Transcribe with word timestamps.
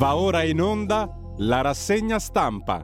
Va 0.00 0.16
ora 0.16 0.42
in 0.44 0.62
onda 0.62 1.14
la 1.40 1.60
rassegna 1.60 2.18
stampa. 2.18 2.82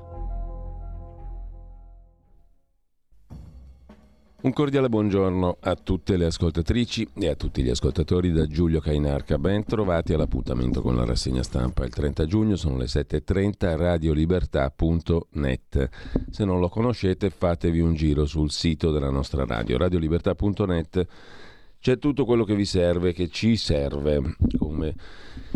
Un 4.42 4.52
cordiale 4.52 4.90
buongiorno 4.90 5.56
a 5.60 5.76
tutte 5.76 6.18
le 6.18 6.26
ascoltatrici 6.26 7.08
e 7.14 7.28
a 7.28 7.34
tutti 7.34 7.62
gli 7.62 7.70
ascoltatori 7.70 8.32
da 8.32 8.46
Giulio 8.46 8.80
Cainarca. 8.80 9.38
Ben 9.38 9.64
trovati 9.64 10.12
all'appuntamento 10.12 10.82
con 10.82 10.94
la 10.94 11.06
rassegna 11.06 11.42
stampa. 11.42 11.86
Il 11.86 11.94
30 11.94 12.26
giugno 12.26 12.54
sono 12.54 12.76
le 12.76 12.84
7.30 12.84 13.78
radiolibertà.net. 13.78 15.88
Se 16.28 16.44
non 16.44 16.60
lo 16.60 16.68
conoscete 16.68 17.30
fatevi 17.30 17.80
un 17.80 17.94
giro 17.94 18.26
sul 18.26 18.50
sito 18.50 18.90
della 18.90 19.08
nostra 19.08 19.46
radio, 19.46 19.78
radiolibertà.net. 19.78 21.06
C'è 21.86 22.00
tutto 22.00 22.24
quello 22.24 22.42
che 22.42 22.56
vi 22.56 22.64
serve, 22.64 23.12
che 23.12 23.28
ci 23.28 23.56
serve, 23.56 24.34
come 24.58 24.96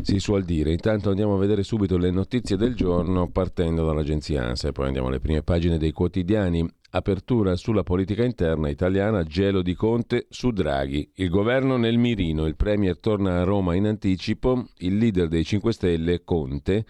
si 0.00 0.20
suol 0.20 0.44
dire. 0.44 0.70
Intanto 0.70 1.10
andiamo 1.10 1.34
a 1.34 1.38
vedere 1.38 1.64
subito 1.64 1.98
le 1.98 2.12
notizie 2.12 2.56
del 2.56 2.76
giorno 2.76 3.28
partendo 3.32 3.84
dall'agenzia 3.84 4.44
ANSA 4.44 4.68
e 4.68 4.70
poi 4.70 4.86
andiamo 4.86 5.08
alle 5.08 5.18
prime 5.18 5.42
pagine 5.42 5.76
dei 5.76 5.90
quotidiani. 5.90 6.64
Apertura 6.90 7.56
sulla 7.56 7.82
politica 7.82 8.22
interna 8.22 8.68
italiana, 8.68 9.24
gelo 9.24 9.60
di 9.60 9.74
Conte 9.74 10.26
su 10.30 10.52
Draghi. 10.52 11.10
Il 11.16 11.30
governo 11.30 11.76
nel 11.76 11.98
mirino, 11.98 12.46
il 12.46 12.54
Premier 12.54 12.96
torna 13.00 13.40
a 13.40 13.42
Roma 13.42 13.74
in 13.74 13.86
anticipo, 13.86 14.68
il 14.76 14.98
leader 14.98 15.26
dei 15.26 15.44
5 15.44 15.72
Stelle, 15.72 16.22
Conte, 16.22 16.84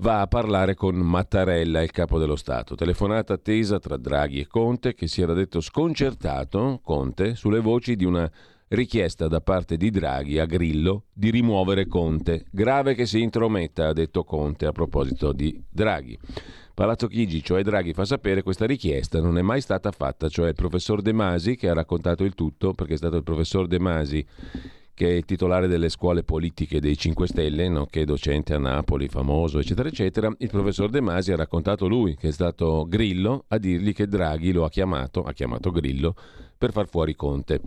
va 0.00 0.20
a 0.20 0.26
parlare 0.26 0.74
con 0.74 0.96
Mattarella, 0.96 1.80
il 1.80 1.92
capo 1.92 2.18
dello 2.18 2.36
Stato. 2.36 2.74
Telefonata 2.74 3.32
attesa 3.32 3.78
tra 3.78 3.96
Draghi 3.96 4.40
e 4.40 4.46
Conte, 4.46 4.92
che 4.92 5.06
si 5.06 5.22
era 5.22 5.32
detto 5.32 5.62
sconcertato, 5.62 6.80
Conte, 6.84 7.36
sulle 7.36 7.60
voci 7.60 7.96
di 7.96 8.04
una 8.04 8.30
richiesta 8.68 9.28
da 9.28 9.40
parte 9.40 9.76
di 9.76 9.90
Draghi 9.90 10.38
a 10.38 10.46
Grillo 10.46 11.04
di 11.12 11.30
rimuovere 11.30 11.86
Conte. 11.86 12.46
Grave 12.50 12.94
che 12.94 13.06
si 13.06 13.20
intrometta, 13.20 13.88
ha 13.88 13.92
detto 13.92 14.24
Conte 14.24 14.66
a 14.66 14.72
proposito 14.72 15.32
di 15.32 15.62
Draghi. 15.68 16.18
Palazzo 16.74 17.06
Chigi, 17.06 17.42
cioè 17.42 17.62
Draghi, 17.62 17.94
fa 17.94 18.04
sapere 18.04 18.36
che 18.36 18.42
questa 18.42 18.66
richiesta 18.66 19.20
non 19.20 19.38
è 19.38 19.42
mai 19.42 19.60
stata 19.60 19.90
fatta, 19.92 20.28
cioè 20.28 20.48
il 20.48 20.54
professor 20.54 21.00
De 21.00 21.12
Masi 21.12 21.56
che 21.56 21.70
ha 21.70 21.74
raccontato 21.74 22.22
il 22.22 22.34
tutto, 22.34 22.74
perché 22.74 22.94
è 22.94 22.98
stato 22.98 23.16
il 23.16 23.22
professor 23.22 23.66
De 23.66 23.78
Masi 23.78 24.26
che 24.92 25.18
è 25.18 25.22
titolare 25.24 25.68
delle 25.68 25.90
scuole 25.90 26.22
politiche 26.22 26.80
dei 26.80 26.96
5 26.96 27.26
Stelle, 27.28 27.68
nonché 27.68 28.04
docente 28.04 28.54
a 28.54 28.58
Napoli, 28.58 29.08
famoso, 29.08 29.58
eccetera, 29.58 29.88
eccetera, 29.88 30.34
il 30.38 30.48
professor 30.48 30.90
De 30.90 31.00
Masi 31.00 31.32
ha 31.32 31.36
raccontato 31.36 31.86
lui 31.86 32.14
che 32.16 32.28
è 32.28 32.32
stato 32.32 32.86
Grillo 32.88 33.44
a 33.48 33.58
dirgli 33.58 33.92
che 33.92 34.06
Draghi 34.06 34.52
lo 34.52 34.64
ha 34.64 34.70
chiamato, 34.70 35.22
ha 35.22 35.32
chiamato 35.32 35.70
Grillo, 35.70 36.14
per 36.58 36.72
far 36.72 36.88
fuori 36.88 37.14
Conte. 37.14 37.60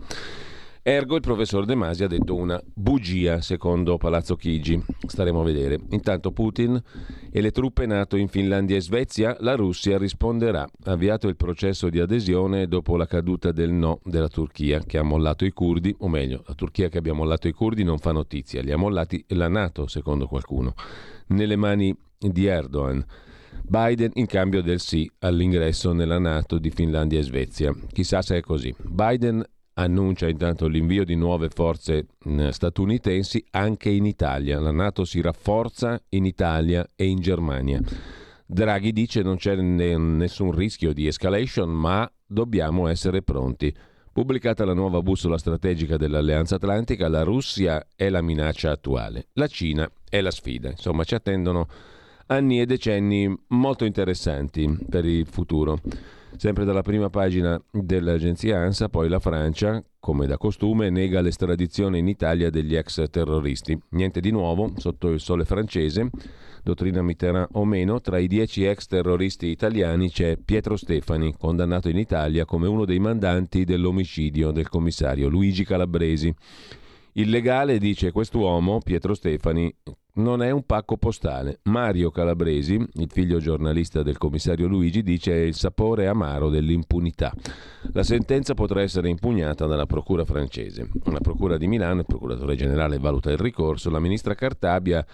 Ergo 0.82 1.14
il 1.16 1.20
professor 1.20 1.66
De 1.66 1.74
Masi 1.74 2.04
ha 2.04 2.08
detto 2.08 2.34
una 2.34 2.58
bugia, 2.72 3.42
secondo 3.42 3.98
Palazzo 3.98 4.34
Chigi. 4.34 4.82
Staremo 5.06 5.42
a 5.42 5.44
vedere. 5.44 5.78
Intanto 5.90 6.32
Putin 6.32 6.82
e 7.30 7.40
le 7.42 7.50
truppe 7.50 7.84
NATO 7.84 8.16
in 8.16 8.28
Finlandia 8.28 8.76
e 8.76 8.80
Svezia, 8.80 9.36
la 9.40 9.56
Russia 9.56 9.98
risponderà. 9.98 10.66
Avviato 10.84 11.28
il 11.28 11.36
processo 11.36 11.90
di 11.90 12.00
adesione 12.00 12.66
dopo 12.66 12.96
la 12.96 13.04
caduta 13.04 13.52
del 13.52 13.72
no 13.72 14.00
della 14.04 14.28
Turchia, 14.28 14.80
che 14.80 14.96
ha 14.96 15.02
mollato 15.02 15.44
i 15.44 15.50
curdi, 15.50 15.94
o 15.98 16.08
meglio, 16.08 16.42
la 16.46 16.54
Turchia 16.54 16.88
che 16.88 16.96
abbia 16.96 17.12
mollato 17.12 17.46
i 17.46 17.52
curdi 17.52 17.84
non 17.84 17.98
fa 17.98 18.12
notizia, 18.12 18.62
li 18.62 18.72
ha 18.72 18.78
mollati 18.78 19.22
la 19.28 19.48
NATO, 19.48 19.86
secondo 19.86 20.26
qualcuno, 20.26 20.72
nelle 21.26 21.56
mani 21.56 21.94
di 22.18 22.46
Erdogan. 22.46 23.04
Biden 23.62 24.12
in 24.14 24.26
cambio 24.26 24.62
del 24.62 24.80
sì 24.80 25.10
all'ingresso 25.18 25.92
nella 25.92 26.18
NATO 26.18 26.58
di 26.58 26.70
Finlandia 26.70 27.18
e 27.18 27.22
Svezia. 27.22 27.74
Chissà 27.92 28.22
se 28.22 28.38
è 28.38 28.40
così. 28.40 28.74
Biden 28.82 29.44
annuncia 29.80 30.28
intanto 30.28 30.66
l'invio 30.66 31.04
di 31.04 31.14
nuove 31.14 31.48
forze 31.48 32.06
statunitensi 32.50 33.44
anche 33.50 33.90
in 33.90 34.04
Italia. 34.04 34.60
La 34.60 34.72
Nato 34.72 35.04
si 35.04 35.20
rafforza 35.20 36.00
in 36.10 36.24
Italia 36.24 36.86
e 36.94 37.06
in 37.06 37.20
Germania. 37.20 37.80
Draghi 38.46 38.92
dice 38.92 39.22
non 39.22 39.36
c'è 39.36 39.54
nessun 39.54 40.52
rischio 40.52 40.92
di 40.92 41.06
escalation, 41.06 41.70
ma 41.70 42.10
dobbiamo 42.26 42.88
essere 42.88 43.22
pronti. 43.22 43.74
Pubblicata 44.12 44.64
la 44.64 44.74
nuova 44.74 45.00
bussola 45.02 45.38
strategica 45.38 45.96
dell'Alleanza 45.96 46.56
Atlantica, 46.56 47.08
la 47.08 47.22
Russia 47.22 47.86
è 47.94 48.08
la 48.08 48.20
minaccia 48.20 48.72
attuale, 48.72 49.28
la 49.34 49.46
Cina 49.46 49.88
è 50.08 50.20
la 50.20 50.32
sfida. 50.32 50.68
Insomma, 50.68 51.04
ci 51.04 51.14
attendono 51.14 51.68
anni 52.26 52.60
e 52.60 52.66
decenni 52.66 53.32
molto 53.48 53.84
interessanti 53.84 54.78
per 54.88 55.04
il 55.04 55.26
futuro. 55.26 55.80
Sempre 56.36 56.64
dalla 56.64 56.82
prima 56.82 57.10
pagina 57.10 57.60
dell'agenzia 57.70 58.58
ANSA, 58.58 58.88
poi 58.88 59.08
la 59.08 59.18
Francia, 59.18 59.82
come 59.98 60.26
da 60.26 60.38
costume, 60.38 60.88
nega 60.88 61.20
l'estradizione 61.20 61.98
in 61.98 62.08
Italia 62.08 62.48
degli 62.48 62.74
ex 62.74 63.10
terroristi. 63.10 63.78
Niente 63.90 64.20
di 64.20 64.30
nuovo 64.30 64.72
sotto 64.76 65.10
il 65.10 65.20
sole 65.20 65.44
francese, 65.44 66.08
dottrina 66.62 67.02
Mitterrand 67.02 67.48
o 67.52 67.64
meno, 67.64 68.00
tra 68.00 68.18
i 68.18 68.26
dieci 68.26 68.64
ex 68.64 68.86
terroristi 68.86 69.48
italiani 69.48 70.10
c'è 70.10 70.38
Pietro 70.38 70.76
Stefani, 70.76 71.34
condannato 71.36 71.88
in 71.90 71.98
Italia 71.98 72.46
come 72.46 72.68
uno 72.68 72.86
dei 72.86 72.98
mandanti 72.98 73.64
dell'omicidio 73.64 74.50
del 74.50 74.68
commissario 74.68 75.28
Luigi 75.28 75.64
Calabresi. 75.64 76.34
Il 77.14 77.28
legale 77.28 77.78
dice 77.78 78.12
quest'uomo, 78.12 78.80
Pietro 78.80 79.14
Stefani, 79.14 79.74
non 80.20 80.42
è 80.42 80.50
un 80.50 80.64
pacco 80.64 80.96
postale. 80.96 81.60
Mario 81.64 82.10
Calabresi, 82.10 82.74
il 82.74 83.10
figlio 83.10 83.38
giornalista 83.38 84.02
del 84.02 84.18
commissario 84.18 84.66
Luigi, 84.68 85.02
dice 85.02 85.32
è 85.32 85.40
il 85.40 85.54
sapore 85.54 86.06
amaro 86.06 86.48
dell'impunità. 86.48 87.32
La 87.92 88.02
sentenza 88.02 88.54
potrà 88.54 88.82
essere 88.82 89.08
impugnata 89.08 89.66
dalla 89.66 89.86
procura 89.86 90.24
francese. 90.24 90.88
La 91.04 91.20
procura 91.20 91.56
di 91.56 91.66
Milano, 91.66 92.00
il 92.00 92.06
procuratore 92.06 92.54
generale 92.54 92.98
valuta 92.98 93.30
il 93.30 93.38
ricorso, 93.38 93.90
la 93.90 94.00
ministra 94.00 94.34
Cartabia 94.34 95.04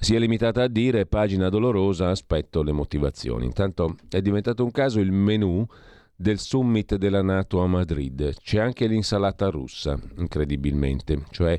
si 0.00 0.14
è 0.14 0.18
limitata 0.18 0.62
a 0.62 0.68
dire 0.68 1.06
pagina 1.06 1.48
dolorosa, 1.48 2.10
aspetto 2.10 2.62
le 2.62 2.72
motivazioni. 2.72 3.46
Intanto 3.46 3.96
è 4.08 4.20
diventato 4.20 4.62
un 4.62 4.70
caso 4.70 5.00
il 5.00 5.10
menù 5.10 5.66
del 6.14 6.38
summit 6.38 6.96
della 6.96 7.22
Nato 7.22 7.60
a 7.60 7.66
Madrid. 7.66 8.34
C'è 8.40 8.60
anche 8.60 8.86
l'insalata 8.86 9.48
russa, 9.48 9.98
incredibilmente, 10.18 11.24
cioè 11.30 11.58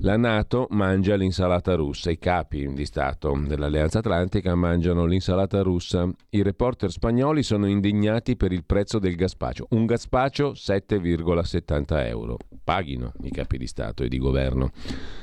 la 0.00 0.16
Nato 0.16 0.66
mangia 0.70 1.16
l'insalata 1.16 1.74
russa, 1.74 2.10
i 2.10 2.18
capi 2.18 2.72
di 2.72 2.84
Stato 2.84 3.36
dell'Alleanza 3.46 3.98
Atlantica 3.98 4.54
mangiano 4.54 5.06
l'insalata 5.06 5.60
russa. 5.62 6.08
I 6.30 6.42
reporter 6.42 6.90
spagnoli 6.90 7.42
sono 7.42 7.66
indignati 7.66 8.36
per 8.36 8.52
il 8.52 8.64
prezzo 8.64 8.98
del 8.98 9.16
gaspacio. 9.16 9.66
Un 9.70 9.86
gaspacio 9.86 10.52
7,70 10.52 12.06
euro. 12.06 12.36
Paghino 12.62 13.12
i 13.22 13.30
capi 13.30 13.58
di 13.58 13.66
Stato 13.66 14.04
e 14.04 14.08
di 14.08 14.18
governo. 14.18 14.70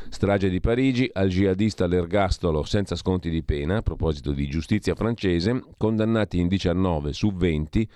Strage 0.09 0.49
di 0.49 0.59
Parigi, 0.59 1.09
al 1.13 1.29
jihadista 1.29 1.85
all'ergastolo 1.85 2.63
senza 2.63 2.95
sconti 2.95 3.29
di 3.29 3.43
pena, 3.43 3.77
a 3.77 3.81
proposito 3.81 4.33
di 4.33 4.47
giustizia 4.47 4.95
francese, 4.95 5.63
condannati 5.77 6.39
in 6.39 6.47
19 6.47 7.13
su 7.13 7.31
20 7.31 7.89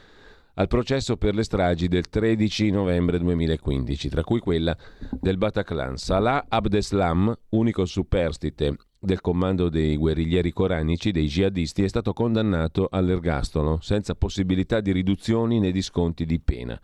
al 0.60 0.68
processo 0.68 1.16
per 1.16 1.36
le 1.36 1.44
stragi 1.44 1.88
del 1.88 2.10
13 2.10 2.70
novembre 2.70 3.18
2015, 3.18 4.10
tra 4.10 4.24
cui 4.24 4.40
quella 4.40 4.76
del 5.10 5.38
Bataclan. 5.38 5.96
Salah 5.96 6.46
Abdeslam, 6.50 7.34
unico 7.52 7.86
superstite 7.86 8.76
del 9.00 9.22
comando 9.22 9.70
dei 9.70 9.96
guerriglieri 9.96 10.52
coranici, 10.52 11.12
dei 11.12 11.28
jihadisti, 11.28 11.84
è 11.84 11.88
stato 11.88 12.12
condannato 12.12 12.90
all'ergastolo, 12.92 13.80
senza 13.82 14.16
possibilità 14.16 14.82
di 14.82 14.92
riduzioni 14.92 15.60
né 15.60 15.72
di 15.72 15.82
sconti 15.82 16.26
di 16.26 16.42
pena. 16.42 16.78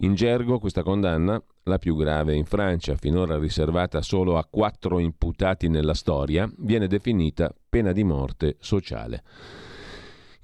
In 0.00 0.14
gergo 0.14 0.58
questa 0.58 0.82
condanna, 0.82 1.42
la 1.64 1.76
più 1.76 1.94
grave 1.94 2.34
in 2.34 2.46
Francia, 2.46 2.96
finora 2.96 3.38
riservata 3.38 4.00
solo 4.00 4.38
a 4.38 4.46
quattro 4.48 4.98
imputati 4.98 5.68
nella 5.68 5.92
storia, 5.92 6.50
viene 6.60 6.86
definita 6.86 7.54
pena 7.68 7.92
di 7.92 8.04
morte 8.04 8.56
sociale. 8.58 9.22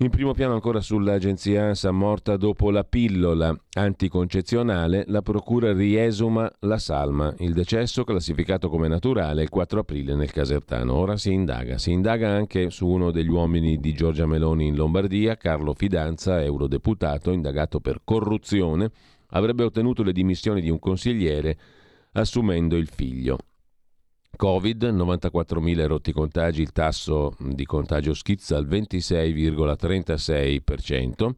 In 0.00 0.10
primo 0.10 0.32
piano 0.32 0.54
ancora 0.54 0.81
sull'agenzia 0.81 1.64
ANSA 1.64 1.91
morta 1.91 2.36
dopo 2.36 2.70
la 2.70 2.84
pillola 2.84 3.53
anticoncezionale, 3.72 5.03
la 5.09 5.22
procura 5.22 5.72
riesuma 5.72 6.48
la 6.60 6.78
salma. 6.78 7.34
Il 7.38 7.53
decesso 7.53 8.04
classificato 8.04 8.69
come 8.69 8.86
naturale 8.86 9.42
il 9.42 9.48
4 9.48 9.81
aprile 9.81 10.14
nel 10.14 10.31
Casertano. 10.31 10.94
Ora 10.94 11.16
si 11.16 11.33
indaga. 11.33 11.78
Si 11.78 11.91
indaga 11.91 12.28
anche 12.28 12.71
su 12.71 12.86
uno 12.86 13.10
degli 13.10 13.28
uomini 13.28 13.78
di 13.80 13.92
Giorgia 13.92 14.24
Meloni 14.24 14.68
in 14.68 14.77
Lombardia, 14.77 15.36
Carlo 15.36 15.74
Fidanza, 15.74 16.45
eurodeputato, 16.45 17.33
indagato 17.33 17.80
per 17.80 18.03
corruzione, 18.04 18.92
avrebbe 19.30 19.65
ottenuto 19.65 20.04
le 20.04 20.12
dimissioni 20.12 20.60
di 20.60 20.71
un 20.71 20.78
consigliere 20.78 21.59
assumendo 22.12 22.77
il 22.77 22.86
figlio. 22.86 23.39
Covid, 24.36 24.84
94.000 24.84 25.86
rotti 25.86 26.13
contagi, 26.13 26.60
il 26.63 26.72
tasso 26.72 27.34
di 27.39 27.65
contagio 27.65 28.15
schizza 28.15 28.57
al 28.57 28.69
26,36%. 28.69 31.30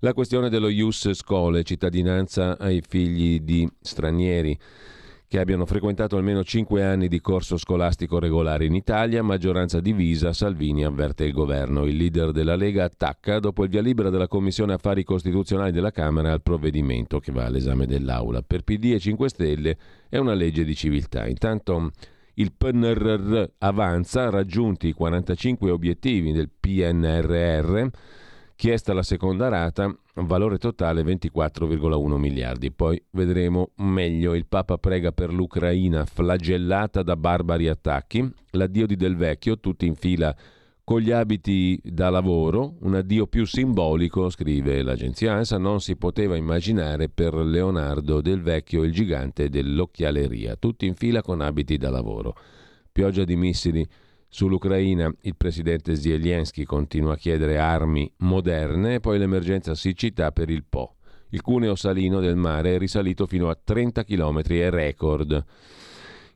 La 0.00 0.12
questione 0.12 0.48
dello 0.48 0.68
Ius 0.68 1.12
Scole, 1.12 1.62
cittadinanza 1.62 2.58
ai 2.58 2.82
figli 2.86 3.40
di 3.40 3.66
stranieri 3.80 4.58
che 5.30 5.38
abbiano 5.38 5.64
frequentato 5.64 6.16
almeno 6.16 6.42
5 6.42 6.82
anni 6.84 7.06
di 7.06 7.20
corso 7.20 7.56
scolastico 7.56 8.18
regolare 8.18 8.64
in 8.64 8.74
Italia, 8.74 9.22
maggioranza 9.22 9.78
divisa, 9.78 10.32
Salvini 10.32 10.84
avverte 10.84 11.22
il 11.22 11.32
governo. 11.32 11.84
Il 11.84 11.94
leader 11.94 12.32
della 12.32 12.56
Lega 12.56 12.82
attacca 12.82 13.38
dopo 13.38 13.62
il 13.62 13.70
via 13.70 13.80
libera 13.80 14.10
della 14.10 14.26
Commissione 14.26 14.72
Affari 14.72 15.04
Costituzionali 15.04 15.70
della 15.70 15.92
Camera 15.92 16.32
al 16.32 16.42
provvedimento 16.42 17.20
che 17.20 17.30
va 17.30 17.44
all'esame 17.44 17.86
dell'Aula. 17.86 18.42
Per 18.42 18.62
PD 18.62 18.86
e 18.86 18.98
5 18.98 19.28
Stelle 19.28 19.78
è 20.08 20.18
una 20.18 20.34
legge 20.34 20.64
di 20.64 20.74
civiltà. 20.74 21.28
Intanto 21.28 21.92
Il 22.34 22.52
PNRR 22.56 23.44
avanza, 23.58 24.30
raggiunti 24.30 24.88
i 24.88 24.92
45 24.92 25.70
obiettivi 25.70 26.32
del 26.32 26.48
PNRR, 26.48 27.86
chiesta 28.60 28.92
la 28.92 29.02
seconda 29.02 29.48
rata, 29.48 29.90
valore 30.16 30.58
totale 30.58 31.00
24,1 31.02 32.16
miliardi. 32.18 32.70
Poi 32.70 33.02
vedremo 33.12 33.70
meglio. 33.76 34.34
Il 34.34 34.44
Papa 34.44 34.76
prega 34.76 35.12
per 35.12 35.32
l'Ucraina 35.32 36.04
flagellata 36.04 37.02
da 37.02 37.16
barbari 37.16 37.68
attacchi, 37.68 38.30
l'addio 38.50 38.84
di 38.84 38.96
Del 38.96 39.16
Vecchio, 39.16 39.58
tutti 39.60 39.86
in 39.86 39.94
fila 39.94 40.36
con 40.84 41.00
gli 41.00 41.10
abiti 41.10 41.80
da 41.82 42.10
lavoro, 42.10 42.74
un 42.80 42.96
addio 42.96 43.26
più 43.26 43.46
simbolico, 43.46 44.28
scrive 44.28 44.82
l'agenzia 44.82 45.32
ANSA, 45.32 45.56
non 45.56 45.80
si 45.80 45.96
poteva 45.96 46.36
immaginare 46.36 47.08
per 47.08 47.32
Leonardo 47.32 48.20
del 48.20 48.42
Vecchio 48.42 48.82
il 48.82 48.92
gigante 48.92 49.48
dell'occhialeria, 49.48 50.56
tutti 50.56 50.84
in 50.84 50.96
fila 50.96 51.22
con 51.22 51.40
abiti 51.40 51.78
da 51.78 51.88
lavoro. 51.88 52.36
Pioggia 52.92 53.24
di 53.24 53.36
missili 53.36 53.88
sull'Ucraina, 54.30 55.12
il 55.22 55.36
presidente 55.36 55.96
Zelensky 55.96 56.62
continua 56.62 57.14
a 57.14 57.16
chiedere 57.16 57.58
armi 57.58 58.10
moderne, 58.18 59.00
poi 59.00 59.18
l'emergenza 59.18 59.74
siccità 59.74 60.30
per 60.30 60.48
il 60.48 60.64
Po. 60.66 60.94
Il 61.30 61.42
cuneo 61.42 61.74
salino 61.74 62.20
del 62.20 62.36
mare 62.36 62.74
è 62.74 62.78
risalito 62.78 63.26
fino 63.26 63.50
a 63.50 63.58
30 63.62 64.04
km, 64.04 64.42
è 64.42 64.70
record. 64.70 65.44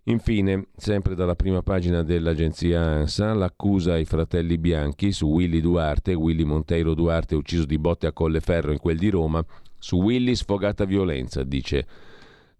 Infine, 0.06 0.66
sempre 0.76 1.14
dalla 1.14 1.34
prima 1.34 1.62
pagina 1.62 2.02
dell'agenzia 2.02 2.80
ANSA, 2.80 3.32
l'accusa 3.32 3.94
ai 3.94 4.04
fratelli 4.04 4.58
bianchi 4.58 5.12
su 5.12 5.28
Willy 5.28 5.60
Duarte, 5.60 6.14
Willy 6.14 6.44
Monteiro 6.44 6.94
Duarte 6.94 7.36
ucciso 7.36 7.64
di 7.64 7.78
botte 7.78 8.06
a 8.06 8.12
Colleferro 8.12 8.72
in 8.72 8.78
quel 8.78 8.98
di 8.98 9.08
Roma, 9.08 9.42
su 9.78 9.96
Willy 9.96 10.34
sfogata 10.34 10.84
violenza, 10.84 11.42
dice 11.42 11.86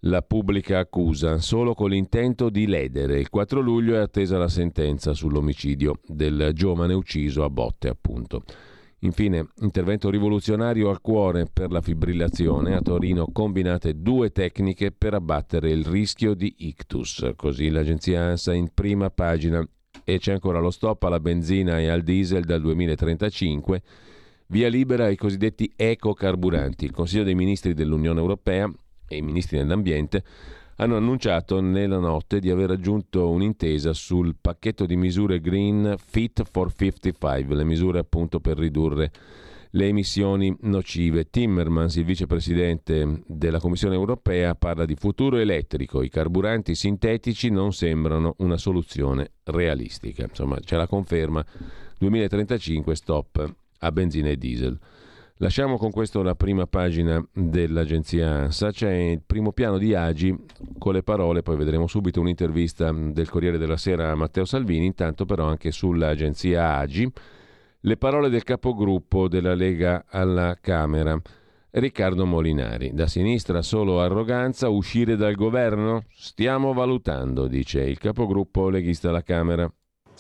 la 0.07 0.23
pubblica 0.23 0.81
accusa, 0.81 1.39
solo 1.39 1.75
con 1.75 1.91
l'intento 1.91 2.51
di 2.51 2.67
ledere. 2.67 3.19
Il 3.19 3.31
4 3.31 3.61
luglio 3.61 3.95
è 3.95 3.99
attesa 3.99 4.37
la 4.37 4.49
sentenza 4.49 5.15
sull'omicidio 5.15 6.01
del 6.07 6.51
giovane 6.53 6.93
ucciso 6.93 7.43
a 7.45 7.51
botte, 7.51 7.89
appunto. 7.89 8.43
Infine, 9.01 9.49
intervento 9.61 10.11
rivoluzionario 10.11 10.89
al 10.89 11.01
cuore 11.01 11.47
per 11.51 11.71
la 11.71 11.81
fibrillazione. 11.81 12.75
A 12.75 12.81
Torino 12.81 13.29
combinate 13.33 14.01
due 14.01 14.31
tecniche 14.31 14.93
per 14.93 15.15
abbattere 15.15 15.71
il 15.71 15.85
rischio 15.85 16.35
di 16.35 16.55
ictus. 16.59 17.33
Così 17.37 17.69
l'agenzia 17.69 18.23
ANSA 18.23 18.55
in 18.55 18.69
prima 18.73 19.11
pagina. 19.11 19.67
E 20.05 20.19
c'è 20.19 20.33
ancora 20.33 20.59
lo 20.59 20.71
stop 20.71 21.03
alla 21.05 21.21
benzina 21.21 21.79
e 21.81 21.89
al 21.89 22.03
diesel 22.03 22.45
dal 22.45 22.63
2035. 22.63 23.83
Via 24.49 24.69
libera 24.69 25.05
ai 25.05 25.17
cosiddetti 25.17 25.71
ecocarburanti. 25.77 26.87
Il 26.87 26.93
Consiglio 26.93 27.25
dei 27.25 27.35
Ministri 27.35 27.75
dell'Unione 27.75 28.21
Europea 28.21 28.71
e 29.07 29.17
i 29.17 29.23
Ministri 29.23 29.59
dell'Ambiente 29.59 30.23
hanno 30.77 30.97
annunciato 30.97 31.61
nella 31.61 31.99
notte 31.99 32.41
di 32.41 32.51
aver 32.51 32.69
raggiunto 32.71 33.31
un'intesa 33.31 33.93
sul 33.93 34.35
pacchetto 34.41 34.87
di 34.87 34.97
misure 34.97 35.41
Green 35.41 35.95
Fit 35.99 36.43
for 36.51 36.73
55, 36.75 37.55
le 37.55 37.65
misure 37.65 38.01
appunto 38.01 38.41
per 38.41 38.59
ridurre 38.59 39.11
le 39.75 39.87
emissioni 39.87 40.57
nocive. 40.63 41.31
Timmermans, 41.31 41.97
il 41.97 42.05
vicepresidente 42.05 43.23
della 43.27 43.61
Commissione 43.61 43.95
europea, 43.95 44.55
parla 44.55 44.85
di 44.85 44.95
futuro 44.95 45.37
elettrico. 45.37 46.03
I 46.03 46.09
carburanti 46.09 46.75
sintetici 46.75 47.51
non 47.51 47.73
sembrano 47.73 48.35
una 48.39 48.57
soluzione 48.57 49.33
realistica. 49.45 50.25
Insomma, 50.25 50.59
c'è 50.61 50.77
la 50.77 50.87
conferma 50.87 51.45
2035 51.99 52.95
stop 52.97 53.55
a 53.79 53.93
benzina 53.93 54.29
e 54.29 54.37
diesel. 54.37 54.79
Lasciamo 55.45 55.77
con 55.77 55.91
questo 55.91 56.23
la 56.23 56.35
prima 56.35 56.67
pagina 56.67 57.23
dell'agenzia 57.31 58.31
ANSA, 58.31 58.71
c'è 58.71 58.91
il 58.91 59.21
primo 59.21 59.53
piano 59.53 59.77
di 59.77 59.93
Agi 59.93 60.35
con 60.79 60.95
le 60.95 61.03
parole, 61.03 61.43
poi 61.43 61.59
vedremo 61.59 61.87
subito 61.87 62.19
un'intervista 62.19 62.91
del 62.91 63.29
Corriere 63.29 63.59
della 63.59 63.77
Sera 63.77 64.11
a 64.11 64.15
Matteo 64.15 64.47
Salvini, 64.47 64.87
intanto 64.87 65.27
però 65.27 65.45
anche 65.45 65.71
sull'agenzia 65.71 66.77
Agi, 66.79 67.13
le 67.81 67.97
parole 67.99 68.31
del 68.31 68.43
capogruppo 68.43 69.29
della 69.29 69.53
Lega 69.53 70.07
alla 70.09 70.57
Camera. 70.59 71.21
Riccardo 71.73 72.25
Molinari, 72.25 72.95
da 72.95 73.07
sinistra 73.07 73.61
solo 73.61 74.01
arroganza, 74.01 74.71
uscire 74.71 75.15
dal 75.15 75.35
governo? 75.35 76.05
Stiamo 76.09 76.73
valutando, 76.73 77.49
dice 77.49 77.83
il 77.83 77.99
capogruppo 77.99 78.71
leghista 78.71 79.11
alla 79.11 79.23
Camera 79.23 79.71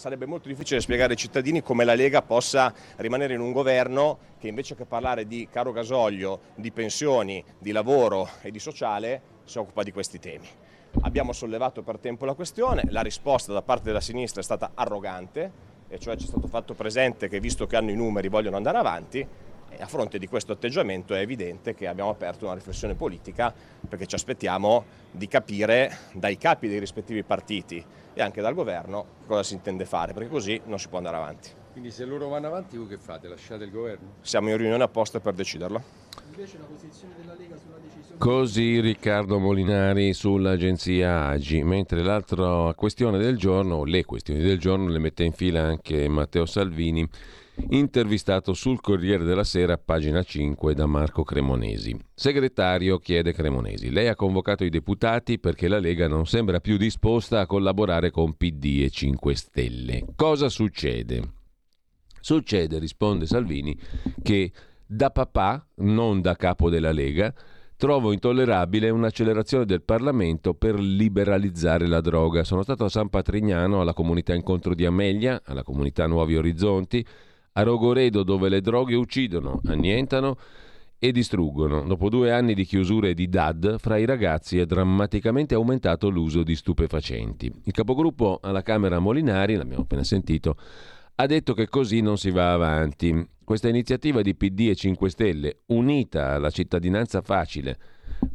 sarebbe 0.05 0.27
molto 0.27 0.49
difficile 0.49 0.83
spiegare 0.83 1.13
ai 1.13 1.19
cittadini 1.19 1.63
come 1.63 1.83
la 1.83 1.95
Lega 1.95 2.21
possa 2.21 2.75
rimanere 2.97 3.33
in 3.33 3.41
un 3.41 3.53
governo 3.53 4.19
che 4.39 4.49
invece 4.49 4.75
che 4.75 4.85
parlare 4.85 5.27
di 5.27 5.49
caro 5.51 5.73
gasolio, 5.73 6.41
di 6.57 6.71
pensioni, 6.73 7.43
di 7.59 7.73
lavoro 7.73 8.29
e 8.43 8.51
di 8.51 8.59
sociale 8.59 9.23
si 9.45 9.57
occupa 9.57 9.83
di 9.83 9.93
questi 9.93 10.19
temi. 10.19 10.47
Abbiamo 11.01 11.33
sollevato 11.33 11.83
per 11.83 11.97
tempo 11.97 12.27
la 12.27 12.35
questione, 12.35 12.83
la 12.89 13.01
risposta 13.01 13.55
da 13.55 13.63
parte 13.63 13.85
della 13.85 14.03
sinistra 14.03 14.43
è 14.43 14.45
stata 14.45 14.73
arrogante, 14.75 15.51
e 15.89 15.99
cioè 15.99 16.17
ci 16.17 16.25
è 16.25 16.29
stato 16.29 16.49
fatto 16.49 16.75
presente 16.75 17.31
che 17.31 17.41
visto 17.41 17.67
che 17.67 17.77
hanno 17.77 17.91
i 17.91 17.97
numeri 17.97 18.29
vogliono 18.29 18.57
andare 18.57 18.77
avanti, 18.77 19.27
e 19.77 19.83
a 19.83 19.87
fronte 19.87 20.19
di 20.19 20.27
questo 20.27 20.53
atteggiamento 20.53 21.15
è 21.15 21.21
evidente 21.21 21.75
che 21.75 21.87
abbiamo 21.87 22.11
aperto 22.11 22.45
una 22.45 22.55
riflessione 22.55 22.95
politica 22.95 23.53
perché 23.89 24.07
ci 24.07 24.15
aspettiamo 24.15 24.85
di 25.11 25.29
capire 25.29 25.99
dai 26.13 26.37
capi 26.37 26.69
dei 26.69 26.79
rispettivi 26.79 27.23
partiti 27.23 27.85
e 28.15 28.23
anche 28.23 28.41
dal 28.41 28.55
governo 28.55 29.07
cosa 29.27 29.43
si 29.43 29.55
intende 29.55 29.85
fare, 29.85 30.13
perché 30.13 30.29
così 30.29 30.61
non 30.67 30.79
si 30.79 30.89
può 30.89 30.99
andare 30.99 31.17
avanti. 31.17 31.51
Quindi 31.73 31.91
se 31.91 32.05
loro 32.05 32.29
vanno 32.29 32.47
avanti 32.47 32.77
voi 32.77 32.87
che 32.87 32.99
fate? 32.99 33.27
Lasciate 33.27 33.65
il 33.65 33.73
governo? 33.73 34.13
Siamo 34.21 34.51
in 34.51 34.57
riunione 34.57 34.85
apposta 34.85 35.19
per 35.19 35.35
deciderlo. 35.35 35.83
Invece 36.31 36.59
la 36.59 36.67
posizione 36.67 37.15
della 37.17 37.35
Lega 37.37 37.57
sulla 37.57 37.79
decisione... 37.79 38.19
Così 38.19 38.81
Riccardo 38.81 39.41
Molinari 39.41 40.13
sull'agenzia 40.13 41.27
Agi, 41.27 41.65
mentre 41.65 42.05
l'altra 42.05 42.73
questione 42.75 43.19
del 43.19 43.37
giorno, 43.37 43.83
le 43.83 44.05
questioni 44.05 44.41
del 44.41 44.61
giorno 44.61 44.89
le 44.89 45.01
mette 45.01 45.25
in 45.25 45.33
fila 45.33 45.63
anche 45.63 46.07
Matteo 46.07 46.47
Salvini 46.47 47.09
intervistato 47.71 48.53
sul 48.53 48.81
Corriere 48.81 49.25
della 49.25 49.45
Sera, 49.45 49.79
pagina 49.79 50.23
5, 50.23 50.75
da 50.75 50.87
Marco 50.87 51.23
Cremonesi. 51.23 51.97
Segretario 52.15 52.99
chiede 52.99 53.33
Cremonesi, 53.33 53.91
lei 53.91 54.09
ha 54.09 54.17
convocato 54.17 54.65
i 54.65 54.71
deputati 54.71 55.39
perché 55.39 55.69
la 55.69 55.79
Lega 55.79 56.09
non 56.09 56.27
sembra 56.27 56.61
più 56.61 56.77
disposta 56.77 57.41
a 57.41 57.47
collaborare 57.47 58.11
con 58.11 58.35
PD 58.35 58.83
e 58.83 58.91
5 58.91 59.35
Stelle. 59.35 60.05
Cosa 60.17 60.49
succede? 60.49 61.23
Succede, 62.21 62.79
risponde 62.79 63.27
Salvini, 63.27 63.79
che 64.23 64.51
da 64.87 65.11
papà, 65.11 65.67
non 65.77 66.21
da 66.21 66.37
capo 66.37 66.71
della 66.71 66.93
Lega, 66.93 67.35
trovo 67.77 68.13
intollerabile 68.13 68.89
un'accelerazione 68.91 69.65
del 69.65 69.83
Parlamento 69.83 70.55
per 70.55 70.79
liberalizzare 70.79 71.87
la 71.87 72.01
droga. 72.01 72.45
Sono 72.45 72.63
stato 72.63 72.85
a 72.85 72.89
San 72.89 73.11
Patrignano, 73.11 73.81
alla 73.81 73.93
comunità 73.93 74.35
Incontro 74.35 74.75
di 74.75 74.87
Amelia, 74.87 75.43
alla 75.45 75.63
comunità 75.63 76.07
Nuovi 76.07 76.37
Orizzonti, 76.37 77.05
a 77.57 77.63
Rogoredo 77.63 78.23
dove 78.23 78.49
le 78.49 78.61
droghe 78.61 78.97
uccidono, 78.97 79.61
annientano 79.67 80.37
e 80.99 81.13
distruggono. 81.13 81.83
Dopo 81.83 82.09
due 82.09 82.33
anni 82.33 82.55
di 82.55 82.65
chiusure 82.65 83.15
di 83.15 83.29
DAD, 83.29 83.79
fra 83.79 83.97
i 83.97 84.07
ragazzi 84.07 84.59
è 84.59 84.67
drammaticamente 84.67 85.55
aumentato 85.55 86.09
l'uso 86.09 86.43
di 86.43 86.57
stupefacenti. 86.57 87.53
Il 87.65 87.73
capogruppo 87.73 88.41
alla 88.43 88.63
Camera 88.63 88.99
Molinari, 88.99 89.55
l'abbiamo 89.55 89.83
appena 89.83 90.03
sentito, 90.03 90.57
ha 91.17 91.27
detto 91.27 91.55
che 91.55 91.69
così 91.69 92.01
non 92.01 92.19
si 92.19 92.31
va 92.31 92.53
avanti. 92.53 93.29
Questa 93.45 93.69
iniziativa 93.69 94.21
di 94.23 94.35
PD 94.35 94.69
e 94.71 94.75
5 94.75 95.11
Stelle, 95.11 95.59
unita 95.67 96.33
alla 96.33 96.51
cittadinanza 96.51 97.21
facile, 97.21 97.79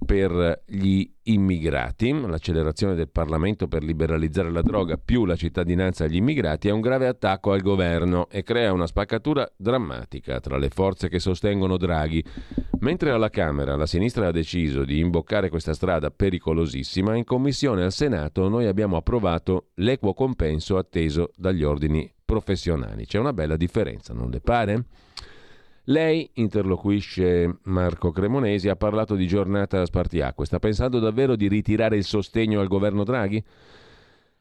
per 0.06 0.64
gli 0.66 1.08
immigrati, 1.24 2.12
l'accelerazione 2.12 2.96
del 2.96 3.10
Parlamento 3.10 3.68
per 3.68 3.84
liberalizzare 3.84 4.50
la 4.50 4.64
droga 4.64 4.98
più 4.98 5.26
la 5.26 5.36
cittadinanza 5.36 6.06
agli 6.06 6.16
immigrati 6.16 6.68
è 6.68 6.72
un 6.72 6.82
grave 6.82 7.06
attacco 7.06 7.52
al 7.52 7.62
governo 7.62 8.28
e 8.30 8.42
crea 8.42 8.74
una 8.74 8.88
spaccatura 8.88 9.48
drammatica 9.56 10.40
tra 10.40 10.58
le 10.58 10.70
forze 10.70 11.10
che 11.10 11.20
sostengono 11.20 11.78
Draghi. 11.78 12.24
Mentre 12.80 13.12
alla 13.12 13.30
Camera 13.30 13.76
la 13.76 13.86
sinistra 13.86 14.28
ha 14.28 14.32
deciso 14.32 14.84
di 14.84 14.98
imboccare 14.98 15.50
questa 15.50 15.74
strada 15.74 16.10
pericolosissima, 16.10 17.16
in 17.16 17.24
commissione 17.24 17.84
al 17.84 17.92
Senato 17.92 18.50
noi 18.50 18.66
abbiamo 18.66 18.98
approvato 18.98 19.68
l'equo 19.76 20.14
compenso 20.14 20.78
atteso 20.78 21.32
dagli 21.36 21.64
ordini 21.64 22.12
professionali. 22.26 23.06
C'è 23.06 23.20
una 23.20 23.34
bella 23.34 23.58
differenza, 23.58 24.14
non 24.14 24.30
le 24.30 24.40
pare? 24.40 24.86
Lei, 25.90 26.30
interloquisce 26.34 27.62
Marco 27.64 28.12
Cremonesi, 28.12 28.70
ha 28.70 28.76
parlato 28.76 29.16
di 29.16 29.26
giornata 29.26 29.84
spartiacque. 29.88 30.46
Sta 30.46 30.60
pensando 30.60 31.00
davvero 31.00 31.36
di 31.36 31.48
ritirare 31.48 31.98
il 31.98 32.04
sostegno 32.04 32.60
al 32.60 32.68
governo 32.68 33.04
Draghi? 33.04 33.44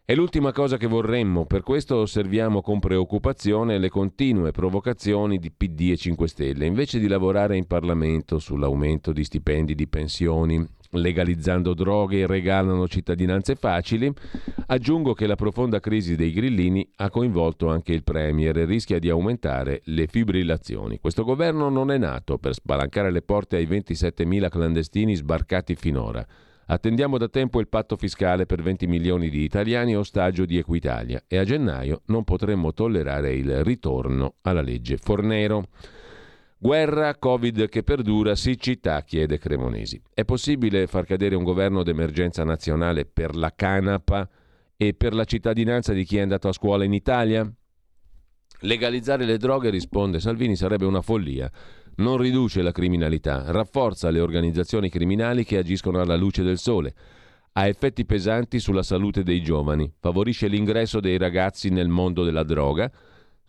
È 0.04 0.14
l'ultima 0.14 0.52
cosa 0.52 0.76
che 0.76 0.86
vorremmo, 0.86 1.46
per 1.46 1.62
questo 1.62 1.96
osserviamo 1.96 2.60
con 2.60 2.80
preoccupazione 2.80 3.78
le 3.78 3.88
continue 3.88 4.50
provocazioni 4.50 5.38
di 5.38 5.50
PD 5.50 5.92
e 5.92 5.96
5 5.96 6.28
Stelle. 6.28 6.66
Invece 6.66 6.98
di 6.98 7.08
lavorare 7.08 7.56
in 7.56 7.66
Parlamento 7.66 8.38
sull'aumento 8.38 9.12
di 9.12 9.24
stipendi 9.24 9.74
di 9.74 9.86
pensioni, 9.86 10.66
legalizzando 10.90 11.74
droghe 11.74 12.26
regalano 12.26 12.88
cittadinanze 12.88 13.54
facili, 13.54 14.12
aggiungo 14.66 15.12
che 15.12 15.26
la 15.26 15.34
profonda 15.34 15.80
crisi 15.80 16.16
dei 16.16 16.32
grillini 16.32 16.88
ha 16.96 17.10
coinvolto 17.10 17.68
anche 17.68 17.92
il 17.92 18.04
Premier 18.04 18.56
e 18.56 18.64
rischia 18.64 18.98
di 18.98 19.10
aumentare 19.10 19.82
le 19.84 20.06
fibrillazioni. 20.06 20.98
Questo 20.98 21.24
governo 21.24 21.68
non 21.68 21.90
è 21.90 21.98
nato 21.98 22.38
per 22.38 22.54
spalancare 22.54 23.10
le 23.10 23.22
porte 23.22 23.56
ai 23.56 23.66
27.000 23.66 24.48
clandestini 24.48 25.14
sbarcati 25.14 25.74
finora. 25.74 26.26
Attendiamo 26.70 27.16
da 27.16 27.28
tempo 27.28 27.60
il 27.60 27.68
patto 27.68 27.96
fiscale 27.96 28.44
per 28.44 28.60
20 28.60 28.86
milioni 28.86 29.30
di 29.30 29.42
italiani 29.42 29.96
ostaggio 29.96 30.44
di 30.44 30.58
Equitalia 30.58 31.22
e 31.26 31.38
a 31.38 31.44
gennaio 31.44 32.02
non 32.06 32.24
potremmo 32.24 32.74
tollerare 32.74 33.32
il 33.32 33.64
ritorno 33.64 34.34
alla 34.42 34.60
legge 34.60 34.98
Fornero. 34.98 35.68
Guerra, 36.58 37.16
Covid 37.16 37.68
che 37.68 37.82
perdura, 37.82 38.34
siccità, 38.34 39.02
chiede 39.02 39.38
Cremonesi. 39.38 40.00
È 40.12 40.24
possibile 40.24 40.86
far 40.86 41.04
cadere 41.04 41.36
un 41.36 41.44
governo 41.44 41.82
d'emergenza 41.82 42.42
nazionale 42.44 43.06
per 43.06 43.36
la 43.36 43.52
canapa 43.54 44.28
e 44.76 44.94
per 44.94 45.14
la 45.14 45.24
cittadinanza 45.24 45.92
di 45.92 46.04
chi 46.04 46.18
è 46.18 46.20
andato 46.20 46.48
a 46.48 46.52
scuola 46.52 46.84
in 46.84 46.92
Italia? 46.92 47.50
Legalizzare 48.62 49.24
le 49.24 49.36
droghe, 49.36 49.70
risponde 49.70 50.18
Salvini, 50.18 50.56
sarebbe 50.56 50.84
una 50.84 51.00
follia 51.00 51.50
non 51.98 52.16
riduce 52.16 52.62
la 52.62 52.72
criminalità, 52.72 53.50
rafforza 53.50 54.10
le 54.10 54.20
organizzazioni 54.20 54.88
criminali 54.88 55.44
che 55.44 55.58
agiscono 55.58 56.00
alla 56.00 56.16
luce 56.16 56.42
del 56.42 56.58
sole, 56.58 56.94
ha 57.52 57.66
effetti 57.66 58.04
pesanti 58.04 58.60
sulla 58.60 58.82
salute 58.82 59.22
dei 59.22 59.42
giovani, 59.42 59.92
favorisce 59.98 60.46
l'ingresso 60.46 61.00
dei 61.00 61.18
ragazzi 61.18 61.70
nel 61.70 61.88
mondo 61.88 62.22
della 62.22 62.44
droga, 62.44 62.90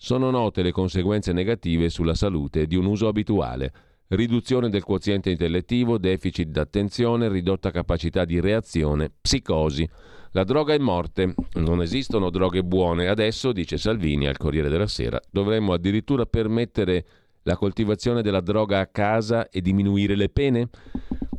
sono 0.01 0.29
note 0.29 0.61
le 0.61 0.71
conseguenze 0.71 1.33
negative 1.33 1.89
sulla 1.89 2.15
salute 2.15 2.67
di 2.67 2.77
un 2.77 2.85
uso 2.85 3.09
abituale, 3.09 3.73
riduzione 4.07 4.69
del 4.69 4.85
quoziente 4.85 5.29
intellettivo, 5.29 5.97
deficit 5.97 6.47
d'attenzione, 6.47 7.27
ridotta 7.27 7.69
capacità 7.69 8.23
di 8.23 8.39
reazione, 8.39 9.11
psicosi. 9.21 9.87
La 10.31 10.45
droga 10.45 10.73
è 10.73 10.77
morte, 10.77 11.35
non 11.55 11.81
esistono 11.81 12.29
droghe 12.29 12.63
buone. 12.63 13.09
Adesso, 13.09 13.51
dice 13.51 13.77
Salvini 13.77 14.25
al 14.25 14.37
Corriere 14.37 14.69
della 14.69 14.87
Sera, 14.87 15.19
dovremmo 15.29 15.73
addirittura 15.73 16.25
permettere 16.25 17.05
la 17.43 17.57
coltivazione 17.57 18.21
della 18.21 18.41
droga 18.41 18.79
a 18.79 18.87
casa 18.87 19.49
e 19.49 19.59
diminuire 19.59 20.15
le 20.15 20.29
pene? 20.29 20.69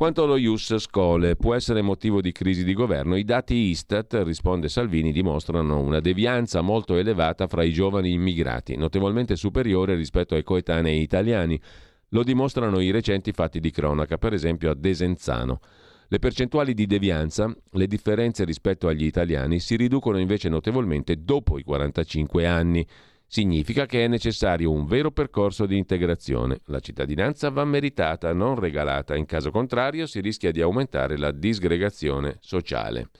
Quanto 0.00 0.22
allo 0.22 0.38
Ius 0.38 0.78
Scole, 0.78 1.36
può 1.36 1.54
essere 1.54 1.82
motivo 1.82 2.22
di 2.22 2.32
crisi 2.32 2.64
di 2.64 2.72
governo? 2.72 3.16
I 3.16 3.22
dati 3.22 3.54
Istat, 3.54 4.22
risponde 4.24 4.70
Salvini, 4.70 5.12
dimostrano 5.12 5.78
una 5.78 6.00
devianza 6.00 6.62
molto 6.62 6.96
elevata 6.96 7.46
fra 7.46 7.62
i 7.64 7.70
giovani 7.70 8.12
immigrati, 8.12 8.76
notevolmente 8.76 9.36
superiore 9.36 9.96
rispetto 9.96 10.34
ai 10.34 10.42
coetanei 10.42 11.02
italiani. 11.02 11.60
Lo 12.08 12.22
dimostrano 12.22 12.80
i 12.80 12.90
recenti 12.90 13.32
fatti 13.32 13.60
di 13.60 13.70
cronaca, 13.70 14.16
per 14.16 14.32
esempio 14.32 14.70
a 14.70 14.74
Desenzano. 14.74 15.60
Le 16.08 16.18
percentuali 16.18 16.72
di 16.72 16.86
devianza, 16.86 17.54
le 17.72 17.86
differenze 17.86 18.44
rispetto 18.44 18.88
agli 18.88 19.04
italiani, 19.04 19.60
si 19.60 19.76
riducono 19.76 20.18
invece 20.18 20.48
notevolmente 20.48 21.22
dopo 21.22 21.58
i 21.58 21.62
45 21.62 22.46
anni. 22.46 22.86
Significa 23.32 23.86
che 23.86 24.04
è 24.04 24.08
necessario 24.08 24.72
un 24.72 24.86
vero 24.86 25.12
percorso 25.12 25.64
di 25.64 25.78
integrazione. 25.78 26.62
La 26.64 26.80
cittadinanza 26.80 27.48
va 27.48 27.64
meritata, 27.64 28.32
non 28.32 28.56
regalata, 28.56 29.14
in 29.14 29.24
caso 29.24 29.52
contrario 29.52 30.08
si 30.08 30.18
rischia 30.18 30.50
di 30.50 30.60
aumentare 30.60 31.16
la 31.16 31.30
disgregazione 31.30 32.38
sociale. 32.40 33.10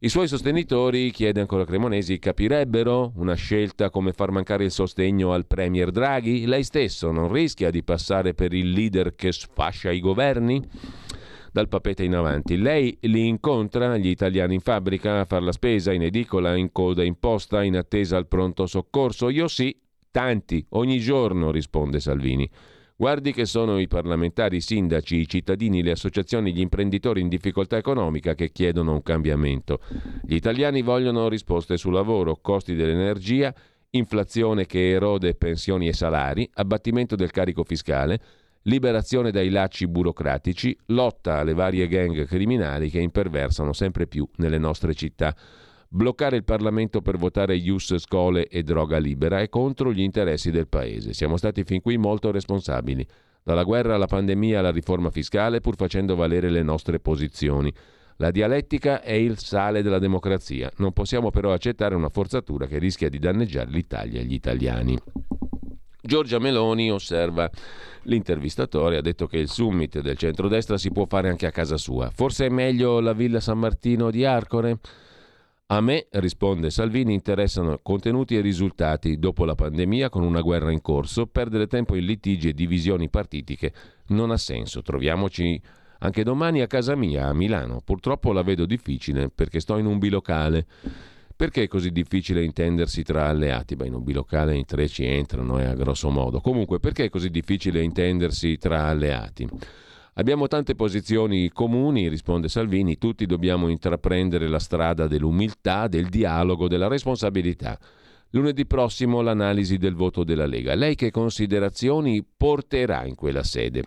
I 0.00 0.08
suoi 0.08 0.26
sostenitori, 0.26 1.12
chiede 1.12 1.38
ancora 1.38 1.64
Cremonesi, 1.64 2.18
capirebbero 2.18 3.12
una 3.14 3.34
scelta 3.34 3.90
come 3.90 4.12
far 4.12 4.32
mancare 4.32 4.64
il 4.64 4.72
sostegno 4.72 5.32
al 5.32 5.46
Premier 5.46 5.92
Draghi? 5.92 6.44
Lei 6.44 6.64
stesso 6.64 7.12
non 7.12 7.32
rischia 7.32 7.70
di 7.70 7.84
passare 7.84 8.34
per 8.34 8.52
il 8.52 8.72
leader 8.72 9.14
che 9.14 9.30
sfascia 9.30 9.92
i 9.92 10.00
governi? 10.00 10.60
Dal 11.52 11.68
papete 11.68 12.02
in 12.02 12.14
avanti. 12.14 12.56
Lei 12.56 12.96
li 13.02 13.28
incontra, 13.28 13.96
gli 13.98 14.08
italiani 14.08 14.54
in 14.54 14.60
fabbrica, 14.60 15.20
a 15.20 15.24
far 15.26 15.42
la 15.42 15.52
spesa, 15.52 15.92
in 15.92 16.02
edicola, 16.02 16.56
in 16.56 16.72
coda 16.72 17.04
in 17.04 17.18
posta, 17.18 17.62
in 17.62 17.76
attesa 17.76 18.16
al 18.16 18.26
pronto 18.26 18.66
soccorso? 18.66 19.28
Io 19.28 19.46
sì, 19.48 19.78
tanti, 20.10 20.64
ogni 20.70 20.98
giorno, 20.98 21.50
risponde 21.50 22.00
Salvini. 22.00 22.48
Guardi 22.96 23.32
che 23.32 23.46
sono 23.46 23.78
i 23.80 23.88
parlamentari, 23.88 24.56
i 24.56 24.60
sindaci, 24.60 25.16
i 25.16 25.28
cittadini, 25.28 25.82
le 25.82 25.90
associazioni, 25.90 26.52
gli 26.52 26.60
imprenditori 26.60 27.20
in 27.20 27.28
difficoltà 27.28 27.76
economica 27.76 28.34
che 28.34 28.50
chiedono 28.50 28.92
un 28.92 29.02
cambiamento. 29.02 29.80
Gli 30.22 30.34
italiani 30.34 30.82
vogliono 30.82 31.28
risposte 31.28 31.76
sul 31.76 31.92
lavoro, 31.92 32.38
costi 32.40 32.74
dell'energia, 32.74 33.52
inflazione 33.90 34.66
che 34.66 34.90
erode 34.90 35.34
pensioni 35.34 35.88
e 35.88 35.92
salari, 35.92 36.48
abbattimento 36.54 37.16
del 37.16 37.30
carico 37.30 37.64
fiscale, 37.64 38.20
liberazione 38.62 39.30
dai 39.30 39.50
lacci 39.50 39.86
burocratici, 39.86 40.76
lotta 40.86 41.38
alle 41.38 41.54
varie 41.54 41.88
gang 41.88 42.26
criminali 42.26 42.90
che 42.90 43.00
imperversano 43.00 43.72
sempre 43.72 44.06
più 44.06 44.28
nelle 44.36 44.58
nostre 44.58 44.94
città. 44.94 45.34
Bloccare 45.88 46.36
il 46.36 46.44
Parlamento 46.44 47.02
per 47.02 47.18
votare 47.18 47.54
Ius 47.54 47.96
Scole 47.98 48.46
e 48.46 48.62
droga 48.62 48.96
libera 48.96 49.40
è 49.40 49.48
contro 49.48 49.92
gli 49.92 50.00
interessi 50.00 50.50
del 50.50 50.66
Paese. 50.66 51.12
Siamo 51.12 51.36
stati 51.36 51.64
fin 51.64 51.82
qui 51.82 51.98
molto 51.98 52.30
responsabili. 52.30 53.06
Dalla 53.42 53.64
guerra 53.64 53.96
alla 53.96 54.06
pandemia 54.06 54.60
alla 54.60 54.70
riforma 54.70 55.10
fiscale, 55.10 55.60
pur 55.60 55.76
facendo 55.76 56.14
valere 56.14 56.48
le 56.48 56.62
nostre 56.62 56.98
posizioni. 56.98 57.70
La 58.16 58.30
dialettica 58.30 59.02
è 59.02 59.12
il 59.12 59.36
sale 59.38 59.82
della 59.82 59.98
democrazia. 59.98 60.70
Non 60.76 60.92
possiamo 60.92 61.30
però 61.30 61.52
accettare 61.52 61.94
una 61.94 62.08
forzatura 62.08 62.66
che 62.66 62.78
rischia 62.78 63.08
di 63.08 63.18
danneggiare 63.18 63.70
l'Italia 63.70 64.20
e 64.20 64.24
gli 64.24 64.34
italiani. 64.34 64.96
Giorgia 66.04 66.40
Meloni 66.40 66.90
osserva 66.90 67.48
l'intervistatore, 68.02 68.96
ha 68.96 69.00
detto 69.00 69.28
che 69.28 69.38
il 69.38 69.48
summit 69.48 70.00
del 70.00 70.16
centrodestra 70.16 70.76
si 70.76 70.90
può 70.90 71.06
fare 71.06 71.28
anche 71.28 71.46
a 71.46 71.52
casa 71.52 71.76
sua. 71.76 72.10
Forse 72.10 72.46
è 72.46 72.48
meglio 72.48 72.98
la 72.98 73.12
Villa 73.12 73.38
San 73.38 73.60
Martino 73.60 74.10
di 74.10 74.24
Arcore? 74.24 74.78
A 75.66 75.80
me, 75.80 76.08
risponde 76.10 76.70
Salvini, 76.70 77.14
interessano 77.14 77.78
contenuti 77.80 78.36
e 78.36 78.40
risultati. 78.40 79.16
Dopo 79.18 79.44
la 79.44 79.54
pandemia, 79.54 80.10
con 80.10 80.24
una 80.24 80.40
guerra 80.40 80.72
in 80.72 80.82
corso, 80.82 81.26
perdere 81.26 81.68
tempo 81.68 81.94
in 81.94 82.04
litigi 82.04 82.48
e 82.48 82.52
divisioni 82.52 83.08
partitiche 83.08 83.72
non 84.08 84.32
ha 84.32 84.36
senso. 84.36 84.82
Troviamoci 84.82 85.58
anche 86.00 86.24
domani 86.24 86.62
a 86.62 86.66
casa 86.66 86.96
mia, 86.96 87.28
a 87.28 87.32
Milano. 87.32 87.80
Purtroppo 87.82 88.32
la 88.32 88.42
vedo 88.42 88.66
difficile 88.66 89.30
perché 89.30 89.60
sto 89.60 89.78
in 89.78 89.86
un 89.86 89.98
bilocale. 89.98 90.66
Perché 91.42 91.64
è 91.64 91.66
così 91.66 91.90
difficile 91.90 92.44
intendersi 92.44 93.02
tra 93.02 93.26
alleati? 93.26 93.74
Beh, 93.74 93.88
in 93.88 93.94
un 93.94 94.04
bilocale 94.04 94.54
in 94.54 94.64
tre 94.64 94.86
ci 94.86 95.04
entrano, 95.04 95.58
eh, 95.58 95.64
a 95.64 95.74
grosso 95.74 96.08
modo. 96.08 96.40
Comunque, 96.40 96.78
perché 96.78 97.06
è 97.06 97.10
così 97.10 97.30
difficile 97.30 97.82
intendersi 97.82 98.56
tra 98.58 98.84
alleati? 98.84 99.48
Abbiamo 100.14 100.46
tante 100.46 100.76
posizioni 100.76 101.48
comuni, 101.48 102.06
risponde 102.06 102.48
Salvini, 102.48 102.96
tutti 102.96 103.26
dobbiamo 103.26 103.66
intraprendere 103.66 104.46
la 104.46 104.60
strada 104.60 105.08
dell'umiltà, 105.08 105.88
del 105.88 106.06
dialogo, 106.10 106.68
della 106.68 106.86
responsabilità. 106.86 107.76
Lunedì 108.30 108.64
prossimo 108.64 109.20
l'analisi 109.20 109.78
del 109.78 109.96
voto 109.96 110.22
della 110.22 110.46
Lega. 110.46 110.76
Lei 110.76 110.94
che 110.94 111.10
considerazioni 111.10 112.24
porterà 112.24 113.04
in 113.04 113.16
quella 113.16 113.42
sede? 113.42 113.82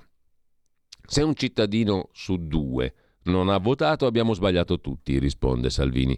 Se 1.07 1.23
un 1.23 1.33
cittadino 1.33 2.09
su 2.11 2.35
due 2.35 2.93
non 3.23 3.47
ha 3.47 3.57
votato 3.59 4.07
abbiamo 4.07 4.33
sbagliato 4.33 4.81
tutti, 4.81 5.17
risponde 5.19 5.69
Salvini. 5.69 6.17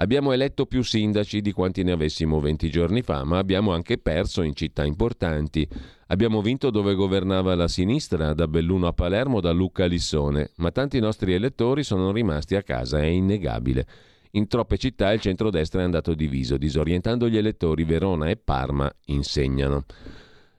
Abbiamo 0.00 0.32
eletto 0.32 0.64
più 0.64 0.82
sindaci 0.82 1.42
di 1.42 1.52
quanti 1.52 1.82
ne 1.82 1.92
avessimo 1.92 2.40
20 2.40 2.70
giorni 2.70 3.02
fa, 3.02 3.22
ma 3.24 3.36
abbiamo 3.36 3.74
anche 3.74 3.98
perso 3.98 4.40
in 4.40 4.54
città 4.54 4.82
importanti. 4.82 5.68
Abbiamo 6.06 6.40
vinto 6.40 6.70
dove 6.70 6.94
governava 6.94 7.54
la 7.54 7.68
sinistra, 7.68 8.32
da 8.32 8.48
Belluno 8.48 8.86
a 8.86 8.94
Palermo, 8.94 9.40
da 9.40 9.50
Lucca 9.50 9.84
a 9.84 9.86
Lissone, 9.86 10.52
ma 10.56 10.70
tanti 10.70 10.98
nostri 11.00 11.34
elettori 11.34 11.82
sono 11.82 12.12
rimasti 12.12 12.56
a 12.56 12.62
casa, 12.62 12.98
è 12.98 13.04
innegabile. 13.04 13.86
In 14.32 14.46
troppe 14.46 14.78
città 14.78 15.12
il 15.12 15.20
centrodestra 15.20 15.82
è 15.82 15.84
andato 15.84 16.14
diviso, 16.14 16.56
disorientando 16.56 17.28
gli 17.28 17.36
elettori. 17.36 17.84
Verona 17.84 18.30
e 18.30 18.38
Parma 18.38 18.90
insegnano. 19.06 19.84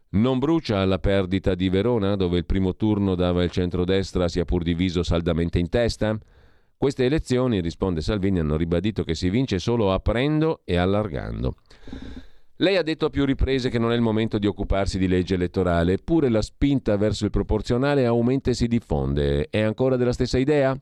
Non 0.09 0.37
brucia 0.37 0.85
la 0.85 0.99
perdita 0.99 1.55
di 1.55 1.67
Verona, 1.69 2.15
dove 2.15 2.37
il 2.37 2.45
primo 2.45 2.75
turno 2.75 3.15
dava 3.15 3.43
il 3.43 3.49
centrodestra 3.49 4.27
sia 4.27 4.45
pur 4.45 4.61
diviso 4.61 5.01
saldamente 5.01 5.57
in 5.57 5.69
testa? 5.69 6.15
Queste 6.81 7.05
elezioni, 7.05 7.61
risponde 7.61 8.01
Salvini, 8.01 8.39
hanno 8.39 8.57
ribadito 8.57 9.03
che 9.03 9.13
si 9.13 9.29
vince 9.29 9.59
solo 9.59 9.93
aprendo 9.93 10.61
e 10.65 10.77
allargando. 10.77 11.57
Lei 12.55 12.75
ha 12.75 12.81
detto 12.81 13.05
a 13.05 13.11
più 13.11 13.23
riprese 13.23 13.69
che 13.69 13.77
non 13.77 13.91
è 13.91 13.95
il 13.95 14.01
momento 14.01 14.39
di 14.39 14.47
occuparsi 14.47 14.97
di 14.97 15.07
legge 15.07 15.35
elettorale, 15.35 15.93
eppure 15.93 16.27
la 16.29 16.41
spinta 16.41 16.97
verso 16.97 17.25
il 17.25 17.29
proporzionale 17.29 18.07
aumenta 18.07 18.49
e 18.49 18.55
si 18.55 18.65
diffonde. 18.65 19.47
È 19.51 19.61
ancora 19.61 19.95
della 19.95 20.11
stessa 20.11 20.39
idea? 20.39 20.75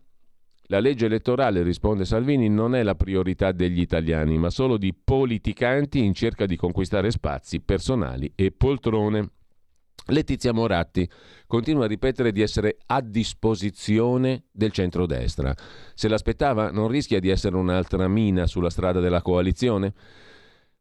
La 0.68 0.80
legge 0.80 1.08
elettorale, 1.08 1.64
risponde 1.64 2.06
Salvini, 2.06 2.48
non 2.48 2.76
è 2.76 2.84
la 2.84 2.96
priorità 2.96 3.52
degli 3.52 3.82
italiani, 3.82 4.38
ma 4.38 4.50
solo 4.50 4.78
di 4.78 4.94
politicanti 4.94 6.02
in 6.02 6.14
cerca 6.14 6.46
di 6.46 6.56
conquistare 6.56 7.12
spazi 7.12 7.60
personali 7.60 8.32
e 8.36 8.54
poltrone. 8.54 9.32
Letizia 10.10 10.54
Moratti 10.54 11.10
continua 11.48 11.86
a 11.86 11.88
ripetere 11.88 12.32
di 12.32 12.42
essere 12.42 12.78
a 12.88 13.02
disposizione 13.02 14.44
del 14.52 14.72
centrodestra. 14.72 15.56
Se 15.94 16.08
l'aspettava, 16.08 16.72
non 16.72 16.88
rischia 16.88 17.20
di 17.20 17.30
essere 17.30 17.56
un'altra 17.56 18.08
mina 18.08 18.48
sulla 18.48 18.70
strada 18.70 19.00
della 19.00 19.22
coalizione? 19.22 19.94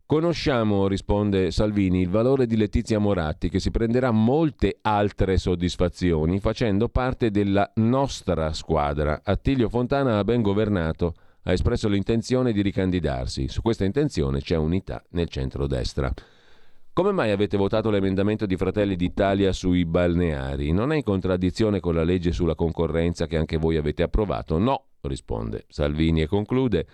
Conosciamo, 0.04 0.88
risponde 0.88 1.50
Salvini, 1.50 2.00
il 2.00 2.08
valore 2.08 2.46
di 2.46 2.56
Letizia 2.56 2.98
Moratti 2.98 3.50
che 3.50 3.60
si 3.60 3.70
prenderà 3.70 4.10
molte 4.10 4.78
altre 4.80 5.36
soddisfazioni 5.36 6.40
facendo 6.40 6.88
parte 6.88 7.30
della 7.30 7.70
nostra 7.74 8.54
squadra. 8.54 9.20
Attilio 9.22 9.68
Fontana 9.68 10.16
ha 10.16 10.24
ben 10.24 10.40
governato, 10.40 11.14
ha 11.42 11.52
espresso 11.52 11.88
l'intenzione 11.88 12.52
di 12.52 12.62
ricandidarsi. 12.62 13.48
Su 13.48 13.60
questa 13.60 13.84
intenzione 13.84 14.40
c'è 14.40 14.56
unità 14.56 15.04
nel 15.10 15.28
centrodestra. 15.28 16.10
Come 16.98 17.12
mai 17.12 17.30
avete 17.30 17.56
votato 17.56 17.90
l'emendamento 17.90 18.44
di 18.44 18.56
Fratelli 18.56 18.96
d'Italia 18.96 19.52
sui 19.52 19.84
balneari? 19.84 20.72
Non 20.72 20.90
è 20.90 20.96
in 20.96 21.04
contraddizione 21.04 21.78
con 21.78 21.94
la 21.94 22.02
legge 22.02 22.32
sulla 22.32 22.56
concorrenza 22.56 23.28
che 23.28 23.36
anche 23.36 23.56
voi 23.56 23.76
avete 23.76 24.02
approvato? 24.02 24.58
No, 24.58 24.86
risponde 25.02 25.64
Salvini 25.68 26.22
e 26.22 26.26
conclude 26.26 26.86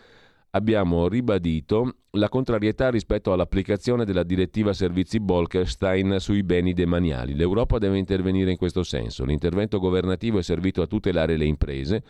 abbiamo 0.51 1.09
ribadito 1.09 1.95
la 2.11 2.29
contrarietà 2.29 2.91
rispetto 2.91 3.33
all'applicazione 3.33 4.05
della 4.05 4.25
direttiva 4.25 4.75
servizi 4.75 5.21
Bolkestein 5.21 6.17
sui 6.19 6.43
beni 6.43 6.75
demaniali. 6.75 7.35
L'Europa 7.35 7.79
deve 7.79 7.97
intervenire 7.97 8.51
in 8.51 8.59
questo 8.59 8.83
senso. 8.83 9.25
L'intervento 9.25 9.79
governativo 9.79 10.37
è 10.37 10.43
servito 10.43 10.83
a 10.83 10.87
tutelare 10.87 11.39
le 11.39 11.47
imprese 11.47 12.03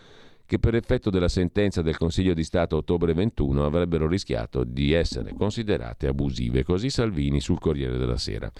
che 0.46 0.58
per 0.58 0.74
effetto 0.74 1.10
della 1.10 1.28
sentenza 1.28 1.82
del 1.82 1.96
Consiglio 1.96 2.34
di 2.34 2.44
Stato 2.44 2.76
ottobre 2.76 3.14
21 3.14 3.64
avrebbero 3.64 4.06
rischiato 4.06 4.64
di 4.64 4.92
essere 4.92 5.34
considerate 5.34 6.06
abusive. 6.06 6.64
Così 6.64 6.90
Salvini 6.90 7.40
sul 7.40 7.58
Corriere 7.58 7.96
della 7.96 8.18
Sera. 8.18 8.50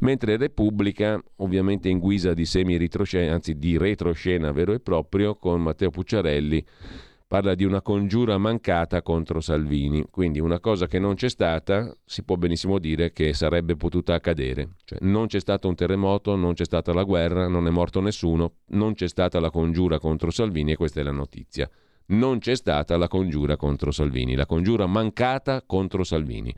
Mentre 0.00 0.36
Repubblica, 0.36 1.22
ovviamente 1.36 1.88
in 1.88 1.98
guisa 1.98 2.34
di 2.34 2.44
semi-retroscena, 2.44 3.32
anzi 3.32 3.56
di 3.56 3.78
retroscena 3.78 4.52
vero 4.52 4.72
e 4.72 4.80
proprio, 4.80 5.36
con 5.36 5.62
Matteo 5.62 5.90
Pucciarelli 5.90 6.64
parla 7.28 7.54
di 7.54 7.64
una 7.64 7.82
congiura 7.82 8.38
mancata 8.38 9.02
contro 9.02 9.40
Salvini, 9.40 10.06
quindi 10.10 10.38
una 10.38 10.60
cosa 10.60 10.86
che 10.86 11.00
non 11.00 11.14
c'è 11.14 11.28
stata, 11.28 11.94
si 12.04 12.22
può 12.22 12.36
benissimo 12.36 12.78
dire 12.78 13.12
che 13.12 13.34
sarebbe 13.34 13.76
potuta 13.76 14.14
accadere. 14.14 14.76
Cioè, 14.84 14.98
non 15.02 15.26
c'è 15.26 15.40
stato 15.40 15.66
un 15.66 15.74
terremoto, 15.74 16.36
non 16.36 16.54
c'è 16.54 16.64
stata 16.64 16.92
la 16.92 17.02
guerra, 17.02 17.48
non 17.48 17.66
è 17.66 17.70
morto 17.70 18.00
nessuno, 18.00 18.52
non 18.68 18.94
c'è 18.94 19.08
stata 19.08 19.40
la 19.40 19.50
congiura 19.50 19.98
contro 19.98 20.30
Salvini 20.30 20.72
e 20.72 20.76
questa 20.76 21.00
è 21.00 21.02
la 21.02 21.10
notizia. 21.10 21.68
Non 22.08 22.38
c'è 22.38 22.54
stata 22.54 22.96
la 22.96 23.08
congiura 23.08 23.56
contro 23.56 23.90
Salvini, 23.90 24.36
la 24.36 24.46
congiura 24.46 24.86
mancata 24.86 25.64
contro 25.66 26.04
Salvini. 26.04 26.54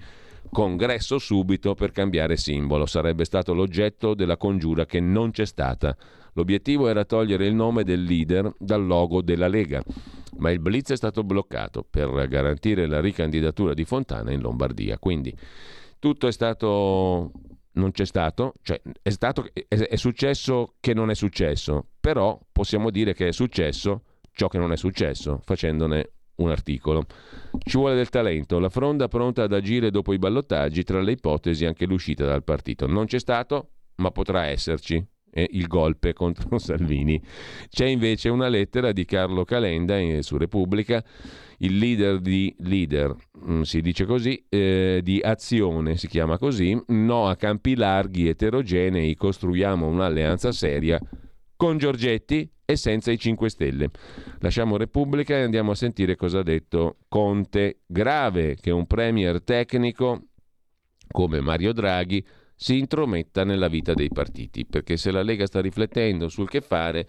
Congresso 0.51 1.19
subito 1.19 1.75
per 1.75 1.93
cambiare 1.93 2.37
simbolo, 2.37 2.85
sarebbe 2.85 3.25
stato 3.25 3.55
l'oggetto 3.55 4.15
della 4.15 4.37
congiura 4.37 4.85
che 4.85 5.01
non 5.01 5.31
c'è 5.31 5.47
stata. 5.47 5.97
L'obiettivo 6.39 6.87
era 6.87 7.05
togliere 7.05 7.47
il 7.47 7.55
nome 7.55 7.83
del 7.83 8.05
leader 8.05 8.55
dal 8.59 8.87
logo 8.87 9.23
della 9.23 9.49
Lega 9.49 9.83
ma 10.37 10.53
il 10.53 10.61
blitz 10.61 10.93
è 10.93 10.97
stato 10.97 11.25
bloccato 11.25 11.85
per 11.89 12.29
garantire 12.29 12.87
la 12.87 13.01
ricandidatura 13.01 13.75
di 13.75 13.85
Fontana 13.85 14.31
in 14.31 14.41
Lombardia. 14.41 14.97
Quindi 14.97 15.37
tutto 15.99 16.29
è 16.29 16.33
stato 16.33 17.33
non 17.73 17.91
c'è 17.91 18.05
stato, 18.05 18.55
cioè 18.63 18.81
è, 19.03 19.11
stato, 19.11 19.47
è, 19.53 19.97
successo 19.97 20.75
che 20.81 20.95
non 20.95 21.11
è 21.11 21.15
successo, 21.15 21.89
però 22.01 22.39
possiamo 22.51 22.91
dire 22.91 23.15
che 23.15 23.29
è 23.29 23.33
successo 23.33 24.03
ciò 24.33 24.49
che 24.49 24.59
non 24.59 24.73
è 24.73 24.77
successo, 24.77 25.41
facendone 25.45 26.11
un 26.37 26.51
articolo. 26.51 27.05
Ci 27.59 27.77
vuole 27.77 27.97
del 27.97 28.09
talento, 28.09 28.61
la 28.61 28.69
fronda 28.69 29.09
pronta 29.09 29.43
ad 29.43 29.53
agire 29.53 29.91
dopo 29.91 30.13
i 30.13 30.19
ballottaggi, 30.19 30.85
tra 30.85 31.01
le 31.01 31.13
ipotesi 31.13 31.65
anche 31.67 31.87
l'uscita 31.87 32.25
dal 32.25 32.45
partito. 32.45 32.87
Non 32.87 33.07
c'è 33.07 33.19
stato, 33.19 33.71
ma 33.97 34.11
potrà 34.11 34.47
esserci 34.47 35.05
eh, 35.39 35.49
il 35.53 35.67
golpe 35.67 36.13
contro 36.13 36.57
Salvini. 36.59 37.21
C'è 37.69 37.87
invece 37.87 38.29
una 38.29 38.49
lettera 38.49 38.93
di 38.93 39.05
Carlo 39.05 39.45
Calenda 39.45 39.97
in, 39.99 40.23
su 40.23 40.37
Repubblica, 40.37 41.03
il 41.59 41.77
leader 41.77 42.19
di 42.21 42.55
leader, 42.61 43.15
mm, 43.47 43.63
si 43.63 43.81
dice 43.81 44.05
così, 44.05 44.45
eh, 44.49 45.01
di 45.03 45.21
azione, 45.23 45.97
si 45.97 46.09
chiama 46.09 46.39
così, 46.39 46.81
no 46.89 47.29
a 47.29 47.37
campi 47.37 47.75
larghi 47.75 48.29
eterogenei, 48.29 49.15
costruiamo 49.15 49.87
un'alleanza 49.87 50.53
seria 50.53 51.01
con 51.57 51.77
Giorgetti 51.77 52.49
e 52.65 52.77
senza 52.77 53.11
i 53.11 53.19
5 53.19 53.49
Stelle. 53.49 53.91
Lasciamo 54.41 54.77
Repubblica 54.77 55.35
e 55.35 55.43
andiamo 55.43 55.73
a 55.73 55.75
sentire 55.75 56.17
cosa 56.17 56.41
ha 56.41 56.43
detto 56.43 56.99
Conte. 57.09 57.81
Grave 57.87 58.57
che 58.61 58.71
un 58.71 58.87
premier 58.87 59.43
tecnico 59.43 60.23
come 61.11 61.41
Mario 61.41 61.73
Draghi 61.73 62.25
si 62.61 62.77
intrometta 62.77 63.45
nella 63.45 63.69
vita 63.69 63.95
dei 63.95 64.09
partiti, 64.09 64.67
perché 64.67 64.97
se 64.97 65.13
la 65.13 65.23
Lega 65.23 65.47
sta 65.47 65.61
riflettendo 65.61 66.29
sul 66.29 66.49
che 66.49 66.61
fare, 66.61 67.07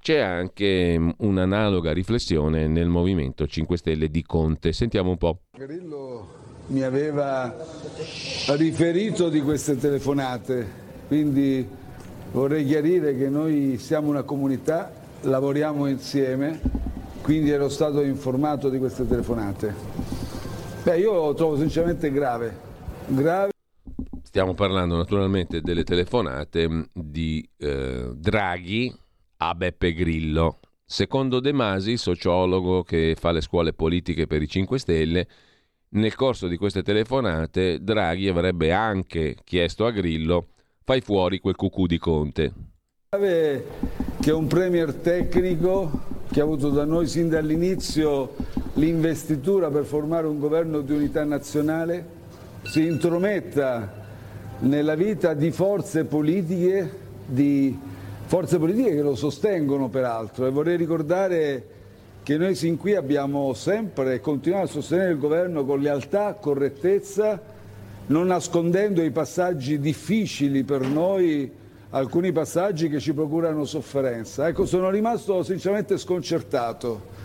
c'è 0.00 0.18
anche 0.18 1.14
un'analoga 1.18 1.92
riflessione 1.92 2.66
nel 2.66 2.88
Movimento 2.88 3.46
5 3.46 3.76
Stelle 3.76 4.08
di 4.08 4.22
Conte. 4.22 4.72
Sentiamo 4.72 5.10
un 5.10 5.16
po'. 5.16 5.42
Grillo 5.56 6.26
mi 6.68 6.82
aveva 6.82 7.54
riferito 8.56 9.28
di 9.28 9.40
queste 9.42 9.76
telefonate, 9.76 10.66
quindi 11.06 11.64
vorrei 12.32 12.66
chiarire 12.66 13.16
che 13.16 13.28
noi 13.28 13.78
siamo 13.78 14.08
una 14.08 14.24
comunità, 14.24 14.92
lavoriamo 15.20 15.86
insieme, 15.86 16.60
quindi 17.22 17.50
ero 17.50 17.68
stato 17.68 18.02
informato 18.02 18.68
di 18.68 18.78
queste 18.78 19.06
telefonate. 19.06 19.72
Beh, 20.82 20.98
io 20.98 21.12
lo 21.12 21.34
trovo 21.34 21.56
sinceramente 21.56 22.10
grave, 22.10 22.56
grave 23.06 23.52
Stiamo 24.30 24.54
parlando 24.54 24.96
naturalmente 24.96 25.60
delle 25.60 25.82
telefonate 25.82 26.68
mm, 26.68 26.82
di 26.92 27.44
eh, 27.56 28.12
Draghi 28.14 28.96
a 29.38 29.56
Beppe 29.56 29.92
Grillo. 29.92 30.60
Secondo 30.84 31.40
De 31.40 31.52
Masi, 31.52 31.96
sociologo 31.96 32.84
che 32.84 33.16
fa 33.18 33.32
le 33.32 33.40
scuole 33.40 33.72
politiche 33.72 34.28
per 34.28 34.40
i 34.40 34.46
5 34.46 34.78
Stelle, 34.78 35.26
nel 35.88 36.14
corso 36.14 36.46
di 36.46 36.56
queste 36.56 36.84
telefonate 36.84 37.82
Draghi 37.82 38.28
avrebbe 38.28 38.70
anche 38.70 39.34
chiesto 39.42 39.84
a 39.84 39.90
Grillo 39.90 40.50
fai 40.84 41.00
fuori 41.00 41.40
quel 41.40 41.56
cucù 41.56 41.86
di 41.86 41.98
Conte. 41.98 42.52
Che 43.10 44.30
un 44.30 44.46
premier 44.46 44.94
tecnico 44.94 46.02
che 46.30 46.38
ha 46.38 46.44
avuto 46.44 46.70
da 46.70 46.84
noi 46.84 47.08
sin 47.08 47.28
dall'inizio 47.28 48.36
l'investitura 48.74 49.70
per 49.70 49.84
formare 49.84 50.28
un 50.28 50.38
governo 50.38 50.82
di 50.82 50.92
unità 50.92 51.24
nazionale 51.24 52.18
si 52.62 52.86
intrometta 52.86 53.99
nella 54.60 54.94
vita 54.94 55.32
di 55.32 55.50
forze 55.50 56.04
politiche, 56.04 56.90
di 57.24 57.78
forze 58.26 58.58
politiche 58.58 58.94
che 58.94 59.02
lo 59.02 59.14
sostengono 59.14 59.88
peraltro 59.88 60.46
e 60.46 60.50
vorrei 60.50 60.76
ricordare 60.76 61.64
che 62.22 62.36
noi 62.36 62.54
sin 62.54 62.76
qui 62.76 62.94
abbiamo 62.94 63.54
sempre 63.54 64.20
continuato 64.20 64.64
a 64.64 64.68
sostenere 64.68 65.12
il 65.12 65.18
governo 65.18 65.64
con 65.64 65.80
lealtà, 65.80 66.34
correttezza, 66.34 67.40
non 68.06 68.26
nascondendo 68.26 69.02
i 69.02 69.10
passaggi 69.10 69.80
difficili 69.80 70.62
per 70.62 70.82
noi, 70.82 71.50
alcuni 71.90 72.30
passaggi 72.30 72.88
che 72.88 73.00
ci 73.00 73.14
procurano 73.14 73.64
sofferenza. 73.64 74.46
Ecco, 74.46 74.66
sono 74.66 74.90
rimasto 74.90 75.42
sinceramente 75.42 75.96
sconcertato. 75.96 77.18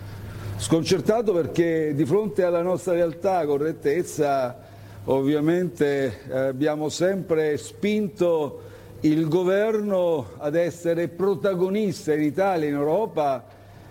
Sconcertato 0.57 1.33
perché 1.33 1.93
di 1.93 2.05
fronte 2.05 2.43
alla 2.43 2.61
nostra 2.61 2.93
realtà, 2.93 3.45
correttezza, 3.45 4.64
Ovviamente 5.07 6.21
eh, 6.27 6.37
abbiamo 6.47 6.89
sempre 6.89 7.57
spinto 7.57 8.61
il 9.01 9.27
governo 9.27 10.29
ad 10.37 10.55
essere 10.55 11.09
protagonista 11.09 12.15
in 12.15 12.23
Italia, 12.23 12.67
in 12.67 12.73
Europa 12.73 13.45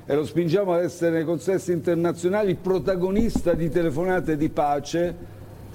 e 0.05 0.12
lo 0.12 0.24
spingiamo 0.24 0.72
ad 0.74 0.83
essere 0.83 1.12
nei 1.12 1.24
consessi 1.24 1.70
internazionali 1.70 2.57
protagonista 2.57 3.55
di 3.55 3.70
telefonate 3.70 4.37
di 4.37 4.48
pace, 4.48 5.14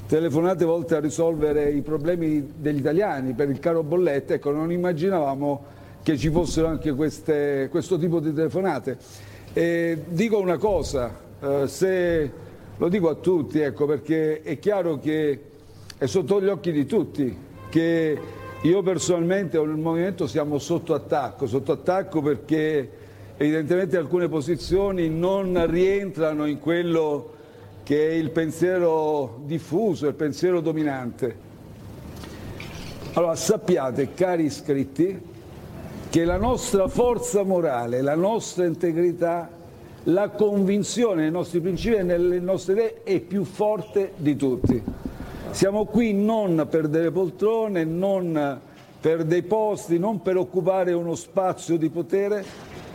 telefonate 0.07 0.65
volte 0.65 0.97
a 0.97 0.99
risolvere 0.99 1.69
i 1.69 1.81
problemi 1.83 2.51
degli 2.57 2.79
italiani 2.79 3.31
per 3.31 3.49
il 3.49 3.59
caro 3.59 3.81
bollette. 3.81 4.33
Ecco, 4.35 4.51
non 4.51 4.73
immaginavamo 4.73 5.63
che 6.03 6.17
ci 6.17 6.29
fossero 6.29 6.67
anche 6.67 6.91
queste, 6.91 7.69
questo 7.71 7.97
tipo 7.97 8.19
di 8.19 8.33
telefonate. 8.33 8.97
E 9.53 10.03
dico 10.09 10.37
una 10.37 10.57
cosa, 10.57 11.17
eh, 11.39 11.67
se 11.67 12.47
lo 12.79 12.87
dico 12.87 13.09
a 13.09 13.15
tutti, 13.15 13.59
ecco, 13.59 13.85
perché 13.85 14.41
è 14.41 14.57
chiaro 14.57 14.99
che 14.99 15.39
è 15.97 16.05
sotto 16.05 16.41
gli 16.41 16.47
occhi 16.47 16.71
di 16.71 16.85
tutti 16.85 17.37
che 17.69 18.17
io 18.61 18.81
personalmente 18.81 19.57
o 19.57 19.63
il 19.63 19.75
movimento 19.75 20.27
siamo 20.27 20.59
sotto 20.59 20.93
attacco, 20.93 21.45
sotto 21.45 21.73
attacco 21.73 22.21
perché 22.21 22.89
evidentemente 23.35 23.97
alcune 23.97 24.29
posizioni 24.29 25.09
non 25.09 25.69
rientrano 25.69 26.45
in 26.45 26.59
quello 26.59 27.33
che 27.83 28.11
è 28.11 28.13
il 28.13 28.31
pensiero 28.31 29.41
diffuso, 29.43 30.07
il 30.07 30.13
pensiero 30.13 30.61
dominante. 30.61 31.47
Allora 33.13 33.35
sappiate, 33.35 34.13
cari 34.13 34.45
iscritti, 34.45 35.21
che 36.09 36.23
la 36.23 36.37
nostra 36.37 36.87
forza 36.87 37.43
morale, 37.43 38.01
la 38.01 38.15
nostra 38.15 38.65
integrità 38.65 39.58
la 40.03 40.29
convinzione 40.29 41.23
nei 41.23 41.31
nostri 41.31 41.59
principi 41.59 41.95
e 41.95 42.03
nelle 42.03 42.39
nostre 42.39 42.73
idee 42.73 43.03
è 43.03 43.19
più 43.19 43.43
forte 43.43 44.13
di 44.15 44.35
tutti. 44.35 44.81
Siamo 45.51 45.85
qui 45.85 46.13
non 46.13 46.67
per 46.69 46.87
delle 46.87 47.11
poltrone, 47.11 47.83
non 47.83 48.59
per 48.99 49.23
dei 49.23 49.43
posti, 49.43 49.97
non 49.97 50.21
per 50.21 50.37
occupare 50.37 50.93
uno 50.93 51.15
spazio 51.15 51.77
di 51.77 51.89
potere, 51.89 52.43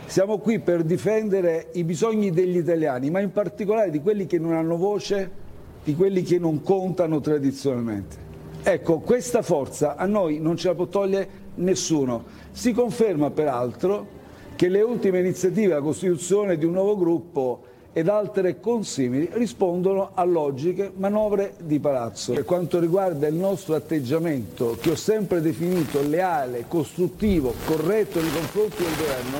siamo 0.05 0.37
qui 0.37 0.59
per 0.59 0.83
difendere 0.83 1.69
i 1.73 1.83
bisogni 1.83 2.31
degli 2.31 2.57
italiani, 2.57 3.09
ma 3.09 3.19
in 3.19 3.31
particolare 3.31 3.89
di 3.89 4.01
quelli 4.01 4.25
che 4.25 4.37
non 4.37 4.53
hanno 4.53 4.77
voce, 4.77 5.43
di 5.83 5.95
quelli 5.95 6.21
che 6.21 6.37
non 6.37 6.61
contano 6.61 7.19
tradizionalmente. 7.19 8.23
Ecco, 8.63 8.99
questa 8.99 9.41
forza 9.41 9.95
a 9.95 10.05
noi 10.05 10.39
non 10.39 10.57
ce 10.57 10.69
la 10.69 10.75
può 10.75 10.87
togliere 10.87 11.27
nessuno. 11.55 12.23
Si 12.51 12.71
conferma 12.71 13.31
peraltro 13.31 14.14
che 14.55 14.69
le 14.69 14.81
ultime 14.81 15.19
iniziative, 15.19 15.73
la 15.73 15.81
costituzione 15.81 16.57
di 16.57 16.65
un 16.65 16.71
nuovo 16.73 16.97
gruppo 16.97 17.63
ed 17.91 18.09
altre 18.09 18.59
consimili 18.59 19.29
rispondono 19.33 20.11
a 20.13 20.23
logiche 20.25 20.91
manovre 20.95 21.53
di 21.59 21.79
palazzo. 21.79 22.33
Per 22.33 22.43
quanto 22.43 22.79
riguarda 22.79 23.27
il 23.27 23.35
nostro 23.35 23.73
atteggiamento, 23.75 24.77
che 24.81 24.91
ho 24.91 24.95
sempre 24.95 25.39
definito 25.39 26.01
leale, 26.01 26.65
costruttivo, 26.67 27.53
corretto 27.65 28.19
nei 28.19 28.31
confronti 28.31 28.83
del 28.83 28.95
governo, 28.97 29.37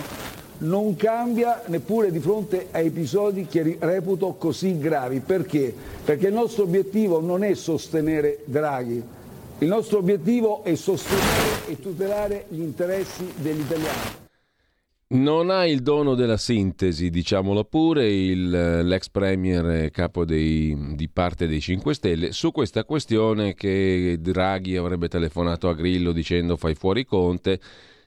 non 0.59 0.95
cambia 0.95 1.63
neppure 1.65 2.11
di 2.11 2.19
fronte 2.19 2.67
a 2.71 2.79
episodi 2.79 3.45
che 3.45 3.77
reputo 3.79 4.35
così 4.37 4.77
gravi. 4.79 5.19
Perché? 5.19 5.73
Perché 6.05 6.27
il 6.27 6.33
nostro 6.33 6.63
obiettivo 6.63 7.19
non 7.19 7.43
è 7.43 7.53
sostenere 7.55 8.39
Draghi, 8.45 9.03
il 9.59 9.67
nostro 9.67 9.97
obiettivo 9.97 10.63
è 10.63 10.75
sostenere 10.75 11.67
e 11.67 11.79
tutelare 11.79 12.45
gli 12.49 12.61
interessi 12.61 13.29
degli 13.35 13.59
italiani. 13.59 14.24
Non 15.07 15.51
ha 15.51 15.67
il 15.67 15.83
dono 15.83 16.15
della 16.15 16.35
sintesi, 16.35 17.11
diciamolo 17.11 17.63
pure, 17.65 18.11
il, 18.11 18.49
l'ex 18.49 19.09
premier 19.09 19.91
capo 19.91 20.25
dei, 20.25 20.95
di 20.95 21.07
parte 21.09 21.45
dei 21.45 21.61
5 21.61 21.93
Stelle 21.93 22.31
su 22.31 22.51
questa 22.51 22.83
questione 22.85 23.53
che 23.53 24.17
Draghi 24.19 24.75
avrebbe 24.77 25.07
telefonato 25.07 25.69
a 25.69 25.75
Grillo 25.75 26.11
dicendo 26.11 26.57
fai 26.57 26.73
fuori 26.73 27.05
Conte 27.05 27.59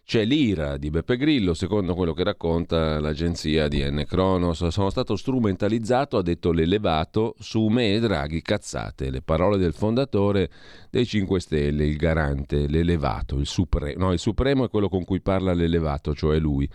c'è 0.09 0.25
l'ira 0.25 0.79
di 0.79 0.89
Beppe 0.89 1.19
Grillo, 1.19 1.53
secondo 1.53 1.95
quello 1.95 2.15
che 2.15 2.25
racconta 2.25 2.99
l'agenzia 2.99 3.69
di 3.69 3.85
N. 3.85 4.07
Cronos. 4.09 4.69
Sono 4.69 4.89
stato 4.89 5.17
strumentalizzato, 5.17 6.17
ha 6.17 6.23
detto 6.23 6.51
l'elevato, 6.51 7.35
su 7.39 7.67
me 7.67 7.93
e 7.93 8.01
Draghi 8.01 8.41
cazzate. 8.41 9.11
Le 9.11 9.21
parole 9.21 9.59
del 9.59 9.75
fondatore 9.75 10.49
dei 10.89 11.05
5 11.05 11.41
Stelle, 11.41 11.85
il 11.85 11.97
garante, 11.99 12.69
l'elevato, 12.69 13.37
il 13.37 13.45
supremo. 13.45 14.07
No, 14.07 14.13
il 14.15 14.19
supremo 14.19 14.65
è 14.65 14.71
quello 14.71 14.89
con 14.89 15.05
cui 15.05 15.21
parla 15.21 15.53
l'elevato, 15.53 16.15
cioè 16.15 16.39
lui. 16.39 16.67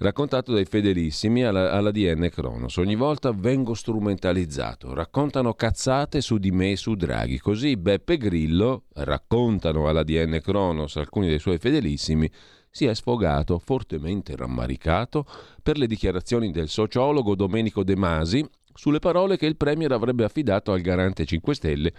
Raccontato 0.00 0.52
dai 0.52 0.64
fedelissimi 0.64 1.42
alla, 1.42 1.90
DN 1.90 2.28
Cronos. 2.30 2.76
Ogni 2.76 2.94
volta 2.94 3.32
vengo 3.32 3.74
strumentalizzato. 3.74 4.94
Raccontano 4.94 5.54
cazzate 5.54 6.20
su 6.20 6.38
di 6.38 6.52
me 6.52 6.70
e 6.70 6.76
su 6.76 6.94
Draghi. 6.94 7.40
Così 7.40 7.76
Beppe 7.76 8.16
Grillo, 8.16 8.84
raccontano 8.94 9.88
alla 9.88 10.04
DN 10.04 10.38
Cronos 10.40 10.94
alcuni 10.98 11.26
dei 11.26 11.40
suoi 11.40 11.58
fedelissimi, 11.58 12.30
si 12.70 12.86
è 12.86 12.94
sfogato, 12.94 13.58
fortemente 13.58 14.36
rammaricato, 14.36 15.26
per 15.60 15.76
le 15.78 15.88
dichiarazioni 15.88 16.52
del 16.52 16.68
sociologo 16.68 17.34
Domenico 17.34 17.82
De 17.82 17.96
Masi 17.96 18.48
sulle 18.72 19.00
parole 19.00 19.36
che 19.36 19.46
il 19.46 19.56
Premier 19.56 19.90
avrebbe 19.90 20.22
affidato 20.22 20.70
al 20.70 20.80
garante 20.80 21.24
5 21.24 21.54
Stelle, 21.56 21.92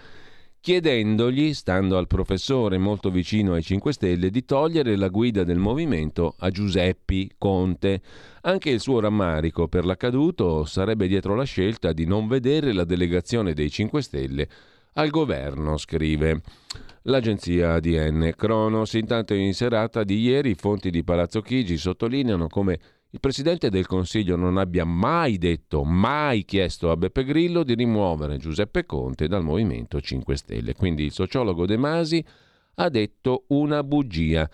chiedendogli, 0.62 1.54
stando 1.54 1.98
al 1.98 2.08
professore 2.08 2.78
molto 2.78 3.10
vicino 3.10 3.54
ai 3.54 3.64
5 3.64 3.94
Stelle, 3.94 4.30
di 4.30 4.44
togliere 4.44 4.96
la 4.96 5.08
guida 5.08 5.44
del 5.44 5.58
movimento 5.58 6.36
a 6.38 6.50
Giuseppi 6.50 7.32
Conte. 7.38 8.02
Anche 8.42 8.70
il 8.70 8.80
suo 8.80 9.00
rammarico 9.00 9.68
per 9.68 9.86
l'accaduto 9.86 10.66
sarebbe 10.66 11.08
dietro 11.08 11.36
la 11.36 11.44
scelta 11.44 11.94
di 11.94 12.06
non 12.06 12.28
vedere 12.28 12.74
la 12.74 12.84
delegazione 12.84 13.54
dei 13.54 13.70
5 13.70 14.02
Stelle 14.02 14.48
al 14.94 15.10
governo, 15.10 15.78
scrive 15.78 16.42
l'agenzia 17.04 17.74
ADN 17.74 18.34
Cronos. 18.36 18.94
Intanto 18.94 19.34
in 19.34 19.54
serata 19.54 20.04
di 20.04 20.20
ieri 20.20 20.56
fonti 20.56 20.90
di 20.90 21.04
Palazzo 21.04 21.42
Chigi 21.42 21.78
sottolineano 21.78 22.48
come 22.48 22.80
il 23.12 23.20
Presidente 23.20 23.70
del 23.72 23.88
Consiglio 23.88 24.36
non 24.36 24.58
abbia 24.58 24.86
mai 24.86 25.40
detto, 25.40 25.84
mai 25.84 26.46
chiesto 26.46 26.92
a 26.92 26.98
Beppe 26.98 27.24
Grillo 27.24 27.64
di 27.64 27.74
rimuovere 27.74 28.38
Giuseppe 28.38 28.86
Conte 28.86 29.28
dal 29.28 29.44
Movimento 29.44 30.00
5 30.00 30.36
Stelle. 30.36 30.76
Quindi 30.76 31.06
il 31.06 31.12
sociologo 31.12 31.66
De 31.66 31.76
Masi 31.78 32.24
ha 32.76 32.90
detto 32.90 33.46
una 33.48 33.84
bugia. 33.84 34.48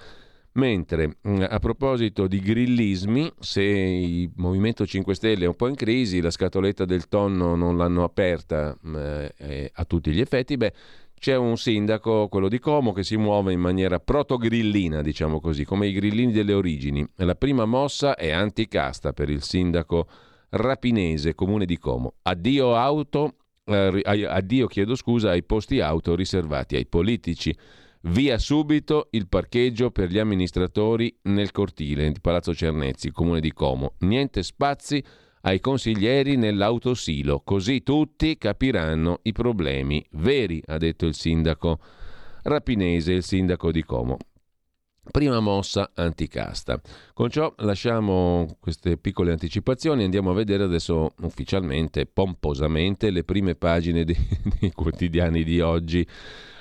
Mentre 0.53 1.17
mm, 1.27 1.43
a 1.49 1.59
proposito 1.59 2.27
di 2.27 2.39
grillismi, 2.39 3.29
se 3.39 3.61
il 3.61 4.31
Movimento 4.35 4.85
5 4.85 5.13
Stelle 5.13 5.43
è 5.43 5.47
un 5.49 5.55
po' 5.57 5.67
in 5.67 5.75
crisi, 5.75 6.21
la 6.21 6.31
scatoletta 6.31 6.85
del 6.85 7.09
tonno 7.09 7.55
non 7.55 7.75
l'hanno 7.75 8.05
aperta 8.05 8.73
mm, 8.87 8.95
eh, 9.35 9.69
a 9.73 9.83
tutti 9.83 10.11
gli 10.11 10.21
effetti, 10.21 10.55
beh, 10.55 10.73
c'è 11.25 11.35
un 11.35 11.57
sindaco, 11.57 12.27
quello 12.27 12.47
di 12.47 12.59
Como, 12.59 12.91
che 12.91 13.01
si 13.01 13.17
muove 13.17 13.51
in 13.51 13.59
maniera 13.59 13.99
proto-grillina, 13.99 15.01
diciamo 15.01 15.39
così, 15.39 15.65
come 15.65 15.87
i 15.87 15.91
grillini 15.91 16.31
delle 16.31 16.53
origini. 16.53 17.03
La 17.15 17.33
prima 17.33 17.65
mossa 17.65 18.15
è 18.15 18.29
anticasta 18.29 19.11
per 19.11 19.31
il 19.31 19.41
sindaco 19.41 20.07
rapinese, 20.49 21.33
comune 21.33 21.65
di 21.65 21.79
Como. 21.79 22.13
Addio 22.21 22.75
auto, 22.75 23.37
eh, 23.65 24.03
addio 24.03 24.67
chiedo 24.67 24.93
scusa 24.93 25.31
ai 25.31 25.41
posti 25.41 25.79
auto 25.79 26.13
riservati 26.13 26.75
ai 26.75 26.85
politici. 26.85 27.57
Via 28.01 28.37
subito 28.37 29.07
il 29.09 29.27
parcheggio 29.27 29.89
per 29.89 30.09
gli 30.09 30.19
amministratori 30.19 31.11
nel 31.23 31.49
cortile 31.49 32.11
di 32.11 32.19
Palazzo 32.21 32.53
Cernezzi, 32.53 33.09
comune 33.09 33.39
di 33.39 33.51
Como. 33.51 33.95
Niente 34.01 34.43
spazi 34.43 35.03
ai 35.45 35.59
consiglieri 35.59 36.37
nell'autosilo, 36.37 37.41
così 37.43 37.83
tutti 37.83 38.35
capiranno 38.37 39.19
i 39.23 39.31
problemi 39.31 40.03
veri, 40.13 40.61
ha 40.65 40.77
detto 40.77 41.05
il 41.05 41.13
sindaco 41.13 41.79
Rapinese, 42.41 43.13
il 43.13 43.23
sindaco 43.23 43.71
di 43.71 43.83
Como. 43.83 44.17
Prima 45.11 45.39
mossa 45.39 45.91
anticasta. 45.93 46.81
Con 47.13 47.29
ciò 47.29 47.53
lasciamo 47.57 48.57
queste 48.59 48.97
piccole 48.97 49.31
anticipazioni 49.31 50.01
e 50.01 50.05
andiamo 50.05 50.31
a 50.31 50.33
vedere 50.33 50.63
adesso 50.63 51.13
ufficialmente, 51.21 52.05
pomposamente, 52.05 53.11
le 53.11 53.23
prime 53.23 53.55
pagine 53.55 54.03
dei, 54.03 54.17
dei 54.59 54.71
quotidiani 54.71 55.43
di 55.43 55.61
oggi. 55.61 56.05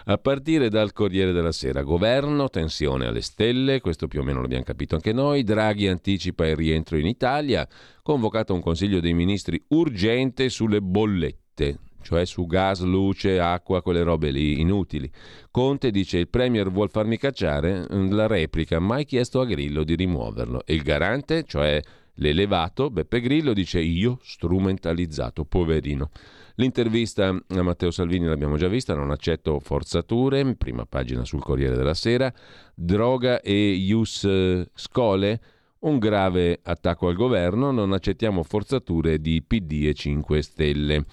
A 0.06 0.18
partire 0.18 0.68
dal 0.68 0.92
Corriere 0.92 1.32
della 1.32 1.50
Sera, 1.50 1.82
governo, 1.82 2.50
tensione 2.50 3.06
alle 3.06 3.22
stelle, 3.22 3.80
questo 3.80 4.06
più 4.06 4.20
o 4.20 4.22
meno 4.22 4.42
l'abbiamo 4.42 4.62
capito 4.62 4.94
anche 4.96 5.14
noi, 5.14 5.42
Draghi 5.42 5.88
anticipa 5.88 6.46
il 6.46 6.56
rientro 6.56 6.98
in 6.98 7.06
Italia, 7.06 7.66
convocato 8.02 8.52
un 8.52 8.60
Consiglio 8.60 9.00
dei 9.00 9.14
Ministri 9.14 9.60
urgente 9.68 10.50
sulle 10.50 10.82
bollette, 10.82 11.78
cioè 12.04 12.26
su 12.26 12.46
gas, 12.46 12.82
luce, 12.82 13.40
acqua, 13.40 13.82
quelle 13.82 14.02
robe 14.02 14.30
lì 14.30 14.60
inutili. 14.60 15.10
Conte 15.50 15.90
dice 15.90 16.18
il 16.18 16.28
Premier 16.28 16.70
vuol 16.70 16.90
farmi 16.90 17.16
cacciare, 17.16 17.86
la 17.88 18.26
replica, 18.28 18.78
mai 18.78 19.06
chiesto 19.06 19.40
a 19.40 19.46
Grillo 19.46 19.82
di 19.82 19.96
rimuoverlo. 19.96 20.64
E 20.66 20.74
il 20.74 20.82
garante, 20.82 21.44
cioè 21.44 21.80
l'elevato, 22.16 22.90
Beppe 22.90 23.20
Grillo, 23.20 23.54
dice 23.54 23.80
io 23.80 24.18
strumentalizzato, 24.22 25.44
poverino. 25.44 26.10
L'intervista 26.56 27.28
a 27.28 27.62
Matteo 27.62 27.90
Salvini 27.90 28.26
l'abbiamo 28.26 28.56
già 28.56 28.68
vista, 28.68 28.94
non 28.94 29.10
accetto 29.10 29.58
forzature, 29.58 30.54
prima 30.54 30.84
pagina 30.84 31.24
sul 31.24 31.42
Corriere 31.42 31.74
della 31.74 31.94
Sera, 31.94 32.32
droga 32.74 33.40
e 33.40 33.72
ius 33.72 34.28
scole, 34.74 35.40
un 35.80 35.98
grave 35.98 36.60
attacco 36.62 37.08
al 37.08 37.14
governo, 37.14 37.70
non 37.70 37.92
accettiamo 37.92 38.42
forzature 38.42 39.20
di 39.20 39.42
PD 39.42 39.86
e 39.86 39.94
5 39.94 40.42
Stelle. 40.42 41.04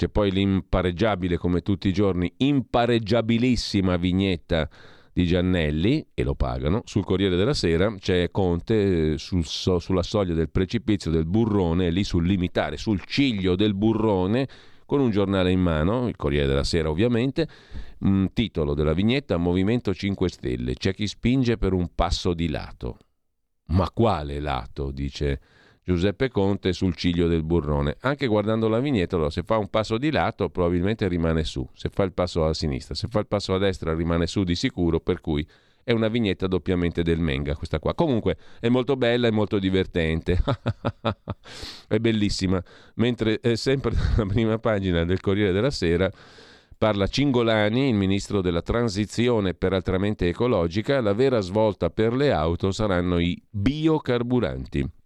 C'è 0.00 0.08
poi 0.08 0.30
l'impareggiabile, 0.30 1.36
come 1.36 1.60
tutti 1.60 1.88
i 1.88 1.92
giorni, 1.92 2.32
impareggiabilissima 2.38 3.98
vignetta 3.98 4.66
di 5.12 5.26
Giannelli, 5.26 6.06
e 6.14 6.22
lo 6.22 6.34
pagano, 6.34 6.80
sul 6.86 7.04
Corriere 7.04 7.36
della 7.36 7.52
Sera 7.52 7.94
c'è 7.98 8.30
Conte 8.30 9.18
sul 9.18 9.44
so, 9.44 9.78
sulla 9.78 10.02
soglia 10.02 10.32
del 10.32 10.48
precipizio 10.48 11.10
del 11.10 11.26
burrone, 11.26 11.90
lì 11.90 12.02
sul 12.02 12.24
limitare, 12.24 12.78
sul 12.78 13.04
ciglio 13.04 13.56
del 13.56 13.74
burrone, 13.74 14.48
con 14.86 15.00
un 15.00 15.10
giornale 15.10 15.50
in 15.50 15.60
mano, 15.60 16.08
il 16.08 16.16
Corriere 16.16 16.46
della 16.46 16.64
Sera 16.64 16.88
ovviamente, 16.88 17.46
un 17.98 18.30
titolo 18.32 18.72
della 18.72 18.94
vignetta 18.94 19.36
Movimento 19.36 19.92
5 19.92 20.30
Stelle, 20.30 20.72
c'è 20.76 20.94
chi 20.94 21.06
spinge 21.06 21.58
per 21.58 21.74
un 21.74 21.90
passo 21.94 22.32
di 22.32 22.48
lato. 22.48 22.96
Ma 23.66 23.90
quale 23.90 24.40
lato? 24.40 24.92
dice 24.92 25.40
Giuseppe 25.90 26.28
Conte 26.28 26.72
sul 26.72 26.94
ciglio 26.94 27.26
del 27.26 27.42
burrone. 27.42 27.96
Anche 28.02 28.28
guardando 28.28 28.68
la 28.68 28.78
vignetta, 28.78 29.28
se 29.28 29.42
fa 29.42 29.56
un 29.56 29.66
passo 29.70 29.98
di 29.98 30.12
lato 30.12 30.48
probabilmente 30.48 31.08
rimane 31.08 31.42
su, 31.42 31.68
se 31.72 31.88
fa 31.92 32.04
il 32.04 32.12
passo 32.12 32.46
a 32.46 32.54
sinistra, 32.54 32.94
se 32.94 33.08
fa 33.08 33.18
il 33.18 33.26
passo 33.26 33.54
a 33.54 33.58
destra 33.58 33.92
rimane 33.92 34.28
su 34.28 34.44
di 34.44 34.54
sicuro, 34.54 35.00
per 35.00 35.20
cui 35.20 35.44
è 35.82 35.90
una 35.90 36.06
vignetta 36.06 36.46
doppiamente 36.46 37.02
del 37.02 37.18
Menga 37.18 37.56
questa 37.56 37.80
qua. 37.80 37.92
Comunque 37.94 38.36
è 38.60 38.68
molto 38.68 38.94
bella 38.94 39.26
e 39.26 39.32
molto 39.32 39.58
divertente. 39.58 40.40
è 41.88 41.98
bellissima. 41.98 42.62
Mentre 42.94 43.40
è 43.40 43.56
sempre 43.56 43.92
la 44.16 44.26
prima 44.26 44.58
pagina 44.58 45.04
del 45.04 45.18
Corriere 45.18 45.50
della 45.50 45.70
Sera 45.70 46.08
parla 46.78 47.08
Cingolani, 47.08 47.88
il 47.88 47.96
ministro 47.96 48.40
della 48.40 48.62
transizione 48.62 49.54
peraltramente 49.54 50.28
ecologica, 50.28 51.00
la 51.00 51.14
vera 51.14 51.40
svolta 51.40 51.90
per 51.90 52.12
le 52.12 52.30
auto 52.30 52.70
saranno 52.70 53.18
i 53.18 53.36
biocarburanti. 53.50 54.98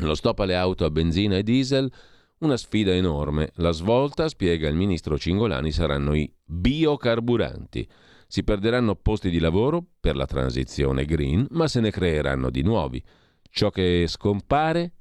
Lo 0.00 0.14
stop 0.14 0.40
alle 0.40 0.56
auto 0.56 0.84
a 0.84 0.90
benzina 0.90 1.36
e 1.36 1.42
diesel 1.42 1.90
una 2.38 2.56
sfida 2.56 2.92
enorme. 2.92 3.50
La 3.56 3.70
svolta, 3.70 4.28
spiega 4.28 4.68
il 4.68 4.74
ministro 4.74 5.16
Cingolani, 5.16 5.72
saranno 5.72 6.14
i 6.14 6.30
biocarburanti. 6.44 7.88
Si 8.26 8.42
perderanno 8.42 8.96
posti 8.96 9.30
di 9.30 9.38
lavoro 9.38 9.84
per 9.98 10.16
la 10.16 10.26
transizione 10.26 11.04
green, 11.04 11.46
ma 11.50 11.68
se 11.68 11.80
ne 11.80 11.90
creeranno 11.90 12.50
di 12.50 12.62
nuovi. 12.62 13.02
Ciò 13.48 13.70
che 13.70 14.04
scompare 14.06 14.92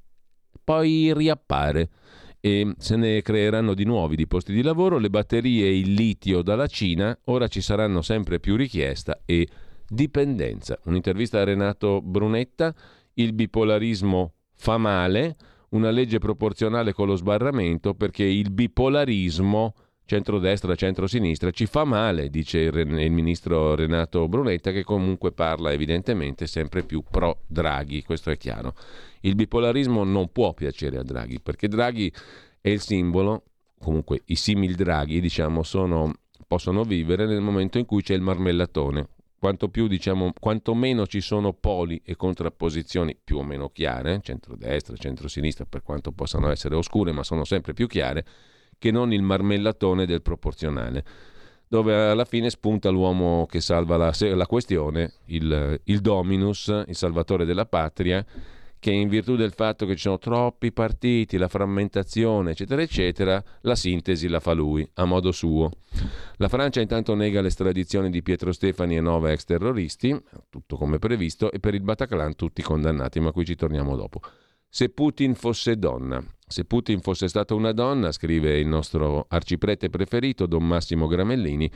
poi 0.63 1.13
riappare 1.13 1.89
e 2.39 2.73
se 2.77 2.95
ne 2.95 3.21
creeranno 3.21 3.73
di 3.73 3.83
nuovi 3.83 4.15
di 4.15 4.27
posti 4.27 4.53
di 4.53 4.61
lavoro. 4.61 4.97
Le 4.97 5.09
batterie 5.09 5.65
e 5.65 5.77
il 5.77 5.93
litio 5.93 6.41
dalla 6.41 6.67
Cina 6.67 7.17
ora 7.25 7.47
ci 7.47 7.59
saranno 7.59 8.01
sempre 8.01 8.39
più 8.39 8.55
richiesta 8.55 9.19
e 9.25 9.47
dipendenza. 9.87 10.79
Un'intervista 10.83 11.41
a 11.41 11.43
Renato 11.43 12.01
Brunetta, 12.01 12.73
il 13.15 13.33
bipolarismo 13.33 14.34
fa 14.55 14.77
male, 14.77 15.35
una 15.69 15.89
legge 15.89 16.19
proporzionale 16.19 16.93
con 16.93 17.07
lo 17.07 17.15
sbarramento 17.15 17.93
perché 17.93 18.23
il 18.23 18.51
bipolarismo 18.51 19.73
centrodestra, 20.05 20.75
centrosinistra, 20.75 21.49
ci 21.51 21.65
fa 21.65 21.83
male, 21.83 22.29
dice 22.29 22.59
il, 22.59 22.75
il, 22.77 23.11
ministro 23.11 23.75
Renato 23.75 24.27
Brunetta, 24.27 24.71
che 24.71 24.83
comunque 24.83 25.31
parla 25.31 25.71
evidentemente 25.71 26.47
sempre 26.47 26.83
più 26.83 27.03
pro 27.09 27.41
Draghi, 27.47 28.03
questo 28.03 28.29
è 28.29 28.37
chiaro. 28.37 28.75
Il 29.21 29.35
bipolarismo 29.35 30.03
non 30.03 30.31
può 30.31 30.53
piacere 30.53 30.97
a 30.97 31.03
Draghi, 31.03 31.39
perché 31.41 31.67
Draghi 31.67 32.11
è 32.61 32.69
il 32.69 32.79
simbolo, 32.81 33.43
comunque 33.79 34.21
i 34.25 34.35
simil 34.35 34.75
Draghi, 34.75 35.19
diciamo, 35.19 35.63
sono, 35.63 36.13
possono 36.47 36.83
vivere 36.83 37.25
nel 37.25 37.41
momento 37.41 37.79
in 37.79 37.85
cui 37.85 38.03
c'è 38.03 38.13
il 38.13 38.21
marmellatone. 38.21 39.07
Quanto, 39.37 39.69
più, 39.69 39.87
diciamo, 39.87 40.31
quanto 40.39 40.73
meno 40.73 41.05
ci 41.05 41.21
sono 41.21 41.53
poli 41.53 42.01
e 42.03 42.15
contrapposizioni 42.15 43.17
più 43.21 43.37
o 43.37 43.43
meno 43.43 43.69
chiare, 43.69 44.19
centrodestra, 44.23 44.95
centrosinistra, 44.95 45.65
per 45.65 45.83
quanto 45.83 46.11
possano 46.11 46.49
essere 46.49 46.75
oscure, 46.75 47.11
ma 47.11 47.23
sono 47.23 47.43
sempre 47.43 47.73
più 47.73 47.87
chiare, 47.87 48.25
che 48.79 48.91
non 48.91 49.13
il 49.13 49.21
marmellatone 49.21 50.05
del 50.05 50.21
proporzionale, 50.21 51.05
dove 51.67 52.09
alla 52.09 52.25
fine 52.25 52.49
spunta 52.49 52.89
l'uomo 52.89 53.45
che 53.45 53.61
salva 53.61 53.97
la, 53.97 54.13
la 54.19 54.47
questione, 54.47 55.13
il, 55.25 55.79
il 55.83 55.99
dominus, 55.99 56.67
il 56.87 56.95
salvatore 56.95 57.45
della 57.45 57.65
patria, 57.65 58.25
che 58.85 58.91
in 58.91 59.09
virtù 59.09 59.35
del 59.35 59.51
fatto 59.51 59.87
che 59.87 59.95
ci 59.95 60.01
sono 60.01 60.19
troppi 60.19 60.71
partiti, 60.71 61.37
la 61.37 61.47
frammentazione, 61.47 62.51
eccetera, 62.51 62.83
eccetera, 62.83 63.43
la 63.61 63.73
sintesi 63.73 64.27
la 64.27 64.39
fa 64.39 64.53
lui, 64.53 64.87
a 64.93 65.05
modo 65.05 65.31
suo. 65.31 65.71
La 66.35 66.47
Francia 66.47 66.81
intanto 66.81 67.15
nega 67.15 67.41
l'estradizione 67.41 68.11
di 68.11 68.21
Pietro 68.21 68.51
Stefani 68.51 68.95
e 68.95 69.01
nove 69.01 69.31
ex 69.31 69.45
terroristi, 69.45 70.15
tutto 70.51 70.77
come 70.77 70.99
previsto, 70.99 71.51
e 71.51 71.59
per 71.59 71.73
il 71.73 71.81
Bataclan 71.81 72.35
tutti 72.35 72.61
condannati, 72.61 73.19
ma 73.19 73.31
qui 73.31 73.43
ci 73.43 73.55
torniamo 73.55 73.95
dopo. 73.95 74.19
Se 74.69 74.89
Putin 74.89 75.33
fosse 75.33 75.79
donna, 75.79 76.23
se 76.47 76.65
Putin 76.65 77.01
fosse 77.01 77.27
stata 77.27 77.55
una 77.55 77.71
donna, 77.71 78.11
scrive 78.11 78.59
il 78.59 78.67
nostro 78.67 79.25
arciprete 79.27 79.89
preferito, 79.89 80.45
Don 80.45 80.63
Massimo 80.63 81.07
Gramellini, 81.07 81.71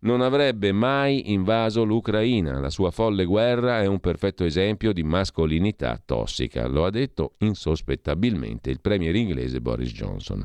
non 0.00 0.20
avrebbe 0.20 0.72
mai 0.72 1.32
invaso 1.32 1.84
l'Ucraina. 1.84 2.58
La 2.58 2.70
sua 2.70 2.90
folle 2.90 3.24
guerra 3.24 3.80
è 3.80 3.86
un 3.86 4.00
perfetto 4.00 4.44
esempio 4.44 4.92
di 4.92 5.02
mascolinità 5.02 6.00
tossica. 6.04 6.66
Lo 6.66 6.84
ha 6.84 6.90
detto 6.90 7.34
insospettabilmente 7.38 8.70
il 8.70 8.80
premier 8.80 9.14
inglese 9.14 9.60
Boris 9.60 9.92
Johnson. 9.92 10.44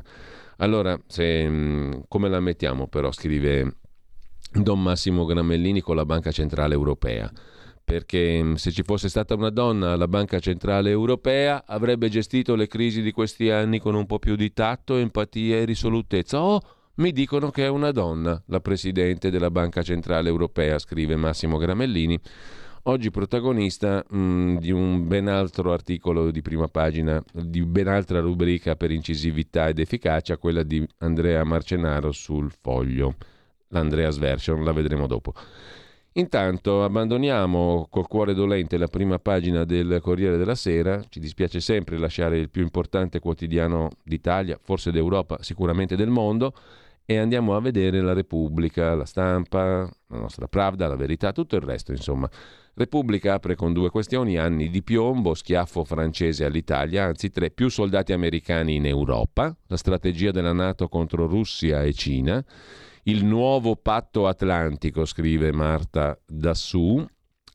Allora, 0.58 0.98
se, 1.06 1.48
mm, 1.48 1.92
come 2.08 2.28
la 2.28 2.40
mettiamo 2.40 2.86
però, 2.86 3.12
scrive 3.12 3.76
Don 4.52 4.82
Massimo 4.82 5.24
Gramellini 5.24 5.80
con 5.80 5.96
la 5.96 6.04
Banca 6.04 6.30
Centrale 6.30 6.74
Europea 6.74 7.30
perché 7.86 8.42
mm, 8.42 8.54
se 8.54 8.72
ci 8.72 8.82
fosse 8.82 9.08
stata 9.08 9.34
una 9.34 9.50
donna 9.50 9.92
alla 9.92 10.08
Banca 10.08 10.40
Centrale 10.40 10.90
Europea 10.90 11.62
avrebbe 11.64 12.08
gestito 12.08 12.56
le 12.56 12.66
crisi 12.66 13.00
di 13.00 13.12
questi 13.12 13.48
anni 13.48 13.78
con 13.78 13.94
un 13.94 14.06
po' 14.06 14.18
più 14.18 14.34
di 14.34 14.52
tatto, 14.52 14.96
empatia 14.96 15.58
e 15.58 15.64
risolutezza. 15.64 16.42
Oh, 16.42 16.60
mi 16.96 17.12
dicono 17.12 17.50
che 17.50 17.64
è 17.64 17.68
una 17.68 17.90
donna, 17.90 18.40
la 18.46 18.60
Presidente 18.60 19.30
della 19.30 19.50
Banca 19.50 19.82
Centrale 19.82 20.28
Europea, 20.28 20.78
scrive 20.78 21.14
Massimo 21.16 21.58
Gramellini, 21.58 22.18
oggi 22.84 23.10
protagonista 23.10 24.02
mh, 24.08 24.18
mm, 24.18 24.56
di 24.56 24.70
un 24.70 25.06
ben 25.06 25.28
altro 25.28 25.72
articolo 25.72 26.30
di 26.30 26.40
prima 26.40 26.68
pagina, 26.68 27.22
di 27.32 27.64
ben 27.66 27.88
altra 27.88 28.20
rubrica 28.20 28.76
per 28.76 28.90
incisività 28.90 29.68
ed 29.68 29.78
efficacia, 29.78 30.38
quella 30.38 30.62
di 30.62 30.86
Andrea 30.98 31.44
Marcenaro 31.44 32.12
sul 32.12 32.50
foglio. 32.50 33.16
L'Andreas 33.68 34.16
Version, 34.16 34.64
la 34.64 34.72
vedremo 34.72 35.06
dopo. 35.06 35.34
Intanto 36.12 36.82
abbandoniamo 36.82 37.88
col 37.90 38.06
cuore 38.06 38.32
dolente 38.32 38.78
la 38.78 38.86
prima 38.86 39.18
pagina 39.18 39.64
del 39.64 39.98
Corriere 40.00 40.38
della 40.38 40.54
Sera, 40.54 41.04
ci 41.10 41.20
dispiace 41.20 41.60
sempre 41.60 41.98
lasciare 41.98 42.38
il 42.38 42.48
più 42.48 42.62
importante 42.62 43.18
quotidiano 43.18 43.90
d'Italia, 44.02 44.58
forse 44.62 44.90
d'Europa, 44.90 45.36
sicuramente 45.42 45.94
del 45.94 46.08
mondo, 46.08 46.54
e 47.06 47.18
andiamo 47.18 47.54
a 47.54 47.60
vedere 47.60 48.00
la 48.02 48.12
Repubblica, 48.12 48.96
la 48.96 49.04
stampa, 49.04 49.88
la 50.08 50.18
nostra 50.18 50.48
Pravda, 50.48 50.88
la 50.88 50.96
verità, 50.96 51.32
tutto 51.32 51.54
il 51.54 51.62
resto, 51.62 51.92
insomma. 51.92 52.28
Repubblica 52.74 53.34
apre 53.34 53.54
con 53.54 53.72
due 53.72 53.90
questioni, 53.90 54.36
anni 54.36 54.68
di 54.68 54.82
piombo, 54.82 55.32
schiaffo 55.32 55.84
francese 55.84 56.44
all'Italia, 56.44 57.04
anzi 57.04 57.30
tre, 57.30 57.50
più 57.50 57.68
soldati 57.68 58.12
americani 58.12 58.74
in 58.74 58.86
Europa, 58.86 59.56
la 59.68 59.76
strategia 59.76 60.32
della 60.32 60.52
Nato 60.52 60.88
contro 60.88 61.26
Russia 61.26 61.84
e 61.84 61.92
Cina, 61.92 62.44
il 63.04 63.24
nuovo 63.24 63.76
patto 63.76 64.26
atlantico, 64.26 65.04
scrive 65.04 65.52
Marta 65.52 66.18
Dassù. 66.26 67.02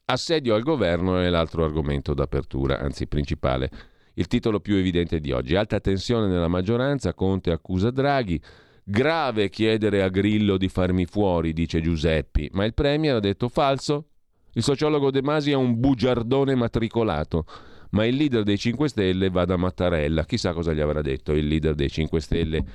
Assedio 0.05 0.55
al 0.55 0.63
governo 0.63 1.19
è 1.19 1.29
l'altro 1.29 1.65
argomento 1.65 2.13
d'apertura, 2.13 2.79
anzi 2.79 3.05
principale. 3.05 3.69
Il 4.13 4.27
titolo 4.27 4.61
più 4.61 4.75
evidente 4.75 5.19
di 5.19 5.31
oggi. 5.31 5.55
Alta 5.55 5.79
tensione 5.81 6.27
nella 6.27 6.47
maggioranza, 6.47 7.13
Conte 7.13 7.51
accusa 7.51 7.91
Draghi. 7.91 8.41
Grave 8.83 9.49
chiedere 9.49 10.01
a 10.01 10.09
Grillo 10.09 10.57
di 10.57 10.67
farmi 10.67 11.05
fuori, 11.05 11.53
dice 11.53 11.81
Giuseppi, 11.81 12.49
ma 12.53 12.65
il 12.65 12.73
Premier 12.73 13.15
ha 13.15 13.19
detto 13.19 13.47
falso. 13.47 14.07
Il 14.53 14.63
sociologo 14.63 15.11
De 15.11 15.21
Masi 15.21 15.51
è 15.51 15.55
un 15.55 15.79
bugiardone 15.79 16.55
matricolato, 16.55 17.45
ma 17.91 18.05
il 18.05 18.15
leader 18.15 18.43
dei 18.43 18.57
5 18.57 18.89
Stelle 18.89 19.29
va 19.29 19.45
da 19.45 19.55
Mattarella. 19.55 20.25
Chissà 20.25 20.51
cosa 20.51 20.73
gli 20.73 20.81
avrà 20.81 21.01
detto 21.01 21.31
il 21.31 21.47
leader 21.47 21.73
dei 21.73 21.89
5 21.89 22.19
Stelle 22.19 22.65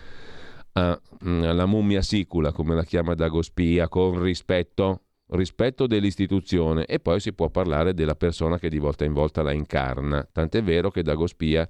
alla 0.73 1.67
mm, 1.67 1.71
mummia 1.71 2.03
sicula, 2.03 2.53
come 2.53 2.75
la 2.75 2.85
chiama 2.85 3.15
Dagospia, 3.15 3.89
con 3.89 4.23
rispetto, 4.23 5.03
rispetto 5.29 5.87
dell'istituzione 5.87 6.85
e 6.85 7.01
poi 7.01 7.19
si 7.19 7.33
può 7.33 7.49
parlare 7.49 7.95
della 7.95 8.15
persona 8.15 8.59
che 8.59 8.69
di 8.69 8.79
volta 8.79 9.05
in 9.05 9.13
volta 9.13 9.43
la 9.43 9.53
incarna. 9.53 10.27
Tant'è 10.31 10.63
vero 10.63 10.91
che 10.91 11.03
Dagospia 11.03 11.67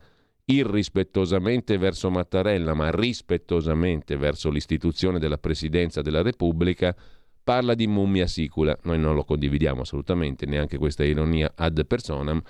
irrispettosamente 0.47 1.77
verso 1.77 2.11
Mattarella, 2.11 2.75
ma 2.75 2.91
rispettosamente 2.91 4.17
verso 4.17 4.51
l'istituzione 4.51 5.19
della 5.19 5.39
Presidenza 5.39 6.03
della 6.03 6.23
Repubblica, 6.23 6.95
parla 7.43 7.75
di 7.75 7.87
mummia 7.87 8.27
sicula. 8.27 8.77
Noi 8.83 8.99
non 8.99 9.15
lo 9.15 9.25
condividiamo 9.25 9.83
assolutamente, 9.83 10.47
neanche 10.47 10.79
questa 10.79 11.05
ironia 11.05 11.53
ad 11.55 11.85
personam, 11.87 12.41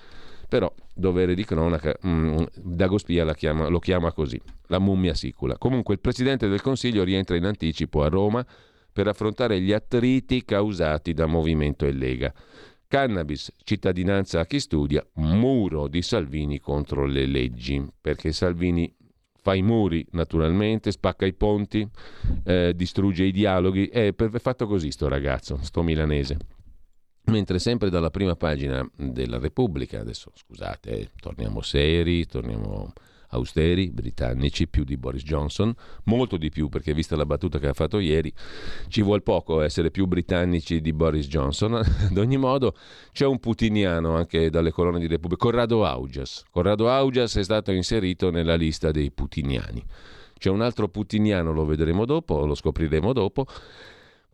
però 0.48 0.72
dovere 0.94 1.34
di 1.34 1.44
cronaca, 1.44 1.94
mm, 2.06 2.42
Dagospia 2.54 3.24
lo 3.24 3.78
chiama 3.78 4.12
così, 4.12 4.40
la 4.66 4.78
mummia 4.78 5.14
sicula. 5.14 5.56
Comunque 5.58 5.94
il 5.94 6.00
Presidente 6.00 6.48
del 6.48 6.60
Consiglio 6.60 7.02
rientra 7.02 7.36
in 7.36 7.44
anticipo 7.44 8.02
a 8.02 8.08
Roma 8.08 8.46
per 8.92 9.08
affrontare 9.08 9.60
gli 9.60 9.72
attriti 9.72 10.44
causati 10.44 11.12
da 11.12 11.26
Movimento 11.26 11.86
e 11.86 11.92
Lega. 11.92 12.32
Cannabis, 12.88 13.52
cittadinanza 13.64 14.40
a 14.40 14.46
chi 14.46 14.60
studia, 14.60 15.04
muro 15.14 15.88
di 15.88 16.02
Salvini 16.02 16.60
contro 16.60 17.04
le 17.04 17.26
leggi, 17.26 17.84
perché 18.00 18.32
Salvini 18.32 18.94
fa 19.46 19.54
i 19.54 19.62
muri 19.62 20.06
naturalmente, 20.10 20.90
spacca 20.90 21.26
i 21.26 21.32
ponti, 21.32 21.88
eh, 22.44 22.72
distrugge 22.74 23.24
i 23.24 23.32
dialoghi, 23.32 23.86
è, 23.86 24.14
fatto 24.38 24.66
così 24.66 24.90
sto 24.90 25.08
ragazzo, 25.08 25.58
sto 25.62 25.82
milanese. 25.82 26.36
Mentre 27.26 27.58
sempre 27.58 27.90
dalla 27.90 28.10
prima 28.10 28.36
pagina 28.36 28.88
della 28.96 29.38
Repubblica, 29.38 30.00
adesso 30.00 30.30
scusate, 30.34 31.10
torniamo 31.20 31.60
seri, 31.60 32.24
torniamo 32.26 32.92
austeri, 33.36 33.90
britannici, 33.90 34.66
più 34.66 34.84
di 34.84 34.96
Boris 34.96 35.22
Johnson, 35.22 35.72
molto 36.04 36.36
di 36.36 36.50
più 36.50 36.68
perché 36.68 36.92
vista 36.92 37.16
la 37.16 37.24
battuta 37.24 37.58
che 37.58 37.68
ha 37.68 37.72
fatto 37.72 37.98
ieri, 37.98 38.32
ci 38.88 39.02
vuole 39.02 39.20
poco 39.20 39.60
essere 39.60 39.90
più 39.90 40.06
britannici 40.06 40.80
di 40.80 40.92
Boris 40.92 41.28
Johnson. 41.28 41.74
Ad 42.10 42.16
ogni 42.16 42.36
modo 42.36 42.74
c'è 43.12 43.26
un 43.26 43.38
putiniano 43.38 44.16
anche 44.16 44.50
dalle 44.50 44.70
colonne 44.70 44.98
di 44.98 45.06
Repubblica, 45.06 45.44
Corrado 45.44 45.84
Augias. 45.84 46.44
Corrado 46.50 46.90
Augias 46.90 47.36
è 47.36 47.42
stato 47.42 47.70
inserito 47.72 48.30
nella 48.30 48.54
lista 48.54 48.90
dei 48.90 49.10
putiniani. 49.10 49.84
C'è 50.38 50.50
un 50.50 50.60
altro 50.60 50.88
putiniano, 50.88 51.52
lo 51.52 51.64
vedremo 51.64 52.04
dopo, 52.04 52.44
lo 52.44 52.54
scopriremo 52.54 53.12
dopo, 53.14 53.46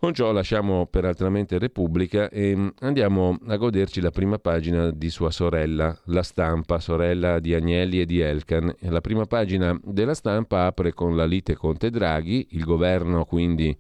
con 0.02 0.14
ciò 0.14 0.32
lasciamo 0.32 0.86
peraltramente 0.86 1.60
Repubblica 1.60 2.28
e 2.28 2.56
mm, 2.56 2.68
andiamo 2.80 3.38
a 3.46 3.56
goderci 3.56 4.00
la 4.00 4.10
prima 4.10 4.36
pagina 4.36 4.90
di 4.90 5.08
sua 5.10 5.30
sorella, 5.30 5.96
La 6.06 6.24
Stampa, 6.24 6.80
sorella 6.80 7.38
di 7.38 7.54
Agnelli 7.54 8.00
e 8.00 8.04
di 8.04 8.18
Elkan. 8.18 8.74
La 8.80 9.00
prima 9.00 9.26
pagina 9.26 9.78
della 9.80 10.14
Stampa 10.14 10.66
apre 10.66 10.92
con 10.92 11.14
la 11.14 11.24
lite 11.24 11.54
Conte 11.54 11.88
Draghi, 11.88 12.48
il 12.50 12.64
governo 12.64 13.24
quindi 13.24 13.78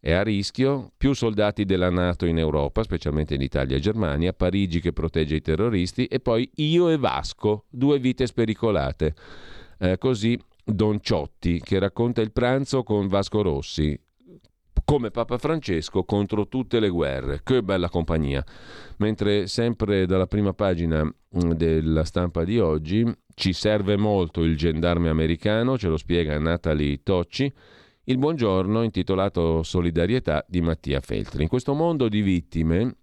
è 0.00 0.10
a 0.10 0.24
rischio, 0.24 0.90
più 0.96 1.12
soldati 1.12 1.64
della 1.64 1.88
Nato 1.88 2.26
in 2.26 2.38
Europa, 2.38 2.82
specialmente 2.82 3.34
in 3.34 3.40
Italia 3.40 3.76
e 3.76 3.80
Germania, 3.80 4.32
Parigi 4.32 4.80
che 4.80 4.92
protegge 4.92 5.36
i 5.36 5.40
terroristi 5.40 6.06
e 6.06 6.18
poi 6.18 6.50
io 6.56 6.88
e 6.88 6.96
Vasco, 6.96 7.66
due 7.70 8.00
vite 8.00 8.26
spericolate. 8.26 9.14
Eh, 9.78 9.98
così 9.98 10.36
Don 10.64 11.00
Ciotti 11.00 11.60
che 11.60 11.78
racconta 11.78 12.20
il 12.22 12.32
pranzo 12.32 12.82
con 12.82 13.06
Vasco 13.06 13.40
Rossi, 13.40 13.96
come 14.90 15.12
Papa 15.12 15.38
Francesco 15.38 16.02
contro 16.02 16.48
tutte 16.48 16.80
le 16.80 16.88
guerre. 16.88 17.42
Che 17.44 17.62
bella 17.62 17.88
compagnia. 17.88 18.44
Mentre 18.96 19.46
sempre 19.46 20.04
dalla 20.04 20.26
prima 20.26 20.52
pagina 20.52 21.04
mm, 21.04 21.52
della 21.52 22.02
stampa 22.02 22.42
di 22.42 22.58
oggi 22.58 23.08
ci 23.32 23.52
serve 23.52 23.96
molto 23.96 24.42
il 24.42 24.56
gendarme 24.56 25.08
americano, 25.08 25.78
ce 25.78 25.86
lo 25.86 25.96
spiega 25.96 26.36
Natalie 26.40 27.04
Tocci. 27.04 27.52
Il 28.02 28.18
buongiorno 28.18 28.82
intitolato 28.82 29.62
Solidarietà 29.62 30.44
di 30.48 30.60
Mattia 30.60 30.98
Feltri. 30.98 31.42
In 31.42 31.48
questo 31.48 31.72
mondo 31.72 32.08
di 32.08 32.20
vittime, 32.20 32.96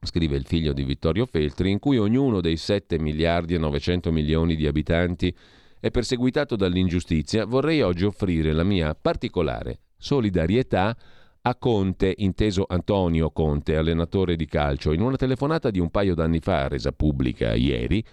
scrive 0.00 0.34
il 0.34 0.44
figlio 0.44 0.72
di 0.72 0.82
Vittorio 0.82 1.24
Feltri, 1.26 1.70
in 1.70 1.78
cui 1.78 1.98
ognuno 1.98 2.40
dei 2.40 2.56
7 2.56 2.98
miliardi 2.98 3.54
e 3.54 3.58
900 3.58 4.10
milioni 4.10 4.56
di 4.56 4.66
abitanti 4.66 5.32
è 5.78 5.88
perseguitato 5.92 6.56
dall'ingiustizia, 6.56 7.44
vorrei 7.44 7.80
oggi 7.80 8.06
offrire 8.06 8.52
la 8.52 8.64
mia 8.64 8.96
particolare 9.00 9.82
solidarietà 10.02 10.96
a 11.42 11.54
Conte, 11.54 12.12
inteso 12.18 12.64
Antonio 12.68 13.30
Conte, 13.30 13.76
allenatore 13.76 14.34
di 14.36 14.46
calcio. 14.46 14.92
In 14.92 15.00
una 15.00 15.16
telefonata 15.16 15.70
di 15.70 15.78
un 15.78 15.90
paio 15.90 16.14
d'anni 16.14 16.40
fa, 16.40 16.66
resa 16.68 16.92
pubblica 16.92 17.54
ieri, 17.54 18.04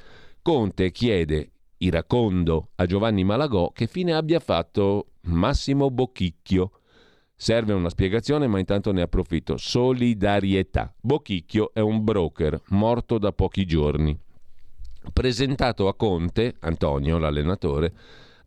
Conte 0.41 0.91
chiede 0.91 1.51
iracondo 1.77 2.69
a 2.75 2.85
Giovanni 2.85 3.23
Malagò 3.23 3.71
che 3.71 3.87
fine 3.87 4.13
abbia 4.13 4.39
fatto 4.39 5.13
Massimo 5.21 5.89
Bocchicchio. 5.89 6.71
Serve 7.35 7.73
una 7.73 7.89
spiegazione, 7.89 8.47
ma 8.47 8.59
intanto 8.59 8.91
ne 8.91 9.01
approfitto. 9.01 9.57
Solidarietà. 9.57 10.93
Bocchicchio 10.99 11.71
è 11.73 11.79
un 11.79 12.03
broker 12.03 12.61
morto 12.69 13.17
da 13.17 13.31
pochi 13.31 13.65
giorni. 13.65 14.17
Presentato 15.13 15.87
a 15.87 15.95
Conte, 15.95 16.55
Antonio, 16.59 17.17
l'allenatore, 17.17 17.93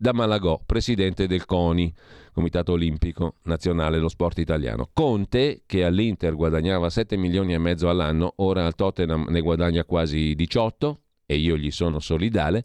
da 0.02 0.12
Malagò, 0.12 0.60
presidente 0.66 1.28
del 1.28 1.44
CONI, 1.44 1.94
Comitato 2.32 2.72
Olimpico 2.72 3.36
Nazionale 3.44 3.98
dello 3.98 4.08
Sport 4.08 4.38
Italiano. 4.38 4.90
Conte, 4.92 5.62
che 5.64 5.84
all'Inter 5.84 6.34
guadagnava 6.34 6.90
7 6.90 7.16
milioni 7.16 7.54
e 7.54 7.58
mezzo 7.58 7.88
all'anno, 7.88 8.32
ora 8.38 8.66
al 8.66 8.74
Tottenham 8.74 9.26
ne 9.28 9.40
guadagna 9.40 9.84
quasi 9.84 10.34
18 10.34 11.00
e 11.24 11.36
io 11.36 11.56
gli 11.56 11.70
sono 11.70 12.00
solidale, 12.00 12.64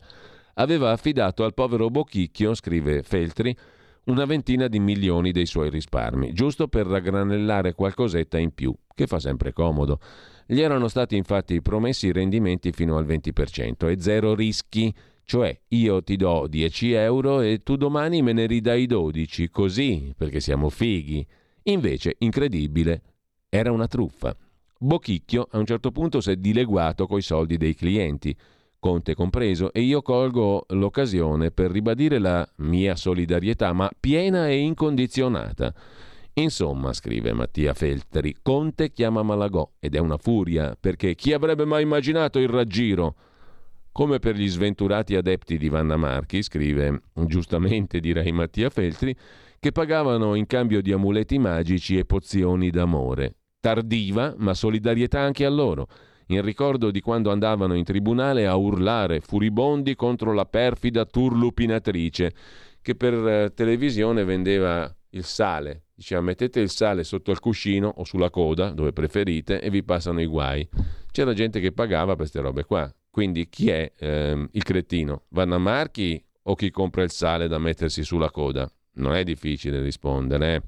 aveva 0.56 0.91
affidato 0.91 1.43
al 1.43 1.54
povero 1.54 1.91
Bocchicchio, 1.91 2.56
scrive 2.56 3.04
Feltri, 3.04 3.56
una 4.06 4.26
ventina 4.26 4.67
di 4.67 4.80
milioni 4.80 5.32
dei 5.32 5.45
suoi 5.45 5.69
risparmi, 5.69 6.34
giusto 6.34 6.67
per 6.67 6.88
raggranellare 6.88 7.76
qualcosetta 7.76 8.39
in 8.39 8.52
più, 8.56 8.73
che 8.95 9.06
fa 9.06 9.19
sempre 9.19 9.54
comodo. 9.54 10.00
Gli 10.47 10.62
erano 10.62 10.88
stati 10.88 11.15
infatti 11.15 11.62
promessi 11.62 12.12
rendimenti 12.12 12.71
fino 12.71 12.97
al 12.97 13.06
20% 13.06 13.89
e 13.89 14.02
zero 14.02 14.34
rischi, 14.34 14.91
cioè 15.28 15.60
io 15.68 16.02
ti 16.04 16.16
do 16.16 16.48
10 16.48 16.94
euro 16.94 17.42
e 17.42 17.62
tu 17.62 17.76
domani 17.76 18.22
me 18.22 18.32
ne 18.32 18.46
ridai 18.46 18.86
12, 18.86 19.50
così, 19.50 20.13
perché 20.16 20.40
siamo 20.40 20.70
fighi. 20.70 21.28
Invece, 21.63 22.16
incredibile, 22.20 23.02
era 23.50 23.74
una 23.74 23.88
truffa. 23.88 24.34
Bocchicchio 24.80 25.50
a 25.52 25.58
un 25.58 25.66
certo 25.66 25.92
punto 25.92 26.22
si 26.22 26.32
è 26.32 26.38
dileguato 26.38 27.08
coi 27.08 27.22
soldi 27.22 27.58
dei 27.58 27.76
clienti 27.76 28.34
Conte 28.80 29.16
compreso, 29.16 29.74
e 29.74 29.82
io 29.82 30.02
colgo 30.02 30.66
l'occasione 30.70 31.52
per 31.52 31.72
ribadire 31.72 32.20
la 32.20 32.48
mia 32.58 32.96
solidarietà, 32.96 33.74
ma 33.74 33.92
piena 34.00 34.48
e 34.48 34.60
incondizionata. 34.60 35.74
Insomma, 36.36 36.94
scrive 36.94 37.34
Mattia 37.34 37.74
Feltri, 37.74 38.38
Conte 38.42 38.94
chiama 38.94 39.24
Malagò 39.24 39.70
ed 39.78 39.96
è 39.96 40.00
una 40.00 40.18
furia, 40.18 40.78
perché 40.80 41.16
chi 41.16 41.34
avrebbe 41.34 41.66
mai 41.66 41.84
immaginato 41.84 42.40
il 42.40 42.48
raggiro? 42.48 43.16
Come 43.98 44.20
per 44.20 44.36
gli 44.36 44.48
sventurati 44.48 45.16
adepti 45.16 45.58
di 45.58 45.70
Vanna 45.70 45.98
Marchi, 45.98 46.44
scrive 46.44 47.02
giustamente 47.26 48.00
direi 48.00 48.32
Mattia 48.32 48.70
Feltri, 48.70 49.16
che 49.58 49.72
pagavano 49.72 50.36
in 50.36 50.46
cambio 50.46 50.84
di 50.84 50.92
amuleti 50.92 51.40
magici 51.40 51.98
e 51.98 52.06
pozioni 52.06 52.70
d'amore. 52.70 53.38
Tardiva, 53.60 54.36
ma 54.38 54.54
solidarietà 54.54 55.22
anche 55.22 55.46
a 55.46 55.50
loro 55.50 55.88
in 56.28 56.44
ricordo 56.44 56.92
di 56.92 57.02
quando 57.02 57.32
andavano 57.32 57.74
in 57.74 57.84
tribunale 57.84 58.46
a 58.46 58.56
urlare 58.56 59.20
furibondi 59.20 59.96
contro 59.96 60.32
la 60.32 60.46
perfida 60.46 61.04
turlupinatrice 61.04 62.34
che 62.84 62.94
per 62.94 63.14
eh, 63.16 63.52
televisione 63.56 64.24
vendeva 64.24 64.96
il 65.10 65.24
sale. 65.24 65.86
Diceva 65.96 66.22
mettete 66.22 66.60
il 66.60 66.70
sale 66.70 67.04
sotto 67.04 67.32
il 67.32 67.40
cuscino 67.40 67.92
o 67.98 68.04
sulla 68.04 68.30
coda, 68.30 68.70
dove 68.70 68.94
preferite, 68.94 69.60
e 69.60 69.72
vi 69.72 69.82
passano 69.82 70.22
i 70.22 70.28
guai. 70.28 70.70
C'era 71.12 71.34
gente 71.34 71.60
che 71.60 71.72
pagava 71.72 72.10
per 72.10 72.18
queste 72.18 72.42
robe 72.42 72.64
qua. 72.64 72.94
Quindi 73.17 73.49
chi 73.49 73.71
è 73.71 73.93
ehm, 73.97 74.47
il 74.51 74.62
cretino? 74.62 75.23
Vanna 75.30 75.58
Marchi 75.58 76.23
o 76.43 76.53
chi 76.53 76.69
compra 76.69 77.01
il 77.01 77.10
sale 77.10 77.47
da 77.47 77.58
mettersi 77.58 78.03
sulla 78.03 78.30
coda? 78.30 78.71
Non 78.97 79.15
è 79.15 79.23
difficile 79.23 79.82
rispondere. 79.82 80.53
Eh? 80.53 80.62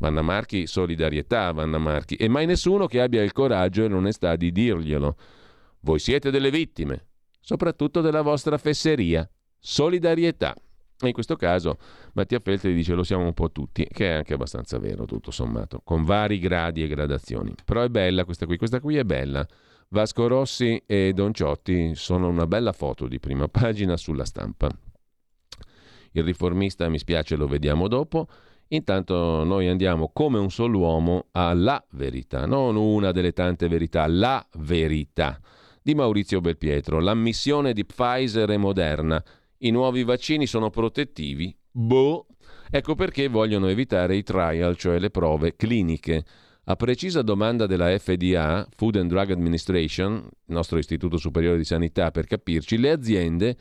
Vanna 0.00 0.20
Marchi, 0.20 0.66
solidarietà, 0.66 1.52
Vanna 1.52 1.78
Marchi. 1.78 2.16
E 2.16 2.26
mai 2.26 2.46
nessuno 2.46 2.88
che 2.88 3.00
abbia 3.00 3.22
il 3.22 3.30
coraggio 3.30 3.84
e 3.84 3.86
l'onestà 3.86 4.34
di 4.34 4.50
dirglielo. 4.50 5.16
Voi 5.82 6.00
siete 6.00 6.32
delle 6.32 6.50
vittime, 6.50 7.04
soprattutto 7.40 8.00
della 8.00 8.22
vostra 8.22 8.58
fesseria. 8.58 9.30
Solidarietà. 9.60 10.52
E 10.98 11.06
in 11.06 11.12
questo 11.12 11.36
caso 11.36 11.78
Mattia 12.14 12.40
Feltri 12.40 12.74
dice 12.74 12.94
lo 12.94 13.04
siamo 13.04 13.24
un 13.24 13.34
po' 13.34 13.52
tutti, 13.52 13.86
che 13.88 14.08
è 14.08 14.12
anche 14.14 14.34
abbastanza 14.34 14.80
vero, 14.80 15.04
tutto 15.04 15.30
sommato, 15.30 15.80
con 15.84 16.02
vari 16.02 16.40
gradi 16.40 16.82
e 16.82 16.88
gradazioni. 16.88 17.54
Però 17.64 17.82
è 17.82 17.88
bella 17.88 18.24
questa 18.24 18.46
qui, 18.46 18.56
questa 18.56 18.80
qui 18.80 18.96
è 18.96 19.04
bella. 19.04 19.46
Vasco 19.94 20.26
Rossi 20.26 20.82
e 20.86 21.12
Don 21.14 21.32
Ciotti 21.32 21.94
sono 21.94 22.26
una 22.26 22.48
bella 22.48 22.72
foto 22.72 23.06
di 23.06 23.20
prima 23.20 23.46
pagina 23.46 23.96
sulla 23.96 24.24
stampa. 24.24 24.68
Il 26.10 26.24
riformista, 26.24 26.88
mi 26.88 26.98
spiace, 26.98 27.36
lo 27.36 27.46
vediamo 27.46 27.86
dopo. 27.86 28.26
Intanto 28.70 29.44
noi 29.44 29.68
andiamo 29.68 30.10
come 30.12 30.40
un 30.40 30.50
solo 30.50 30.78
uomo 30.78 31.26
alla 31.30 31.80
verità, 31.90 32.44
non 32.44 32.74
una 32.74 33.12
delle 33.12 33.32
tante 33.32 33.68
verità, 33.68 34.04
la 34.08 34.44
verità 34.54 35.38
di 35.80 35.94
Maurizio 35.94 36.40
Belpietro, 36.40 36.98
l'ammissione 36.98 37.72
di 37.72 37.84
Pfizer 37.84 38.50
e 38.50 38.56
Moderna. 38.56 39.22
I 39.58 39.70
nuovi 39.70 40.02
vaccini 40.02 40.48
sono 40.48 40.70
protettivi? 40.70 41.56
Boh. 41.70 42.26
Ecco 42.68 42.96
perché 42.96 43.28
vogliono 43.28 43.68
evitare 43.68 44.16
i 44.16 44.24
trial, 44.24 44.76
cioè 44.76 44.98
le 44.98 45.10
prove 45.10 45.54
cliniche. 45.54 46.24
A 46.66 46.76
precisa 46.76 47.20
domanda 47.20 47.66
della 47.66 47.96
FDA, 47.98 48.66
Food 48.74 48.96
and 48.96 49.10
Drug 49.10 49.30
Administration, 49.30 50.26
nostro 50.46 50.78
istituto 50.78 51.18
superiore 51.18 51.58
di 51.58 51.64
sanità 51.64 52.10
per 52.10 52.26
capirci, 52.26 52.78
le 52.78 52.90
aziende 52.90 53.56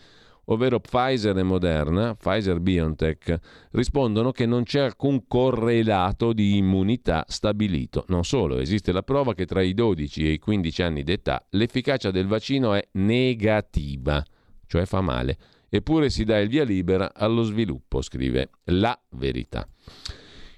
ovvero 0.45 0.79
Pfizer 0.79 1.37
e 1.37 1.43
Moderna, 1.43 2.15
Pfizer 2.15 2.59
BioNTech, 2.59 3.39
rispondono 3.71 4.31
che 4.31 4.45
non 4.45 4.63
c'è 4.63 4.81
alcun 4.81 5.27
correlato 5.27 6.33
di 6.33 6.57
immunità 6.57 7.23
stabilito. 7.27 8.05
Non 8.07 8.23
solo, 8.25 8.57
esiste 8.57 8.91
la 8.91 9.03
prova 9.03 9.33
che 9.33 9.45
tra 9.45 9.61
i 9.61 9.73
12 9.73 10.27
e 10.27 10.31
i 10.31 10.39
15 10.39 10.81
anni 10.81 11.03
d'età 11.03 11.45
l'efficacia 11.51 12.11
del 12.11 12.27
vaccino 12.27 12.73
è 12.73 12.85
negativa, 12.93 14.23
cioè 14.65 14.85
fa 14.85 15.01
male. 15.01 15.37
Eppure 15.69 16.09
si 16.09 16.23
dà 16.23 16.39
il 16.39 16.49
via 16.49 16.63
libera 16.63 17.13
allo 17.13 17.43
sviluppo, 17.43 18.01
scrive 18.01 18.49
La 18.65 18.97
Verità. 19.11 19.67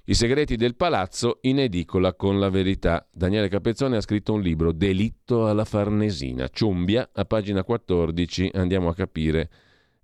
I 0.07 0.13
segreti 0.13 0.55
del 0.55 0.75
palazzo 0.75 1.39
in 1.41 1.57
edicola 1.57 2.13
con 2.13 2.39
la 2.39 2.51
verità. 2.51 3.07
Daniele 3.11 3.47
Capezzone 3.47 3.97
ha 3.97 4.01
scritto 4.01 4.33
un 4.33 4.41
libro, 4.41 4.71
Delitto 4.71 5.47
alla 5.47 5.65
Farnesina. 5.65 6.47
Ciumbia, 6.47 7.09
a 7.11 7.25
pagina 7.25 7.63
14 7.63 8.51
andiamo 8.53 8.89
a 8.89 8.93
capire 8.93 9.49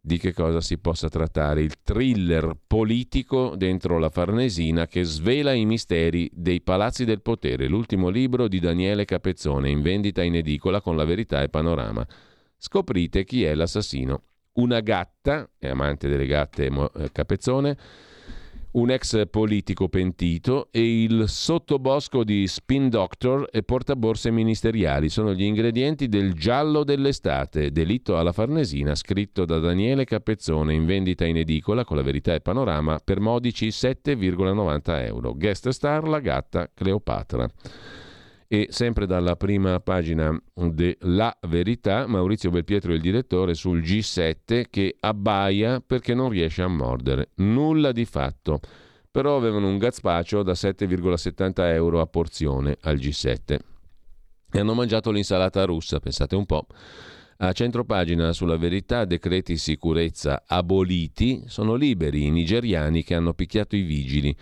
di 0.02 0.18
che 0.18 0.34
cosa 0.34 0.60
si 0.60 0.80
possa 0.80 1.08
trattare, 1.08 1.62
il 1.62 1.84
thriller 1.84 2.58
politico 2.66 3.56
dentro 3.56 4.00
la 4.00 4.10
Farnesina 4.10 4.88
che 4.88 5.04
svela 5.04 5.54
i 5.54 5.66
misteri 5.66 6.28
dei 6.34 6.62
palazzi 6.62 7.06
del 7.06 7.22
potere, 7.22 7.68
l'ultimo 7.68 8.10
libro 8.10 8.48
di 8.48 8.58
Daniele 8.58 9.06
Capezzone, 9.06 9.70
in 9.70 9.84
vendita 9.84 10.24
in 10.24 10.34
edicola 10.34 10.82
con 10.82 10.96
la 10.96 11.06
verità 11.06 11.44
e 11.44 11.50
panorama. 11.50 12.04
Scoprite 12.58 13.24
chi 13.24 13.44
è 13.44 13.54
l'assassino. 13.54 14.24
Una 14.54 14.80
gatta, 14.80 15.48
è 15.60 15.68
amante 15.68 16.08
delle 16.08 16.26
gatte 16.26 16.66
eh, 16.66 17.12
Capezzone, 17.12 17.78
un 18.74 18.90
ex 18.90 19.28
politico 19.30 19.90
pentito 19.90 20.70
e 20.72 21.04
il 21.04 21.28
sottobosco 21.28 22.24
di 22.24 22.48
Spin 22.48 22.90
Doctor 22.90 23.48
e 23.52 23.64
portaborse 23.64 24.32
ministeriali. 24.32 25.10
Sono 25.10 25.34
gli 25.34 25.44
ingredienti 25.44 26.08
del 26.08 26.34
giallo 26.34 26.84
dell'estate, 26.84 27.72
delitto 27.72 28.18
alla 28.18 28.32
Farnesina, 28.32 28.96
scritto 28.96 29.44
da 29.46 29.60
Daniele 29.60 30.06
Capezzone, 30.06 30.74
in 30.74 30.86
vendita 30.86 31.26
in 31.26 31.38
edicola 31.38 31.84
con 31.84 31.98
la 31.98 32.04
verità 32.04 32.34
e 32.34 32.40
panorama 32.40 33.00
per 33.04 33.20
modici 33.20 33.68
7,90 33.68 35.06
euro. 35.06 35.34
Guest 35.34 35.70
star 35.70 36.08
la 36.08 36.20
gatta 36.20 36.70
Cleopatra. 36.74 37.50
E 38.54 38.68
sempre 38.70 39.06
dalla 39.06 39.38
prima 39.38 39.80
pagina 39.80 40.38
della 40.54 41.34
Verità, 41.48 42.06
Maurizio 42.06 42.50
Belpietro, 42.50 42.92
il 42.94 43.00
direttore, 43.00 43.54
sul 43.54 43.80
G7 43.80 44.66
che 44.70 44.98
abbaia 45.00 45.80
perché 45.80 46.14
non 46.14 46.28
riesce 46.28 46.62
a 46.62 46.68
mordere. 46.68 47.30
Nulla 47.36 47.94
di 47.94 48.04
fatto. 48.04 48.60
Però 49.10 49.38
avevano 49.38 49.70
un 49.70 49.78
gazpacio 49.78 50.44
da 50.44 50.52
7,70 50.52 51.64
euro 51.72 52.02
a 52.02 52.08
porzione 52.08 52.76
al 52.82 52.98
G7. 52.98 53.58
E 54.52 54.60
hanno 54.60 54.74
mangiato 54.74 55.12
l'insalata 55.12 55.64
russa, 55.64 56.02
pensate 56.02 56.36
un 56.36 56.46
po'. 56.46 56.68
A 57.38 57.54
centropagina 57.54 58.34
sulla 58.34 58.58
verità, 58.58 59.06
decreti 59.06 59.56
sicurezza 59.56 60.44
aboliti, 60.46 61.44
sono 61.48 61.76
liberi 61.76 62.26
i 62.26 62.32
nigeriani 62.32 63.02
che 63.02 63.16
hanno 63.16 63.34
picchiato 63.34 63.78
i 63.78 63.82
vigili 63.84 64.36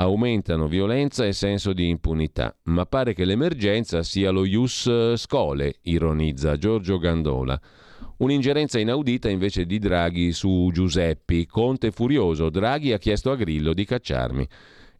aumentano 0.00 0.66
violenza 0.66 1.26
e 1.26 1.32
senso 1.32 1.72
di 1.72 1.88
impunità. 1.88 2.56
Ma 2.64 2.86
pare 2.86 3.12
che 3.12 3.24
l'emergenza 3.24 4.02
sia 4.02 4.30
lo 4.30 4.44
ius 4.44 5.14
scole, 5.14 5.76
ironizza 5.82 6.56
Giorgio 6.56 6.98
Gandola. 6.98 7.60
Un'ingerenza 8.18 8.78
inaudita 8.78 9.28
invece 9.28 9.66
di 9.66 9.78
Draghi 9.78 10.32
su 10.32 10.70
Giuseppi. 10.72 11.46
Conte 11.46 11.90
furioso. 11.90 12.48
Draghi 12.48 12.92
ha 12.92 12.98
chiesto 12.98 13.30
a 13.30 13.36
Grillo 13.36 13.74
di 13.74 13.84
cacciarmi. 13.84 14.48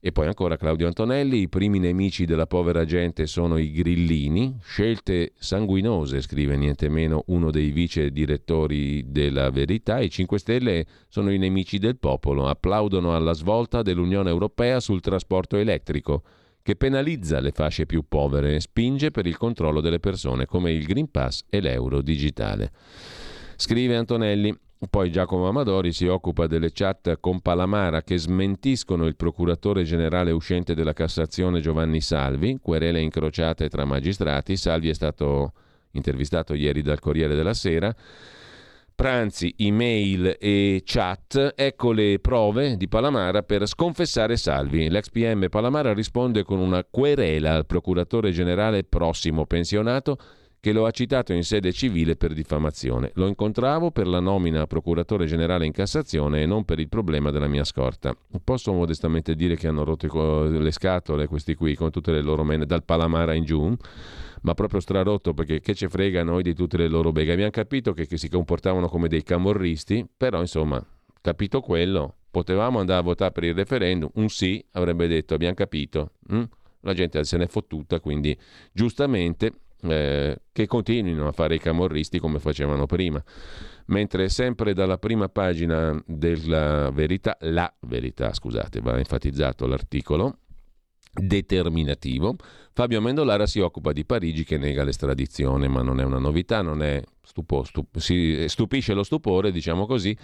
E 0.02 0.12
poi 0.12 0.28
ancora 0.28 0.56
Claudio 0.56 0.86
Antonelli, 0.86 1.42
i 1.42 1.48
primi 1.50 1.78
nemici 1.78 2.24
della 2.24 2.46
povera 2.46 2.86
gente 2.86 3.26
sono 3.26 3.58
i 3.58 3.70
grillini, 3.70 4.56
scelte 4.62 5.32
sanguinose, 5.36 6.22
scrive 6.22 6.56
niente 6.56 6.88
meno 6.88 7.24
uno 7.26 7.50
dei 7.50 7.70
vice 7.70 8.10
direttori 8.10 9.10
della 9.10 9.50
Verità, 9.50 10.00
i 10.00 10.08
5 10.08 10.38
Stelle 10.38 10.86
sono 11.08 11.30
i 11.30 11.36
nemici 11.36 11.76
del 11.76 11.98
popolo, 11.98 12.48
applaudono 12.48 13.14
alla 13.14 13.34
svolta 13.34 13.82
dell'Unione 13.82 14.30
Europea 14.30 14.80
sul 14.80 15.02
trasporto 15.02 15.58
elettrico, 15.58 16.22
che 16.62 16.76
penalizza 16.76 17.38
le 17.40 17.50
fasce 17.50 17.84
più 17.84 18.04
povere 18.08 18.54
e 18.54 18.60
spinge 18.60 19.10
per 19.10 19.26
il 19.26 19.36
controllo 19.36 19.82
delle 19.82 20.00
persone, 20.00 20.46
come 20.46 20.72
il 20.72 20.86
Green 20.86 21.10
Pass 21.10 21.44
e 21.50 21.60
l'euro 21.60 22.00
digitale. 22.00 22.72
Scrive 23.56 23.96
Antonelli, 23.96 24.56
poi 24.88 25.10
Giacomo 25.10 25.46
Amadori 25.46 25.92
si 25.92 26.06
occupa 26.06 26.46
delle 26.46 26.72
chat 26.72 27.18
con 27.20 27.40
Palamara 27.40 28.00
che 28.02 28.16
smentiscono 28.16 29.04
il 29.04 29.14
procuratore 29.14 29.82
generale 29.82 30.30
uscente 30.30 30.74
della 30.74 30.94
Cassazione 30.94 31.60
Giovanni 31.60 32.00
Salvi, 32.00 32.58
querele 32.62 33.00
incrociate 33.00 33.68
tra 33.68 33.84
magistrati. 33.84 34.56
Salvi 34.56 34.88
è 34.88 34.94
stato 34.94 35.52
intervistato 35.92 36.54
ieri 36.54 36.80
dal 36.80 36.98
Corriere 36.98 37.34
della 37.34 37.52
Sera. 37.52 37.94
Pranzi, 38.94 39.54
email 39.58 40.36
e 40.38 40.82
chat, 40.84 41.52
ecco 41.56 41.92
le 41.92 42.18
prove 42.18 42.76
di 42.78 42.88
Palamara 42.88 43.42
per 43.42 43.66
sconfessare 43.66 44.38
Salvi. 44.38 44.88
L'ex 44.88 45.10
PM 45.10 45.48
Palamara 45.50 45.92
risponde 45.92 46.42
con 46.42 46.58
una 46.58 46.84
querela 46.84 47.52
al 47.54 47.66
procuratore 47.66 48.30
generale 48.30 48.84
prossimo 48.84 49.44
pensionato 49.44 50.18
che 50.60 50.72
lo 50.72 50.84
ha 50.84 50.90
citato 50.90 51.32
in 51.32 51.42
sede 51.42 51.72
civile 51.72 52.16
per 52.16 52.34
diffamazione. 52.34 53.10
Lo 53.14 53.26
incontravo 53.26 53.90
per 53.90 54.06
la 54.06 54.20
nomina 54.20 54.60
a 54.60 54.66
procuratore 54.66 55.24
generale 55.24 55.64
in 55.64 55.72
Cassazione 55.72 56.42
e 56.42 56.46
non 56.46 56.66
per 56.66 56.78
il 56.78 56.88
problema 56.88 57.30
della 57.30 57.48
mia 57.48 57.64
scorta. 57.64 58.14
Posso 58.44 58.72
modestamente 58.74 59.34
dire 59.34 59.56
che 59.56 59.68
hanno 59.68 59.84
rotto 59.84 60.44
le 60.44 60.70
scatole 60.70 61.26
questi 61.26 61.54
qui 61.54 61.74
con 61.74 61.90
tutte 61.90 62.12
le 62.12 62.20
loro 62.20 62.44
mene 62.44 62.66
dal 62.66 62.84
Palamara 62.84 63.32
in 63.32 63.44
giù, 63.44 63.74
ma 64.42 64.52
proprio 64.52 64.80
strarotto 64.80 65.32
perché 65.32 65.60
che 65.60 65.74
ce 65.74 65.88
frega 65.88 66.22
noi 66.22 66.42
di 66.42 66.54
tutte 66.54 66.76
le 66.76 66.88
loro 66.88 67.10
beghe. 67.10 67.32
Abbiamo 67.32 67.50
capito 67.50 67.94
che, 67.94 68.06
che 68.06 68.18
si 68.18 68.28
comportavano 68.28 68.86
come 68.88 69.08
dei 69.08 69.22
camorristi, 69.22 70.06
però 70.14 70.40
insomma, 70.40 70.84
capito 71.22 71.62
quello, 71.62 72.16
potevamo 72.30 72.80
andare 72.80 73.00
a 73.00 73.02
votare 73.02 73.32
per 73.32 73.44
il 73.44 73.54
referendum, 73.54 74.10
un 74.14 74.28
sì 74.28 74.62
avrebbe 74.72 75.06
detto 75.06 75.32
abbiamo 75.32 75.54
capito. 75.54 76.12
Hm? 76.28 76.42
La 76.82 76.92
gente 76.92 77.24
se 77.24 77.38
n'è 77.38 77.46
fottuta, 77.46 77.98
quindi 77.98 78.36
giustamente 78.72 79.52
eh, 79.82 80.36
che 80.52 80.66
continuino 80.66 81.26
a 81.26 81.32
fare 81.32 81.56
i 81.56 81.58
camorristi 81.58 82.18
come 82.18 82.38
facevano 82.38 82.86
prima. 82.86 83.22
Mentre 83.86 84.28
sempre 84.28 84.72
dalla 84.72 84.98
prima 84.98 85.28
pagina 85.28 86.00
della 86.06 86.90
verità, 86.90 87.36
la 87.40 87.72
verità, 87.80 88.32
scusate, 88.32 88.80
va 88.80 88.98
enfatizzato 88.98 89.66
l'articolo 89.66 90.38
determinativo, 91.12 92.36
Fabio 92.72 93.00
Mendolara 93.00 93.46
si 93.46 93.58
occupa 93.58 93.92
di 93.92 94.04
Parigi 94.04 94.44
che 94.44 94.56
nega 94.56 94.84
l'estradizione, 94.84 95.66
ma 95.66 95.82
non 95.82 96.00
è 96.00 96.04
una 96.04 96.18
novità, 96.18 96.62
non 96.62 96.82
è 96.82 97.02
stupo, 97.20 97.64
stup, 97.64 97.98
si 97.98 98.44
stupisce 98.46 98.94
lo 98.94 99.02
stupore, 99.02 99.50
diciamo 99.50 99.86
così, 99.86 100.16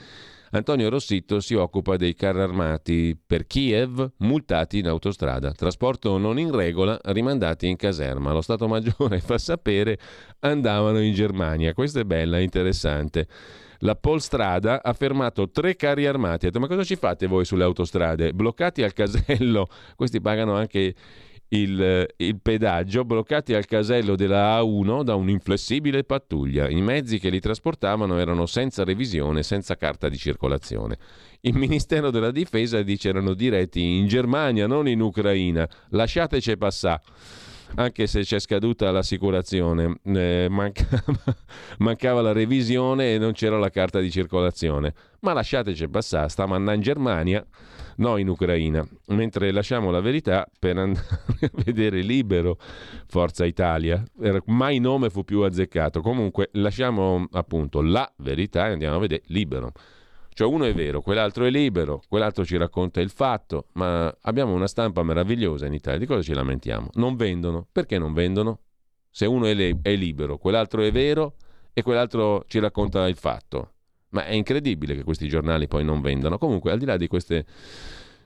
Antonio 0.51 0.89
Rossitto 0.89 1.41
si 1.41 1.55
occupa 1.55 1.97
dei 1.97 2.15
carri 2.15 2.41
armati 2.41 3.19
per 3.27 3.47
Kiev 3.47 4.13
multati 4.19 4.79
in 4.79 4.89
autostrada, 4.89 5.53
trasporto 5.53 6.19
non 6.19 6.39
in 6.39 6.55
regola, 6.55 6.99
rimandati 7.05 7.69
in 7.69 7.77
caserma. 7.77 8.33
Lo 8.33 8.41
Stato 8.41 8.69
Maggiore 8.69 9.21
fa 9.21 9.39
sapere 9.39 9.99
andavano 10.41 11.01
in 11.01 11.13
Germania. 11.15 11.73
Questa 11.75 12.01
è 12.01 12.05
bella, 12.05 12.39
interessante. 12.39 13.27
La 13.81 13.95
Polstrada 13.95 14.83
ha 14.83 14.93
fermato 14.93 15.51
tre 15.51 15.77
carri 15.77 16.07
armati. 16.07 16.47
Ha 16.47 16.49
detto, 16.49 16.61
ma 16.61 16.67
cosa 16.67 16.85
ci 16.85 16.97
fate 16.97 17.27
voi 17.27 17.45
sulle 17.45 17.65
autostrade? 17.65 18.33
Bloccati 18.33 18.83
al 18.83 18.93
casello, 18.93 19.69
questi 19.97 20.21
pagano 20.21 20.55
anche 20.55 20.95
il, 21.49 22.07
il, 22.17 22.41
pedaggio 22.41 23.05
bloccati 23.05 23.55
al 23.55 23.67
casello 23.67 24.17
della 24.17 24.61
A1 24.61 25.03
da 25.03 25.15
un'inflessibile 25.15 26.05
pattuglia. 26.05 26.69
I 26.69 26.81
mezzi 26.81 27.19
che 27.19 27.31
li 27.31 27.41
trasportavano 27.41 28.19
erano 28.19 28.47
senza 28.47 28.85
revisione, 28.85 29.43
senza 29.43 29.77
carta 29.77 30.09
di 30.09 30.17
circolazione. 30.17 30.99
Il 31.43 31.57
Ministero 31.57 32.11
della 32.11 32.33
Difesa 32.33 32.83
dice 32.83 33.11
erano 33.11 33.35
diretti 33.35 33.81
in 33.83 34.07
Germania, 34.09 34.67
non 34.67 34.89
in 34.89 35.01
Ucraina. 35.01 35.69
Lasciateci 35.91 36.57
passare 36.57 37.03
anche 37.75 38.07
se 38.07 38.23
c'è 38.23 38.39
scaduta 38.39 38.91
l'assicurazione, 38.91 39.99
eh, 40.05 40.47
mancava, 40.49 41.03
mancava, 41.79 42.23
la 42.23 42.33
revisione 42.33 43.15
e 43.15 43.19
non 43.19 43.33
c'era 43.33 43.59
la 43.59 43.71
carta 43.71 43.99
di 43.99 44.11
circolazione. 44.11 44.95
Ma 45.21 45.33
lasciateci 45.33 45.89
passare, 45.89 46.29
stavamo 46.29 46.55
andando 46.55 46.77
in 46.77 46.83
Germania 46.83 47.45
no 47.97 48.17
in 48.17 48.29
Ucraina, 48.29 48.87
mentre 49.09 49.51
lasciamo 49.53 49.91
la 49.91 50.01
verità 50.01 50.47
per 50.59 50.77
andare 50.77 51.07
a 51.41 51.51
vedere 51.65 52.01
libero 52.01 52.59
Forza 53.07 53.45
Italia. 53.45 54.03
Mai 54.47 54.79
nome 54.79 55.11
fu 55.11 55.25
più 55.25 55.41
azzeccato. 55.41 56.01
Comunque 56.01 56.51
lasciamo 56.53 57.27
appunto 57.33 57.83
la 57.83 58.11
verità 58.19 58.69
e 58.69 58.73
andiamo 58.73 58.97
a 58.97 59.01
vedere 59.01 59.23
libero. 59.27 59.73
Cioè 60.37 60.47
uno 60.47 60.65
è 60.67 60.75
vero, 60.75 61.01
quell'altro 61.01 61.47
è 61.47 61.51
libero, 61.51 62.03
quell'altro 62.07 62.45
ci 62.45 62.59
racconta 62.59 63.01
il 63.01 63.09
fatto, 63.09 63.69
ma 63.73 64.15
abbiamo 64.21 64.53
una 64.53 64.67
stampa 64.67 65.03
meravigliosa 65.03 65.65
in 65.65 65.73
Italia, 65.73 65.99
di 65.99 66.05
cosa 66.05 66.21
ci 66.21 66.35
lamentiamo? 66.35 66.91
Non 66.95 67.17
vendono. 67.17 67.67
Perché 67.73 67.99
non 67.99 68.13
vendono? 68.13 68.61
Se 69.11 69.25
uno 69.25 69.47
è, 69.47 69.55
le- 69.55 69.79
è 69.81 69.95
libero, 69.95 70.37
quell'altro 70.37 70.83
è 70.83 70.93
vero 70.93 71.37
e 71.73 71.83
quell'altro 71.83 72.45
ci 72.49 72.59
racconta 72.59 73.09
il 73.09 73.17
fatto. 73.17 73.76
Ma 74.11 74.25
è 74.25 74.33
incredibile 74.33 74.95
che 74.95 75.05
questi 75.05 75.29
giornali 75.29 75.69
poi 75.69 75.85
non 75.85 76.01
vendano. 76.01 76.39
Comunque, 76.39 76.73
al 76.73 76.79
di 76.79 76.85
là 76.85 76.97
di 76.97 77.07
queste 77.07 77.45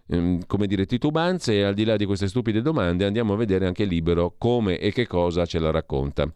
ehm, 0.07 0.41
come 0.47 0.67
dire, 0.67 0.87
titubanze 0.87 1.55
e 1.55 1.63
al 1.63 1.75
di 1.75 1.85
là 1.85 1.97
di 1.97 2.05
queste 2.05 2.29
stupide 2.29 2.63
domande 2.63 3.05
andiamo 3.05 3.33
a 3.33 3.37
vedere 3.37 3.67
anche 3.67 3.85
libero 3.85 4.35
come 4.37 4.79
e 4.79 4.93
che 4.93 5.07
cosa 5.07 5.47
ce 5.47 5.59
la 5.59 5.71
racconta. 5.71 6.31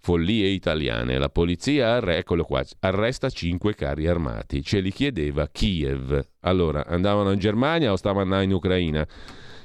Follie 0.00 0.48
italiane. 0.48 1.18
La 1.18 1.28
polizia 1.28 1.94
arre- 1.94 2.22
qua, 2.22 2.64
arresta 2.80 3.28
cinque 3.30 3.74
carri 3.74 4.06
armati. 4.06 4.62
Ce 4.62 4.80
li 4.80 4.92
chiedeva 4.92 5.48
Kiev. 5.48 6.24
Allora, 6.40 6.86
andavano 6.86 7.32
in 7.32 7.38
Germania 7.38 7.92
o 7.92 7.96
stavano 7.96 8.40
in 8.40 8.52
Ucraina? 8.52 9.06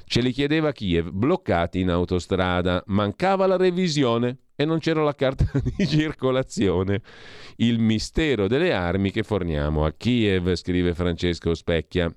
Ce 0.06 0.20
li 0.20 0.32
chiedeva 0.32 0.72
Kiev, 0.72 1.10
bloccati 1.10 1.80
in 1.80 1.90
autostrada. 1.90 2.82
Mancava 2.86 3.46
la 3.46 3.56
revisione 3.56 4.38
e 4.56 4.64
non 4.64 4.78
c'era 4.78 5.02
la 5.02 5.14
carta 5.14 5.50
di 5.76 5.86
circolazione. 5.86 7.02
Il 7.56 7.78
mistero 7.78 8.46
delle 8.46 8.72
armi 8.72 9.10
che 9.10 9.22
forniamo 9.22 9.84
a 9.84 9.92
Kiev, 9.92 10.54
scrive 10.54 10.94
Francesco 10.94 11.54
Specchia. 11.54 12.14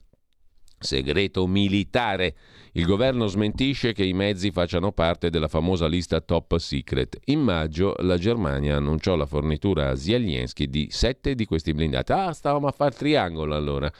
Segreto 0.80 1.48
militare. 1.48 2.36
Il 2.74 2.86
governo 2.86 3.26
smentisce 3.26 3.94
che 3.94 4.04
i 4.04 4.14
mezzi 4.14 4.52
facciano 4.52 4.92
parte 4.92 5.32
della 5.32 5.48
famosa 5.48 5.88
lista 5.88 6.22
top 6.22 6.58
secret. 6.58 7.18
In 7.26 7.40
maggio 7.40 7.96
la 8.02 8.18
Germania 8.18 8.76
annunciò 8.76 9.16
la 9.16 9.26
fornitura 9.26 9.90
a 9.90 9.96
Zelensky 9.96 10.68
di 10.70 10.88
sette 10.92 11.34
di 11.34 11.46
questi 11.46 11.74
blindati. 11.74 12.12
Ah, 12.12 12.32
stavamo 12.32 12.68
a 12.68 12.72
fare 12.72 12.94
triangolo 12.94 13.56
allora. 13.56 13.92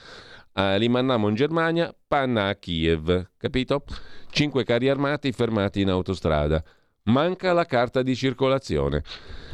Ah, 0.60 0.74
li 0.74 0.88
mandiamo 0.88 1.28
in 1.28 1.36
Germania, 1.36 1.94
panna 2.08 2.48
a 2.48 2.56
Kiev, 2.56 3.28
capito? 3.36 3.84
Cinque 4.28 4.64
carri 4.64 4.88
armati 4.88 5.30
fermati 5.30 5.82
in 5.82 5.88
autostrada. 5.88 6.60
Manca 7.04 7.52
la 7.52 7.64
carta 7.64 8.02
di 8.02 8.16
circolazione. 8.16 9.04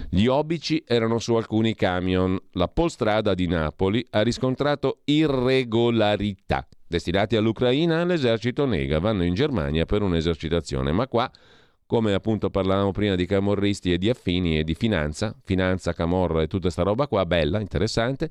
Gli 0.09 0.27
obici 0.29 0.83
erano 0.87 1.19
su 1.19 1.35
alcuni 1.35 1.75
camion. 1.75 2.39
La 2.53 2.69
Polstrada 2.69 3.35
di 3.35 3.47
Napoli 3.47 4.03
ha 4.13 4.23
riscontrato 4.23 5.01
irregolarità. 5.05 6.67
Destinati 6.87 7.37
all'Ucraina, 7.37 8.03
l'esercito 8.05 8.65
nega, 8.65 8.99
vanno 8.99 9.25
in 9.25 9.35
Germania 9.35 9.85
per 9.85 10.01
un'esercitazione, 10.01 10.91
ma 10.91 11.07
qua 11.07 11.31
come 11.85 12.15
appunto 12.15 12.49
parlavamo 12.49 12.93
prima 12.93 13.15
di 13.15 13.27
camorristi 13.27 13.93
e 13.93 13.99
di 13.99 14.09
affini 14.09 14.59
e 14.59 14.65
di 14.65 14.75
finanza, 14.75 15.37
finanza, 15.45 15.93
camorra 15.93 16.41
e 16.41 16.47
tutta 16.47 16.63
questa 16.63 16.83
roba 16.83 17.07
qua, 17.09 17.27
bella, 17.27 17.61
interessante, 17.61 18.31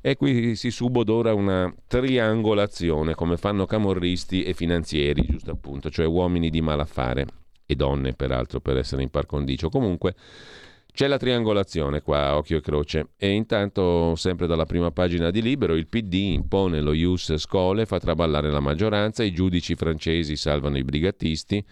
e 0.00 0.16
qui 0.16 0.56
si 0.56 0.70
subodora 0.70 1.34
una 1.34 1.72
triangolazione, 1.86 3.14
come 3.14 3.36
fanno 3.36 3.66
camorristi 3.66 4.42
e 4.42 4.54
finanzieri, 4.54 5.26
giusto 5.28 5.50
appunto, 5.50 5.90
cioè 5.90 6.06
uomini 6.06 6.50
di 6.50 6.60
malaffare 6.60 7.26
e 7.66 7.74
donne 7.74 8.14
peraltro 8.14 8.60
per 8.60 8.78
essere 8.78 9.02
in 9.02 9.10
par 9.10 9.26
condicio. 9.26 9.68
Comunque 9.68 10.14
c'è 10.92 11.06
la 11.06 11.18
triangolazione 11.18 12.00
qua, 12.02 12.36
occhio 12.36 12.58
e 12.58 12.60
croce. 12.60 13.10
E 13.16 13.30
intanto, 13.30 14.14
sempre 14.16 14.46
dalla 14.46 14.66
prima 14.66 14.90
pagina 14.90 15.30
di 15.30 15.40
Libero, 15.40 15.74
il 15.74 15.86
PD 15.86 16.14
impone 16.14 16.80
lo 16.80 16.92
Ius 16.92 17.36
Scole, 17.36 17.86
fa 17.86 17.98
traballare 17.98 18.50
la 18.50 18.60
maggioranza, 18.60 19.22
i 19.22 19.32
giudici 19.32 19.74
francesi 19.76 20.36
salvano 20.36 20.78
i 20.78 20.84
brigattisti. 20.84 21.64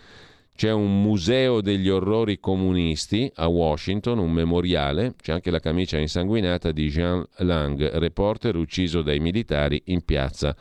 C'è 0.59 0.73
un 0.73 1.03
museo 1.03 1.61
degli 1.61 1.89
orrori 1.89 2.41
comunisti 2.41 3.31
a 3.37 3.47
Washington, 3.47 4.19
un 4.19 4.33
memoriale. 4.33 5.15
C'è 5.17 5.31
anche 5.31 5.53
la 5.53 5.61
camicia 5.61 5.99
insanguinata 5.99 6.73
di 6.73 6.89
Jean 6.89 7.25
Lang, 7.37 7.89
reporter 7.99 8.57
ucciso 8.57 9.03
dai 9.03 9.21
militari 9.21 9.81
in 9.85 10.05
piazza 10.05 10.57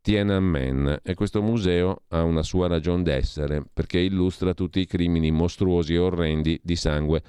Tiananmen 0.00 1.02
e 1.04 1.14
questo 1.14 1.40
museo 1.40 2.02
ha 2.08 2.24
una 2.24 2.42
sua 2.42 2.66
ragione 2.66 3.04
d'essere 3.04 3.62
perché 3.72 4.00
illustra 4.00 4.54
tutti 4.54 4.80
i 4.80 4.86
crimini 4.86 5.30
mostruosi 5.30 5.94
e 5.94 5.98
orrendi 5.98 6.58
di 6.60 6.74
sangue 6.74 7.22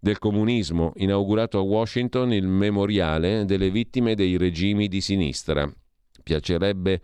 del 0.00 0.18
comunismo, 0.18 0.94
inaugurato 0.96 1.58
a 1.58 1.62
Washington 1.62 2.32
il 2.32 2.48
memoriale 2.48 3.44
delle 3.44 3.70
vittime 3.70 4.16
dei 4.16 4.36
regimi 4.36 4.88
di 4.88 5.00
sinistra. 5.00 5.72
Piacerebbe 6.24 7.00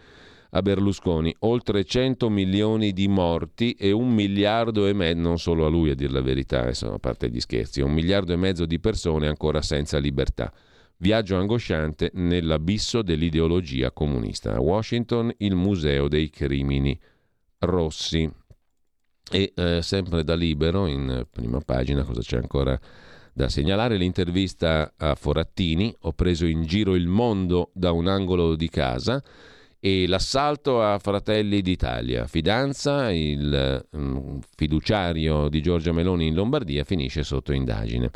a 0.55 0.61
Berlusconi, 0.61 1.34
oltre 1.40 1.84
100 1.84 2.28
milioni 2.28 2.92
di 2.92 3.09
morti 3.09 3.72
e 3.72 3.90
un 3.90 4.12
miliardo 4.12 4.86
e 4.86 4.92
mezzo, 4.92 5.20
non 5.20 5.38
solo 5.38 5.64
a 5.64 5.68
lui 5.68 5.90
a 5.90 5.94
dire 5.94 6.12
la 6.12 6.20
verità, 6.20 6.66
insomma, 6.68 6.96
a 6.96 6.98
parte 6.98 7.30
gli 7.30 7.40
scherzi, 7.40 7.80
un 7.80 7.92
miliardo 7.92 8.34
e 8.34 8.36
mezzo 8.36 8.66
di 8.66 8.78
persone 8.78 9.28
ancora 9.28 9.62
senza 9.62 9.98
libertà. 9.98 10.53
Viaggio 10.98 11.36
angosciante 11.36 12.11
nell'abisso 12.14 13.03
dell'ideologia 13.03 13.92
comunista. 13.92 14.55
A 14.55 14.61
Washington 14.61 15.32
il 15.38 15.55
Museo 15.55 16.07
dei 16.07 16.28
Crimini 16.28 16.98
Rossi. 17.61 18.30
E 19.30 19.53
eh, 19.57 19.80
sempre 19.80 20.22
da 20.22 20.34
libero, 20.34 20.86
in 20.86 21.26
prima 21.30 21.61
pagina, 21.61 22.05
cosa 22.05 22.20
c'è 22.20 22.36
ancora 22.36 22.78
da 23.32 23.48
segnalare? 23.48 23.96
L'intervista 23.96 24.92
a 24.96 25.14
Forattini, 25.14 25.94
ho 26.00 26.12
preso 26.12 26.44
in 26.44 26.62
giro 26.64 26.94
il 26.94 27.09
mondo 27.09 27.70
da 27.72 27.90
un 27.92 28.07
angolo 28.07 28.55
di 28.55 28.68
casa 28.68 29.22
e 29.85 30.07
l'assalto 30.07 30.80
a 30.80 31.01
Fratelli 31.01 31.61
d'Italia. 31.61 32.28
Fidanza, 32.28 33.11
il 33.11 33.85
um, 33.91 34.39
fiduciario 34.55 35.49
di 35.49 35.61
Giorgia 35.61 35.91
Meloni 35.91 36.28
in 36.28 36.35
Lombardia 36.35 36.85
finisce 36.85 37.24
sotto 37.24 37.53
indagine. 37.53 38.09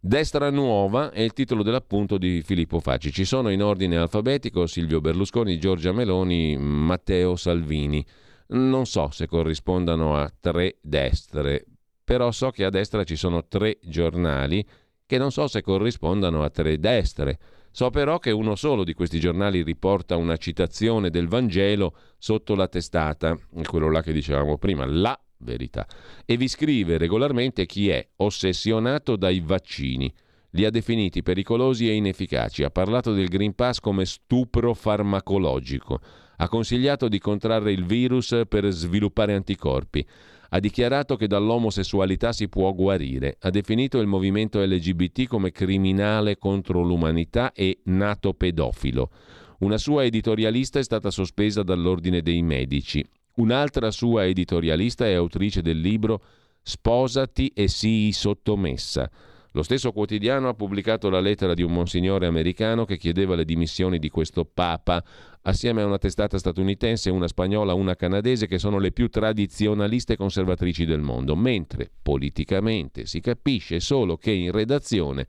Destra 0.00 0.50
Nuova 0.50 1.12
è 1.12 1.20
il 1.20 1.32
titolo 1.32 1.62
dell'appunto 1.62 2.18
di 2.18 2.42
Filippo 2.42 2.80
Facci. 2.80 3.12
Ci 3.12 3.24
sono 3.24 3.50
in 3.50 3.62
ordine 3.62 3.96
alfabetico 3.96 4.66
Silvio 4.66 5.00
Berlusconi, 5.00 5.60
Giorgia 5.60 5.92
Meloni, 5.92 6.56
Matteo 6.58 7.36
Salvini. 7.36 8.04
Non 8.48 8.84
so 8.86 9.10
se 9.12 9.28
corrispondano 9.28 10.16
a 10.16 10.28
tre 10.40 10.78
destre, 10.80 11.66
però 12.02 12.32
so 12.32 12.50
che 12.50 12.64
a 12.64 12.70
destra 12.70 13.04
ci 13.04 13.14
sono 13.14 13.46
tre 13.46 13.78
giornali 13.80 14.66
che 15.06 15.18
non 15.18 15.30
so 15.30 15.46
se 15.46 15.62
corrispondano 15.62 16.42
a 16.42 16.50
tre 16.50 16.80
destre. 16.80 17.38
So 17.76 17.90
però 17.90 18.18
che 18.18 18.30
uno 18.30 18.54
solo 18.54 18.84
di 18.84 18.94
questi 18.94 19.20
giornali 19.20 19.62
riporta 19.62 20.16
una 20.16 20.38
citazione 20.38 21.10
del 21.10 21.28
Vangelo 21.28 21.94
sotto 22.16 22.54
la 22.54 22.68
testata, 22.68 23.38
quello 23.66 23.90
là 23.90 24.00
che 24.00 24.14
dicevamo 24.14 24.56
prima, 24.56 24.86
la 24.86 25.14
verità, 25.40 25.86
e 26.24 26.38
vi 26.38 26.48
scrive 26.48 26.96
regolarmente 26.96 27.66
chi 27.66 27.90
è 27.90 28.08
ossessionato 28.16 29.16
dai 29.16 29.40
vaccini. 29.40 30.10
Li 30.52 30.64
ha 30.64 30.70
definiti 30.70 31.22
pericolosi 31.22 31.86
e 31.86 31.92
inefficaci, 31.92 32.62
ha 32.62 32.70
parlato 32.70 33.12
del 33.12 33.28
Green 33.28 33.54
Pass 33.54 33.80
come 33.80 34.06
stupro 34.06 34.72
farmacologico, 34.72 36.00
ha 36.36 36.48
consigliato 36.48 37.08
di 37.08 37.18
contrarre 37.18 37.72
il 37.72 37.84
virus 37.84 38.40
per 38.48 38.64
sviluppare 38.70 39.34
anticorpi, 39.34 40.02
ha 40.50 40.60
dichiarato 40.60 41.16
che 41.16 41.26
dall'omosessualità 41.26 42.32
si 42.32 42.48
può 42.48 42.72
guarire, 42.72 43.36
ha 43.40 43.50
definito 43.50 43.98
il 43.98 44.06
movimento 44.06 44.60
LGBT 44.60 45.26
come 45.26 45.50
criminale 45.50 46.38
contro 46.38 46.82
l'umanità 46.82 47.52
e 47.52 47.80
nato 47.84 48.32
pedofilo. 48.34 49.10
Una 49.58 49.78
sua 49.78 50.04
editorialista 50.04 50.78
è 50.78 50.82
stata 50.82 51.10
sospesa 51.10 51.62
dall'Ordine 51.62 52.20
dei 52.20 52.42
Medici. 52.42 53.04
Un'altra 53.36 53.90
sua 53.90 54.26
editorialista 54.26 55.06
è 55.06 55.14
autrice 55.14 55.62
del 55.62 55.80
libro 55.80 56.22
Sposati 56.62 57.52
e 57.54 57.68
sii 57.68 58.12
sottomessa. 58.12 59.10
Lo 59.52 59.62
stesso 59.62 59.92
quotidiano 59.92 60.48
ha 60.48 60.54
pubblicato 60.54 61.08
la 61.08 61.20
lettera 61.20 61.54
di 61.54 61.62
un 61.62 61.72
monsignore 61.72 62.26
americano 62.26 62.84
che 62.84 62.98
chiedeva 62.98 63.34
le 63.34 63.46
dimissioni 63.46 63.98
di 63.98 64.10
questo 64.10 64.44
Papa, 64.44 65.02
assieme 65.46 65.82
a 65.82 65.86
una 65.86 65.98
testata 65.98 66.38
statunitense, 66.38 67.10
una 67.10 67.28
spagnola, 67.28 67.72
una 67.72 67.94
canadese, 67.94 68.46
che 68.46 68.58
sono 68.58 68.78
le 68.78 68.92
più 68.92 69.08
tradizionaliste 69.08 70.14
e 70.14 70.16
conservatrici 70.16 70.84
del 70.84 71.00
mondo, 71.00 71.36
mentre 71.36 71.90
politicamente 72.02 73.06
si 73.06 73.20
capisce 73.20 73.80
solo 73.80 74.16
che 74.16 74.32
in 74.32 74.50
redazione 74.50 75.26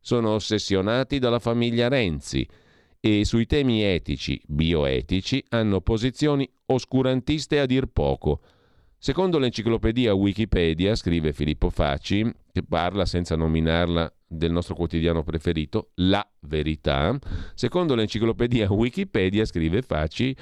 sono 0.00 0.30
ossessionati 0.30 1.18
dalla 1.18 1.38
famiglia 1.38 1.88
Renzi 1.88 2.46
e 2.98 3.24
sui 3.24 3.46
temi 3.46 3.82
etici, 3.82 4.40
bioetici, 4.46 5.44
hanno 5.50 5.80
posizioni 5.80 6.48
oscurantiste 6.66 7.60
a 7.60 7.66
dir 7.66 7.86
poco. 7.86 8.40
Secondo 9.04 9.40
l'enciclopedia 9.40 10.14
Wikipedia, 10.14 10.94
scrive 10.94 11.32
Filippo 11.32 11.70
Facci, 11.70 12.24
che 12.52 12.62
parla 12.62 13.04
senza 13.04 13.34
nominarla 13.34 14.14
del 14.28 14.52
nostro 14.52 14.76
quotidiano 14.76 15.24
preferito, 15.24 15.90
La 15.94 16.24
Verità, 16.42 17.18
secondo 17.54 17.96
l'enciclopedia 17.96 18.70
Wikipedia, 18.70 19.44
scrive 19.44 19.82
Facci, 19.82 20.32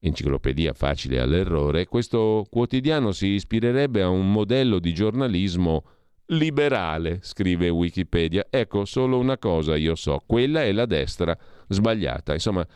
enciclopedia 0.00 0.74
facile 0.74 1.18
all'errore, 1.18 1.86
questo 1.86 2.44
quotidiano 2.50 3.12
si 3.12 3.28
ispirerebbe 3.28 4.02
a 4.02 4.10
un 4.10 4.30
modello 4.30 4.80
di 4.80 4.92
giornalismo 4.92 5.84
liberale, 6.26 7.20
scrive 7.22 7.70
Wikipedia. 7.70 8.48
Ecco, 8.50 8.84
solo 8.84 9.18
una 9.18 9.38
cosa 9.38 9.76
io 9.76 9.94
so, 9.94 10.22
quella 10.26 10.62
è 10.62 10.72
la 10.72 10.84
destra 10.84 11.34
sbagliata. 11.68 12.34
Insomma, 12.34 12.68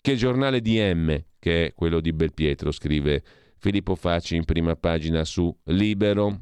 che 0.00 0.14
giornale 0.14 0.60
di 0.60 0.78
M, 0.78 1.20
che 1.40 1.66
è 1.66 1.74
quello 1.74 1.98
di 1.98 2.12
Belpietro, 2.12 2.70
scrive 2.70 3.24
Filippo 3.62 3.94
Facci 3.94 4.34
in 4.34 4.44
prima 4.44 4.74
pagina 4.74 5.24
su 5.24 5.56
Libero, 5.66 6.40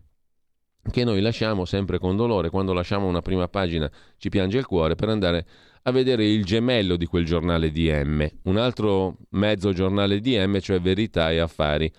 che 0.91 1.05
noi 1.05 1.21
lasciamo 1.21 1.67
sempre 1.67 1.99
con 1.99 2.17
dolore, 2.17 2.49
quando 2.49 2.73
lasciamo 2.73 3.07
una 3.07 3.21
prima 3.21 3.47
pagina 3.47 3.91
ci 4.17 4.31
piange 4.31 4.57
il 4.57 4.65
cuore 4.65 4.95
per 4.95 5.11
andare 5.11 5.47
a 5.83 5.91
vedere 5.91 6.25
il 6.25 6.47
gemello 6.47 6.97
di 6.97 7.05
quel 7.05 7.27
giornale 7.27 7.71
di 7.71 7.91
M, 7.93 8.27
un 8.45 8.57
altro 8.57 9.19
mezzo 9.33 9.75
giornale 9.75 10.21
di 10.21 10.35
M, 10.39 10.61
cioè 10.61 10.81
Verità 10.81 11.31
e 11.31 11.41
Affari. 11.41 11.93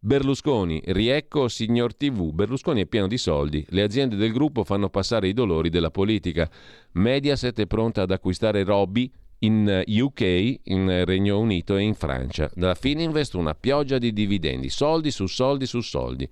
Berlusconi, 0.00 0.82
riecco 0.86 1.46
signor 1.46 1.94
TV. 1.94 2.32
Berlusconi 2.32 2.82
è 2.82 2.86
pieno 2.86 3.06
di 3.06 3.16
soldi. 3.16 3.64
Le 3.68 3.82
aziende 3.82 4.16
del 4.16 4.32
gruppo 4.32 4.64
fanno 4.64 4.90
passare 4.90 5.28
i 5.28 5.32
dolori 5.32 5.70
della 5.70 5.92
politica. 5.92 6.50
Mediaset 6.94 7.60
è 7.60 7.66
pronta 7.68 8.02
ad 8.02 8.10
acquistare 8.10 8.64
Robby 8.64 9.10
in 9.44 9.82
UK, 9.86 10.60
in 10.64 11.04
Regno 11.04 11.38
Unito 11.38 11.76
e 11.76 11.82
in 11.82 11.94
Francia. 11.94 12.50
Dalla 12.54 12.74
Fininvest 12.74 13.34
una 13.34 13.54
pioggia 13.54 13.98
di 13.98 14.12
dividendi, 14.12 14.68
soldi 14.68 15.10
su 15.10 15.26
soldi 15.26 15.66
su 15.66 15.80
soldi. 15.80 16.28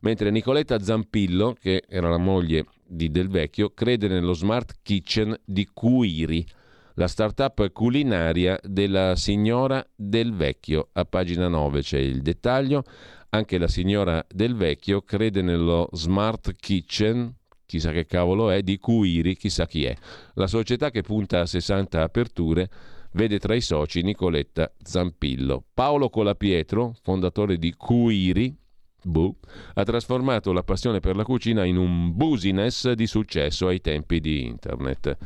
Mentre 0.00 0.30
Nicoletta 0.30 0.80
Zampillo, 0.80 1.54
che 1.58 1.84
era 1.88 2.08
la 2.08 2.18
moglie 2.18 2.66
di 2.86 3.10
Del 3.10 3.28
Vecchio, 3.28 3.70
crede 3.70 4.08
nello 4.08 4.32
smart 4.32 4.78
kitchen 4.82 5.38
di 5.44 5.68
Cuiri, 5.72 6.46
la 6.94 7.08
start-up 7.08 7.72
culinaria 7.72 8.58
della 8.62 9.16
signora 9.16 9.84
Del 9.94 10.34
Vecchio. 10.34 10.88
A 10.92 11.04
pagina 11.04 11.48
9 11.48 11.80
c'è 11.80 11.98
il 11.98 12.22
dettaglio. 12.22 12.84
Anche 13.30 13.58
la 13.58 13.68
signora 13.68 14.24
Del 14.28 14.54
Vecchio 14.54 15.02
crede 15.02 15.42
nello 15.42 15.88
smart 15.92 16.52
kitchen 16.54 17.34
chissà 17.74 17.90
che 17.90 18.06
cavolo 18.06 18.50
è, 18.50 18.62
di 18.62 18.78
Cuiri, 18.78 19.34
chissà 19.34 19.66
chi 19.66 19.84
è. 19.84 19.96
La 20.34 20.46
società 20.46 20.90
che 20.90 21.02
punta 21.02 21.40
a 21.40 21.46
60 21.46 22.02
aperture 22.02 22.70
vede 23.12 23.40
tra 23.40 23.54
i 23.54 23.60
soci 23.60 24.02
Nicoletta 24.02 24.72
Zampillo. 24.80 25.64
Paolo 25.74 26.08
Colapietro, 26.08 26.94
fondatore 27.02 27.58
di 27.58 27.74
Cuiri, 27.74 28.56
Bu, 29.02 29.36
ha 29.74 29.82
trasformato 29.82 30.52
la 30.52 30.62
passione 30.62 31.00
per 31.00 31.16
la 31.16 31.24
cucina 31.24 31.64
in 31.64 31.76
un 31.76 32.14
business 32.14 32.92
di 32.92 33.06
successo 33.06 33.66
ai 33.66 33.80
tempi 33.80 34.20
di 34.20 34.44
internet. 34.44 35.16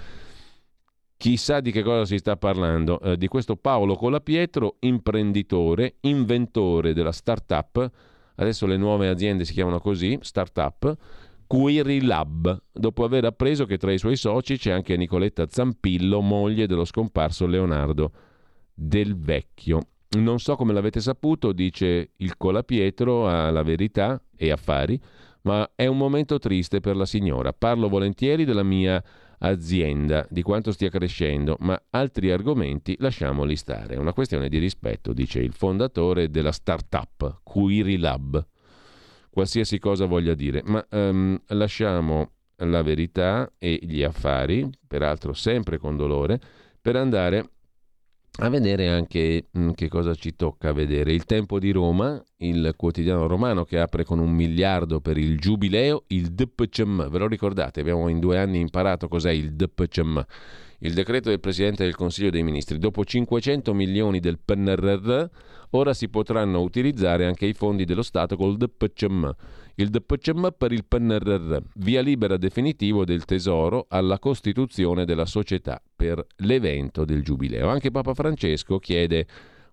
Chissà 1.18 1.60
di 1.60 1.70
che 1.70 1.82
cosa 1.82 2.06
si 2.06 2.16
sta 2.16 2.36
parlando, 2.36 2.98
eh, 3.00 3.16
di 3.18 3.28
questo 3.28 3.56
Paolo 3.56 3.94
Colapietro, 3.94 4.76
imprenditore, 4.80 5.96
inventore 6.00 6.94
della 6.94 7.12
startup, 7.12 7.90
adesso 8.36 8.66
le 8.66 8.76
nuove 8.76 9.08
aziende 9.08 9.44
si 9.44 9.52
chiamano 9.52 9.80
così, 9.80 10.18
startup, 10.22 10.96
Query 11.48 12.02
Lab, 12.02 12.62
dopo 12.70 13.04
aver 13.04 13.24
appreso 13.24 13.64
che 13.64 13.78
tra 13.78 13.90
i 13.90 13.96
suoi 13.96 14.16
soci 14.16 14.58
c'è 14.58 14.70
anche 14.70 14.98
Nicoletta 14.98 15.46
Zampillo, 15.48 16.20
moglie 16.20 16.66
dello 16.66 16.84
scomparso 16.84 17.46
Leonardo 17.46 18.12
Del 18.74 19.18
Vecchio. 19.18 19.80
Non 20.18 20.40
so 20.40 20.56
come 20.56 20.74
l'avete 20.74 21.00
saputo, 21.00 21.52
dice 21.52 22.10
il 22.16 22.36
Colapietro 22.36 23.30
alla 23.30 23.62
verità 23.62 24.22
e 24.36 24.50
affari, 24.50 25.00
ma 25.42 25.70
è 25.74 25.86
un 25.86 25.96
momento 25.96 26.38
triste 26.38 26.80
per 26.80 26.96
la 26.96 27.06
signora. 27.06 27.54
Parlo 27.54 27.88
volentieri 27.88 28.44
della 28.44 28.62
mia 28.62 29.02
azienda, 29.38 30.26
di 30.28 30.42
quanto 30.42 30.70
stia 30.70 30.90
crescendo, 30.90 31.56
ma 31.60 31.82
altri 31.88 32.30
argomenti 32.30 32.94
lasciamoli 32.98 33.56
stare. 33.56 33.94
È 33.94 33.98
una 33.98 34.12
questione 34.12 34.50
di 34.50 34.58
rispetto, 34.58 35.14
dice 35.14 35.40
il 35.40 35.54
fondatore 35.54 36.28
della 36.28 36.52
startup 36.52 37.40
Query 37.42 37.96
Lab 37.96 38.46
qualsiasi 39.38 39.78
cosa 39.78 40.06
voglia 40.06 40.34
dire. 40.34 40.62
Ma 40.64 40.84
um, 40.90 41.40
lasciamo 41.48 42.32
la 42.56 42.82
verità 42.82 43.48
e 43.56 43.78
gli 43.80 44.02
affari, 44.02 44.68
peraltro 44.84 45.32
sempre 45.32 45.78
con 45.78 45.96
dolore, 45.96 46.40
per 46.80 46.96
andare 46.96 47.50
a 48.40 48.48
vedere 48.48 48.88
anche 48.88 49.46
mh, 49.48 49.60
mm, 49.60 49.70
che 49.70 49.86
cosa 49.86 50.12
ci 50.16 50.34
tocca 50.34 50.72
vedere. 50.72 51.12
Il 51.12 51.24
Tempo 51.24 51.60
di 51.60 51.70
Roma, 51.70 52.20
il 52.38 52.72
quotidiano 52.76 53.28
romano 53.28 53.62
che 53.62 53.78
apre 53.78 54.02
con 54.02 54.18
un 54.18 54.32
miliardo 54.32 55.00
per 55.00 55.16
il 55.16 55.38
giubileo, 55.38 56.02
il 56.08 56.32
DPCM. 56.32 57.08
Ve 57.08 57.18
lo 57.18 57.28
ricordate? 57.28 57.78
Abbiamo 57.78 58.08
in 58.08 58.18
due 58.18 58.38
anni 58.38 58.58
imparato 58.58 59.06
cos'è 59.06 59.30
il 59.30 59.52
DPCM. 59.52 60.24
Il 60.80 60.94
decreto 60.94 61.28
del 61.28 61.38
Presidente 61.38 61.84
del 61.84 61.94
Consiglio 61.94 62.30
dei 62.30 62.42
Ministri. 62.42 62.76
Dopo 62.78 63.04
500 63.04 63.72
milioni 63.72 64.18
del 64.18 64.40
PNRR 64.44 65.26
ora 65.70 65.94
si 65.94 66.08
potranno 66.08 66.60
utilizzare 66.60 67.26
anche 67.26 67.46
i 67.46 67.52
fondi 67.52 67.84
dello 67.84 68.02
Stato 68.02 68.36
col 68.36 68.56
DPCM. 68.56 69.34
Il 69.76 69.90
DPCM 69.90 70.54
per 70.56 70.72
il 70.72 70.84
PNRR, 70.84 71.56
via 71.76 72.00
libera 72.00 72.36
definitivo 72.36 73.04
del 73.04 73.24
Tesoro 73.24 73.86
alla 73.88 74.18
costituzione 74.18 75.04
della 75.04 75.26
società 75.26 75.80
per 75.94 76.24
l'evento 76.38 77.04
del 77.04 77.22
Giubileo. 77.22 77.68
Anche 77.68 77.90
Papa 77.90 78.14
Francesco 78.14 78.78
chiede 78.78 79.26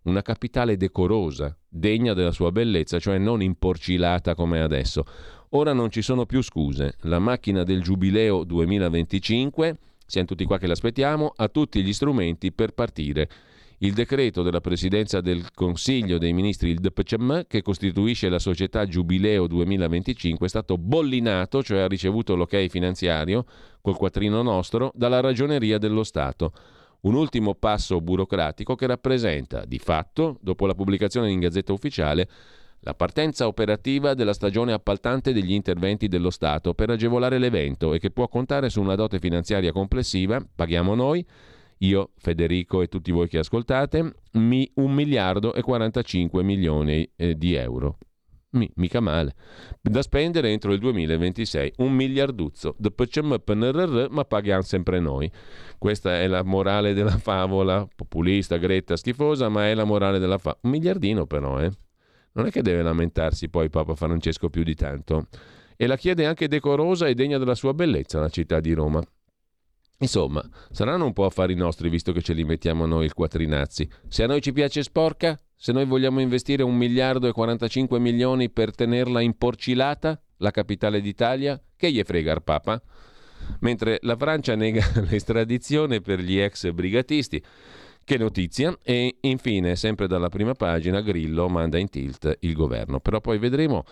una 0.03 0.21
capitale 0.21 0.77
decorosa, 0.77 1.55
degna 1.67 2.13
della 2.13 2.31
sua 2.31 2.51
bellezza, 2.51 2.99
cioè 2.99 3.17
non 3.17 3.41
imporcilata 3.41 4.35
come 4.35 4.61
adesso. 4.61 5.03
Ora 5.49 5.73
non 5.73 5.89
ci 5.89 6.01
sono 6.01 6.25
più 6.25 6.41
scuse. 6.41 6.95
La 7.01 7.19
macchina 7.19 7.63
del 7.63 7.81
Giubileo 7.81 8.43
2025, 8.43 9.77
siamo 10.05 10.27
tutti 10.27 10.45
qua 10.45 10.57
che 10.57 10.67
l'aspettiamo, 10.67 11.33
ha 11.35 11.47
tutti 11.47 11.81
gli 11.83 11.93
strumenti 11.93 12.51
per 12.51 12.73
partire. 12.73 13.29
Il 13.79 13.91
decreto 13.91 14.41
della 14.41 14.61
Presidenza 14.61 15.19
del 15.19 15.51
Consiglio 15.53 16.17
dei 16.17 16.31
Ministri, 16.31 16.69
il 16.69 16.79
DPCM, 16.79 17.43
che 17.45 17.61
costituisce 17.61 18.29
la 18.29 18.39
società 18.39 18.85
Giubileo 18.85 19.47
2025, 19.47 20.45
è 20.45 20.49
stato 20.49 20.77
bollinato, 20.77 21.61
cioè 21.61 21.79
ha 21.79 21.87
ricevuto 21.87 22.35
l'ok 22.35 22.67
finanziario, 22.67 23.45
col 23.81 23.97
quattrino 23.97 24.41
nostro, 24.41 24.91
dalla 24.95 25.19
Ragioneria 25.19 25.77
dello 25.77 26.05
Stato. 26.05 26.53
Un 27.01 27.15
ultimo 27.15 27.53
passo 27.53 27.99
burocratico 27.99 28.75
che 28.75 28.87
rappresenta, 28.87 29.65
di 29.65 29.77
fatto, 29.77 30.37
dopo 30.39 30.65
la 30.67 30.73
pubblicazione 30.73 31.29
in 31.29 31.41
Gazzetta 31.41 31.73
Ufficiale, 31.73 32.29
la 32.79 32.93
partenza 32.93 33.45
operativa 33.45 34.13
della 34.13 34.33
stagione 34.33 34.71
appaltante 34.71 35.33
degli 35.33 35.51
interventi 35.51 36.07
dello 36.07 36.29
Stato 36.29 36.73
per 36.73 36.91
agevolare 36.91 37.39
l'evento 37.39 37.93
e 37.93 37.99
che 37.99 38.09
può 38.09 38.29
contare 38.29 38.69
su 38.69 38.79
una 38.79 38.95
dote 38.95 39.19
finanziaria 39.19 39.73
complessiva, 39.73 40.41
paghiamo 40.55 40.95
noi, 40.95 41.25
io, 41.79 42.11
Federico 42.17 42.81
e 42.81 42.87
tutti 42.87 43.11
voi 43.11 43.27
che 43.27 43.39
ascoltate, 43.39 44.13
mi, 44.33 44.69
un 44.75 44.93
miliardo 44.93 45.53
e 45.53 45.61
45 45.61 46.43
milioni 46.43 47.09
eh, 47.15 47.35
di 47.35 47.53
euro. 47.55 47.97
Mi, 48.51 48.71
mica 48.75 49.01
male. 49.01 49.33
Da 49.81 50.01
spendere 50.01 50.49
entro 50.49 50.71
il 50.71 50.79
2026. 50.79 51.73
Un 51.77 51.91
miliarduzzo. 51.91 52.75
ma 54.09 54.23
paghiamo 54.23 54.61
sempre 54.61 54.99
noi. 54.99 55.29
Questa 55.77 56.21
è 56.21 56.27
la 56.27 56.43
morale 56.43 56.93
della 56.93 57.17
favola, 57.17 57.85
populista, 57.93 58.55
gretta, 58.55 58.95
schifosa, 58.95 59.49
ma 59.49 59.67
è 59.67 59.73
la 59.73 59.83
morale 59.83 60.19
della 60.19 60.37
favola. 60.37 60.59
Un 60.63 60.69
miliardino 60.71 61.25
però, 61.25 61.59
eh 61.59 61.71
non 62.35 62.47
è 62.47 62.51
che 62.51 62.61
deve 62.61 62.81
lamentarsi 62.81 63.49
poi 63.49 63.69
Papa 63.69 63.95
Francesco 63.95 64.49
più 64.49 64.63
di 64.63 64.75
tanto. 64.75 65.27
E 65.77 65.87
la 65.87 65.97
chiede 65.97 66.25
anche 66.25 66.47
decorosa 66.47 67.07
e 67.07 67.13
degna 67.13 67.37
della 67.37 67.55
sua 67.55 67.73
bellezza 67.73 68.19
la 68.19 68.29
città 68.29 68.59
di 68.59 68.73
Roma. 68.73 69.01
Insomma, 69.99 70.43
saranno 70.71 71.05
un 71.05 71.13
po' 71.13 71.25
affari 71.25 71.55
nostri 71.55 71.89
visto 71.89 72.11
che 72.11 72.21
ce 72.21 72.33
li 72.33 72.43
mettiamo 72.43 72.85
noi 72.85 73.05
il 73.05 73.13
quattrinazzi. 73.13 73.89
Se 74.07 74.23
a 74.23 74.27
noi 74.27 74.41
ci 74.41 74.51
piace 74.51 74.83
sporca, 74.83 75.39
se 75.55 75.71
noi 75.71 75.85
vogliamo 75.85 76.19
investire 76.19 76.63
un 76.63 76.75
miliardo 76.75 77.27
e 77.27 77.31
45 77.31 77.97
milioni 77.99 78.49
per 78.49 78.75
tenerla 78.75 79.21
imporcilata, 79.21 80.19
la 80.37 80.51
capitale 80.51 80.99
d'Italia, 80.99 81.61
che 81.77 81.91
gli 81.91 82.01
frega 82.03 82.33
il 82.33 82.43
Papa? 82.43 82.81
Mentre 83.59 83.99
la 84.01 84.17
Francia 84.17 84.55
nega 84.55 84.85
l'estradizione 85.09 86.01
per 86.01 86.19
gli 86.19 86.37
ex 86.37 86.69
brigatisti, 86.71 87.41
che 88.03 88.17
notizia! 88.17 88.77
E 88.83 89.17
infine, 89.21 89.75
sempre 89.75 90.07
dalla 90.07 90.29
prima 90.29 90.53
pagina, 90.53 91.01
Grillo 91.01 91.47
manda 91.47 91.77
in 91.77 91.89
tilt 91.89 92.37
il 92.41 92.53
governo. 92.53 92.99
Però 92.99 93.21
poi 93.21 93.37
vedremo. 93.37 93.83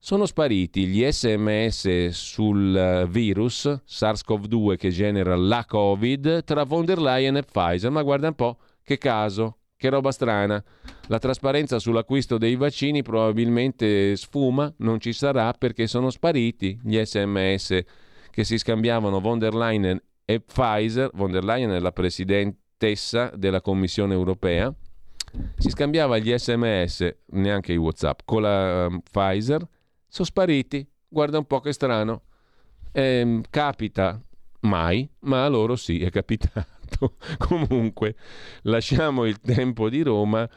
Sono 0.00 0.26
spariti 0.26 0.86
gli 0.86 1.04
sms 1.04 2.08
sul 2.10 3.06
virus 3.10 3.82
SARS-CoV-2 3.84 4.76
che 4.76 4.90
genera 4.90 5.34
la 5.34 5.64
Covid 5.66 6.44
tra 6.44 6.62
von 6.62 6.84
der 6.84 7.00
Leyen 7.00 7.36
e 7.36 7.42
Pfizer. 7.42 7.90
Ma 7.90 8.02
guarda 8.02 8.28
un 8.28 8.34
po', 8.34 8.58
che 8.82 8.96
caso, 8.96 9.58
che 9.76 9.88
roba 9.88 10.12
strana. 10.12 10.62
La 11.08 11.18
trasparenza 11.18 11.78
sull'acquisto 11.78 12.38
dei 12.38 12.54
vaccini 12.54 13.02
probabilmente 13.02 14.14
sfuma, 14.16 14.72
non 14.78 15.00
ci 15.00 15.12
sarà 15.12 15.52
perché 15.52 15.88
sono 15.88 16.10
spariti 16.10 16.78
gli 16.82 16.98
sms 17.04 17.80
che 18.30 18.44
si 18.44 18.56
scambiavano 18.56 19.20
von 19.20 19.38
der 19.38 19.54
Leyen 19.54 20.00
e 20.24 20.40
Pfizer. 20.40 21.10
Von 21.12 21.32
der 21.32 21.44
Leyen 21.44 21.70
è 21.70 21.80
la 21.80 21.92
presidente 21.92 22.66
stessa 22.78 23.32
della 23.34 23.60
Commissione 23.60 24.14
europea, 24.14 24.72
si 25.56 25.68
scambiava 25.68 26.18
gli 26.18 26.32
sms, 26.32 27.16
neanche 27.32 27.72
i 27.72 27.76
Whatsapp, 27.76 28.20
con 28.24 28.42
la 28.42 28.86
um, 28.86 29.00
Pfizer, 29.00 29.66
sono 30.08 30.26
spariti. 30.26 30.86
Guarda 31.06 31.38
un 31.38 31.46
po' 31.46 31.60
che 31.60 31.72
strano. 31.72 32.22
Eh, 32.92 33.40
capita 33.50 34.20
mai, 34.60 35.08
ma 35.20 35.44
a 35.44 35.48
loro 35.48 35.76
sì, 35.76 36.02
è 36.02 36.10
capitato. 36.10 37.16
Comunque, 37.38 38.16
lasciamo 38.62 39.24
il 39.26 39.40
tempo 39.40 39.88
di 39.88 40.02
Roma 40.02 40.48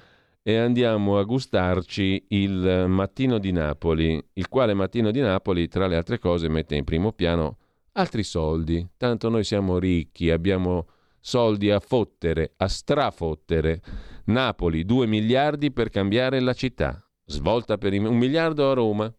e 0.44 0.58
andiamo 0.58 1.20
a 1.20 1.24
gustarci 1.24 2.26
il 2.30 2.86
mattino 2.88 3.38
di 3.38 3.52
Napoli, 3.52 4.22
il 4.34 4.48
quale 4.48 4.74
mattino 4.74 5.12
di 5.12 5.20
Napoli, 5.20 5.68
tra 5.68 5.88
le 5.88 5.96
altre 5.96 6.18
cose, 6.18 6.48
mette 6.50 6.76
in 6.76 6.84
primo 6.84 7.12
piano 7.12 7.58
altri 7.94 8.24
soldi. 8.24 8.88
Tanto 8.98 9.30
noi 9.30 9.44
siamo 9.44 9.78
ricchi, 9.78 10.32
abbiamo 10.32 10.88
soldi 11.20 11.70
a 11.70 11.80
fottere, 11.80 12.54
a 12.58 12.68
strafottere. 12.68 13.82
Napoli 14.26 14.86
2 14.86 15.08
miliardi 15.08 15.72
per 15.72 15.90
cambiare 15.90 16.40
la 16.40 16.54
città. 16.54 17.04
Svolta 17.26 17.78
per 17.78 17.94
un 17.94 18.18
miliardo 18.18 18.70
a 18.70 18.74
Roma, 18.74 19.14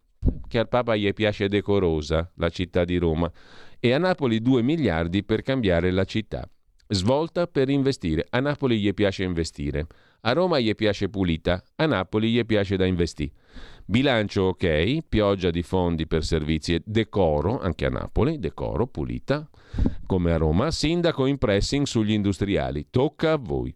che 0.48 0.58
al 0.58 0.68
Papa 0.68 0.96
gli 0.96 1.12
piace 1.12 1.48
decorosa, 1.48 2.30
la 2.36 2.48
città 2.48 2.84
di 2.84 2.96
Roma, 2.98 3.30
e 3.80 3.92
a 3.92 3.98
Napoli 3.98 4.40
2 4.40 4.62
miliardi 4.62 5.24
per 5.24 5.42
cambiare 5.42 5.90
la 5.90 6.04
città. 6.04 6.48
Svolta 6.88 7.46
per 7.46 7.70
investire. 7.70 8.26
A 8.30 8.40
Napoli 8.40 8.78
gli 8.78 8.92
piace 8.92 9.24
investire. 9.24 9.86
A 10.20 10.32
Roma 10.32 10.60
gli 10.60 10.74
piace 10.74 11.08
pulita. 11.08 11.62
A 11.76 11.86
Napoli 11.86 12.30
gli 12.30 12.44
piace 12.44 12.76
da 12.76 12.84
investire. 12.84 13.32
Bilancio 13.84 14.42
ok, 14.42 14.98
pioggia 15.08 15.50
di 15.50 15.62
fondi 15.62 16.06
per 16.06 16.22
servizi 16.22 16.74
e 16.74 16.82
decoro, 16.84 17.58
anche 17.60 17.86
a 17.86 17.88
Napoli, 17.88 18.38
decoro, 18.38 18.86
pulita, 18.86 19.48
come 20.06 20.32
a 20.32 20.36
Roma. 20.36 20.70
Sindaco 20.70 21.26
in 21.26 21.38
pressing 21.38 21.86
sugli 21.86 22.12
industriali. 22.12 22.86
Tocca 22.90 23.32
a 23.32 23.38
voi. 23.38 23.74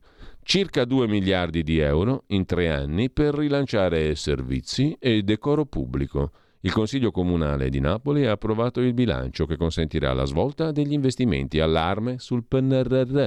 Circa 0.48 0.84
2 0.84 1.08
miliardi 1.08 1.64
di 1.64 1.80
euro 1.80 2.22
in 2.28 2.44
tre 2.44 2.70
anni 2.70 3.10
per 3.10 3.34
rilanciare 3.34 4.14
servizi 4.14 4.96
e 5.00 5.24
decoro 5.24 5.66
pubblico. 5.66 6.30
Il 6.60 6.72
Consiglio 6.72 7.10
Comunale 7.10 7.68
di 7.68 7.80
Napoli 7.80 8.26
ha 8.26 8.30
approvato 8.30 8.80
il 8.80 8.94
bilancio 8.94 9.44
che 9.44 9.56
consentirà 9.56 10.12
la 10.12 10.24
svolta 10.24 10.70
degli 10.70 10.92
investimenti. 10.92 11.58
Allarme 11.58 12.20
sul 12.20 12.44
PNRR. 12.44 13.26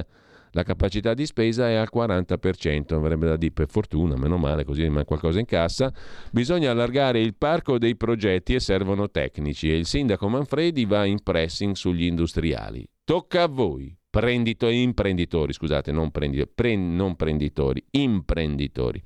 La 0.52 0.62
capacità 0.62 1.12
di 1.12 1.26
spesa 1.26 1.68
è 1.68 1.74
al 1.74 1.90
40%, 1.94 2.94
avrebbe 2.94 3.26
da 3.26 3.36
dire 3.36 3.52
per 3.52 3.68
fortuna, 3.68 4.16
meno 4.16 4.38
male, 4.38 4.64
così 4.64 4.80
rimane 4.80 5.04
qualcosa 5.04 5.40
in 5.40 5.44
cassa. 5.44 5.92
Bisogna 6.32 6.70
allargare 6.70 7.20
il 7.20 7.34
parco 7.34 7.76
dei 7.76 7.96
progetti 7.96 8.54
e 8.54 8.60
servono 8.60 9.10
tecnici 9.10 9.70
e 9.70 9.76
il 9.76 9.84
sindaco 9.84 10.26
Manfredi 10.26 10.86
va 10.86 11.04
in 11.04 11.22
pressing 11.22 11.74
sugli 11.74 12.04
industriali. 12.04 12.82
Tocca 13.04 13.42
a 13.42 13.46
voi, 13.46 13.94
prendito, 14.10 14.68
imprenditori, 14.68 15.52
scusate, 15.52 15.92
non, 15.92 16.10
prendi, 16.10 16.46
pre, 16.46 16.76
non 16.76 17.16
prenditori, 17.16 17.82
imprenditori. 17.92 19.00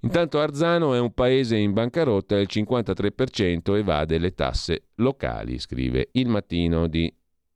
Intanto 0.00 0.40
Arzano 0.40 0.94
è 0.94 0.98
un 0.98 1.12
paese 1.12 1.56
in 1.56 1.72
bancarotta 1.72 2.38
il 2.38 2.48
53% 2.50 3.76
evade 3.76 4.18
le 4.18 4.34
tasse 4.34 4.88
locali, 4.96 5.58
scrive 5.58 6.08
il 6.12 6.28
mattino 6.28 6.86
di 6.86 7.12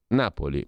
Napoli 0.09 0.64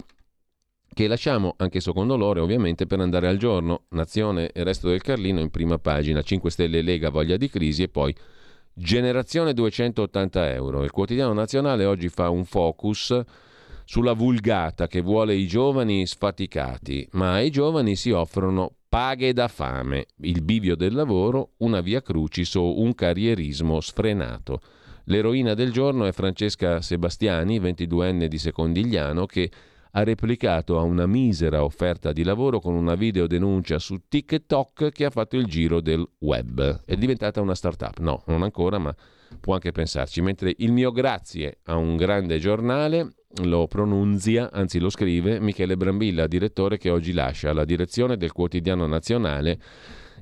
che 0.94 1.08
lasciamo 1.08 1.54
anche 1.56 1.80
secondo 1.80 2.16
loro 2.16 2.42
ovviamente 2.42 2.86
per 2.86 3.00
andare 3.00 3.28
al 3.28 3.38
giorno. 3.38 3.84
Nazione 3.90 4.50
e 4.50 4.62
resto 4.62 4.88
del 4.88 5.02
Carlino 5.02 5.40
in 5.40 5.50
prima 5.50 5.78
pagina, 5.78 6.22
5 6.22 6.50
Stelle 6.50 6.82
Lega 6.82 7.10
voglia 7.10 7.36
di 7.36 7.48
crisi 7.48 7.82
e 7.82 7.88
poi 7.88 8.14
generazione 8.74 9.54
280 9.54 10.52
euro. 10.52 10.84
Il 10.84 10.90
quotidiano 10.90 11.32
nazionale 11.32 11.84
oggi 11.84 12.08
fa 12.08 12.28
un 12.28 12.44
focus 12.44 13.20
sulla 13.84 14.12
vulgata 14.12 14.86
che 14.86 15.00
vuole 15.00 15.34
i 15.34 15.46
giovani 15.46 16.06
sfaticati, 16.06 17.08
ma 17.12 17.32
ai 17.32 17.50
giovani 17.50 17.96
si 17.96 18.10
offrono 18.10 18.76
paghe 18.88 19.32
da 19.32 19.48
fame, 19.48 20.06
il 20.18 20.42
bivio 20.42 20.76
del 20.76 20.92
lavoro, 20.92 21.52
una 21.58 21.80
via 21.80 22.02
crucis 22.02 22.54
o 22.56 22.80
un 22.80 22.94
carrierismo 22.94 23.80
sfrenato. 23.80 24.60
L'eroina 25.06 25.54
del 25.54 25.72
giorno 25.72 26.04
è 26.04 26.12
Francesca 26.12 26.80
Sebastiani, 26.80 27.58
22enne 27.58 28.26
di 28.26 28.38
Secondigliano, 28.38 29.26
che 29.26 29.50
ha 29.92 30.04
replicato 30.04 30.78
a 30.78 30.82
una 30.82 31.06
misera 31.06 31.64
offerta 31.64 32.12
di 32.12 32.22
lavoro 32.22 32.60
con 32.60 32.74
una 32.74 32.94
videodenuncia 32.94 33.78
su 33.78 34.02
TikTok 34.08 34.90
che 34.90 35.04
ha 35.04 35.10
fatto 35.10 35.36
il 35.36 35.46
giro 35.46 35.80
del 35.80 36.06
web. 36.20 36.82
È 36.84 36.96
diventata 36.96 37.40
una 37.40 37.54
startup? 37.54 37.98
No, 37.98 38.22
non 38.26 38.42
ancora, 38.42 38.78
ma 38.78 38.94
può 39.40 39.54
anche 39.54 39.72
pensarci. 39.72 40.22
Mentre 40.22 40.54
il 40.58 40.72
mio 40.72 40.92
grazie 40.92 41.58
a 41.64 41.76
un 41.76 41.96
grande 41.96 42.38
giornale 42.38 43.14
lo 43.44 43.66
pronunzia, 43.66 44.50
anzi 44.52 44.78
lo 44.78 44.90
scrive 44.90 45.40
Michele 45.40 45.76
Brambilla, 45.76 46.26
direttore 46.26 46.78
che 46.78 46.90
oggi 46.90 47.12
lascia 47.12 47.52
la 47.52 47.64
direzione 47.64 48.16
del 48.16 48.32
quotidiano 48.32 48.86
nazionale 48.86 49.58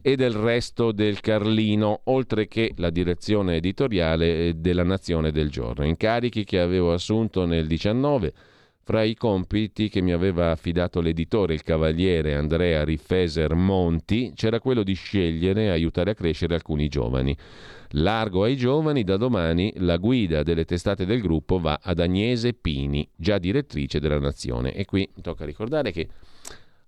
e 0.03 0.17
del 0.17 0.33
resto 0.33 0.93
del 0.93 1.21
Carlino, 1.21 2.01
oltre 2.05 2.47
che 2.49 2.73
la 2.77 2.91
direzione 2.91 3.57
editoriale 3.57 4.55
della 4.57 4.85
Nazione 4.85 5.31
del 5.31 5.51
Giorno. 5.51 5.85
Incarichi 5.85 6.45
che 6.45 6.61
avevo 6.61 6.93
assunto 6.93 7.45
nel 7.45 7.67
19 7.67 8.33
fra 8.83 9.03
i 9.03 9.15
compiti 9.15 9.89
che 9.89 10.01
mi 10.01 10.13
aveva 10.13 10.51
affidato 10.51 11.01
l'editore, 11.01 11.55
il 11.55 11.63
cavaliere 11.63 12.35
Andrea 12.35 12.83
Riffeser 12.83 13.55
Monti, 13.55 14.33
c'era 14.35 14.59
quello 14.59 14.83
di 14.83 14.95
scegliere 14.95 15.65
e 15.65 15.69
aiutare 15.69 16.13
a 16.13 16.15
crescere 16.15 16.55
alcuni 16.55 16.89
giovani. 16.89 17.37
Largo 17.95 18.45
ai 18.45 18.57
giovani, 18.57 19.03
da 19.03 19.17
domani 19.17 19.73
la 19.77 19.97
guida 19.97 20.43
delle 20.43 20.65
testate 20.65 21.05
del 21.07 21.21
gruppo 21.21 21.59
va 21.59 21.81
ad 21.83 21.99
Agnese 21.99 22.53
Pini, 22.53 23.09
già 23.17 23.39
direttrice 23.39 23.99
della 23.99 24.19
Nazione. 24.19 24.75
E 24.75 24.85
qui 24.85 25.09
tocca 25.21 25.45
ricordare 25.45 25.91
che 25.91 26.09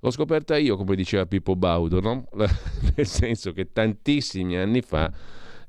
L'ho 0.04 0.10
scoperta 0.10 0.56
io, 0.56 0.76
come 0.76 0.96
diceva 0.96 1.26
Pippo 1.26 1.54
Baudo, 1.54 2.00
no? 2.00 2.26
nel 2.34 3.06
senso 3.06 3.52
che 3.52 3.70
tantissimi 3.72 4.56
anni 4.56 4.80
fa 4.80 5.12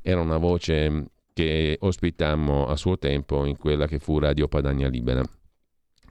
era 0.02 0.22
una 0.22 0.38
voce 0.38 1.06
che 1.34 1.78
ospitammo 1.80 2.66
a 2.66 2.76
suo 2.76 2.98
tempo 2.98 3.46
in 3.46 3.58
quella 3.58 3.86
che 3.86 4.00
fu 4.00 4.18
Radio 4.18 4.48
Padania 4.48 4.88
Libera. 4.88 5.24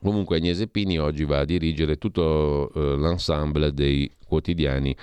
Comunque 0.01 0.37
Agnese 0.37 0.67
Pini 0.67 0.97
oggi 0.99 1.25
va 1.25 1.39
a 1.39 1.45
dirigere 1.45 1.97
tutto 1.97 2.71
eh, 2.73 2.97
l'ensemble 2.97 3.73
dei 3.73 4.09
quotidiani 4.25 4.95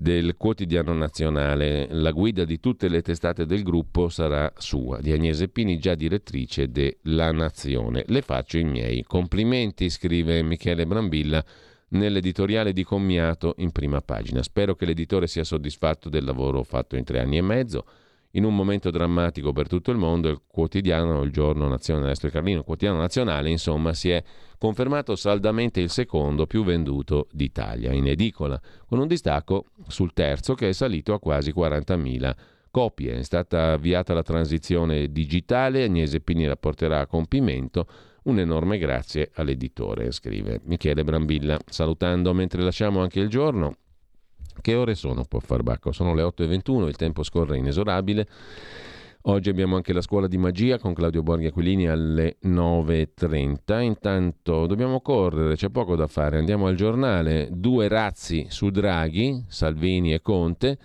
del 0.00 0.36
quotidiano 0.36 0.92
nazionale. 0.92 1.88
La 1.90 2.12
guida 2.12 2.44
di 2.44 2.60
tutte 2.60 2.88
le 2.88 3.02
testate 3.02 3.46
del 3.46 3.64
gruppo 3.64 4.08
sarà 4.08 4.52
sua, 4.56 5.00
di 5.00 5.10
Agnese 5.10 5.48
Pini, 5.48 5.78
già 5.78 5.96
direttrice 5.96 6.70
della 6.70 7.32
Nazione. 7.32 8.04
Le 8.06 8.22
faccio 8.22 8.58
i 8.58 8.64
miei 8.64 9.02
complimenti, 9.02 9.90
scrive 9.90 10.40
Michele 10.42 10.86
Brambilla 10.86 11.44
nell'editoriale 11.88 12.72
di 12.72 12.84
Commiato 12.84 13.54
in 13.58 13.72
prima 13.72 14.00
pagina. 14.00 14.40
Spero 14.44 14.76
che 14.76 14.86
l'editore 14.86 15.26
sia 15.26 15.42
soddisfatto 15.42 16.08
del 16.08 16.24
lavoro 16.24 16.62
fatto 16.62 16.94
in 16.94 17.02
tre 17.02 17.18
anni 17.18 17.38
e 17.38 17.42
mezzo. 17.42 17.84
In 18.32 18.44
un 18.44 18.54
momento 18.54 18.90
drammatico 18.90 19.52
per 19.52 19.68
tutto 19.68 19.90
il 19.90 19.96
mondo, 19.96 20.28
il 20.28 20.42
quotidiano, 20.46 21.22
il 21.22 21.30
giorno 21.30 21.66
nazionale 21.66 22.10
Estro 22.10 22.28
Carlino, 22.28 22.58
il 22.58 22.64
quotidiano 22.64 23.00
nazionale, 23.00 23.48
insomma, 23.48 23.94
si 23.94 24.10
è 24.10 24.22
confermato 24.58 25.16
saldamente 25.16 25.80
il 25.80 25.88
secondo 25.88 26.46
più 26.46 26.62
venduto 26.62 27.28
d'Italia 27.32 27.90
in 27.92 28.06
edicola, 28.06 28.60
con 28.86 28.98
un 28.98 29.06
distacco 29.06 29.66
sul 29.86 30.12
terzo 30.12 30.54
che 30.54 30.68
è 30.68 30.72
salito 30.72 31.14
a 31.14 31.18
quasi 31.18 31.52
40.000 31.56 32.34
copie. 32.70 33.18
È 33.18 33.22
stata 33.22 33.72
avviata 33.72 34.12
la 34.12 34.22
transizione 34.22 35.10
digitale, 35.10 35.84
Agnese 35.84 36.20
Pini 36.20 36.44
la 36.44 36.56
porterà 36.56 37.00
a 37.00 37.06
compimento. 37.06 37.86
Un 38.24 38.38
enorme 38.38 38.76
grazie 38.76 39.30
all'editore, 39.36 40.10
scrive 40.10 40.60
Michele 40.64 41.02
Brambilla, 41.02 41.58
salutando 41.66 42.34
mentre 42.34 42.62
lasciamo 42.62 43.00
anche 43.00 43.20
il 43.20 43.28
giorno. 43.28 43.76
Che 44.60 44.74
ore 44.74 44.94
sono, 44.94 45.24
può 45.24 45.40
far 45.40 45.62
bacco? 45.62 45.92
Sono 45.92 46.14
le 46.14 46.22
8.21, 46.22 46.88
il 46.88 46.96
tempo 46.96 47.22
scorre 47.22 47.58
inesorabile. 47.58 48.26
Oggi 49.22 49.50
abbiamo 49.50 49.76
anche 49.76 49.92
la 49.92 50.00
scuola 50.00 50.26
di 50.26 50.38
magia 50.38 50.78
con 50.78 50.94
Claudio 50.94 51.22
Borghi 51.22 51.46
Aquilini 51.46 51.88
alle 51.88 52.38
9.30. 52.44 53.80
Intanto 53.82 54.66
dobbiamo 54.66 55.00
correre, 55.00 55.54
c'è 55.54 55.68
poco 55.68 55.96
da 55.96 56.06
fare. 56.06 56.38
Andiamo 56.38 56.66
al 56.66 56.76
giornale. 56.76 57.48
Due 57.50 57.88
razzi 57.88 58.46
su 58.48 58.70
Draghi, 58.70 59.44
Salvini 59.48 60.14
e 60.14 60.22
Conte. 60.22 60.78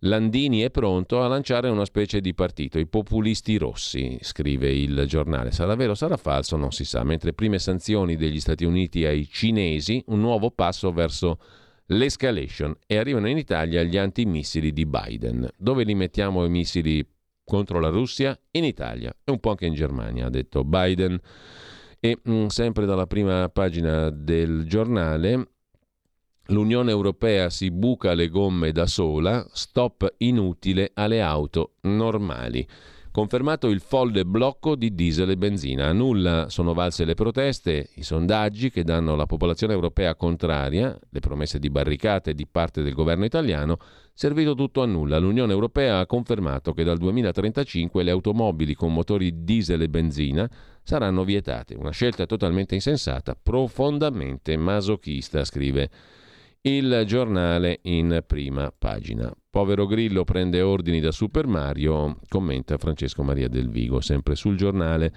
Landini 0.00 0.60
è 0.60 0.70
pronto 0.70 1.22
a 1.22 1.28
lanciare 1.28 1.68
una 1.68 1.84
specie 1.86 2.20
di 2.20 2.34
partito, 2.34 2.78
i 2.78 2.86
populisti 2.86 3.56
rossi, 3.56 4.18
scrive 4.20 4.70
il 4.70 5.04
giornale. 5.06 5.50
Sarà 5.50 5.74
vero, 5.76 5.94
sarà 5.94 6.16
falso, 6.16 6.56
non 6.56 6.72
si 6.72 6.84
sa. 6.84 7.04
Mentre 7.04 7.32
prime 7.32 7.58
sanzioni 7.58 8.16
degli 8.16 8.40
Stati 8.40 8.64
Uniti 8.64 9.04
ai 9.06 9.28
cinesi, 9.30 10.02
un 10.08 10.20
nuovo 10.20 10.50
passo 10.50 10.92
verso 10.92 11.38
l'escalation 11.86 12.74
e 12.86 12.96
arrivano 12.96 13.28
in 13.28 13.36
Italia 13.36 13.82
gli 13.82 13.96
antimissili 13.96 14.72
di 14.72 14.86
Biden. 14.86 15.48
Dove 15.56 15.84
li 15.84 15.94
mettiamo 15.94 16.44
i 16.44 16.50
missili 16.50 17.06
contro 17.44 17.80
la 17.80 17.88
Russia? 17.88 18.38
In 18.52 18.64
Italia 18.64 19.14
e 19.24 19.30
un 19.30 19.40
po' 19.40 19.50
anche 19.50 19.66
in 19.66 19.74
Germania, 19.74 20.26
ha 20.26 20.30
detto 20.30 20.64
Biden. 20.64 21.18
E 22.00 22.18
mh, 22.22 22.32
mm, 22.32 22.46
sempre 22.46 22.86
dalla 22.86 23.06
prima 23.06 23.48
pagina 23.48 24.10
del 24.10 24.64
giornale, 24.66 25.48
l'Unione 26.48 26.90
Europea 26.90 27.48
si 27.50 27.70
buca 27.70 28.14
le 28.14 28.28
gomme 28.28 28.72
da 28.72 28.86
sola, 28.86 29.46
stop 29.52 30.14
inutile 30.18 30.90
alle 30.94 31.22
auto 31.22 31.74
normali. 31.82 32.66
Confermato 33.14 33.68
il 33.68 33.78
folle 33.78 34.24
blocco 34.24 34.74
di 34.74 34.92
diesel 34.92 35.30
e 35.30 35.36
benzina. 35.36 35.86
A 35.86 35.92
nulla 35.92 36.48
sono 36.48 36.74
valse 36.74 37.04
le 37.04 37.14
proteste, 37.14 37.90
i 37.94 38.02
sondaggi 38.02 38.72
che 38.72 38.82
danno 38.82 39.12
alla 39.12 39.24
popolazione 39.24 39.72
europea 39.72 40.16
contraria, 40.16 40.98
le 41.10 41.20
promesse 41.20 41.60
di 41.60 41.70
barricate 41.70 42.34
di 42.34 42.44
parte 42.44 42.82
del 42.82 42.92
governo 42.92 43.24
italiano, 43.24 43.78
servito 44.12 44.56
tutto 44.56 44.82
a 44.82 44.86
nulla. 44.86 45.18
L'Unione 45.18 45.52
Europea 45.52 46.00
ha 46.00 46.06
confermato 46.06 46.72
che 46.72 46.82
dal 46.82 46.98
2035 46.98 48.02
le 48.02 48.10
automobili 48.10 48.74
con 48.74 48.92
motori 48.92 49.44
diesel 49.44 49.82
e 49.82 49.88
benzina 49.88 50.50
saranno 50.82 51.22
vietate. 51.22 51.76
Una 51.76 51.92
scelta 51.92 52.26
totalmente 52.26 52.74
insensata, 52.74 53.38
profondamente 53.40 54.56
masochista, 54.56 55.44
scrive 55.44 55.88
il 56.66 57.04
giornale 57.06 57.80
in 57.82 58.22
prima 58.26 58.72
pagina. 58.76 59.30
Povero 59.50 59.86
Grillo 59.86 60.24
prende 60.24 60.62
ordini 60.62 61.00
da 61.00 61.12
Super 61.12 61.46
Mario, 61.46 62.18
commenta 62.28 62.78
Francesco 62.78 63.22
Maria 63.22 63.48
del 63.48 63.68
Vigo, 63.68 64.00
sempre 64.00 64.34
sul 64.34 64.56
giornale. 64.56 65.12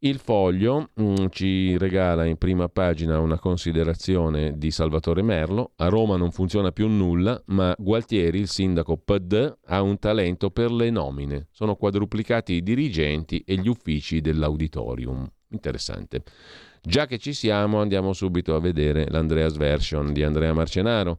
Il 0.00 0.18
foglio 0.18 0.90
mh, 0.94 1.02
mm, 1.02 1.26
ci 1.30 1.76
regala 1.76 2.24
in 2.24 2.36
prima 2.36 2.68
pagina 2.68 3.18
una 3.18 3.38
considerazione 3.38 4.56
di 4.56 4.70
Salvatore 4.70 5.22
Merlo. 5.22 5.72
A 5.76 5.88
Roma 5.88 6.16
non 6.16 6.30
funziona 6.30 6.70
più 6.70 6.86
nulla, 6.86 7.42
ma 7.46 7.74
Gualtieri, 7.76 8.38
il 8.38 8.48
sindaco 8.48 8.96
PD, 8.96 9.56
ha 9.64 9.82
un 9.82 9.98
talento 9.98 10.50
per 10.50 10.70
le 10.70 10.90
nomine. 10.90 11.48
Sono 11.50 11.74
quadruplicati 11.74 12.52
i 12.52 12.62
dirigenti 12.62 13.42
e 13.44 13.56
gli 13.56 13.66
uffici 13.66 14.20
dell'auditorium. 14.20 15.28
Interessante. 15.48 16.22
Già 16.86 17.06
che 17.06 17.18
ci 17.18 17.32
siamo, 17.32 17.80
andiamo 17.80 18.12
subito 18.12 18.54
a 18.54 18.60
vedere 18.60 19.08
l'Andreas 19.10 19.56
Version 19.56 20.12
di 20.12 20.22
Andrea 20.22 20.52
Marcenaro 20.52 21.18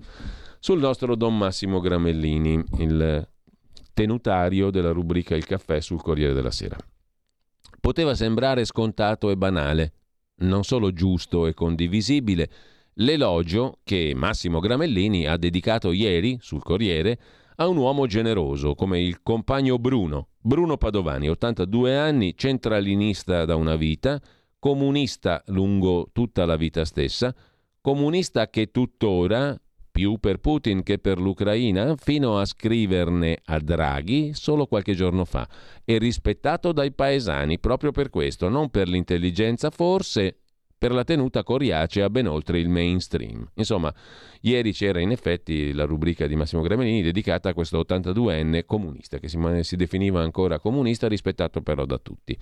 sul 0.59 0.79
nostro 0.79 1.13
Don 1.17 1.37
Massimo 1.37 1.81
Gramellini, 1.81 2.63
il 2.77 3.27
tenutario 3.93 4.69
della 4.69 4.91
rubrica 4.91 5.35
Il 5.35 5.45
caffè 5.45 5.81
sul 5.81 6.01
Corriere 6.01 6.31
della 6.31 6.51
Sera. 6.51 6.77
Poteva 7.81 8.15
sembrare 8.15 8.63
scontato 8.63 9.29
e 9.29 9.35
banale, 9.35 9.91
non 10.35 10.63
solo 10.63 10.93
giusto 10.93 11.47
e 11.47 11.53
condivisibile, 11.53 12.49
l'elogio 12.93 13.79
che 13.83 14.13
Massimo 14.15 14.61
Gramellini 14.61 15.27
ha 15.27 15.35
dedicato 15.35 15.91
ieri 15.91 16.37
sul 16.39 16.63
Corriere 16.63 17.19
a 17.57 17.67
un 17.67 17.75
uomo 17.75 18.05
generoso 18.07 18.73
come 18.73 19.01
il 19.01 19.21
compagno 19.21 19.77
Bruno, 19.79 20.29
Bruno 20.39 20.77
Padovani, 20.77 21.27
82 21.27 21.97
anni, 21.97 22.37
centralinista 22.37 23.43
da 23.43 23.57
una 23.57 23.75
vita, 23.75 24.21
comunista 24.59 25.43
lungo 25.47 26.09
tutta 26.11 26.45
la 26.45 26.55
vita 26.55 26.85
stessa, 26.85 27.33
comunista 27.81 28.49
che 28.49 28.71
tuttora, 28.71 29.59
più 29.91 30.19
per 30.19 30.37
Putin 30.37 30.83
che 30.83 30.99
per 30.99 31.19
l'Ucraina, 31.19 31.95
fino 31.95 32.37
a 32.37 32.45
scriverne 32.45 33.39
a 33.45 33.59
Draghi 33.59 34.33
solo 34.33 34.67
qualche 34.67 34.93
giorno 34.93 35.25
fa, 35.25 35.47
e 35.83 35.97
rispettato 35.97 36.71
dai 36.71 36.91
paesani 36.91 37.59
proprio 37.59 37.91
per 37.91 38.09
questo, 38.09 38.49
non 38.49 38.69
per 38.69 38.87
l'intelligenza 38.87 39.71
forse, 39.71 40.41
per 40.77 40.91
la 40.91 41.03
tenuta 41.03 41.43
coriacea 41.43 42.09
ben 42.09 42.27
oltre 42.27 42.59
il 42.59 42.69
mainstream. 42.69 43.49
Insomma, 43.55 43.93
ieri 44.41 44.73
c'era 44.73 44.99
in 44.99 45.11
effetti 45.11 45.73
la 45.73 45.85
rubrica 45.85 46.27
di 46.27 46.35
Massimo 46.35 46.61
Gremellini 46.61 47.01
dedicata 47.01 47.49
a 47.49 47.53
questo 47.53 47.79
82enne 47.79 48.65
comunista, 48.65 49.17
che 49.17 49.27
si, 49.27 49.39
si 49.61 49.75
definiva 49.75 50.21
ancora 50.21 50.59
comunista, 50.59 51.07
rispettato 51.07 51.61
però 51.61 51.85
da 51.85 51.97
tutti. 51.97 52.37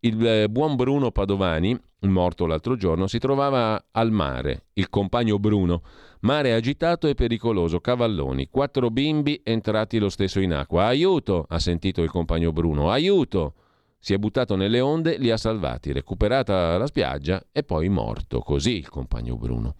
Il 0.00 0.24
eh, 0.24 0.48
buon 0.48 0.76
Bruno 0.76 1.10
Padovani, 1.10 1.76
morto 2.02 2.46
l'altro 2.46 2.76
giorno, 2.76 3.08
si 3.08 3.18
trovava 3.18 3.86
al 3.90 4.12
mare. 4.12 4.66
Il 4.74 4.88
compagno 4.88 5.38
Bruno. 5.38 5.82
Mare 6.20 6.54
agitato 6.54 7.06
e 7.08 7.14
pericoloso, 7.14 7.80
cavalloni, 7.80 8.48
quattro 8.48 8.90
bimbi 8.90 9.40
entrati 9.42 9.98
lo 9.98 10.08
stesso 10.08 10.40
in 10.40 10.52
acqua. 10.52 10.86
Aiuto! 10.86 11.46
ha 11.48 11.58
sentito 11.58 12.02
il 12.02 12.10
compagno 12.10 12.52
Bruno. 12.52 12.90
Aiuto! 12.90 13.54
Si 14.00 14.14
è 14.14 14.16
buttato 14.16 14.54
nelle 14.54 14.80
onde, 14.80 15.18
li 15.18 15.30
ha 15.30 15.36
salvati, 15.36 15.92
recuperata 15.92 16.78
la 16.78 16.86
spiaggia 16.86 17.44
e 17.50 17.64
poi 17.64 17.88
morto. 17.88 18.40
Così 18.40 18.76
il 18.76 18.88
compagno 18.88 19.36
Bruno. 19.36 19.74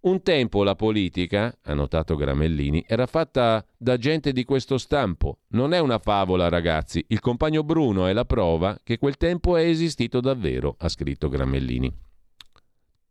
Un 0.00 0.20
tempo 0.22 0.64
la 0.64 0.74
politica, 0.74 1.56
ha 1.62 1.74
notato 1.74 2.16
Gramellini, 2.16 2.84
era 2.88 3.06
fatta 3.06 3.64
da 3.76 3.96
gente 3.98 4.32
di 4.32 4.42
questo 4.44 4.76
stampo. 4.76 5.38
Non 5.50 5.72
è 5.72 5.78
una 5.78 6.00
favola, 6.00 6.48
ragazzi. 6.48 7.04
Il 7.06 7.20
compagno 7.20 7.62
Bruno 7.62 8.06
è 8.06 8.12
la 8.12 8.24
prova 8.24 8.76
che 8.82 8.98
quel 8.98 9.16
tempo 9.16 9.56
è 9.56 9.62
esistito 9.62 10.20
davvero, 10.20 10.74
ha 10.78 10.88
scritto 10.88 11.28
Gramellini. 11.28 11.94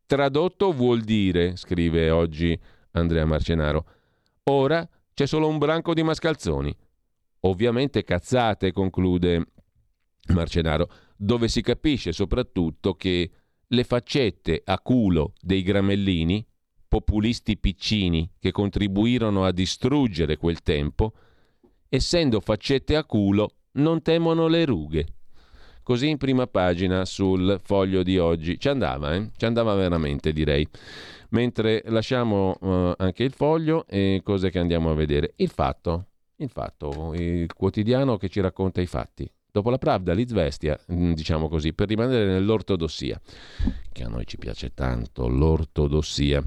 Tradotto 0.05 0.73
vuol 0.73 0.99
dire, 0.99 1.55
scrive 1.55 2.09
oggi 2.09 2.59
Andrea 2.91 3.23
Marcenaro, 3.23 3.85
ora 4.43 4.85
c'è 5.13 5.25
solo 5.25 5.47
un 5.47 5.57
branco 5.57 5.93
di 5.93 6.03
mascalzoni. 6.03 6.75
Ovviamente 7.43 8.03
cazzate, 8.03 8.73
conclude 8.73 9.45
Marcenaro, 10.33 10.89
dove 11.15 11.47
si 11.47 11.61
capisce 11.61 12.11
soprattutto 12.11 12.95
che 12.95 13.29
le 13.67 13.83
faccette 13.83 14.61
a 14.65 14.79
culo 14.79 15.33
dei 15.39 15.61
Gramellini 15.63 16.45
populisti 16.91 17.57
piccini 17.57 18.29
che 18.37 18.51
contribuirono 18.51 19.45
a 19.45 19.53
distruggere 19.53 20.35
quel 20.35 20.61
tempo, 20.61 21.13
essendo 21.87 22.41
faccette 22.41 22.97
a 22.97 23.05
culo, 23.05 23.55
non 23.73 24.01
temono 24.01 24.47
le 24.47 24.65
rughe. 24.65 25.05
Così 25.83 26.09
in 26.09 26.17
prima 26.17 26.47
pagina 26.47 27.05
sul 27.05 27.59
foglio 27.63 28.03
di 28.03 28.17
oggi. 28.17 28.59
Ci 28.59 28.67
andava, 28.67 29.15
eh? 29.15 29.31
Ci 29.37 29.45
andava 29.45 29.73
veramente, 29.73 30.33
direi. 30.33 30.67
Mentre 31.29 31.81
lasciamo 31.85 32.57
uh, 32.59 32.93
anche 32.97 33.23
il 33.23 33.31
foglio 33.31 33.85
e 33.87 34.19
cose 34.21 34.49
che 34.49 34.59
andiamo 34.59 34.91
a 34.91 34.93
vedere. 34.93 35.33
Il 35.37 35.49
fatto, 35.49 36.07
il 36.35 36.49
fatto, 36.49 37.13
il 37.15 37.51
quotidiano 37.53 38.17
che 38.17 38.27
ci 38.27 38.41
racconta 38.41 38.81
i 38.81 38.85
fatti. 38.85 39.31
Dopo 39.51 39.69
la 39.69 39.77
Pravda, 39.77 40.13
l'Izvestia, 40.13 40.79
mm, 40.91 41.13
diciamo 41.13 41.49
così, 41.49 41.73
per 41.73 41.87
rimanere 41.87 42.25
nell'ortodossia, 42.25 43.19
che 43.91 44.03
a 44.03 44.07
noi 44.07 44.25
ci 44.25 44.37
piace 44.37 44.73
tanto, 44.73 45.27
l'ortodossia. 45.27 46.43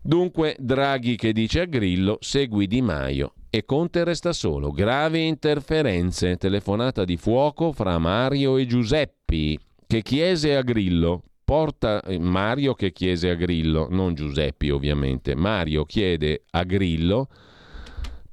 Dunque, 0.00 0.56
Draghi 0.58 1.16
che 1.16 1.32
dice 1.32 1.60
a 1.60 1.64
Grillo, 1.66 2.16
segui 2.20 2.66
Di 2.66 2.80
Maio 2.80 3.34
e 3.50 3.64
Conte 3.64 4.04
resta 4.04 4.32
solo. 4.32 4.70
Gravi 4.70 5.26
interferenze, 5.26 6.36
telefonata 6.36 7.04
di 7.04 7.16
fuoco 7.16 7.72
fra 7.72 7.98
Mario 7.98 8.56
e 8.56 8.66
Giuseppi, 8.66 9.58
che 9.86 10.02
chiese 10.02 10.56
a 10.56 10.62
Grillo, 10.62 11.22
porta 11.44 12.00
eh, 12.02 12.18
Mario 12.18 12.74
che 12.74 12.92
chiese 12.92 13.28
a 13.28 13.34
Grillo, 13.34 13.88
non 13.90 14.14
Giuseppi 14.14 14.70
ovviamente, 14.70 15.34
Mario 15.34 15.84
chiede 15.84 16.44
a 16.50 16.64
Grillo 16.64 17.28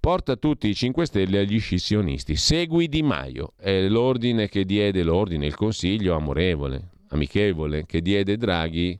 porta 0.03 0.35
tutti 0.35 0.67
i 0.67 0.75
5 0.75 1.05
Stelle 1.05 1.39
agli 1.39 1.61
scissionisti. 1.61 2.35
Segui 2.35 2.89
Di 2.89 3.01
Maio. 3.01 3.53
È 3.55 3.87
l'ordine 3.87 4.49
che 4.49 4.65
diede 4.65 5.01
l'ordine, 5.01 5.45
il 5.45 5.55
consiglio 5.55 6.13
amorevole, 6.13 6.89
amichevole, 7.11 7.85
che 7.85 8.01
diede 8.01 8.35
Draghi 8.35 8.99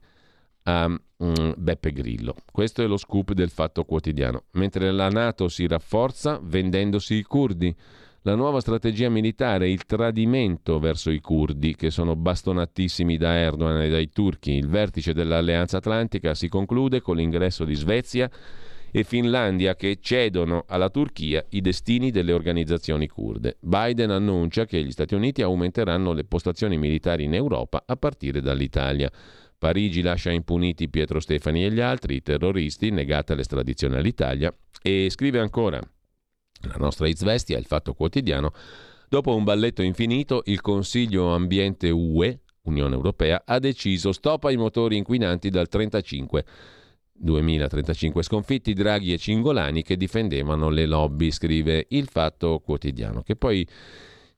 a 0.64 0.88
mm, 0.88 1.52
Beppe 1.58 1.92
Grillo. 1.92 2.36
Questo 2.50 2.84
è 2.84 2.88
lo 2.88 2.96
scoop 2.96 3.34
del 3.34 3.50
fatto 3.50 3.84
quotidiano. 3.84 4.44
Mentre 4.52 4.94
la 4.94 5.10
Nato 5.10 5.50
si 5.50 5.68
rafforza 5.68 6.40
vendendosi 6.42 7.16
i 7.16 7.24
curdi. 7.24 7.76
La 8.22 8.36
nuova 8.36 8.62
strategia 8.62 9.10
militare, 9.10 9.70
il 9.70 9.84
tradimento 9.84 10.80
verso 10.80 11.12
i 11.12 11.20
curdi, 11.20 11.76
che 11.76 11.90
sono 11.90 12.16
bastonatissimi 12.16 13.18
da 13.18 13.36
Erdogan 13.36 13.82
e 13.82 13.90
dai 13.90 14.10
turchi. 14.10 14.54
Il 14.54 14.70
vertice 14.70 15.12
dell'Alleanza 15.12 15.76
Atlantica 15.76 16.34
si 16.34 16.48
conclude 16.48 17.02
con 17.02 17.18
l'ingresso 17.18 17.66
di 17.66 17.76
Svezia 17.76 18.32
e 18.96 19.04
Finlandia 19.04 19.76
che 19.76 19.98
cedono 20.00 20.66
alla 20.68 20.92
Turchia 20.92 21.44
i 21.50 21.62
destini 21.62 22.12
delle 22.12 22.32
organizzazioni 22.32 23.08
kurde. 23.08 23.58
Biden 23.60 24.12
annuncia 24.12 24.66
che 24.66 24.84
gli 24.84 24.92
Stati 24.92 25.16
Uniti 25.16 25.42
aumenteranno 25.42 26.14
le 26.14 26.26
postazioni 26.26 26.78
militari 26.78 27.24
in 27.24 27.34
Europa 27.34 27.86
a 27.88 27.96
partire 27.96 28.40
dall'Italia. 28.40 29.12
Parigi 29.58 30.04
lascia 30.04 30.30
impuniti 30.30 30.90
Pietro 30.90 31.20
Stefani 31.20 31.66
e 31.66 31.72
gli 31.72 31.80
altri, 31.80 32.18
i 32.18 32.22
terroristi, 32.22 32.92
negata 32.92 33.34
l'estradizione 33.34 33.98
all'Italia 33.98 34.56
e 34.80 35.10
scrive 35.10 35.40
ancora 35.40 35.80
la 35.80 36.76
nostra 36.78 37.08
Izvestia, 37.08 37.58
il 37.58 37.66
fatto 37.66 37.96
quotidiano, 37.96 38.52
dopo 39.10 39.36
un 39.36 39.44
balletto 39.44 39.82
infinito 39.82 40.44
il 40.46 40.62
Consiglio 40.62 41.34
Ambiente 41.34 41.90
UE, 41.90 42.42
Unione 42.66 42.94
Europea, 42.94 43.42
ha 43.44 43.58
deciso 43.58 44.12
stop 44.12 44.44
ai 44.44 44.56
motori 44.56 44.98
inquinanti 44.98 45.50
dal 45.50 45.68
35 45.68 46.46
2035 47.14 48.24
sconfitti 48.24 48.74
Draghi 48.74 49.14
e 49.14 49.18
Cingolani 49.18 49.84
che 49.84 49.96
difendevano 49.96 50.70
le 50.70 50.86
lobby, 50.86 51.32
scrive 51.32 51.86
il 51.90 52.08
Fatto 52.08 52.60
Quotidiano, 52.60 53.22
che 53.22 53.36
poi 53.36 53.68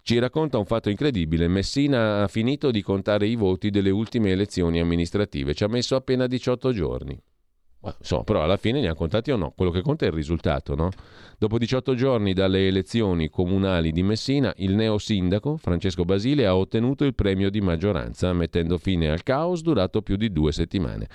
ci 0.02 0.20
racconta 0.20 0.58
un 0.58 0.66
fatto 0.66 0.90
incredibile. 0.90 1.48
Messina 1.48 2.24
ha 2.24 2.28
finito 2.28 2.70
di 2.70 2.82
contare 2.84 3.26
i 3.26 3.36
voti 3.36 3.72
delle 3.72 3.90
ultime 3.90 4.32
elezioni 4.32 4.80
amministrative, 4.80 5.54
ci 5.54 5.64
ha 5.64 5.68
messo 5.68 5.96
appena 5.96 6.28
18 6.28 6.72
giorni. 6.72 7.20
So, 8.00 8.24
però 8.24 8.42
alla 8.42 8.58
fine 8.58 8.82
ne 8.82 8.88
ha 8.88 8.96
contati 8.96 9.32
o 9.32 9.36
no? 9.36 9.54
Quello 9.56 9.72
che 9.72 9.82
conta 9.82 10.06
è 10.06 10.08
il 10.08 10.14
risultato, 10.14 10.76
no? 10.76 10.90
Dopo 11.38 11.58
18 11.58 11.94
giorni 11.94 12.34
dalle 12.34 12.68
elezioni 12.68 13.30
comunali 13.30 13.92
di 13.92 14.02
Messina, 14.02 14.54
il 14.58 14.74
neo 14.74 14.98
sindaco 14.98 15.58
Francesco 15.58 16.04
Basile 16.04 16.48
ha 16.48 16.56
ottenuto 16.56 17.04
il 17.04 17.14
premio 17.14 17.50
di 17.50 17.62
maggioranza, 17.62 18.34
mettendo 18.34 18.78
fine 18.78 19.10
al 19.10 19.22
caos 19.22 19.62
durato 19.62 20.02
più 20.02 20.16
di 20.16 20.32
due 20.32 20.52
settimane. 20.52 21.08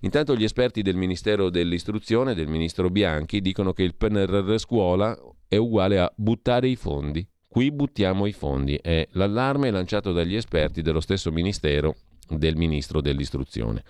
Intanto 0.00 0.34
gli 0.34 0.44
esperti 0.44 0.82
del 0.82 0.96
Ministero 0.96 1.50
dell'Istruzione, 1.50 2.34
del 2.34 2.48
Ministro 2.48 2.88
Bianchi, 2.88 3.40
dicono 3.40 3.72
che 3.72 3.82
il 3.82 3.94
PNRR 3.94 4.56
scuola 4.56 5.16
è 5.46 5.56
uguale 5.56 5.98
a 5.98 6.10
buttare 6.14 6.68
i 6.68 6.76
fondi. 6.76 7.26
Qui 7.46 7.70
buttiamo 7.70 8.26
i 8.26 8.32
fondi. 8.32 8.78
È 8.80 9.06
l'allarme 9.12 9.70
lanciato 9.70 10.12
dagli 10.12 10.36
esperti 10.36 10.82
dello 10.82 11.00
stesso 11.00 11.30
Ministero 11.30 11.96
del 12.28 12.56
Ministro 12.56 13.00
dell'Istruzione. 13.00 13.82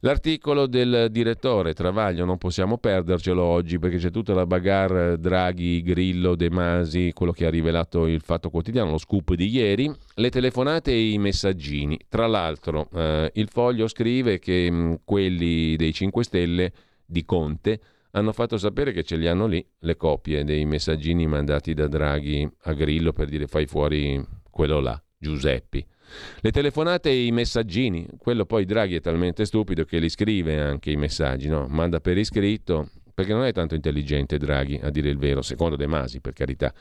L'articolo 0.00 0.68
del 0.68 1.08
direttore 1.10 1.74
Travaglio 1.74 2.24
non 2.24 2.38
possiamo 2.38 2.78
perdercelo 2.78 3.42
oggi 3.42 3.80
perché 3.80 3.96
c'è 3.96 4.12
tutta 4.12 4.32
la 4.32 4.46
bagarre 4.46 5.18
Draghi, 5.18 5.82
Grillo, 5.82 6.36
De 6.36 6.50
Masi, 6.50 7.10
quello 7.12 7.32
che 7.32 7.46
ha 7.46 7.50
rivelato 7.50 8.06
il 8.06 8.20
Fatto 8.20 8.48
Quotidiano, 8.48 8.92
lo 8.92 8.98
scoop 8.98 9.34
di 9.34 9.48
ieri, 9.48 9.92
le 10.14 10.30
telefonate 10.30 10.92
e 10.92 11.10
i 11.10 11.18
messaggini. 11.18 11.98
Tra 12.08 12.28
l'altro 12.28 12.88
eh, 12.94 13.32
il 13.34 13.48
foglio 13.48 13.88
scrive 13.88 14.38
che 14.38 14.70
mh, 14.70 14.76
mm, 14.76 14.94
quelli 15.04 15.74
dei 15.74 15.92
5 15.92 16.22
Stelle 16.22 16.72
di 17.04 17.24
Conte 17.24 17.80
hanno 18.12 18.32
fatto 18.32 18.56
sapere 18.56 18.92
che 18.92 19.02
ce 19.02 19.16
li 19.16 19.26
hanno 19.26 19.46
lì 19.46 19.64
le 19.80 19.96
copie 19.96 20.44
dei 20.44 20.64
messaggini 20.64 21.26
mandati 21.26 21.74
da 21.74 21.88
Draghi 21.88 22.48
a 22.62 22.72
Grillo 22.72 23.12
per 23.12 23.28
dire 23.28 23.48
fai 23.48 23.66
fuori 23.66 24.24
quello 24.48 24.78
là, 24.78 25.00
Giuseppi. 25.18 25.84
Le 26.40 26.50
telefonate 26.50 27.10
e 27.10 27.26
i 27.26 27.32
messaggini, 27.32 28.06
quello 28.18 28.44
poi 28.44 28.64
Draghi 28.64 28.96
è 28.96 29.00
talmente 29.00 29.44
stupido 29.44 29.84
che 29.84 29.98
li 29.98 30.08
scrive 30.08 30.60
anche 30.60 30.90
i 30.90 30.96
messaggi, 30.96 31.48
no? 31.48 31.66
manda 31.68 32.00
per 32.00 32.16
iscritto, 32.16 32.90
perché 33.14 33.32
non 33.32 33.44
è 33.44 33.52
tanto 33.52 33.74
intelligente 33.74 34.38
Draghi, 34.38 34.78
a 34.82 34.90
dire 34.90 35.08
il 35.08 35.18
vero, 35.18 35.42
secondo 35.42 35.76
De 35.76 35.86
Masi, 35.86 36.20
per 36.20 36.32
carità. 36.32 36.72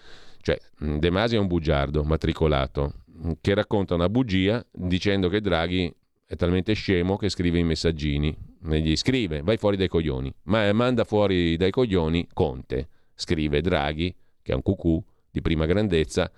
Cioè, 0.42 0.58
De 0.78 1.10
Masi 1.10 1.36
è 1.36 1.40
un 1.40 1.48
bugiardo 1.48 2.04
matricolato 2.04 2.94
che 3.42 3.54
racconta 3.54 3.96
una 3.96 4.10
bugia 4.10 4.64
dicendo 4.72 5.30
che 5.30 5.42
Draghi 5.42 5.94
è 6.26 6.36
talmente 6.36 6.74
scemo 6.74 7.16
che 7.16 7.30
scrive 7.30 7.58
i 7.58 7.64
messaggini. 7.64 8.36
Gli 8.60 8.96
scrive, 8.96 9.42
vai 9.42 9.58
fuori 9.58 9.78
dai 9.78 9.88
coglioni. 9.88 10.34
Ma 10.44 10.72
manda 10.74 11.06
fuori 11.06 11.56
dai 11.56 11.72
coglioni 11.72 12.28
Conte. 12.34 12.90
Scrive 13.16 13.62
Draghi, 13.62 14.14
che 14.42 14.52
è 14.52 14.56
un 14.56 14.62
cucù 14.62 15.04
di 15.32 15.42
prima 15.42 15.66
grandezza, 15.66 16.30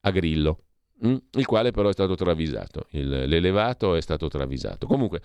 a 0.00 0.10
Grillo. 0.10 0.64
Mm? 1.04 1.16
il 1.32 1.46
quale 1.46 1.72
però 1.72 1.88
è 1.88 1.92
stato 1.92 2.14
travisato, 2.14 2.86
il, 2.90 3.08
l'elevato 3.08 3.96
è 3.96 4.00
stato 4.00 4.28
travisato. 4.28 4.86
Comunque 4.86 5.20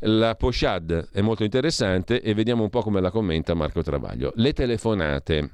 la 0.00 0.34
Poshad 0.34 1.10
è 1.12 1.20
molto 1.20 1.44
interessante 1.44 2.20
e 2.20 2.34
vediamo 2.34 2.64
un 2.64 2.70
po' 2.70 2.82
come 2.82 3.00
la 3.00 3.10
commenta 3.10 3.54
Marco 3.54 3.82
Travaglio. 3.82 4.32
Le 4.34 4.52
telefonate 4.52 5.50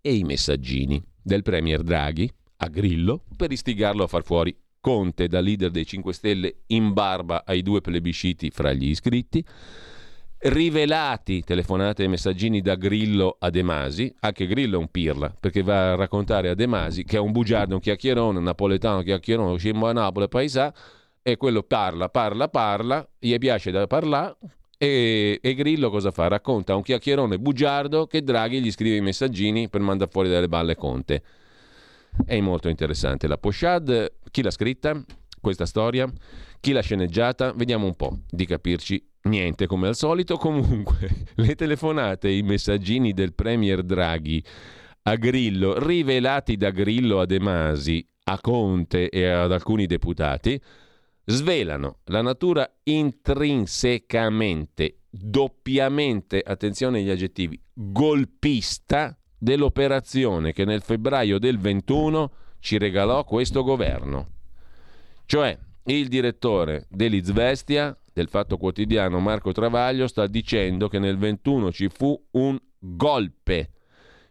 e 0.00 0.14
i 0.14 0.22
messaggini 0.22 1.02
del 1.20 1.42
Premier 1.42 1.82
Draghi 1.82 2.30
a 2.58 2.68
Grillo 2.68 3.24
per 3.36 3.50
istigarlo 3.50 4.04
a 4.04 4.06
far 4.06 4.22
fuori 4.22 4.56
Conte 4.80 5.28
da 5.28 5.40
leader 5.40 5.70
dei 5.70 5.86
5 5.86 6.12
Stelle 6.12 6.54
in 6.68 6.92
barba 6.92 7.44
ai 7.46 7.62
due 7.62 7.80
plebisciti 7.80 8.50
fra 8.50 8.72
gli 8.72 8.88
iscritti 8.88 9.44
rivelati 10.44 11.42
telefonate 11.42 12.02
e 12.02 12.08
messaggini 12.08 12.60
da 12.60 12.74
Grillo 12.74 13.36
a 13.38 13.50
De 13.50 13.62
Masi, 13.62 14.12
anche 14.20 14.46
Grillo 14.46 14.76
è 14.76 14.78
un 14.78 14.88
pirla, 14.88 15.32
perché 15.38 15.62
va 15.62 15.92
a 15.92 15.94
raccontare 15.94 16.48
a 16.48 16.54
De 16.54 16.66
Masi 16.66 17.04
che 17.04 17.16
è 17.16 17.20
un 17.20 17.30
bugiardo, 17.30 17.74
un 17.74 17.80
chiacchierone, 17.80 18.38
un 18.38 18.44
napoletano 18.44 19.02
chiacchierone, 19.02 19.56
scemo 19.58 19.86
a 19.86 19.92
Napoli, 19.92 20.28
paesà, 20.28 20.74
e 21.22 21.36
quello 21.36 21.62
parla, 21.62 22.08
parla, 22.08 22.48
parla, 22.48 23.08
gli 23.18 23.36
piace 23.38 23.70
da 23.70 23.86
parlare, 23.86 24.36
e, 24.76 25.38
e, 25.40 25.54
Grillo 25.54 25.90
cosa 25.90 26.10
fa? 26.10 26.26
Racconta 26.26 26.72
a 26.72 26.76
un 26.76 26.82
chiacchierone 26.82 27.38
bugiardo 27.38 28.08
che 28.08 28.24
Draghi 28.24 28.60
gli 28.60 28.72
scrive 28.72 28.96
i 28.96 29.00
messaggini 29.00 29.68
per 29.68 29.80
mandare 29.80 30.10
fuori 30.10 30.28
dalle 30.28 30.48
balle 30.48 30.74
Conte. 30.74 31.22
È 32.26 32.40
molto 32.40 32.68
interessante. 32.68 33.28
La 33.28 33.38
Poshad, 33.38 34.14
chi 34.32 34.42
l'ha 34.42 34.50
scritta? 34.50 35.00
Questa 35.40 35.66
storia? 35.66 36.10
Chi 36.58 36.72
l'ha 36.72 36.80
sceneggiata? 36.80 37.52
Vediamo 37.52 37.86
un 37.86 37.94
po' 37.94 38.22
di 38.28 38.44
capirci 38.44 39.11
Niente, 39.24 39.66
come 39.66 39.88
al 39.88 39.94
solito, 39.94 40.36
comunque, 40.36 41.26
le 41.36 41.54
telefonate 41.54 42.28
e 42.28 42.36
i 42.36 42.42
messaggini 42.42 43.12
del 43.12 43.34
Premier 43.34 43.82
Draghi 43.82 44.42
a 45.04 45.16
Grillo, 45.16 45.78
rivelati 45.78 46.56
da 46.56 46.70
Grillo 46.70 47.20
a 47.20 47.26
De 47.26 47.40
Masi, 47.40 48.08
a 48.24 48.40
Conte 48.40 49.10
e 49.10 49.28
ad 49.28 49.52
alcuni 49.52 49.86
deputati, 49.86 50.60
svelano 51.24 51.98
la 52.04 52.22
natura 52.22 52.68
intrinsecamente, 52.84 55.00
doppiamente, 55.08 56.42
attenzione 56.44 57.00
agli 57.00 57.10
aggettivi, 57.10 57.60
golpista 57.72 59.16
dell'operazione 59.38 60.52
che 60.52 60.64
nel 60.64 60.82
febbraio 60.82 61.38
del 61.38 61.58
21 61.58 62.32
ci 62.60 62.78
regalò 62.78 63.24
questo 63.24 63.62
governo. 63.62 64.30
Cioè, 65.26 65.58
il 65.84 66.08
direttore 66.08 66.86
dell'Izvestia 66.88 67.96
del 68.12 68.28
Fatto 68.28 68.56
Quotidiano 68.56 69.20
Marco 69.20 69.52
Travaglio 69.52 70.06
sta 70.06 70.26
dicendo 70.26 70.88
che 70.88 70.98
nel 70.98 71.16
21 71.16 71.72
ci 71.72 71.88
fu 71.88 72.20
un 72.32 72.58
golpe. 72.78 73.70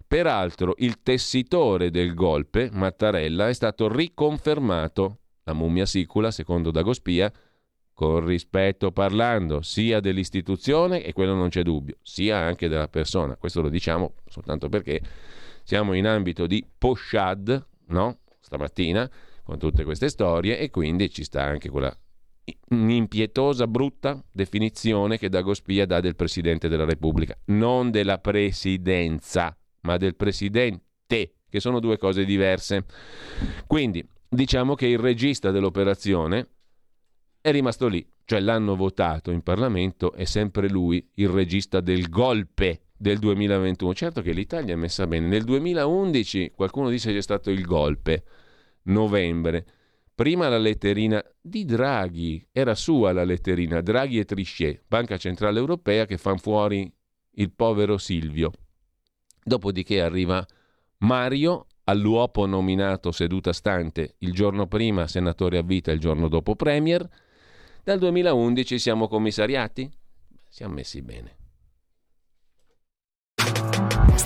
Peraltro 0.05 0.73
il 0.77 1.01
tessitore 1.01 1.89
del 1.89 2.13
golpe, 2.13 2.69
Mattarella, 2.71 3.47
è 3.47 3.53
stato 3.53 3.91
riconfermato. 3.91 5.19
La 5.43 5.53
mummia 5.53 5.85
sicula, 5.85 6.31
secondo 6.31 6.69
Dagospia, 6.69 7.31
con 7.93 8.25
rispetto 8.25 8.91
parlando 8.91 9.61
sia 9.61 9.99
dell'istituzione, 9.99 11.03
e 11.03 11.13
quello 11.13 11.33
non 11.33 11.49
c'è 11.49 11.63
dubbio, 11.63 11.95
sia 12.01 12.37
anche 12.37 12.67
della 12.67 12.87
persona. 12.87 13.37
Questo 13.37 13.61
lo 13.61 13.69
diciamo 13.69 14.15
soltanto 14.25 14.69
perché 14.69 15.01
siamo 15.63 15.93
in 15.93 16.05
ambito 16.05 16.45
di 16.45 16.65
poshad, 16.77 17.67
no? 17.87 18.19
Stamattina, 18.39 19.09
con 19.43 19.57
tutte 19.57 19.83
queste 19.83 20.09
storie, 20.09 20.59
e 20.59 20.69
quindi 20.69 21.09
ci 21.09 21.23
sta 21.23 21.43
anche 21.43 21.69
quella 21.69 21.95
un'impietosa, 22.69 23.67
brutta 23.67 24.23
definizione 24.31 25.17
che 25.17 25.29
Dagospia 25.29 25.85
dà 25.85 25.99
del 25.99 26.15
Presidente 26.15 26.67
della 26.67 26.85
Repubblica, 26.85 27.37
non 27.45 27.91
della 27.91 28.17
Presidenza, 28.19 29.55
ma 29.81 29.97
del 29.97 30.15
Presidente, 30.15 31.33
che 31.49 31.59
sono 31.59 31.79
due 31.79 31.97
cose 31.97 32.25
diverse. 32.25 32.85
Quindi 33.67 34.05
diciamo 34.27 34.75
che 34.75 34.87
il 34.87 34.99
regista 34.99 35.51
dell'operazione 35.51 36.47
è 37.41 37.51
rimasto 37.51 37.87
lì, 37.87 38.07
cioè 38.25 38.39
l'hanno 38.39 38.75
votato 38.75 39.31
in 39.31 39.41
Parlamento, 39.41 40.13
è 40.13 40.25
sempre 40.25 40.69
lui 40.69 41.05
il 41.15 41.27
regista 41.29 41.81
del 41.81 42.07
golpe 42.07 42.83
del 42.95 43.17
2021. 43.17 43.93
Certo 43.93 44.21
che 44.21 44.31
l'Italia 44.31 44.73
è 44.73 44.77
messa 44.77 45.07
bene. 45.07 45.27
Nel 45.27 45.43
2011 45.43 46.51
qualcuno 46.55 46.89
dice 46.89 47.09
che 47.09 47.15
c'è 47.15 47.21
stato 47.21 47.49
il 47.49 47.63
golpe, 47.63 48.23
novembre. 48.83 49.65
Prima 50.13 50.49
la 50.49 50.57
letterina 50.57 51.23
di 51.39 51.65
Draghi, 51.65 52.45
era 52.51 52.75
sua 52.75 53.11
la 53.11 53.23
letterina, 53.23 53.81
Draghi 53.81 54.19
e 54.19 54.25
Trichet, 54.25 54.83
Banca 54.87 55.17
Centrale 55.17 55.57
Europea 55.57 56.05
che 56.05 56.17
fanno 56.17 56.37
fuori 56.37 56.91
il 57.35 57.51
povero 57.51 57.97
Silvio. 57.97 58.51
Dopodiché 59.43 60.01
arriva 60.01 60.45
Mario, 60.99 61.67
all'uopo 61.85 62.45
nominato 62.45 63.11
seduta 63.11 63.53
stante 63.53 64.15
il 64.19 64.33
giorno 64.33 64.67
prima 64.67 65.07
senatore 65.07 65.57
a 65.57 65.63
vita, 65.63 65.91
il 65.91 65.99
giorno 65.99 66.27
dopo 66.27 66.55
premier. 66.55 67.07
Dal 67.83 67.97
2011 67.97 68.77
siamo 68.77 69.07
commissariati? 69.07 69.89
Siamo 70.47 70.75
messi 70.75 71.01
bene. 71.01 71.40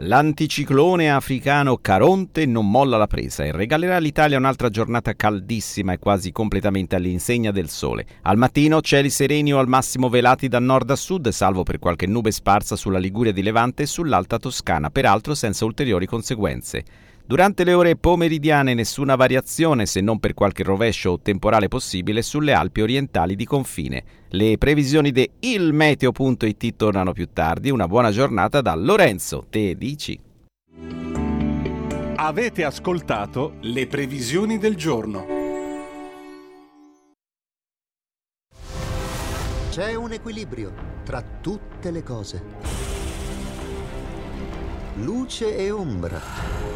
L'anticiclone 0.00 1.10
africano 1.10 1.78
Caronte 1.78 2.44
non 2.44 2.70
molla 2.70 2.98
la 2.98 3.06
presa 3.06 3.44
e 3.44 3.52
regalerà 3.52 3.96
all'Italia 3.96 4.36
un'altra 4.36 4.68
giornata 4.68 5.14
caldissima 5.14 5.94
e 5.94 5.98
quasi 5.98 6.32
completamente 6.32 6.96
all'insegna 6.96 7.50
del 7.50 7.70
sole. 7.70 8.04
Al 8.22 8.36
mattino 8.36 8.82
cieli 8.82 9.08
sereni 9.08 9.54
o 9.54 9.58
al 9.58 9.68
massimo 9.68 10.10
velati 10.10 10.48
da 10.48 10.58
nord 10.58 10.90
a 10.90 10.96
sud, 10.96 11.28
salvo 11.28 11.62
per 11.62 11.78
qualche 11.78 12.06
nube 12.06 12.30
sparsa 12.30 12.76
sulla 12.76 12.98
Liguria 12.98 13.32
di 13.32 13.42
Levante 13.42 13.84
e 13.84 13.86
sull'Alta 13.86 14.38
Toscana, 14.38 14.90
peraltro 14.90 15.34
senza 15.34 15.64
ulteriori 15.64 16.04
conseguenze. 16.04 16.84
Durante 17.28 17.64
le 17.64 17.72
ore 17.72 17.96
pomeridiane 17.96 18.72
nessuna 18.72 19.16
variazione, 19.16 19.84
se 19.84 20.00
non 20.00 20.20
per 20.20 20.32
qualche 20.32 20.62
rovescio 20.62 21.10
o 21.10 21.20
temporale 21.20 21.66
possibile, 21.66 22.22
sulle 22.22 22.52
Alpi 22.52 22.82
orientali 22.82 23.34
di 23.34 23.44
confine. 23.44 24.04
Le 24.28 24.56
previsioni 24.58 25.10
di 25.10 25.28
ilmeteo.it 25.40 26.76
tornano 26.76 27.10
più 27.10 27.26
tardi. 27.32 27.70
Una 27.70 27.88
buona 27.88 28.12
giornata 28.12 28.60
da 28.60 28.76
Lorenzo, 28.76 29.44
te 29.50 29.74
dici. 29.74 30.16
Avete 32.14 32.62
ascoltato 32.62 33.54
le 33.62 33.88
previsioni 33.88 34.58
del 34.58 34.76
giorno. 34.76 35.26
C'è 39.70 39.94
un 39.96 40.12
equilibrio 40.12 40.72
tra 41.02 41.24
tutte 41.40 41.90
le 41.90 42.04
cose. 42.04 42.42
Luce 44.94 45.56
e 45.56 45.72
ombra. 45.72 46.75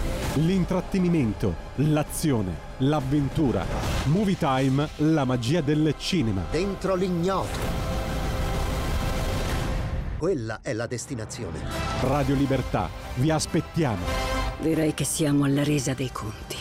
L'intrattenimento, 0.35 1.53
l'azione, 1.75 2.55
l'avventura. 2.77 3.65
Movie 4.05 4.37
Time, 4.37 4.87
la 4.99 5.25
magia 5.25 5.59
del 5.59 5.93
cinema. 5.97 6.45
Dentro 6.49 6.95
l'ignoto. 6.95 7.59
Quella 10.17 10.59
è 10.61 10.71
la 10.71 10.87
destinazione. 10.87 11.59
Radio 11.99 12.35
Libertà, 12.35 12.89
vi 13.15 13.29
aspettiamo. 13.29 14.05
Direi 14.61 14.93
che 14.93 15.03
siamo 15.03 15.43
alla 15.43 15.65
resa 15.65 15.93
dei 15.93 16.11
conti. 16.13 16.55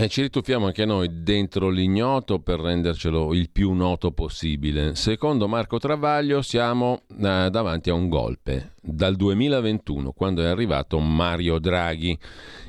E 0.00 0.08
ci 0.08 0.22
rituffiamo 0.22 0.66
anche 0.66 0.84
noi 0.84 1.24
dentro 1.24 1.70
l'ignoto 1.70 2.38
per 2.38 2.60
rendercelo 2.60 3.34
il 3.34 3.50
più 3.50 3.72
noto 3.72 4.12
possibile. 4.12 4.94
Secondo 4.94 5.48
Marco 5.48 5.78
Travaglio 5.78 6.40
siamo 6.40 7.02
eh, 7.10 7.48
davanti 7.50 7.90
a 7.90 7.94
un 7.94 8.08
golpe. 8.08 8.74
Dal 8.80 9.16
2021, 9.16 10.12
quando 10.12 10.42
è 10.42 10.46
arrivato 10.46 11.00
Mario 11.00 11.58
Draghi, 11.58 12.16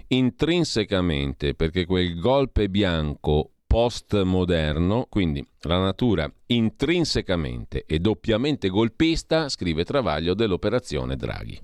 intrinsecamente, 0.08 1.54
perché 1.54 1.86
quel 1.86 2.20
golpe 2.20 2.68
bianco 2.68 3.52
postmoderno, 3.68 5.06
quindi 5.08 5.46
la 5.62 5.78
natura 5.78 6.28
intrinsecamente 6.48 7.84
e 7.86 8.00
doppiamente 8.00 8.70
golpista, 8.70 9.50
scrive 9.50 9.86
Travaglio, 9.86 10.34
dell'operazione 10.34 11.16
Draghi. 11.16 11.60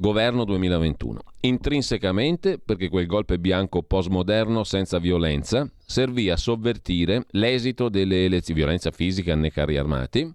Governo 0.00 0.46
2021. 0.46 1.20
Intrinsecamente, 1.42 2.58
perché 2.58 2.88
quel 2.88 3.04
golpe 3.04 3.38
bianco 3.38 3.82
postmoderno 3.82 4.64
senza 4.64 4.98
violenza 4.98 5.70
servì 5.76 6.30
a 6.30 6.38
sovvertire 6.38 7.26
l'esito 7.32 7.90
delle 7.90 8.24
elezioni, 8.24 8.60
violenza 8.60 8.92
fisica 8.92 9.34
né 9.34 9.50
carri 9.50 9.76
armati, 9.76 10.26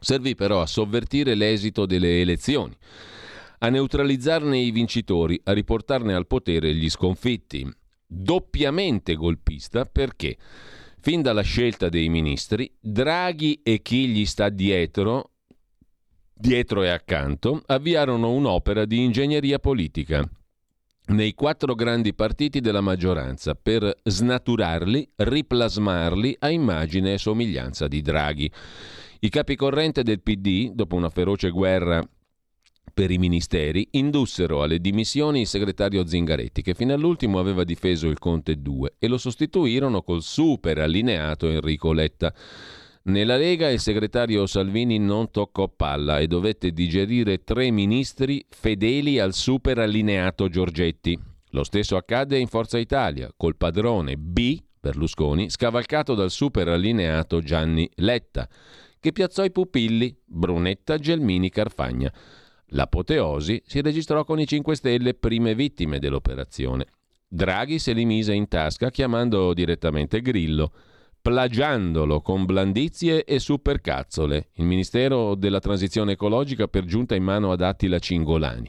servì 0.00 0.34
però 0.34 0.60
a 0.60 0.66
sovvertire 0.66 1.36
l'esito 1.36 1.86
delle 1.86 2.22
elezioni, 2.22 2.76
a 3.58 3.68
neutralizzarne 3.68 4.58
i 4.58 4.72
vincitori, 4.72 5.40
a 5.44 5.52
riportarne 5.52 6.12
al 6.12 6.26
potere 6.26 6.74
gli 6.74 6.90
sconfitti. 6.90 7.64
Doppiamente 8.04 9.14
golpista 9.14 9.84
perché, 9.84 10.36
fin 10.98 11.22
dalla 11.22 11.42
scelta 11.42 11.88
dei 11.88 12.08
ministri, 12.08 12.68
Draghi 12.80 13.60
e 13.62 13.80
chi 13.80 14.08
gli 14.08 14.26
sta 14.26 14.48
dietro 14.48 15.31
dietro 16.42 16.82
e 16.82 16.88
accanto, 16.88 17.62
avviarono 17.66 18.32
un'opera 18.32 18.84
di 18.84 19.04
ingegneria 19.04 19.60
politica 19.60 20.28
nei 21.04 21.34
quattro 21.34 21.76
grandi 21.76 22.14
partiti 22.14 22.60
della 22.60 22.80
maggioranza 22.80 23.54
per 23.54 24.00
snaturarli, 24.02 25.08
riplasmarli 25.14 26.36
a 26.40 26.50
immagine 26.50 27.12
e 27.12 27.18
somiglianza 27.18 27.86
di 27.86 28.02
Draghi. 28.02 28.50
I 29.20 29.28
capicorrente 29.28 30.02
del 30.02 30.20
PD, 30.20 30.72
dopo 30.72 30.96
una 30.96 31.10
feroce 31.10 31.50
guerra 31.50 32.04
per 32.92 33.12
i 33.12 33.18
ministeri, 33.18 33.86
indussero 33.92 34.64
alle 34.64 34.80
dimissioni 34.80 35.42
il 35.42 35.46
segretario 35.46 36.04
Zingaretti, 36.04 36.60
che 36.60 36.74
fino 36.74 36.92
all'ultimo 36.92 37.38
aveva 37.38 37.62
difeso 37.62 38.08
il 38.08 38.18
Conte 38.18 38.60
2, 38.60 38.94
e 38.98 39.06
lo 39.06 39.16
sostituirono 39.16 40.02
col 40.02 40.22
super 40.22 40.78
allineato 40.78 41.48
Enrico 41.48 41.92
Letta. 41.92 42.34
Nella 43.04 43.36
Lega 43.36 43.68
il 43.68 43.80
segretario 43.80 44.46
Salvini 44.46 44.96
non 44.96 45.32
toccò 45.32 45.68
palla 45.68 46.20
e 46.20 46.28
dovette 46.28 46.70
digerire 46.70 47.42
tre 47.42 47.72
ministri 47.72 48.44
fedeli 48.48 49.18
al 49.18 49.34
super 49.34 49.78
allineato 49.78 50.48
Giorgetti. 50.48 51.18
Lo 51.50 51.64
stesso 51.64 51.96
accade 51.96 52.38
in 52.38 52.46
Forza 52.46 52.78
Italia, 52.78 53.32
col 53.36 53.56
padrone 53.56 54.16
B, 54.16 54.56
Berlusconi, 54.78 55.50
scavalcato 55.50 56.14
dal 56.14 56.30
super 56.30 56.68
allineato 56.68 57.40
Gianni 57.40 57.90
Letta, 57.96 58.48
che 59.00 59.10
piazzò 59.10 59.42
i 59.42 59.50
pupilli 59.50 60.16
Brunetta, 60.24 60.96
Gelmini, 60.96 61.50
Carfagna. 61.50 62.12
L'apoteosi 62.66 63.60
si 63.66 63.80
registrò 63.80 64.24
con 64.24 64.38
i 64.38 64.46
5 64.46 64.76
Stelle, 64.76 65.14
prime 65.14 65.56
vittime 65.56 65.98
dell'operazione. 65.98 66.86
Draghi 67.26 67.80
se 67.80 67.94
li 67.94 68.04
mise 68.04 68.32
in 68.32 68.46
tasca 68.46 68.90
chiamando 68.90 69.52
direttamente 69.54 70.20
Grillo 70.20 70.72
plagiandolo 71.22 72.20
con 72.20 72.44
blandizie 72.44 73.22
e 73.22 73.38
supercazzole. 73.38 74.48
Il 74.54 74.64
Ministero 74.64 75.36
della 75.36 75.60
Transizione 75.60 76.12
Ecologica 76.12 76.66
per 76.66 76.84
giunta 76.84 77.14
in 77.14 77.22
mano 77.22 77.52
ad 77.52 77.60
Attila 77.60 78.00
Cingolani 78.00 78.68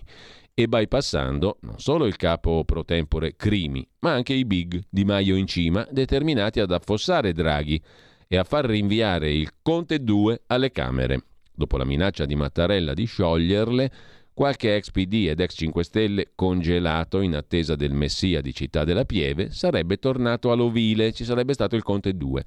e 0.54 0.68
bypassando 0.68 1.58
non 1.62 1.80
solo 1.80 2.06
il 2.06 2.16
capo 2.16 2.64
pro 2.64 2.86
tempore 2.86 3.36
Crimi, 3.36 3.86
ma 4.02 4.12
anche 4.12 4.34
i 4.34 4.46
big 4.46 4.84
di 4.88 5.04
Maio 5.04 5.36
in 5.36 5.48
cima, 5.48 5.88
determinati 5.90 6.60
ad 6.60 6.72
affossare 6.72 7.34
Draghi 7.34 7.82
e 8.28 8.38
a 8.38 8.44
far 8.44 8.66
rinviare 8.66 9.34
il 9.34 9.50
Conte 9.64 10.04
2 10.04 10.44
alle 10.46 10.72
Camere. 10.72 11.24
Dopo 11.56 11.78
la 11.78 11.86
minaccia 11.86 12.26
di 12.26 12.36
Mattarella 12.36 12.94
di 12.94 13.06
scioglierle, 13.06 13.92
Qualche 14.34 14.76
ex 14.76 14.90
PD 14.90 15.28
ed 15.30 15.40
ex 15.40 15.54
5 15.56 15.84
Stelle 15.84 16.32
congelato 16.34 17.22
in 17.22 17.36
attesa 17.36 17.76
del 17.76 17.94
messia 17.94 18.42
di 18.42 18.52
Città 18.52 18.84
della 18.84 19.06
Pieve 19.06 19.52
sarebbe 19.52 19.98
tornato 19.98 20.52
all'ovile, 20.52 21.14
ci 21.14 21.24
sarebbe 21.24 21.54
stato 21.54 21.76
il 21.76 21.84
Conte 21.84 22.18
2. 22.18 22.44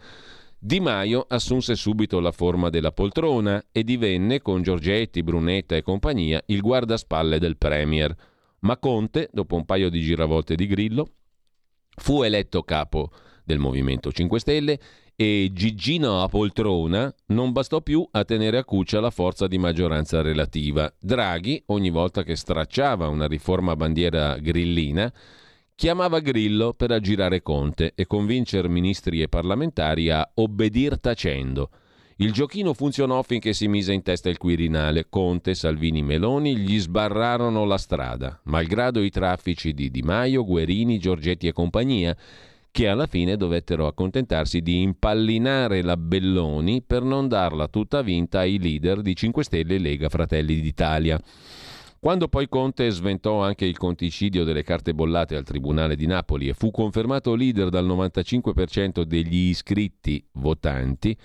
Di 0.59 0.81
Maio 0.81 1.25
assunse 1.29 1.77
subito 1.77 2.19
la 2.19 2.33
forma 2.33 2.71
della 2.71 2.91
poltrona 2.91 3.67
e 3.71 3.85
divenne, 3.85 4.43
con 4.43 4.63
Giorgetti, 4.63 5.23
Brunetta 5.23 5.77
e 5.77 5.83
compagnia, 5.83 6.43
il 6.47 6.61
guardaspalle 6.61 7.39
del 7.39 7.57
Premier. 7.57 8.13
Ma 8.61 8.77
Conte, 8.79 9.29
dopo 9.33 9.55
un 9.55 9.65
paio 9.65 9.89
di 9.89 10.01
giravolte 10.01 10.57
di 10.57 10.67
Grillo, 10.67 11.09
fu 11.99 12.23
eletto 12.23 12.65
capo 12.65 13.13
del 13.45 13.59
Movimento 13.61 14.11
5 14.11 14.41
Stelle 14.41 14.81
e 15.17 15.51
Gigino 15.53 16.23
a 16.23 16.29
poltrona 16.29 17.13
non 17.29 17.51
bastò 17.51 17.81
più 17.81 18.07
a 18.11 18.25
tenere 18.25 18.59
a 18.59 18.65
cuccia 18.65 19.01
la 19.01 19.11
forza 19.11 19.47
di 19.47 19.57
maggioranza 19.57 20.21
relativa. 20.21 20.93
Draghi, 21.01 21.63
ogni 21.67 21.89
volta 21.89 22.23
che 22.23 22.37
stracciava 22.37 23.09
una 23.09 23.27
riforma 23.27 23.75
bandiera 23.75 24.37
grillina, 24.37 25.11
chiamava 25.75 26.21
Grillo 26.21 26.75
per 26.75 26.91
aggirare 26.91 27.41
Conte 27.41 27.93
e 27.95 28.07
convincere 28.07 28.69
ministri 28.69 29.23
e 29.23 29.29
parlamentari 29.29 30.11
a 30.11 30.31
obbedir 30.35 31.01
tacendo. 31.01 31.71
Il 32.19 32.33
giochino 32.33 32.75
funzionò 32.75 33.23
finché 33.23 33.53
si 33.53 33.69
mise 33.69 33.93
in 33.93 34.03
testa 34.03 34.29
il 34.29 34.39
Quirinale. 34.39 35.09
Conte, 35.09 35.55
Salvini, 35.55 36.03
Meloni 36.03 36.57
gli 36.57 36.79
sbarrarono 36.79 37.65
la 37.65 37.77
strada, 37.79 38.39
malgrado 38.45 39.03
i 39.03 39.11
traffici 39.11 39.73
di 39.73 39.91
Di 39.91 40.03
Maio, 40.03 40.45
Guerini, 40.45 40.99
Giorgetti 40.99 41.47
e 41.47 41.53
compagnia, 41.53 42.17
che 42.77 42.89
alla 42.89 43.07
fine 43.07 43.39
dovettero 43.39 43.87
accontentarsi 43.87 44.61
di 44.61 44.83
impallinare 44.83 45.81
la 45.81 45.97
Belloni 45.97 46.83
per 46.83 47.03
non 47.05 47.27
darla 47.27 47.69
tutta 47.69 48.03
vinta 48.03 48.41
ai 48.41 48.59
leader 48.59 49.01
di 49.01 49.17
5 49.17 49.45
Stelle 49.45 49.77
e 49.77 49.79
Lega 49.79 50.11
Fratelli 50.11 50.61
d'Italia. 50.61 51.19
Quando 51.99 52.29
poi 52.29 52.51
Conte 52.51 52.91
sventò 52.91 53.43
anche 53.43 53.65
il 53.65 53.79
conticidio 53.79 54.45
delle 54.45 54.63
carte 54.63 54.93
bollate 54.93 55.37
al 55.37 55.45
Tribunale 55.45 55.97
di 55.97 56.05
Napoli 56.05 56.49
e 56.49 56.53
fu 56.53 56.71
confermato 56.71 57.35
leader 57.35 57.71
dal 57.71 57.87
95% 57.87 59.05
degli 59.05 59.49
iscritti 59.49 60.23
votanti, 60.33 61.17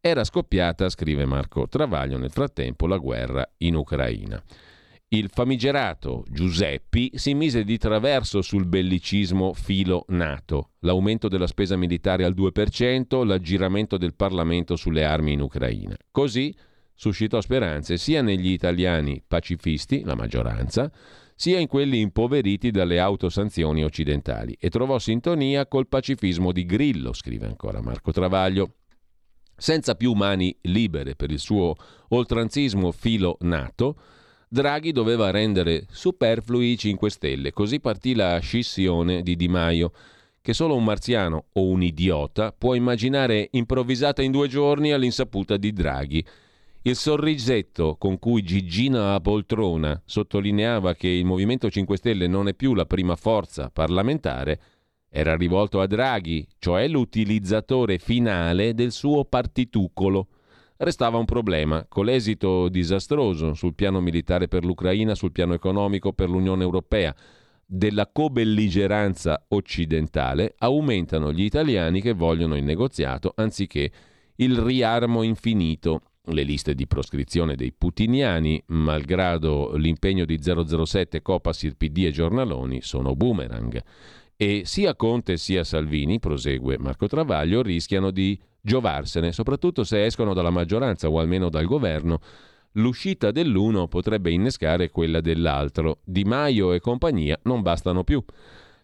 era 0.00 0.24
scoppiata, 0.24 0.88
scrive 0.88 1.24
Marco 1.26 1.68
Travaglio, 1.68 2.18
nel 2.18 2.32
frattempo 2.32 2.88
la 2.88 2.96
guerra 2.96 3.48
in 3.58 3.76
Ucraina. 3.76 4.42
Il 5.14 5.28
famigerato 5.30 6.24
Giuseppi 6.30 7.10
si 7.16 7.34
mise 7.34 7.64
di 7.64 7.76
traverso 7.76 8.40
sul 8.40 8.64
bellicismo 8.64 9.52
filo 9.52 10.06
NATO, 10.08 10.70
l'aumento 10.78 11.28
della 11.28 11.46
spesa 11.46 11.76
militare 11.76 12.24
al 12.24 12.32
2%, 12.34 13.22
l'aggiramento 13.26 13.98
del 13.98 14.14
Parlamento 14.14 14.74
sulle 14.74 15.04
armi 15.04 15.34
in 15.34 15.42
Ucraina. 15.42 15.94
Così 16.10 16.56
suscitò 16.94 17.42
speranze 17.42 17.98
sia 17.98 18.22
negli 18.22 18.52
italiani 18.52 19.22
pacifisti, 19.26 20.02
la 20.02 20.14
maggioranza, 20.14 20.90
sia 21.34 21.58
in 21.58 21.66
quelli 21.66 22.00
impoveriti 22.00 22.70
dalle 22.70 22.98
autosanzioni 22.98 23.84
occidentali 23.84 24.56
e 24.58 24.70
trovò 24.70 24.98
sintonia 24.98 25.66
col 25.66 25.88
pacifismo 25.88 26.52
di 26.52 26.64
Grillo, 26.64 27.12
scrive 27.12 27.44
ancora 27.44 27.82
Marco 27.82 28.12
Travaglio. 28.12 28.76
Senza 29.54 29.94
più 29.94 30.14
mani 30.14 30.56
libere 30.62 31.16
per 31.16 31.30
il 31.30 31.38
suo 31.38 31.76
oltranzismo 32.08 32.90
filo 32.92 33.36
NATO, 33.40 33.96
Draghi 34.52 34.92
doveva 34.92 35.30
rendere 35.30 35.86
superflui 35.90 36.72
i 36.72 36.76
5 36.76 37.08
Stelle, 37.08 37.52
così 37.52 37.80
partì 37.80 38.14
la 38.14 38.38
scissione 38.40 39.22
di 39.22 39.34
Di 39.34 39.48
Maio, 39.48 39.92
che 40.42 40.52
solo 40.52 40.76
un 40.76 40.84
marziano 40.84 41.46
o 41.54 41.68
un 41.68 41.82
idiota 41.82 42.52
può 42.52 42.74
immaginare 42.74 43.48
improvvisata 43.52 44.20
in 44.20 44.30
due 44.30 44.48
giorni 44.48 44.92
all'insaputa 44.92 45.56
di 45.56 45.72
Draghi. 45.72 46.22
Il 46.82 46.96
sorrisetto 46.96 47.96
con 47.96 48.18
cui 48.18 48.42
Gigina 48.42 49.14
a 49.14 49.20
poltrona 49.20 49.98
sottolineava 50.04 50.96
che 50.96 51.08
il 51.08 51.24
Movimento 51.24 51.70
5 51.70 51.96
Stelle 51.96 52.26
non 52.26 52.46
è 52.46 52.52
più 52.52 52.74
la 52.74 52.84
prima 52.84 53.16
forza 53.16 53.70
parlamentare 53.70 54.60
era 55.08 55.34
rivolto 55.34 55.80
a 55.80 55.86
Draghi, 55.86 56.46
cioè 56.58 56.88
l'utilizzatore 56.88 57.96
finale 57.96 58.74
del 58.74 58.92
suo 58.92 59.24
partitucolo. 59.24 60.26
Restava 60.84 61.16
un 61.16 61.26
problema, 61.26 61.86
con 61.88 62.06
l'esito 62.06 62.68
disastroso 62.68 63.54
sul 63.54 63.72
piano 63.72 64.00
militare 64.00 64.48
per 64.48 64.64
l'Ucraina, 64.64 65.14
sul 65.14 65.30
piano 65.30 65.54
economico 65.54 66.12
per 66.12 66.28
l'Unione 66.28 66.64
Europea, 66.64 67.14
della 67.64 68.10
cobelligeranza 68.12 69.44
occidentale, 69.50 70.56
aumentano 70.58 71.32
gli 71.32 71.44
italiani 71.44 72.00
che 72.00 72.14
vogliono 72.14 72.56
il 72.56 72.64
negoziato 72.64 73.32
anziché 73.36 73.92
il 74.36 74.58
riarmo 74.58 75.22
infinito. 75.22 76.00
Le 76.24 76.42
liste 76.42 76.74
di 76.74 76.88
proscrizione 76.88 77.54
dei 77.54 77.72
putiniani, 77.72 78.60
malgrado 78.66 79.76
l'impegno 79.76 80.24
di 80.24 80.40
007 80.42 81.22
Copasir 81.22 81.76
PD 81.76 82.06
e 82.06 82.10
giornaloni, 82.10 82.80
sono 82.82 83.14
boomerang. 83.14 83.80
E 84.42 84.62
sia 84.64 84.96
Conte 84.96 85.36
sia 85.36 85.62
Salvini, 85.62 86.18
prosegue 86.18 86.76
Marco 86.76 87.06
Travaglio, 87.06 87.62
rischiano 87.62 88.10
di 88.10 88.36
giovarsene, 88.60 89.30
soprattutto 89.30 89.84
se 89.84 90.04
escono 90.04 90.34
dalla 90.34 90.50
maggioranza 90.50 91.08
o 91.08 91.20
almeno 91.20 91.48
dal 91.48 91.64
governo. 91.64 92.18
L'uscita 92.72 93.30
dell'uno 93.30 93.86
potrebbe 93.86 94.32
innescare 94.32 94.90
quella 94.90 95.20
dell'altro. 95.20 96.00
Di 96.02 96.24
Maio 96.24 96.72
e 96.72 96.80
compagnia 96.80 97.38
non 97.44 97.62
bastano 97.62 98.02
più. 98.02 98.20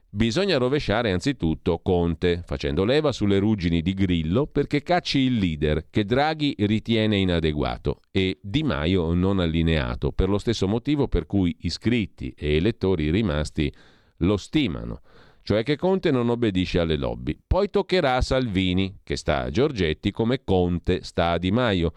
Bisogna 0.08 0.58
rovesciare 0.58 1.10
anzitutto 1.10 1.80
Conte, 1.82 2.44
facendo 2.46 2.84
leva 2.84 3.10
sulle 3.10 3.40
ruggini 3.40 3.82
di 3.82 3.94
Grillo 3.94 4.46
perché 4.46 4.84
cacci 4.84 5.18
il 5.18 5.38
leader 5.38 5.86
che 5.90 6.04
Draghi 6.04 6.54
ritiene 6.56 7.16
inadeguato 7.16 8.02
e 8.12 8.38
Di 8.40 8.62
Maio 8.62 9.12
non 9.12 9.40
allineato, 9.40 10.12
per 10.12 10.28
lo 10.28 10.38
stesso 10.38 10.68
motivo 10.68 11.08
per 11.08 11.26
cui 11.26 11.56
iscritti 11.62 12.32
e 12.38 12.54
elettori 12.54 13.10
rimasti 13.10 13.74
lo 14.18 14.36
stimano 14.36 15.00
cioè 15.48 15.62
che 15.62 15.76
Conte 15.76 16.10
non 16.10 16.28
obbedisce 16.28 16.78
alle 16.78 16.98
lobby. 16.98 17.34
Poi 17.46 17.70
toccherà 17.70 18.16
a 18.16 18.20
Salvini, 18.20 18.98
che 19.02 19.16
sta 19.16 19.44
a 19.44 19.50
Giorgetti, 19.50 20.10
come 20.10 20.44
Conte 20.44 21.02
sta 21.02 21.30
a 21.30 21.38
Di 21.38 21.50
Maio. 21.50 21.94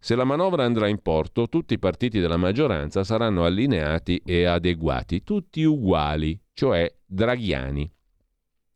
Se 0.00 0.16
la 0.16 0.24
manovra 0.24 0.64
andrà 0.64 0.88
in 0.88 1.00
porto, 1.00 1.48
tutti 1.48 1.74
i 1.74 1.78
partiti 1.78 2.18
della 2.18 2.36
maggioranza 2.36 3.04
saranno 3.04 3.44
allineati 3.44 4.20
e 4.26 4.46
adeguati, 4.46 5.22
tutti 5.22 5.62
uguali, 5.62 6.36
cioè 6.52 6.92
draghiani. 7.06 7.88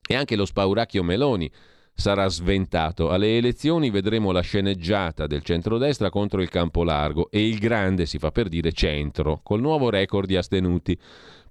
E 0.07 0.15
anche 0.15 0.37
lo 0.37 0.45
spauracchio 0.45 1.03
Meloni 1.03 1.51
sarà 1.93 2.29
sventato. 2.29 3.11
Alle 3.11 3.37
elezioni 3.37 3.91
vedremo 3.91 4.31
la 4.31 4.41
sceneggiata 4.41 5.27
del 5.27 5.43
centrodestra 5.43 6.11
contro 6.11 6.41
il 6.41 6.49
campo 6.49 6.85
largo 6.85 7.29
e 7.29 7.45
il 7.45 7.59
grande, 7.59 8.07
si 8.07 8.19
fa 8.19 8.31
per 8.31 8.47
dire, 8.47 8.71
centro, 8.71 9.41
col 9.43 9.61
nuovo 9.61 9.91
record 9.91 10.29
di 10.29 10.37
astenuti. 10.37 10.97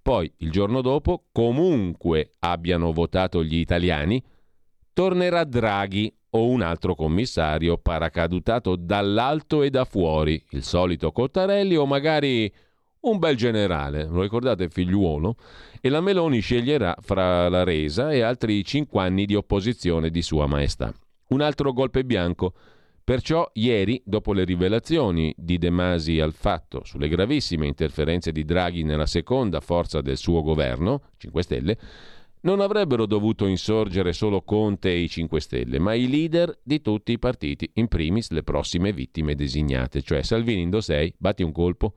Poi, 0.01 0.31
il 0.37 0.49
giorno 0.49 0.81
dopo, 0.81 1.25
comunque 1.31 2.31
abbiano 2.39 2.91
votato 2.91 3.43
gli 3.43 3.57
italiani, 3.57 4.23
tornerà 4.93 5.43
Draghi 5.43 6.11
o 6.31 6.47
un 6.47 6.61
altro 6.61 6.95
commissario 6.95 7.77
paracadutato 7.77 8.75
dall'alto 8.75 9.61
e 9.61 9.69
da 9.69 9.85
fuori, 9.85 10.43
il 10.51 10.63
solito 10.63 11.11
Cottarelli 11.11 11.75
o 11.75 11.85
magari 11.85 12.51
un 13.01 13.17
bel 13.19 13.35
generale, 13.35 14.05
lo 14.05 14.21
ricordate 14.21 14.69
figliuolo? 14.69 15.35
E 15.79 15.89
la 15.89 16.01
Meloni 16.01 16.39
sceglierà 16.39 16.95
fra 16.99 17.49
la 17.49 17.63
resa 17.63 18.11
e 18.11 18.21
altri 18.21 18.63
cinque 18.63 19.01
anni 19.01 19.25
di 19.25 19.35
opposizione 19.35 20.09
di 20.09 20.21
Sua 20.21 20.45
Maestà. 20.45 20.93
Un 21.29 21.41
altro 21.41 21.73
golpe 21.73 22.03
bianco 22.03 22.53
Perciò 23.11 23.49
ieri, 23.55 24.01
dopo 24.05 24.31
le 24.31 24.45
rivelazioni 24.45 25.33
di 25.35 25.57
De 25.57 25.69
Masi 25.69 26.21
al 26.21 26.31
fatto 26.31 26.85
sulle 26.85 27.09
gravissime 27.09 27.67
interferenze 27.67 28.31
di 28.31 28.45
Draghi 28.45 28.83
nella 28.83 29.05
seconda 29.05 29.59
forza 29.59 29.99
del 29.99 30.15
suo 30.15 30.41
governo, 30.41 31.09
5 31.17 31.43
Stelle, 31.43 31.77
non 32.43 32.61
avrebbero 32.61 33.05
dovuto 33.05 33.47
insorgere 33.47 34.13
solo 34.13 34.43
Conte 34.43 34.91
e 34.91 34.99
i 34.99 35.09
5 35.09 35.41
Stelle, 35.41 35.77
ma 35.77 35.93
i 35.93 36.07
leader 36.07 36.57
di 36.63 36.79
tutti 36.79 37.11
i 37.11 37.19
partiti, 37.19 37.69
in 37.73 37.89
primis 37.89 38.29
le 38.29 38.43
prossime 38.43 38.93
vittime 38.93 39.35
designate, 39.35 40.01
cioè 40.01 40.21
Salvini 40.21 40.61
Indosei, 40.61 41.13
batti 41.17 41.43
un 41.43 41.51
colpo, 41.51 41.95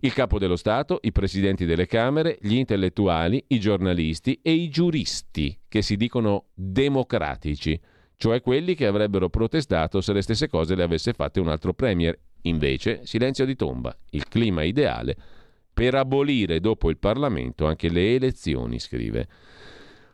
il 0.00 0.14
capo 0.14 0.38
dello 0.38 0.56
Stato, 0.56 0.98
i 1.02 1.12
presidenti 1.12 1.66
delle 1.66 1.84
Camere, 1.84 2.38
gli 2.40 2.54
intellettuali, 2.54 3.44
i 3.48 3.60
giornalisti 3.60 4.40
e 4.40 4.52
i 4.52 4.70
giuristi, 4.70 5.58
che 5.68 5.82
si 5.82 5.98
dicono 5.98 6.46
democratici, 6.54 7.78
cioè 8.18 8.42
quelli 8.42 8.74
che 8.74 8.86
avrebbero 8.86 9.30
protestato 9.30 10.00
se 10.00 10.12
le 10.12 10.22
stesse 10.22 10.48
cose 10.48 10.74
le 10.74 10.82
avesse 10.82 11.12
fatte 11.12 11.40
un 11.40 11.48
altro 11.48 11.72
premier. 11.72 12.18
Invece, 12.42 13.00
silenzio 13.04 13.44
di 13.44 13.56
tomba, 13.56 13.96
il 14.10 14.28
clima 14.28 14.62
ideale 14.64 15.16
per 15.72 15.94
abolire 15.94 16.58
dopo 16.58 16.90
il 16.90 16.98
Parlamento 16.98 17.66
anche 17.66 17.88
le 17.88 18.16
elezioni, 18.16 18.80
scrive. 18.80 19.28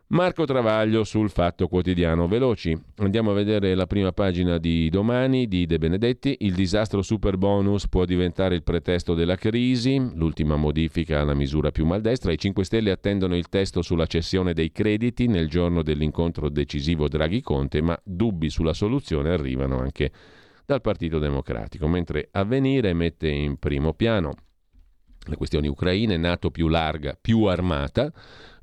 Marco 0.08 0.44
Travaglio 0.44 1.02
sul 1.02 1.30
Fatto 1.30 1.66
Quotidiano. 1.66 2.28
Veloci, 2.28 2.78
andiamo 2.96 3.30
a 3.30 3.34
vedere 3.34 3.74
la 3.74 3.86
prima 3.86 4.12
pagina 4.12 4.58
di 4.58 4.90
domani 4.90 5.48
di 5.48 5.64
De 5.64 5.78
Benedetti. 5.78 6.36
Il 6.40 6.54
disastro 6.54 7.00
super 7.00 7.38
bonus 7.38 7.88
può 7.88 8.04
diventare 8.04 8.54
il 8.54 8.62
pretesto 8.62 9.14
della 9.14 9.36
crisi, 9.36 9.98
l'ultima 10.14 10.56
modifica 10.56 11.20
alla 11.20 11.32
misura 11.34 11.70
più 11.70 11.86
maldestra. 11.86 12.32
I 12.32 12.38
5 12.38 12.64
Stelle 12.64 12.90
attendono 12.90 13.34
il 13.34 13.48
testo 13.48 13.80
sulla 13.80 14.06
cessione 14.06 14.52
dei 14.52 14.70
crediti 14.70 15.26
nel 15.26 15.48
giorno 15.48 15.82
dell'incontro 15.82 16.50
decisivo 16.50 17.08
Draghi-Conte, 17.08 17.80
ma 17.80 17.98
dubbi 18.04 18.50
sulla 18.50 18.74
soluzione 18.74 19.30
arrivano 19.30 19.78
anche 19.80 20.12
dal 20.66 20.82
Partito 20.82 21.18
Democratico, 21.18 21.88
mentre 21.88 22.28
Avvenire 22.30 22.92
mette 22.92 23.28
in 23.28 23.56
primo 23.58 23.94
piano 23.94 24.34
le 25.26 25.36
questioni 25.36 25.68
ucraine, 25.68 26.16
NATO 26.16 26.50
più 26.50 26.68
larga, 26.68 27.16
più 27.20 27.44
armata, 27.44 28.12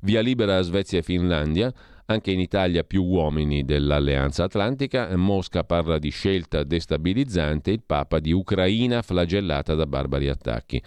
via 0.00 0.20
libera 0.20 0.58
a 0.58 0.62
Svezia 0.62 0.98
e 0.98 1.02
Finlandia, 1.02 1.72
anche 2.06 2.30
in 2.30 2.40
Italia 2.40 2.84
più 2.84 3.04
uomini 3.04 3.64
dell'Alleanza 3.64 4.44
Atlantica, 4.44 5.16
Mosca 5.16 5.64
parla 5.64 5.98
di 5.98 6.10
scelta 6.10 6.64
destabilizzante, 6.64 7.70
il 7.70 7.82
Papa 7.84 8.18
di 8.18 8.32
Ucraina 8.32 9.02
flagellata 9.02 9.74
da 9.74 9.86
barbari 9.86 10.28
attacchi. 10.28 10.82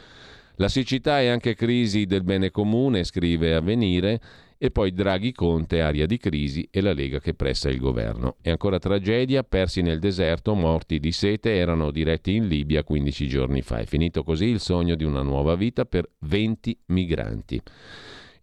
La 0.58 0.70
siccità 0.70 1.20
è 1.20 1.28
anche 1.28 1.54
crisi 1.54 2.06
del 2.06 2.24
bene 2.24 2.50
comune, 2.50 3.04
scrive 3.04 3.56
Avvenire, 3.56 4.22
e 4.58 4.72
poi 4.72 4.92
Draghi 4.94 5.32
Conte, 5.32 5.82
aria 5.82 6.06
di 6.06 6.18
crisi 6.18 6.68
e 6.72 6.82
la 6.82 6.94
Lega 6.94 7.20
che 7.20 7.34
pressa 7.34 7.70
il 7.70 7.80
governo. 7.80 8.38
E 8.42 8.50
ancora 8.50 8.80
tragedia, 8.80 9.44
persi 9.44 9.82
nel 9.82 10.00
deserto, 10.00 10.54
morti 10.54 11.00
di 11.00 11.12
sete, 11.12 11.56
erano 11.56 11.92
diretti 11.92 12.36
in 12.36 12.48
Libia 12.48 12.84
15 12.84 13.28
giorni 13.28 13.62
fa. 13.62 13.78
È 13.78 13.86
finito 13.86 14.24
così 14.24 14.46
il 14.46 14.60
sogno 14.60 14.96
di 14.96 15.04
una 15.04 15.22
nuova 15.22 15.56
vita 15.56 15.86
per 15.86 16.10
20 16.20 16.80
migranti. 16.88 17.62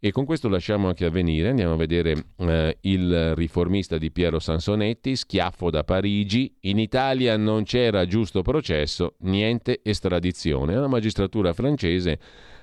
E 0.05 0.11
con 0.11 0.25
questo 0.25 0.49
lasciamo 0.49 0.89
anche 0.89 1.05
avvenire, 1.05 1.51
andiamo 1.51 1.75
a 1.75 1.77
vedere 1.77 2.25
eh, 2.39 2.77
il 2.81 3.37
riformista 3.37 3.99
di 3.99 4.11
Piero 4.11 4.41
Sansonetti, 4.41 5.15
schiaffo 5.15 5.71
da 5.71 5.85
Parigi, 5.85 6.53
in 6.63 6.81
Italia 6.81 7.37
non 7.37 7.63
c'era 7.63 8.05
giusto 8.05 8.43
processo, 8.43 9.15
niente 9.21 9.79
estradizione. 9.81 10.75
La 10.75 10.89
magistratura 10.89 11.53
francese 11.53 12.19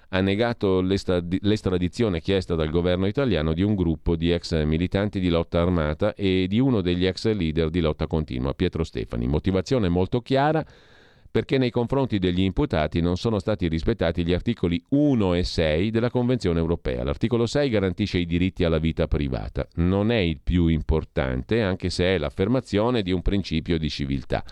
ha 0.09 0.21
negato 0.21 0.81
l'estradizione 0.81 2.19
chiesta 2.19 2.55
dal 2.55 2.69
governo 2.69 3.05
italiano 3.05 3.53
di 3.53 3.61
un 3.61 3.75
gruppo 3.75 4.15
di 4.15 4.31
ex 4.31 4.63
militanti 4.63 5.19
di 5.19 5.29
lotta 5.29 5.61
armata 5.61 6.15
e 6.15 6.47
di 6.47 6.59
uno 6.59 6.81
degli 6.81 7.05
ex 7.05 7.31
leader 7.31 7.69
di 7.69 7.79
lotta 7.79 8.07
continua, 8.07 8.53
Pietro 8.53 8.83
Stefani. 8.83 9.27
Motivazione 9.27 9.87
molto 9.87 10.21
chiara 10.21 10.65
perché 11.31 11.59
nei 11.59 11.69
confronti 11.69 12.17
degli 12.17 12.41
imputati 12.41 13.01
non 13.01 13.15
sono 13.15 13.37
stati 13.37 13.67
rispettati 13.67 14.25
gli 14.25 14.33
articoli 14.33 14.83
1 14.89 15.35
e 15.35 15.43
6 15.43 15.91
della 15.91 16.09
Convenzione 16.09 16.57
europea. 16.57 17.03
L'articolo 17.03 17.45
6 17.45 17.69
garantisce 17.69 18.17
i 18.17 18.25
diritti 18.25 18.63
alla 18.63 18.79
vita 18.79 19.07
privata. 19.07 19.67
Non 19.75 20.09
è 20.09 20.17
il 20.17 20.39
più 20.41 20.65
importante, 20.65 21.61
anche 21.61 21.91
se 21.91 22.15
è 22.15 22.17
l'affermazione 22.17 23.03
di 23.03 23.11
un 23.11 23.21
principio 23.21 23.77
di 23.77 23.89
civiltà. 23.91 24.43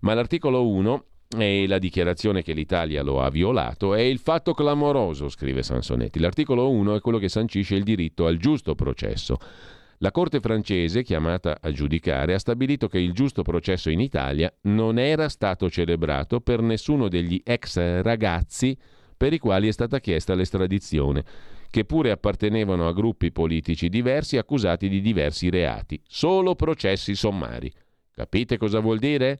Ma 0.00 0.14
l'articolo 0.14 0.68
1 0.68 1.04
e 1.36 1.66
la 1.66 1.78
dichiarazione 1.78 2.42
che 2.42 2.54
l'Italia 2.54 3.02
lo 3.02 3.20
ha 3.20 3.28
violato 3.28 3.94
è 3.94 4.00
il 4.00 4.18
fatto 4.18 4.54
clamoroso, 4.54 5.28
scrive 5.28 5.62
Sansonetti. 5.62 6.18
L'articolo 6.18 6.70
1 6.70 6.96
è 6.96 7.00
quello 7.00 7.18
che 7.18 7.28
sancisce 7.28 7.74
il 7.74 7.82
diritto 7.82 8.26
al 8.26 8.38
giusto 8.38 8.74
processo. 8.74 9.36
La 9.98 10.10
Corte 10.12 10.40
francese, 10.40 11.02
chiamata 11.02 11.58
a 11.60 11.70
giudicare, 11.72 12.32
ha 12.32 12.38
stabilito 12.38 12.86
che 12.86 12.98
il 12.98 13.12
giusto 13.12 13.42
processo 13.42 13.90
in 13.90 14.00
Italia 14.00 14.52
non 14.62 14.98
era 14.98 15.28
stato 15.28 15.68
celebrato 15.68 16.40
per 16.40 16.62
nessuno 16.62 17.08
degli 17.08 17.40
ex 17.44 18.00
ragazzi 18.00 18.78
per 19.16 19.32
i 19.32 19.38
quali 19.38 19.66
è 19.66 19.72
stata 19.72 19.98
chiesta 19.98 20.34
l'estradizione, 20.34 21.24
che 21.68 21.84
pure 21.84 22.12
appartenevano 22.12 22.86
a 22.86 22.92
gruppi 22.92 23.32
politici 23.32 23.88
diversi 23.88 24.38
accusati 24.38 24.88
di 24.88 25.00
diversi 25.00 25.50
reati, 25.50 26.00
solo 26.06 26.54
processi 26.54 27.16
sommari. 27.16 27.70
Capite 28.12 28.56
cosa 28.56 28.78
vuol 28.78 28.98
dire? 28.98 29.38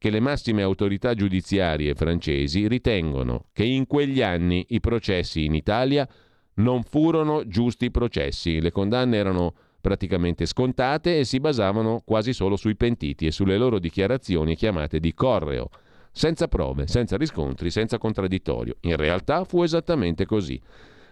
Che 0.00 0.08
le 0.08 0.20
massime 0.20 0.62
autorità 0.62 1.12
giudiziarie 1.12 1.94
francesi 1.94 2.66
ritengono 2.66 3.48
che 3.52 3.64
in 3.64 3.86
quegli 3.86 4.22
anni 4.22 4.64
i 4.70 4.80
processi 4.80 5.44
in 5.44 5.54
Italia 5.54 6.08
non 6.54 6.82
furono 6.84 7.46
giusti 7.46 7.90
processi, 7.90 8.62
le 8.62 8.72
condanne 8.72 9.18
erano 9.18 9.52
praticamente 9.78 10.46
scontate 10.46 11.18
e 11.18 11.24
si 11.24 11.38
basavano 11.38 12.00
quasi 12.02 12.32
solo 12.32 12.56
sui 12.56 12.76
pentiti 12.76 13.26
e 13.26 13.30
sulle 13.30 13.58
loro 13.58 13.78
dichiarazioni 13.78 14.56
chiamate 14.56 15.00
di 15.00 15.12
correo, 15.12 15.68
senza 16.10 16.48
prove, 16.48 16.86
senza 16.86 17.18
riscontri, 17.18 17.70
senza 17.70 17.98
contraddittorio. 17.98 18.76
In 18.80 18.96
realtà 18.96 19.44
fu 19.44 19.62
esattamente 19.62 20.24
così. 20.24 20.58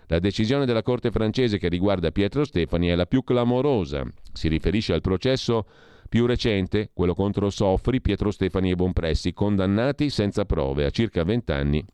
La 0.06 0.19
decisione 0.19 0.65
della 0.65 0.82
Corte 0.82 1.10
francese 1.10 1.59
che 1.59 1.69
riguarda 1.69 2.10
Pietro 2.10 2.43
Stefani 2.47 2.89
è 2.89 2.94
la 2.94 3.05
più 3.05 3.23
clamorosa. 3.23 4.02
Si 4.32 4.48
riferisce 4.48 4.94
al 4.94 5.02
processo 5.02 5.66
più 6.09 6.26
recente, 6.26 6.90
quello 6.93 7.14
contro 7.14 7.51
Soffri, 7.51 8.01
Pietro 8.01 8.30
Stefani 8.30 8.70
e 8.70 8.74
Bonpressi, 8.74 9.32
condannati 9.32 10.10
senza 10.10 10.44
prove 10.44 10.85
a 10.85 10.90
circa 10.90 11.22
20 11.22 11.52
anni 11.52 11.85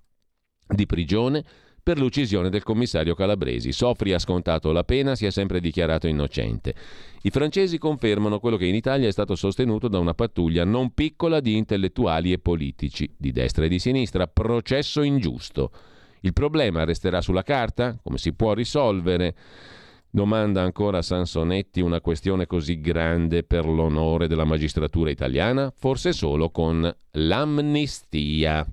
di 0.66 0.86
prigione 0.86 1.45
per 1.85 1.99
l'uccisione 1.99 2.49
del 2.49 2.62
commissario 2.62 3.15
Calabresi. 3.15 3.70
Soffri 3.70 4.15
ha 4.15 4.19
scontato 4.19 4.73
la 4.73 4.85
pena, 4.85 5.15
si 5.15 5.27
è 5.27 5.31
sempre 5.31 5.61
dichiarato 5.61 6.07
innocente. 6.07 6.74
I 7.23 7.31
francesi 7.31 7.77
confermano 7.77 8.41
quello 8.41 8.57
che 8.57 8.65
in 8.65 8.74
Italia 8.74 9.07
è 9.07 9.12
stato 9.12 9.35
sostenuto 9.35 9.89
da 9.89 9.99
una 9.99 10.15
pattuglia 10.15 10.65
non 10.65 10.95
piccola 10.95 11.41
di 11.41 11.57
intellettuali 11.57 12.32
e 12.32 12.39
politici, 12.39 13.12
di 13.16 13.32
destra 13.32 13.66
e 13.66 13.69
di 13.69 13.78
sinistra, 13.78 14.27
processo 14.27 15.03
ingiusto. 15.03 15.70
Il 16.20 16.32
problema 16.32 16.85
resterà 16.85 17.20
sulla 17.20 17.43
carta? 17.43 17.99
Come 18.03 18.16
si 18.16 18.32
può 18.32 18.55
risolvere? 18.55 19.35
Domanda 20.15 20.62
ancora 20.62 21.03
Sansonetti 21.03 21.81
una 21.81 22.01
questione 22.01 22.47
così 22.47 22.78
grande 22.81 23.43
per 23.43 23.66
l'onore 23.66 24.28
della 24.28 24.45
magistratura 24.45 25.11
italiana? 25.11 25.73
Forse 25.77 26.12
solo 26.12 26.51
con 26.51 26.89
l'amnistia. 27.11 28.65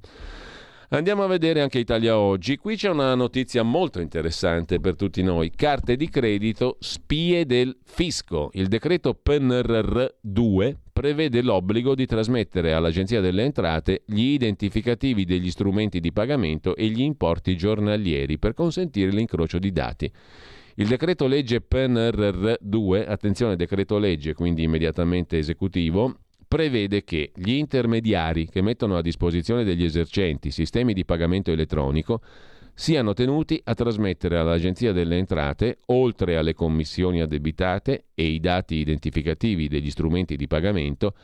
Andiamo 0.89 1.23
a 1.23 1.27
vedere 1.27 1.61
anche 1.61 1.80
Italia 1.80 2.19
Oggi. 2.19 2.57
Qui 2.57 2.76
c'è 2.76 2.89
una 2.89 3.15
notizia 3.15 3.63
molto 3.63 4.01
interessante 4.01 4.80
per 4.80 4.95
tutti 4.95 5.23
noi. 5.23 5.49
Carte 5.49 5.95
di 5.95 6.09
credito 6.09 6.77
spie 6.80 7.47
del 7.47 7.76
fisco. 7.85 8.51
Il 8.53 8.68
decreto 8.68 9.15
PNRR 9.15 10.05
2 10.22 10.77
prevede 10.93 11.41
l'obbligo 11.41 11.95
di 11.95 12.05
trasmettere 12.05 12.73
all'Agenzia 12.73 13.19
delle 13.19 13.45
Entrate 13.45 14.03
gli 14.05 14.34
identificativi 14.34 15.26
degli 15.26 15.49
strumenti 15.49 15.99
di 15.99 16.11
pagamento 16.11 16.76
e 16.76 16.85
gli 16.89 17.01
importi 17.01 17.57
giornalieri 17.57 18.38
per 18.38 18.53
consentire 18.53 19.09
l'incrocio 19.09 19.57
di 19.57 19.72
dati. 19.72 20.11
Il 20.76 20.88
decreto 20.88 21.27
legge 21.27 21.61
PNRR 21.61 22.53
2, 22.60 23.06
attenzione 23.06 23.56
decreto 23.56 23.98
legge, 23.98 24.34
quindi 24.34 24.64
immediatamente 24.64 25.38
esecutivo, 25.38 26.19
prevede 26.48 27.03
che 27.03 27.31
gli 27.35 27.53
intermediari 27.53 28.48
che 28.48 28.61
mettono 28.61 28.98
a 28.98 29.02
disposizione 29.02 29.64
degli 29.64 29.84
esercenti 29.84 30.52
sistemi 30.52 30.93
di 30.93 31.06
pagamento 31.06 31.52
elettronico 31.52 32.22
siano 32.73 33.14
tenuti 33.14 33.61
a 33.64 33.73
trasmettere 33.73 34.38
all'Agenzia 34.38 34.91
delle 34.91 35.18
Entrate, 35.18 35.77
oltre 35.88 36.38
alle 36.38 36.53
commissioni 36.53 37.22
addebitate 37.22 38.06
e 38.15 38.23
i 38.23 38.39
dati 38.39 38.76
identificativi 38.76 39.68
degli 39.68 39.91
strumenti 39.91 40.35
di 40.35 40.48
pagamento, 40.48 41.15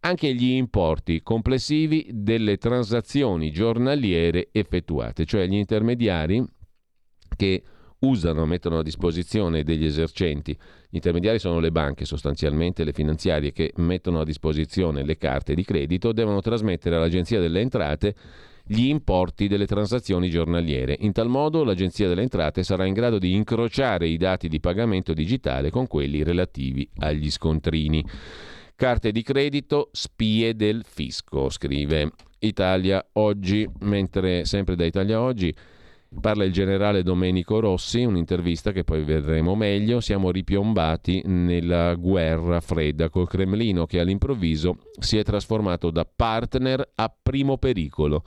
anche 0.00 0.32
gli 0.34 0.50
importi 0.50 1.22
complessivi 1.22 2.08
delle 2.12 2.56
transazioni 2.56 3.50
giornaliere 3.50 4.48
effettuate, 4.52 5.24
cioè 5.24 5.46
gli 5.46 5.54
intermediari 5.54 6.44
che 7.36 7.62
usano, 8.02 8.46
mettono 8.46 8.78
a 8.78 8.82
disposizione 8.82 9.62
degli 9.62 9.84
esercenti. 9.84 10.52
Gli 10.88 10.96
intermediari 10.96 11.38
sono 11.38 11.58
le 11.58 11.70
banche, 11.70 12.04
sostanzialmente 12.04 12.84
le 12.84 12.92
finanziarie 12.92 13.52
che 13.52 13.72
mettono 13.76 14.20
a 14.20 14.24
disposizione 14.24 15.04
le 15.04 15.16
carte 15.16 15.54
di 15.54 15.64
credito, 15.64 16.12
devono 16.12 16.40
trasmettere 16.40 16.96
all'Agenzia 16.96 17.40
delle 17.40 17.60
Entrate 17.60 18.14
gli 18.64 18.86
importi 18.86 19.48
delle 19.48 19.66
transazioni 19.66 20.30
giornaliere. 20.30 20.96
In 21.00 21.12
tal 21.12 21.28
modo 21.28 21.64
l'Agenzia 21.64 22.08
delle 22.08 22.22
Entrate 22.22 22.62
sarà 22.62 22.86
in 22.86 22.94
grado 22.94 23.18
di 23.18 23.34
incrociare 23.34 24.06
i 24.06 24.16
dati 24.16 24.48
di 24.48 24.60
pagamento 24.60 25.12
digitale 25.12 25.70
con 25.70 25.86
quelli 25.86 26.22
relativi 26.22 26.88
agli 26.98 27.30
scontrini. 27.30 28.04
Carte 28.76 29.12
di 29.12 29.22
credito, 29.22 29.90
spie 29.92 30.54
del 30.54 30.84
fisco, 30.84 31.50
scrive 31.50 32.12
Italia 32.40 33.04
Oggi, 33.14 33.68
mentre 33.80 34.44
sempre 34.44 34.74
da 34.74 34.84
Italia 34.84 35.20
Oggi 35.20 35.54
Parla 36.20 36.44
il 36.44 36.52
generale 36.52 37.02
Domenico 37.02 37.58
Rossi, 37.58 38.04
un'intervista 38.04 38.70
che 38.70 38.84
poi 38.84 39.02
vedremo 39.02 39.54
meglio. 39.54 40.00
Siamo 40.00 40.30
ripiombati 40.30 41.22
nella 41.24 41.94
guerra 41.94 42.60
fredda 42.60 43.08
col 43.08 43.26
Cremlino 43.26 43.86
che 43.86 43.98
all'improvviso 43.98 44.76
si 44.98 45.16
è 45.16 45.24
trasformato 45.24 45.90
da 45.90 46.04
partner 46.04 46.90
a 46.94 47.12
primo 47.20 47.56
pericolo. 47.56 48.24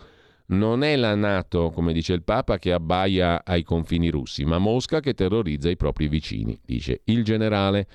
Non 0.48 0.84
è 0.84 0.96
la 0.96 1.16
Nato, 1.16 1.70
come 1.70 1.94
dice 1.94 2.14
il 2.14 2.24
Papa, 2.24 2.58
che 2.58 2.74
abbaia 2.74 3.44
ai 3.46 3.64
confini 3.64 4.10
russi, 4.10 4.44
ma 4.46 4.58
Mosca 4.58 5.00
che 5.00 5.14
terrorizza 5.14 5.70
i 5.70 5.78
propri 5.78 6.08
vicini, 6.08 6.60
dice 6.66 7.02
il 7.06 7.24
generale. 7.24 7.88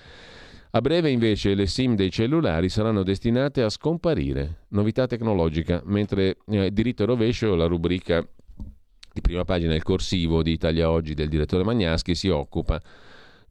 A 0.70 0.80
breve 0.80 1.10
invece 1.10 1.54
le 1.54 1.66
SIM 1.66 1.96
dei 1.96 2.10
cellulari 2.10 2.68
saranno 2.68 3.02
destinate 3.02 3.62
a 3.62 3.68
scomparire. 3.68 4.66
Novità 4.68 5.06
tecnologica, 5.06 5.82
mentre 5.86 6.38
eh, 6.46 6.70
diritto 6.72 7.02
e 7.02 7.06
rovescio, 7.06 7.56
la 7.56 7.66
rubrica 7.66 8.24
di 9.12 9.20
prima 9.20 9.44
pagina, 9.44 9.74
il 9.74 9.82
corsivo 9.82 10.42
di 10.42 10.52
Italia 10.52 10.90
Oggi 10.90 11.14
del 11.14 11.28
direttore 11.28 11.64
Magnaschi, 11.64 12.14
si 12.14 12.28
occupa 12.28 12.80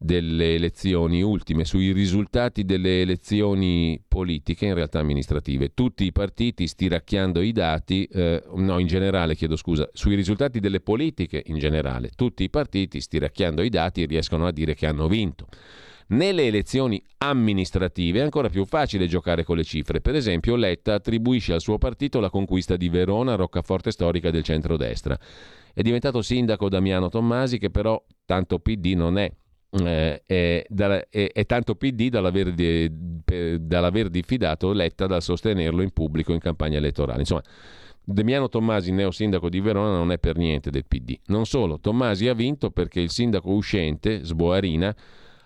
delle 0.01 0.55
elezioni 0.55 1.21
ultime, 1.21 1.65
sui 1.65 1.91
risultati 1.91 2.63
delle 2.63 3.01
elezioni 3.01 4.01
politiche, 4.07 4.65
in 4.65 4.73
realtà 4.73 4.99
amministrative. 4.99 5.73
Tutti 5.73 6.05
i 6.05 6.13
partiti 6.13 6.67
stiracchiando 6.67 7.41
i 7.41 7.51
dati, 7.51 8.05
eh, 8.05 8.41
no, 8.55 8.79
in 8.79 8.87
generale, 8.87 9.35
chiedo 9.35 9.57
scusa, 9.57 9.89
sui 9.91 10.15
risultati 10.15 10.61
delle 10.61 10.79
politiche 10.79 11.43
in 11.47 11.57
generale. 11.57 12.11
Tutti 12.15 12.43
i 12.43 12.49
partiti 12.49 13.01
stiracchiando 13.01 13.61
i 13.61 13.69
dati 13.69 14.05
riescono 14.05 14.47
a 14.47 14.51
dire 14.51 14.73
che 14.73 14.85
hanno 14.85 15.09
vinto. 15.09 15.47
Nelle 16.11 16.47
elezioni 16.47 17.01
amministrative 17.19 18.19
è 18.19 18.23
ancora 18.23 18.49
più 18.49 18.65
facile 18.65 19.05
giocare 19.05 19.43
con 19.43 19.57
le 19.57 19.63
cifre. 19.63 20.01
Per 20.01 20.15
esempio, 20.15 20.55
Letta 20.55 20.95
attribuisce 20.95 21.53
al 21.53 21.61
suo 21.61 21.77
partito 21.77 22.19
la 22.19 22.31
conquista 22.31 22.75
di 22.77 22.89
Verona, 22.89 23.35
roccaforte 23.35 23.91
storica 23.91 24.31
del 24.31 24.41
centrodestra. 24.41 25.17
È 25.71 25.81
diventato 25.81 26.23
sindaco 26.23 26.67
Damiano 26.67 27.09
Tommasi, 27.09 27.59
che 27.59 27.69
però 27.69 28.03
tanto 28.25 28.57
PD 28.57 28.93
non 28.95 29.19
è. 29.19 29.31
Eh, 29.71 30.23
è, 30.25 30.65
è, 30.65 31.31
è, 31.31 31.45
tanto 31.45 31.75
PD 31.75 32.09
dall'aver, 32.09 32.53
di, 32.53 32.91
per, 33.23 33.59
dall'aver 33.59 34.09
diffidato 34.09 34.71
Letta 34.73 35.05
dal 35.05 35.21
sostenerlo 35.21 35.83
in 35.83 35.91
pubblico 35.91 36.33
in 36.33 36.39
campagna 36.39 36.77
elettorale. 36.77 37.19
Insomma, 37.19 37.43
Damiano 38.03 38.49
Tommasi, 38.49 38.91
neo 38.91 39.11
sindaco 39.11 39.47
di 39.47 39.59
Verona, 39.59 39.95
non 39.95 40.11
è 40.11 40.17
per 40.17 40.37
niente 40.37 40.71
del 40.71 40.85
PD. 40.87 41.19
Non 41.27 41.45
solo, 41.45 41.79
Tommasi 41.79 42.27
ha 42.27 42.33
vinto 42.33 42.71
perché 42.71 42.99
il 42.99 43.11
sindaco 43.11 43.51
uscente, 43.51 44.23
Sboarina, 44.23 44.95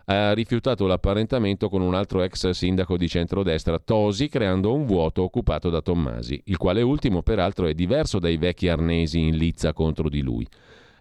ha 0.05 0.33
rifiutato 0.33 0.85
l'apparentamento 0.85 1.69
con 1.69 1.81
un 1.81 1.93
altro 1.93 2.21
ex 2.23 2.49
sindaco 2.49 2.97
di 2.97 3.07
centrodestra, 3.07 3.79
Tosi, 3.79 4.27
creando 4.27 4.73
un 4.73 4.85
vuoto 4.85 5.23
occupato 5.23 5.69
da 5.69 5.81
Tommasi, 5.81 6.41
il 6.45 6.57
quale 6.57 6.81
ultimo 6.81 7.21
peraltro 7.21 7.67
è 7.67 7.73
diverso 7.73 8.19
dai 8.19 8.37
vecchi 8.37 8.67
arnesi 8.67 9.19
in 9.19 9.37
lizza 9.37 9.73
contro 9.73 10.09
di 10.09 10.21
lui. 10.21 10.45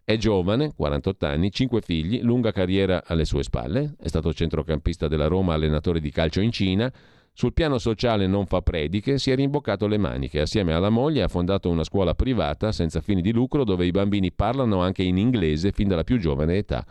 È 0.04 0.16
giovane, 0.16 0.72
48 0.74 1.26
anni, 1.26 1.50
5 1.50 1.80
figli, 1.80 2.20
lunga 2.22 2.52
carriera 2.52 3.02
alle 3.06 3.24
sue 3.24 3.42
spalle, 3.42 3.94
è 4.00 4.08
stato 4.08 4.32
centrocampista 4.32 5.08
della 5.08 5.26
Roma, 5.26 5.54
allenatore 5.54 6.00
di 6.00 6.10
calcio 6.10 6.40
in 6.40 6.50
Cina, 6.50 6.92
sul 7.34 7.54
piano 7.54 7.78
sociale 7.78 8.26
non 8.26 8.44
fa 8.44 8.60
prediche, 8.60 9.16
si 9.18 9.30
è 9.30 9.34
rimboccato 9.34 9.86
le 9.86 9.96
maniche. 9.96 10.40
Assieme 10.40 10.74
alla 10.74 10.90
moglie 10.90 11.22
ha 11.22 11.28
fondato 11.28 11.70
una 11.70 11.82
scuola 11.82 12.14
privata 12.14 12.72
senza 12.72 13.00
fini 13.00 13.22
di 13.22 13.32
lucro 13.32 13.64
dove 13.64 13.86
i 13.86 13.90
bambini 13.90 14.32
parlano 14.32 14.82
anche 14.82 15.02
in 15.02 15.16
inglese 15.16 15.72
fin 15.72 15.88
dalla 15.88 16.04
più 16.04 16.18
giovane 16.18 16.56
età. 16.56 16.84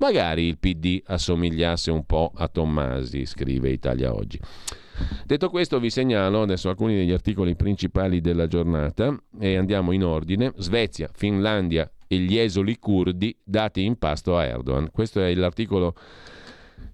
Magari 0.00 0.44
il 0.44 0.58
PD 0.58 1.02
assomigliasse 1.04 1.90
un 1.90 2.06
po' 2.06 2.32
a 2.34 2.48
Tommasi, 2.48 3.26
scrive 3.26 3.68
Italia 3.68 4.14
Oggi. 4.14 4.40
Detto 5.26 5.50
questo 5.50 5.78
vi 5.78 5.90
segnalo 5.90 6.40
adesso 6.40 6.70
alcuni 6.70 6.96
degli 6.96 7.12
articoli 7.12 7.54
principali 7.54 8.22
della 8.22 8.46
giornata 8.46 9.14
e 9.38 9.56
andiamo 9.56 9.92
in 9.92 10.02
ordine. 10.02 10.52
Svezia, 10.56 11.10
Finlandia 11.12 11.90
e 12.06 12.16
gli 12.16 12.38
esoli 12.38 12.78
curdi 12.78 13.36
dati 13.44 13.84
in 13.84 13.98
pasto 13.98 14.38
a 14.38 14.44
Erdogan. 14.44 14.90
Questo 14.90 15.20
è 15.20 15.34
l'articolo 15.34 15.94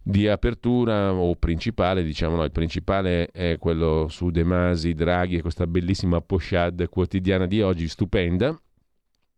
di 0.02 0.26
apertura 0.26 1.12
o 1.12 1.36
principale, 1.36 2.02
diciamo 2.02 2.34
no, 2.34 2.42
il 2.42 2.50
principale 2.50 3.28
è 3.30 3.56
quello 3.58 4.08
su 4.08 4.30
De 4.30 4.42
Masi, 4.42 4.94
Draghi 4.94 5.36
e 5.36 5.42
questa 5.42 5.68
bellissima 5.68 6.20
pochade 6.20 6.88
quotidiana 6.88 7.46
di 7.46 7.62
oggi, 7.62 7.86
stupenda. 7.86 8.60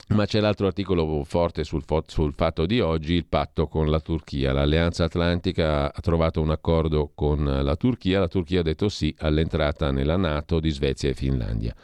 Ma 0.09 0.24
c'è 0.24 0.40
l'altro 0.40 0.66
articolo 0.66 1.22
forte 1.24 1.64
sul, 1.64 1.82
fo- 1.85 2.05
sul, 2.06 2.32
fatto 2.35 2.64
di 2.64 2.80
oggi, 2.80 3.12
il 3.12 3.26
patto 3.26 3.68
con 3.68 3.90
la 3.90 4.01
Turchia. 4.01 4.55
L'Alleanza 4.55 5.05
Atlantica 5.05 5.93
ha 5.93 6.01
trovato 6.01 6.40
un 6.40 6.51
accordo 6.51 7.10
con 7.14 7.44
la 7.44 7.76
Turchia, 7.76 8.18
la 8.18 8.28
Turchia 8.28 8.60
ha 8.60 8.62
detto 8.62 8.89
sì 8.89 9.14
all'entrata 9.18 9.90
nella 9.90 10.16
Nato 10.16 10.60
di 10.60 10.70
Svezia 10.70 11.10
e 11.10 11.14
Finlandia. 11.14 11.74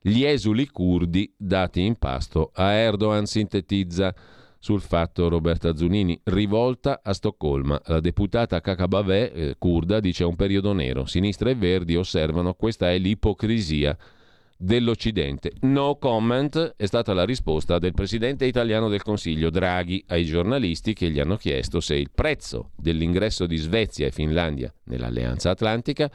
Gli 0.00 0.22
esuli 0.22 0.68
curdi 0.68 1.34
dati 1.36 1.80
in 1.84 1.96
pasto 1.96 2.52
a 2.54 2.70
Erdogan 2.70 3.26
sintetizza 3.26 4.14
sul 4.60 4.80
fatto 4.80 5.28
Roberta 5.28 5.74
Zunini. 5.74 6.20
Rivolta 6.22 7.00
a 7.02 7.12
Stoccolma. 7.12 7.80
La 7.86 7.98
deputata 7.98 8.60
Kakabaveh, 8.60 9.56
eh, 9.58 10.00
dice 10.00 10.22
un 10.22 10.36
periodo 10.36 10.72
nero. 10.72 11.04
Sinistra 11.06 11.50
e 11.50 11.56
Verdi 11.56 11.96
osservano 11.96 12.54
questa 12.54 12.92
è 12.92 12.98
l'ipocrisia 12.98 13.96
dell'Occidente. 14.56 15.52
No 15.62 15.96
comment 15.96 16.74
è 16.76 16.86
stata 16.86 17.12
la 17.12 17.24
risposta 17.24 17.78
del 17.78 17.92
presidente 17.92 18.46
italiano 18.46 18.88
del 18.88 19.02
Consiglio 19.02 19.50
Draghi 19.50 20.04
ai 20.08 20.24
giornalisti 20.24 20.94
che 20.94 21.10
gli 21.10 21.20
hanno 21.20 21.36
chiesto 21.36 21.80
se 21.80 21.94
il 21.94 22.10
prezzo 22.14 22.70
dell'ingresso 22.76 23.46
di 23.46 23.56
Svezia 23.56 24.06
e 24.06 24.12
Finlandia 24.12 24.72
nell'Alleanza 24.84 25.50
Atlantica 25.50 26.10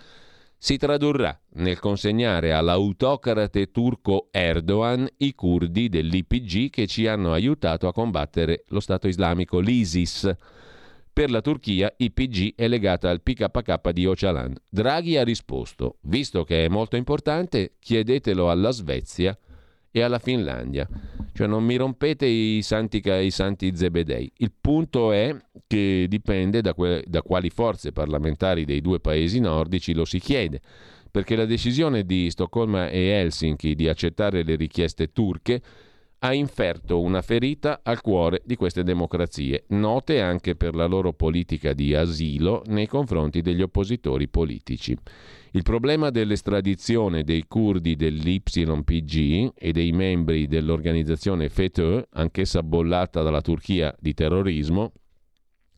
si 0.63 0.77
tradurrà 0.77 1.35
nel 1.53 1.79
consegnare 1.79 2.53
all'autocrate 2.53 3.71
turco 3.71 4.27
Erdogan 4.29 5.07
i 5.17 5.33
curdi 5.33 5.89
dell'IPG 5.89 6.69
che 6.69 6.85
ci 6.85 7.07
hanno 7.07 7.33
aiutato 7.33 7.87
a 7.87 7.93
combattere 7.93 8.65
lo 8.67 8.79
Stato 8.79 9.07
islamico, 9.07 9.57
l'ISIS. 9.57 10.31
Per 11.13 11.29
la 11.29 11.41
Turchia 11.41 11.93
IPG 11.97 12.55
è 12.55 12.69
legata 12.69 13.09
al 13.09 13.21
PKK 13.21 13.89
di 13.89 14.05
Öcalan. 14.05 14.55
Draghi 14.69 15.17
ha 15.17 15.23
risposto, 15.23 15.97
visto 16.03 16.45
che 16.45 16.65
è 16.65 16.69
molto 16.69 16.95
importante, 16.95 17.73
chiedetelo 17.79 18.49
alla 18.49 18.71
Svezia 18.71 19.37
e 19.91 20.01
alla 20.01 20.19
Finlandia. 20.19 20.87
Cioè 21.33 21.47
non 21.47 21.65
mi 21.65 21.75
rompete 21.75 22.25
i 22.25 22.61
santi, 22.61 23.01
i 23.05 23.29
santi 23.29 23.75
zebedei. 23.75 24.31
Il 24.37 24.53
punto 24.59 25.11
è 25.11 25.35
che 25.67 26.05
dipende 26.07 26.61
da, 26.61 26.73
que- 26.73 27.03
da 27.05 27.21
quali 27.21 27.49
forze 27.49 27.91
parlamentari 27.91 28.63
dei 28.63 28.79
due 28.79 29.01
paesi 29.01 29.41
nordici 29.41 29.93
lo 29.93 30.05
si 30.05 30.19
chiede 30.19 30.61
perché 31.11 31.35
la 31.35 31.45
decisione 31.45 32.05
di 32.05 32.29
Stoccolma 32.29 32.89
e 32.89 33.07
Helsinki 33.07 33.75
di 33.75 33.89
accettare 33.89 34.43
le 34.43 34.55
richieste 34.55 35.11
turche 35.11 35.61
ha 36.23 36.33
inferto 36.33 37.01
una 37.01 37.23
ferita 37.23 37.79
al 37.81 38.01
cuore 38.01 38.43
di 38.45 38.55
queste 38.55 38.83
democrazie, 38.83 39.63
note 39.69 40.21
anche 40.21 40.55
per 40.55 40.75
la 40.75 40.85
loro 40.85 41.13
politica 41.13 41.73
di 41.73 41.95
asilo 41.95 42.61
nei 42.67 42.85
confronti 42.85 43.41
degli 43.41 43.63
oppositori 43.63 44.27
politici. 44.27 44.95
Il 45.53 45.63
problema 45.63 46.11
dell'estradizione 46.11 47.23
dei 47.23 47.45
curdi 47.47 47.95
dell'YPG 47.95 49.53
e 49.55 49.71
dei 49.71 49.91
membri 49.93 50.45
dell'organizzazione 50.45 51.49
FETÖ, 51.49 52.03
anch'essa 52.11 52.61
bollata 52.61 53.23
dalla 53.23 53.41
Turchia 53.41 53.95
di 53.99 54.13
terrorismo, 54.13 54.91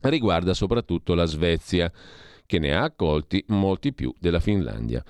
riguarda 0.00 0.52
soprattutto 0.52 1.14
la 1.14 1.24
Svezia, 1.24 1.90
che 2.44 2.58
ne 2.58 2.74
ha 2.74 2.82
accolti 2.82 3.42
molti 3.48 3.94
più 3.94 4.12
della 4.20 4.40
Finlandia 4.40 5.02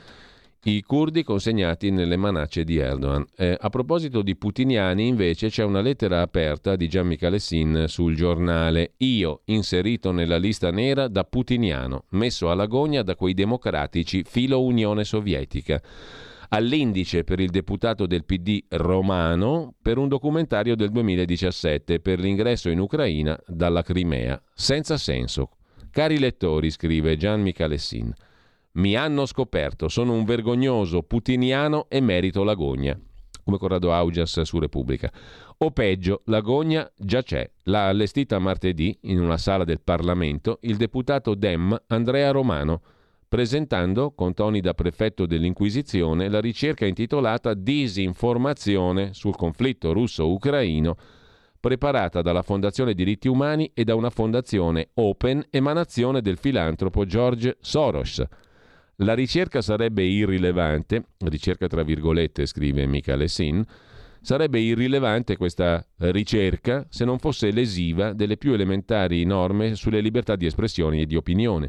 i 0.66 0.82
curdi 0.82 1.22
consegnati 1.22 1.90
nelle 1.90 2.16
manacce 2.16 2.64
di 2.64 2.78
Erdogan. 2.78 3.26
Eh, 3.36 3.56
a 3.58 3.68
proposito 3.68 4.22
di 4.22 4.34
putiniani, 4.34 5.06
invece, 5.06 5.48
c'è 5.48 5.62
una 5.62 5.82
lettera 5.82 6.22
aperta 6.22 6.74
di 6.74 6.88
Gian 6.88 7.06
Michalessin 7.06 7.84
sul 7.86 8.14
giornale. 8.14 8.94
Io, 8.98 9.42
inserito 9.46 10.10
nella 10.10 10.38
lista 10.38 10.70
nera 10.70 11.08
da 11.08 11.24
putiniano, 11.24 12.04
messo 12.10 12.50
alla 12.50 12.64
gogna 12.64 13.02
da 13.02 13.14
quei 13.14 13.34
democratici 13.34 14.24
filo 14.26 14.62
Unione 14.62 15.04
Sovietica. 15.04 15.82
All'indice 16.48 17.24
per 17.24 17.40
il 17.40 17.50
deputato 17.50 18.06
del 18.06 18.24
PD 18.24 18.64
romano 18.68 19.74
per 19.82 19.98
un 19.98 20.08
documentario 20.08 20.76
del 20.76 20.90
2017 20.90 22.00
per 22.00 22.18
l'ingresso 22.20 22.70
in 22.70 22.78
Ucraina 22.78 23.38
dalla 23.46 23.82
Crimea. 23.82 24.40
Senza 24.54 24.96
senso. 24.96 25.50
Cari 25.90 26.18
lettori, 26.18 26.70
scrive 26.70 27.16
Gian 27.16 27.42
Michalessin. 27.42 28.14
Mi 28.74 28.96
hanno 28.96 29.24
scoperto, 29.24 29.88
sono 29.88 30.14
un 30.14 30.24
vergognoso 30.24 31.02
putiniano 31.02 31.86
e 31.88 32.00
merito 32.00 32.42
l'agonia. 32.42 32.98
Come 33.44 33.56
Corrado 33.56 33.92
Augias 33.92 34.40
su 34.40 34.58
Repubblica. 34.58 35.12
O 35.58 35.70
peggio, 35.70 36.22
l'agonia 36.24 36.90
già 36.96 37.22
c'è. 37.22 37.48
L'ha 37.64 37.86
allestita 37.86 38.40
martedì, 38.40 38.98
in 39.02 39.20
una 39.20 39.36
sala 39.36 39.62
del 39.62 39.80
Parlamento, 39.80 40.58
il 40.62 40.76
deputato 40.76 41.36
Dem 41.36 41.80
Andrea 41.86 42.32
Romano, 42.32 42.80
presentando, 43.28 44.10
con 44.10 44.34
toni 44.34 44.60
da 44.60 44.74
prefetto 44.74 45.24
dell'Inquisizione, 45.24 46.28
la 46.28 46.40
ricerca 46.40 46.84
intitolata 46.84 47.54
Disinformazione 47.54 49.14
sul 49.14 49.36
conflitto 49.36 49.92
russo-ucraino 49.92 50.96
preparata 51.60 52.22
dalla 52.22 52.42
Fondazione 52.42 52.92
Diritti 52.92 53.28
Umani 53.28 53.70
e 53.72 53.84
da 53.84 53.94
una 53.94 54.10
fondazione 54.10 54.88
Open, 54.94 55.46
emanazione 55.48 56.20
del 56.20 56.38
filantropo 56.38 57.06
George 57.06 57.56
Soros. 57.60 58.22
La 58.98 59.14
ricerca 59.14 59.60
sarebbe 59.60 60.02
irrilevante, 60.04 61.04
ricerca 61.18 61.66
tra 61.66 61.82
virgolette, 61.82 62.46
scrive 62.46 62.86
Michele 62.86 63.28
Sin, 63.28 63.64
Sarebbe 64.24 64.58
irrilevante 64.58 65.36
questa 65.36 65.86
ricerca 65.98 66.86
se 66.88 67.04
non 67.04 67.18
fosse 67.18 67.50
lesiva 67.50 68.14
delle 68.14 68.38
più 68.38 68.54
elementari 68.54 69.22
norme 69.24 69.74
sulle 69.74 70.00
libertà 70.00 70.34
di 70.34 70.46
espressione 70.46 71.02
e 71.02 71.04
di 71.04 71.14
opinione. 71.14 71.68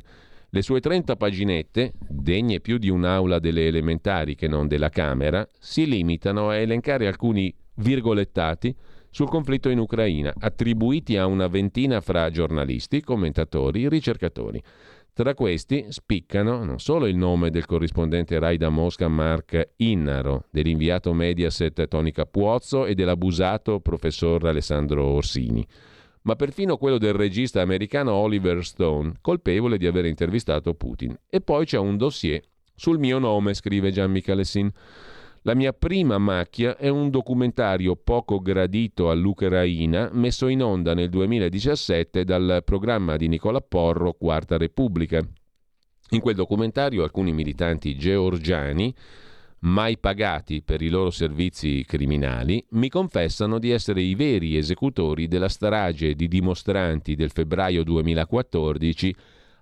Le 0.51 0.61
sue 0.61 0.79
30 0.79 1.17
paginette, 1.17 1.91
degne 1.99 2.61
più 2.61 2.77
di 2.77 2.87
un'aula 2.87 3.39
delle 3.39 3.67
elementari 3.67 4.35
che 4.35 4.47
non 4.47 4.69
della 4.69 4.87
Camera, 4.87 5.45
si 5.59 5.85
limitano 5.85 6.47
a 6.47 6.55
elencare 6.55 7.07
alcuni 7.07 7.53
virgolettati 7.73 8.73
sul 9.09 9.27
conflitto 9.27 9.67
in 9.67 9.79
Ucraina, 9.79 10.33
attribuiti 10.39 11.17
a 11.17 11.25
una 11.25 11.47
ventina 11.47 11.99
fra 11.99 12.29
giornalisti, 12.29 13.01
commentatori, 13.01 13.89
ricercatori. 13.89 14.63
Tra 15.15 15.33
questi 15.33 15.85
spiccano 15.91 16.65
non 16.65 16.77
solo 16.77 17.07
il 17.07 17.15
nome 17.15 17.49
del 17.49 17.65
corrispondente 17.65 18.37
Rai 18.37 18.57
da 18.57 18.67
Mosca 18.67 19.07
Mark 19.07 19.75
Innaro, 19.77 20.47
dell'inviato 20.51 21.13
Mediaset 21.13 21.87
Tony 21.87 22.11
Capuozzo 22.11 22.85
e 22.85 22.95
dell'abusato 22.95 23.79
professor 23.79 24.45
Alessandro 24.45 25.05
Orsini, 25.05 25.65
ma 26.23 26.35
perfino 26.35 26.75
quello 26.75 26.97
del 26.97 27.13
regista 27.13 27.61
americano 27.61 28.11
Oliver 28.11 28.61
Stone, 28.65 29.13
colpevole 29.21 29.77
di 29.77 29.87
aver 29.87 30.03
intervistato 30.03 30.73
Putin. 30.73 31.17
E 31.29 31.39
poi 31.39 31.63
c'è 31.63 31.77
un 31.77 31.95
dossier 31.95 32.41
sul 32.75 32.99
mio 32.99 33.17
nome, 33.17 33.53
scrive 33.53 33.91
Gian 33.91 34.11
Michalessin. 34.11 34.69
La 35.47 35.53
mia 35.53 35.73
prima 35.73 36.17
macchia 36.17 36.75
è 36.75 36.87
un 36.87 37.11
documentario 37.11 37.95
poco 37.95 38.39
gradito 38.39 39.11
all'Ucraina 39.11 40.09
messo 40.11 40.47
in 40.47 40.63
onda 40.63 40.95
nel 40.95 41.09
2017 41.09 42.23
dal 42.23 42.63
programma 42.65 43.15
di 43.15 43.27
Nicola 43.27 43.61
Porro 43.61 44.13
Quarta 44.13 44.57
Repubblica. 44.57 45.23
In 46.09 46.19
quel 46.19 46.33
documentario 46.33 47.03
alcuni 47.03 47.31
militanti 47.31 47.95
georgiani, 47.95 48.91
mai 49.59 49.99
pagati 49.99 50.63
per 50.63 50.81
i 50.81 50.89
loro 50.89 51.11
servizi 51.11 51.85
criminali, 51.85 52.65
mi 52.71 52.89
confessano 52.89 53.59
di 53.59 53.69
essere 53.69 54.01
i 54.01 54.15
veri 54.15 54.57
esecutori 54.57 55.27
della 55.27 55.49
strage 55.49 56.15
di 56.15 56.27
dimostranti 56.27 57.13
del 57.13 57.29
febbraio 57.29 57.83
2014 57.83 59.15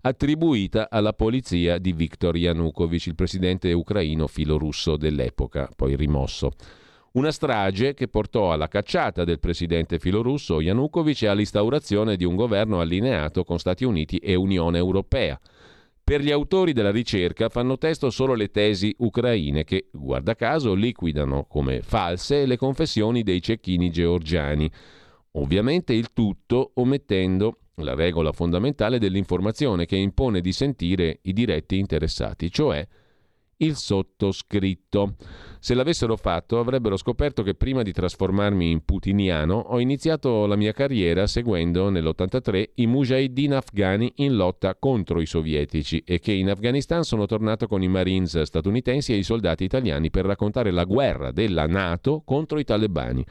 attribuita 0.06 0.90
alla 0.90 1.14
polizia 1.14 1.78
di 1.78 1.94
Viktor 1.94 2.36
Yanukovych, 2.36 3.08
il 3.08 3.16
presidente 3.16 3.72
ucraino 3.72 4.28
filorusso 4.28 4.98
dell'epoca, 4.98 5.70
poi 5.74 5.96
rimosso. 5.96 6.52
Una 7.14 7.32
strage 7.32 7.94
che 7.94 8.10
portò 8.10 8.52
alla 8.52 8.68
cacciata 8.68 9.24
del 9.24 9.40
presidente 9.40 10.00
filorusso 10.00 10.60
Yanukovych 10.60 11.24
e 11.24 11.28
all'instaurazione 11.28 12.18
di 12.18 12.26
un 12.26 12.36
governo 12.36 12.82
allineato 12.82 13.46
con 13.46 13.60
Stati 13.60 13.86
Uniti 13.86 14.18
e 14.18 14.36
Unione 14.36 14.78
Europea. 14.78 15.40
Per 16.04 16.20
gli 16.20 16.32
autori 16.32 16.74
della 16.74 16.92
ricerca 16.92 17.48
fanno 17.48 17.78
testo 17.78 18.10
solo 18.10 18.34
le 18.34 18.50
tesi 18.50 18.94
ucraine 18.98 19.64
che, 19.64 19.88
guarda 19.92 20.36
caso, 20.36 20.74
liquidano 20.74 21.46
come 21.46 21.82
false 21.82 22.46
le 22.46 22.58
confessioni 22.58 23.24
dei 23.24 23.42
cecchini 23.42 23.90
georgiani. 23.90 24.70
Ovviamente 25.34 25.94
il 25.94 26.12
tutto 26.12 26.72
omettendo 26.74 27.60
la 27.78 27.96
regola 27.96 28.32
fondamentale 28.32 29.00
dell'informazione 29.00 29.86
che 29.86 29.96
impone 29.96 30.42
di 30.42 30.52
sentire 30.52 31.20
i 31.24 31.34
diretti 31.34 31.78
interessati, 31.78 32.52
cioè 32.52 32.86
il 33.64 33.76
sottoscritto. 33.76 35.16
Se 35.60 35.74
l'avessero 35.74 36.18
fatto 36.18 36.60
avrebbero 36.60 36.98
scoperto 36.98 37.42
che 37.42 37.54
prima 37.54 37.84
di 37.84 37.94
trasformarmi 37.94 38.70
in 38.70 38.84
putiniano 38.84 39.56
ho 39.56 39.80
iniziato 39.80 40.46
la 40.46 40.58
mia 40.58 40.74
carriera 40.74 41.26
seguendo 41.26 41.90
nell'83 41.90 42.72
i 42.76 42.86
mujahideen 42.86 43.54
afghani 43.54 44.12
in 44.18 44.36
lotta 44.36 44.76
contro 44.76 45.22
i 45.22 45.26
sovietici 45.26 46.04
e 46.06 46.20
che 46.20 46.34
in 46.34 46.50
Afghanistan 46.50 47.04
sono 47.04 47.26
tornato 47.26 47.68
con 47.68 47.82
i 47.82 47.88
Marines 47.88 48.42
statunitensi 48.42 49.14
e 49.14 49.18
i 49.18 49.24
soldati 49.24 49.64
italiani 49.64 50.10
per 50.10 50.26
raccontare 50.26 50.72
la 50.72 50.84
guerra 50.84 51.32
della 51.32 51.66
Nato 51.66 52.24
contro 52.26 52.60
i 52.60 52.66
talebani. 52.66 53.26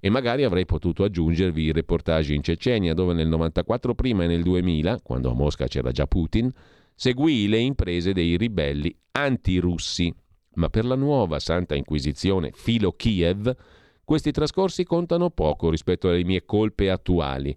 E 0.00 0.10
magari 0.10 0.44
avrei 0.44 0.64
potuto 0.64 1.04
aggiungervi 1.04 1.64
i 1.64 1.72
reportage 1.72 2.34
in 2.34 2.42
Cecenia, 2.42 2.94
dove 2.94 3.14
nel 3.14 3.28
94 3.28 3.94
prima 3.94 4.24
e 4.24 4.26
nel 4.26 4.42
2000, 4.42 5.00
quando 5.02 5.30
a 5.30 5.34
Mosca 5.34 5.66
c'era 5.66 5.90
già 5.90 6.06
Putin, 6.06 6.52
seguì 7.00 7.46
le 7.46 7.58
imprese 7.58 8.12
dei 8.12 8.36
ribelli 8.36 8.92
antirussi. 9.12 10.12
Ma 10.54 10.68
per 10.68 10.84
la 10.84 10.96
nuova 10.96 11.38
Santa 11.38 11.76
Inquisizione 11.76 12.50
filo 12.52 12.90
Kiev, 12.90 13.54
questi 14.02 14.32
trascorsi 14.32 14.82
contano 14.82 15.30
poco 15.30 15.70
rispetto 15.70 16.08
alle 16.08 16.24
mie 16.24 16.44
colpe 16.44 16.90
attuali. 16.90 17.56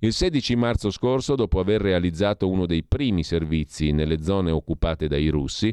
Il 0.00 0.12
16 0.12 0.56
marzo 0.56 0.90
scorso, 0.90 1.36
dopo 1.36 1.60
aver 1.60 1.80
realizzato 1.80 2.48
uno 2.48 2.66
dei 2.66 2.82
primi 2.82 3.22
servizi 3.22 3.92
nelle 3.92 4.22
zone 4.22 4.50
occupate 4.50 5.06
dai 5.06 5.28
russi, 5.28 5.72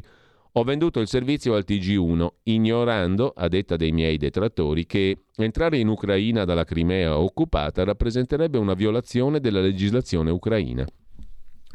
ho 0.52 0.62
venduto 0.62 1.00
il 1.00 1.08
servizio 1.08 1.54
al 1.54 1.64
TG1, 1.66 2.26
ignorando, 2.44 3.32
a 3.34 3.48
detta 3.48 3.74
dei 3.74 3.90
miei 3.90 4.16
detrattori, 4.16 4.86
che 4.86 5.24
entrare 5.34 5.78
in 5.78 5.88
Ucraina 5.88 6.44
dalla 6.44 6.64
Crimea 6.64 7.18
occupata 7.18 7.82
rappresenterebbe 7.82 8.58
una 8.58 8.74
violazione 8.74 9.40
della 9.40 9.60
legislazione 9.60 10.30
ucraina. 10.30 10.86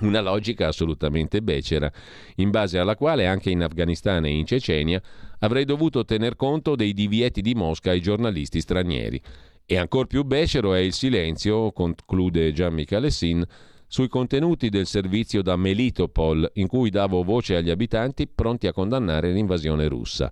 Una 0.01 0.21
logica 0.21 0.67
assolutamente 0.67 1.41
becera, 1.41 1.91
in 2.37 2.49
base 2.49 2.79
alla 2.79 2.95
quale 2.95 3.27
anche 3.27 3.51
in 3.51 3.61
Afghanistan 3.61 4.25
e 4.25 4.31
in 4.31 4.45
Cecenia 4.45 5.01
avrei 5.39 5.65
dovuto 5.65 6.03
tener 6.03 6.35
conto 6.35 6.75
dei 6.75 6.93
divieti 6.93 7.41
di 7.41 7.53
Mosca 7.53 7.91
ai 7.91 8.01
giornalisti 8.01 8.59
stranieri. 8.59 9.21
E 9.65 9.77
ancor 9.77 10.07
più 10.07 10.23
becero 10.23 10.73
è 10.73 10.79
il 10.79 10.93
silenzio, 10.93 11.71
conclude 11.71 12.51
Gian 12.53 12.73
Michalessin, 12.73 13.45
sui 13.87 14.07
contenuti 14.07 14.69
del 14.69 14.87
servizio 14.87 15.43
da 15.43 15.55
Melitopol, 15.55 16.49
in 16.55 16.67
cui 16.67 16.89
davo 16.89 17.21
voce 17.21 17.55
agli 17.55 17.69
abitanti 17.69 18.27
pronti 18.27 18.65
a 18.65 18.73
condannare 18.73 19.31
l'invasione 19.31 19.87
russa. 19.87 20.31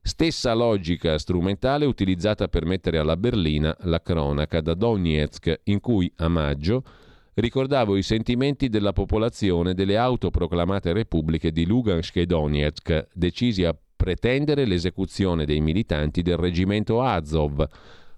Stessa 0.00 0.54
logica 0.54 1.18
strumentale 1.18 1.84
utilizzata 1.84 2.48
per 2.48 2.64
mettere 2.64 2.96
alla 2.96 3.18
berlina 3.18 3.76
la 3.82 4.00
cronaca 4.00 4.62
da 4.62 4.72
Donetsk, 4.72 5.60
in 5.64 5.80
cui 5.80 6.10
a 6.16 6.28
maggio 6.28 6.82
ricordavo 7.34 7.96
i 7.96 8.02
sentimenti 8.02 8.68
della 8.68 8.92
popolazione 8.92 9.74
delle 9.74 9.96
autoproclamate 9.96 10.92
repubbliche 10.92 11.50
di 11.50 11.66
Lugansk 11.66 12.16
e 12.16 12.26
Donetsk, 12.26 13.08
decisi 13.12 13.64
a 13.64 13.76
pretendere 13.96 14.64
l'esecuzione 14.64 15.44
dei 15.44 15.60
militanti 15.60 16.22
del 16.22 16.36
reggimento 16.36 17.02
Azov, 17.02 17.64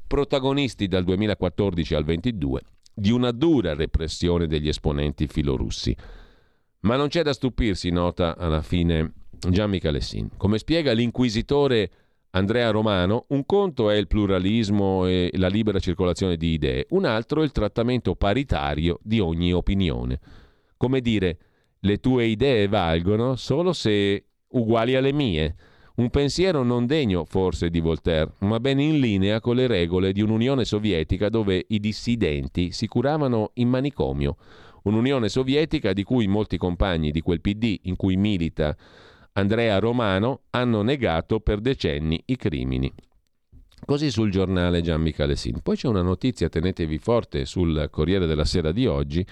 protagonisti 0.07 0.89
dal 0.89 1.05
2014 1.05 1.95
al 1.95 2.05
22 2.05 2.61
di 2.95 3.11
una 3.11 3.33
dura 3.33 3.75
repressione 3.75 4.47
degli 4.47 4.69
esponenti 4.69 5.27
filorussi. 5.27 5.95
Ma 6.81 6.97
non 6.97 7.09
c'è 7.09 7.23
da 7.23 7.33
stupirsi, 7.33 7.91
nota 7.91 8.37
alla 8.37 8.63
fine 8.63 9.13
Gian 9.51 9.71
Michalessin. 9.71 10.31
Come 10.37 10.59
spiega 10.59 10.93
l'inquisitore 10.93 11.91
Andrea 12.37 12.71
Romano, 12.71 13.27
un 13.29 13.47
conto 13.47 13.91
è 13.91 13.95
il 13.95 14.09
pluralismo 14.09 15.07
e 15.07 15.31
la 15.35 15.47
libera 15.47 15.79
circolazione 15.79 16.37
di 16.37 16.49
idee, 16.49 16.87
un 16.91 17.05
altro 17.05 17.43
è 17.43 17.45
il 17.45 17.53
trattamento 17.53 18.17
paritario 18.17 18.99
di 19.03 19.21
ogni 19.21 19.53
opinione. 19.53 20.19
Come 20.77 21.01
dire, 21.01 21.39
le 21.79 21.99
tue 21.99 22.25
idee 22.25 22.67
valgono 22.67 23.37
solo 23.37 23.73
se 23.73 24.25
uguali 24.49 24.97
alle 24.97 25.13
mie. 25.13 25.55
Un 25.95 26.11
pensiero 26.11 26.65
non 26.65 26.87
degno 26.87 27.25
forse 27.25 27.71
di 27.71 27.79
Voltaire, 27.79 28.33
ma 28.41 28.59
ben 28.59 28.81
in 28.81 28.99
linea 28.99 29.39
con 29.39 29.55
le 29.55 29.69
regole 29.69 30.13
di 30.13 30.21
un'Unione 30.21 30.65
Sovietica 30.65 31.29
dove 31.29 31.65
i 31.69 31.79
dissidenti 31.79 32.73
si 32.73 32.89
curavano 32.89 33.53
in 33.55 33.69
manicomio. 33.69 34.39
Un'Unione 34.83 35.29
Sovietica 35.29 35.93
di 35.93 36.03
cui 36.03 36.27
molti 36.27 36.57
compagni 36.57 37.13
di 37.13 37.21
quel 37.21 37.41
PD 37.41 37.79
in 37.83 37.95
cui 37.95 38.17
milita 38.17 38.77
Andrea 39.37 39.81
Romano 39.81 40.43
hanno 40.51 40.83
negato 40.83 41.41
per 41.41 41.61
decenni 41.61 42.23
i 42.27 42.37
crimini. 42.37 42.93
Così 43.85 44.09
sul 44.11 44.31
giornale 44.31 44.81
Gian 44.81 45.01
Michalessin. 45.01 45.61
Poi 45.61 45.75
c'è 45.75 45.89
una 45.89 46.03
notizia, 46.03 46.49
tenetevi 46.49 46.99
forte, 46.99 47.45
sul 47.45 47.89
Corriere 47.91 48.27
della 48.27 48.45
Sera 48.45 48.71
di 48.71 48.87
oggi 48.87 49.27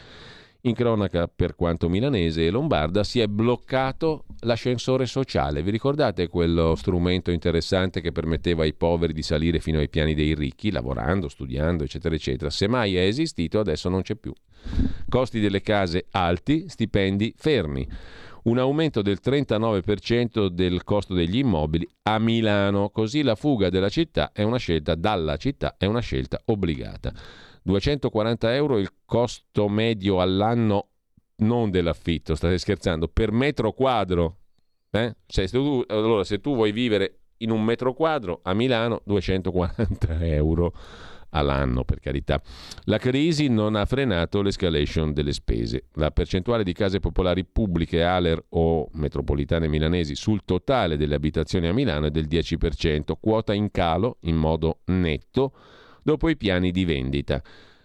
in 0.62 0.74
cronaca, 0.74 1.29
per 1.29 1.55
quanto 1.55 1.89
milanese 1.89 2.47
e 2.47 2.51
lombarda, 2.51 3.05
si 3.05 3.20
è 3.20 3.27
bloccato 3.27 4.24
l'ascensore 4.41 5.07
sociale. 5.07 5.62
Vi 5.62 5.70
ricordate 5.70 6.27
quello 6.27 6.74
strumento 6.74 7.31
interessante 7.31 8.01
che 8.01 8.11
permetteva 8.11 8.65
ai 8.65 8.74
poveri 8.74 9.12
di 9.12 9.23
salire 9.23 9.61
fino 9.61 9.79
ai 9.79 9.89
piani 9.89 10.15
dei 10.15 10.35
ricchi, 10.35 10.73
lavorando, 10.73 11.29
studiando, 11.29 11.85
eccetera, 11.85 12.15
eccetera? 12.15 12.51
Se 12.51 12.66
mai 12.66 12.97
è 12.97 13.03
esistito, 13.03 13.61
adesso 13.61 13.89
non 13.89 14.03
c'è 14.03 14.16
più. 14.16 14.33
Costi 15.09 15.39
delle 15.39 15.61
case 15.61 16.07
alti, 16.11 16.69
stipendi 16.69 17.35
fermi. 17.37 17.89
Un 18.44 18.59
aumento 18.59 19.02
del 19.02 19.20
39% 19.23 20.47
del 20.47 20.82
costo 20.82 21.14
degli 21.14 21.39
immobili 21.39 21.89
a 22.02 22.19
Milano, 22.19 22.90
così 22.90 23.23
la 23.23 23.36
fuga 23.36 23.70
dalla 23.70 23.89
città, 23.89 24.32
è 24.32 24.43
una 24.43 24.56
scelta 24.56 26.40
obbligata. 26.47 27.12
240 27.62 28.55
euro 28.55 28.78
il 28.78 28.93
costo 29.05 29.69
medio 29.69 30.20
all'anno 30.20 30.89
non 31.36 31.70
dell'affitto, 31.70 32.35
state 32.35 32.59
scherzando, 32.59 33.06
per 33.06 33.31
metro 33.31 33.73
quadro. 33.73 34.39
Eh? 34.90 35.14
Cioè, 35.27 35.47
se 35.47 35.56
tu, 35.56 35.85
allora, 35.86 36.24
se 36.24 36.40
tu 36.40 36.55
vuoi 36.55 36.73
vivere 36.73 37.20
in 37.39 37.51
un 37.51 37.62
metro 37.62 37.94
quadro 37.94 38.40
a 38.43 38.55
Milano, 38.55 39.02
240 39.05 40.27
euro 40.27 40.73
all'anno, 41.32 41.84
per 41.84 42.00
carità. 42.00 42.40
La 42.84 42.98
crisi 42.98 43.48
non 43.48 43.76
ha 43.76 43.84
frenato 43.84 44.42
l'escalation 44.42 45.12
delle 45.12 45.32
spese. 45.32 45.84
La 45.94 46.10
percentuale 46.10 46.64
di 46.64 46.72
case 46.72 47.00
popolari 47.00 47.44
pubbliche 47.44 48.02
ALER 48.02 48.42
o 48.50 48.88
metropolitane 48.92 49.68
milanesi 49.68 50.14
sul 50.14 50.44
totale 50.44 50.96
delle 50.96 51.14
abitazioni 51.14 51.68
a 51.68 51.72
Milano 51.72 52.06
è 52.06 52.10
del 52.10 52.26
10%, 52.26 53.12
quota 53.20 53.52
in 53.52 53.70
calo 53.70 54.18
in 54.22 54.36
modo 54.36 54.80
netto 54.86 55.52
dopo 56.02 56.28
i 56.28 56.36
piani 56.36 56.70
di 56.70 56.84
vendita. 56.84 57.42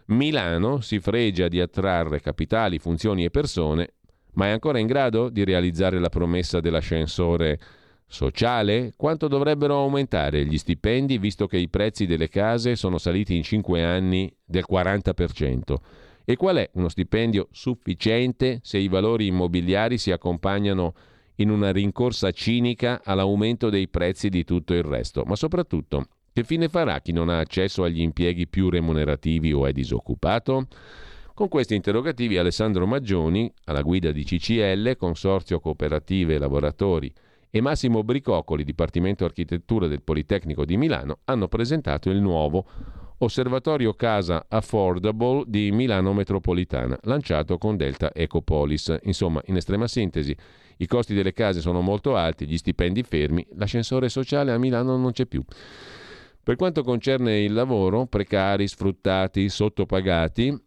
Milano 0.07 0.79
si 0.79 0.99
fregia 0.99 1.47
di 1.47 1.59
attrarre 1.59 2.21
capitali, 2.21 2.79
funzioni 2.79 3.25
e 3.25 3.29
persone, 3.29 3.93
ma 4.33 4.45
è 4.45 4.49
ancora 4.51 4.79
in 4.79 4.87
grado 4.87 5.29
di 5.29 5.43
realizzare 5.43 5.99
la 5.99 6.09
promessa 6.09 6.59
dell'ascensore 6.59 7.59
Sociale? 8.09 8.93
Quanto 8.95 9.27
dovrebbero 9.27 9.75
aumentare 9.75 10.45
gli 10.45 10.57
stipendi 10.57 11.17
visto 11.17 11.45
che 11.45 11.57
i 11.57 11.67
prezzi 11.67 12.05
delle 12.05 12.29
case 12.29 12.77
sono 12.77 12.97
saliti 12.97 13.35
in 13.35 13.43
5 13.43 13.83
anni 13.83 14.33
del 14.45 14.63
40%? 14.67 15.75
E 16.23 16.35
qual 16.37 16.55
è 16.55 16.69
uno 16.73 16.87
stipendio 16.87 17.49
sufficiente 17.51 18.59
se 18.63 18.77
i 18.77 18.87
valori 18.87 19.27
immobiliari 19.27 19.97
si 19.97 20.11
accompagnano 20.11 20.93
in 21.35 21.49
una 21.49 21.71
rincorsa 21.71 22.31
cinica 22.31 23.01
all'aumento 23.03 23.69
dei 23.69 23.89
prezzi 23.89 24.29
di 24.29 24.45
tutto 24.45 24.73
il 24.73 24.83
resto? 24.83 25.23
Ma 25.25 25.35
soprattutto, 25.35 26.07
che 26.31 26.45
fine 26.45 26.69
farà 26.69 27.01
chi 27.01 27.11
non 27.11 27.27
ha 27.27 27.39
accesso 27.39 27.83
agli 27.83 28.01
impieghi 28.01 28.47
più 28.47 28.69
remunerativi 28.69 29.51
o 29.51 29.67
è 29.67 29.73
disoccupato? 29.73 30.67
Con 31.33 31.49
questi 31.49 31.75
interrogativi 31.75 32.37
Alessandro 32.37 32.87
Maggioni, 32.87 33.51
alla 33.65 33.81
guida 33.81 34.11
di 34.11 34.23
CCL, 34.23 34.95
Consorzio 34.95 35.59
Cooperative 35.59 36.37
Lavoratori, 36.37 37.13
e 37.49 37.61
Massimo 37.61 38.03
Bricoccoli, 38.03 38.63
Dipartimento 38.63 39.25
Architettura 39.25 39.87
del 39.87 40.01
Politecnico 40.01 40.65
di 40.65 40.77
Milano, 40.77 41.19
hanno 41.25 41.47
presentato 41.47 42.09
il 42.09 42.19
nuovo 42.19 42.65
Osservatorio 43.19 43.93
Casa 43.93 44.45
Affordable 44.47 45.43
di 45.47 45.71
Milano 45.71 46.13
Metropolitana, 46.13 46.97
lanciato 47.03 47.57
con 47.57 47.75
Delta 47.75 48.13
Ecopolis. 48.13 48.95
Insomma, 49.03 49.41
in 49.45 49.55
estrema 49.55 49.87
sintesi, 49.87 50.35
i 50.77 50.85
costi 50.85 51.15
delle 51.15 51.33
case 51.33 51.59
sono 51.59 51.81
molto 51.81 52.15
alti, 52.15 52.45
gli 52.45 52.57
stipendi 52.57 53.01
fermi, 53.01 53.45
l'ascensore 53.55 54.09
sociale 54.09 54.51
a 54.51 54.59
Milano 54.59 54.97
non 54.97 55.11
c'è 55.13 55.25
più. 55.25 55.43
Per 56.43 56.55
quanto 56.55 56.83
concerne 56.83 57.41
il 57.41 57.53
lavoro, 57.53 58.05
precari, 58.05 58.67
sfruttati, 58.67 59.49
sottopagati, 59.49 60.65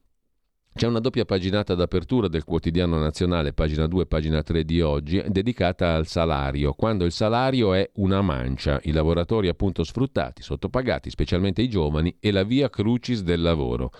c'è 0.72 0.86
una 0.86 1.00
doppia 1.00 1.24
paginata 1.24 1.74
d'apertura 1.74 2.28
del 2.28 2.44
quotidiano 2.44 2.96
nazionale, 2.96 3.52
pagina 3.52 3.86
2 3.86 4.02
e 4.02 4.06
pagina 4.06 4.42
3 4.42 4.64
di 4.64 4.80
oggi, 4.80 5.22
dedicata 5.26 5.94
al 5.94 6.06
salario, 6.06 6.74
quando 6.74 7.04
il 7.04 7.12
salario 7.12 7.74
è 7.74 7.90
una 7.94 8.22
mancia, 8.22 8.80
i 8.84 8.92
lavoratori 8.92 9.48
appunto 9.48 9.82
sfruttati, 9.82 10.42
sottopagati, 10.42 11.10
specialmente 11.10 11.60
i 11.60 11.68
giovani, 11.68 12.16
e 12.20 12.30
la 12.30 12.44
via 12.44 12.70
crucis 12.70 13.22
del 13.22 13.42
lavoro. 13.42 13.90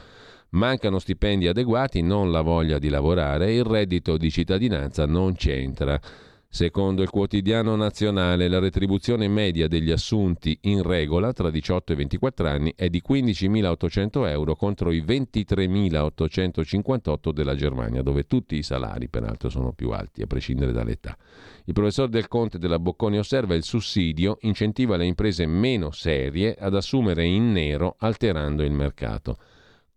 Mancano 0.50 0.98
stipendi 0.98 1.48
adeguati, 1.48 2.02
non 2.02 2.30
la 2.30 2.40
voglia 2.40 2.78
di 2.78 2.88
lavorare, 2.88 3.52
il 3.52 3.64
reddito 3.64 4.16
di 4.16 4.30
cittadinanza 4.30 5.06
non 5.06 5.34
c'entra. 5.34 6.00
Secondo 6.52 7.02
il 7.02 7.10
quotidiano 7.10 7.76
nazionale, 7.76 8.48
la 8.48 8.58
retribuzione 8.58 9.28
media 9.28 9.68
degli 9.68 9.92
assunti 9.92 10.58
in 10.62 10.82
regola 10.82 11.32
tra 11.32 11.48
18 11.48 11.92
e 11.92 11.96
24 11.96 12.48
anni 12.48 12.72
è 12.74 12.88
di 12.88 13.00
15.800 13.08 14.26
euro 14.26 14.56
contro 14.56 14.90
i 14.90 15.00
23.858 15.00 17.30
della 17.30 17.54
Germania, 17.54 18.02
dove 18.02 18.26
tutti 18.26 18.56
i 18.56 18.64
salari 18.64 19.08
peraltro 19.08 19.48
sono 19.48 19.70
più 19.70 19.90
alti, 19.90 20.22
a 20.22 20.26
prescindere 20.26 20.72
dall'età. 20.72 21.16
Il 21.66 21.72
professor 21.72 22.08
Del 22.08 22.26
Conte 22.26 22.58
della 22.58 22.80
Bocconi 22.80 23.18
osserva 23.18 23.54
il 23.54 23.62
sussidio 23.62 24.38
incentiva 24.40 24.96
le 24.96 25.06
imprese 25.06 25.46
meno 25.46 25.92
serie 25.92 26.56
ad 26.58 26.74
assumere 26.74 27.24
in 27.24 27.52
nero 27.52 27.94
alterando 27.96 28.64
il 28.64 28.72
mercato. 28.72 29.38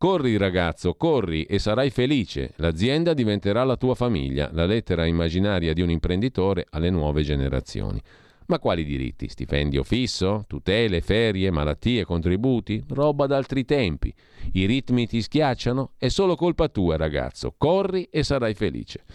Corri 0.04 0.36
ragazzo, 0.36 0.96
corri 0.96 1.44
e 1.44 1.60
sarai 1.60 1.90
felice. 1.90 2.52
L'azienda 2.58 3.14
diventerà 3.14 3.64
la 3.64 3.78
tua 3.78 3.96
famiglia, 3.96 4.50
la 4.52 4.66
lettera 4.66 5.06
immaginaria 5.06 5.72
di 5.72 5.82
un 5.82 5.90
imprenditore 5.90 6.68
alle 6.72 6.90
nuove 6.90 7.24
generazioni. 7.24 8.02
Ma 8.48 8.60
quali 8.60 8.84
diritti? 8.84 9.30
Stipendio 9.30 9.82
fisso? 9.84 10.44
Tutele, 10.46 11.00
ferie, 11.00 11.52
malattie, 11.52 12.04
contributi? 12.04 12.84
Roba 12.90 13.28
d'altri 13.28 13.64
tempi. 13.64 14.14
I 14.52 14.66
ritmi 14.66 15.08
ti 15.08 15.22
schiacciano? 15.22 15.94
È 15.98 16.10
solo 16.10 16.36
colpa 16.36 16.68
tua, 16.68 16.98
ragazzo. 16.98 17.56
Corri 17.58 18.10
e 18.12 18.24
sarai 18.24 18.56
felice. 18.56 19.06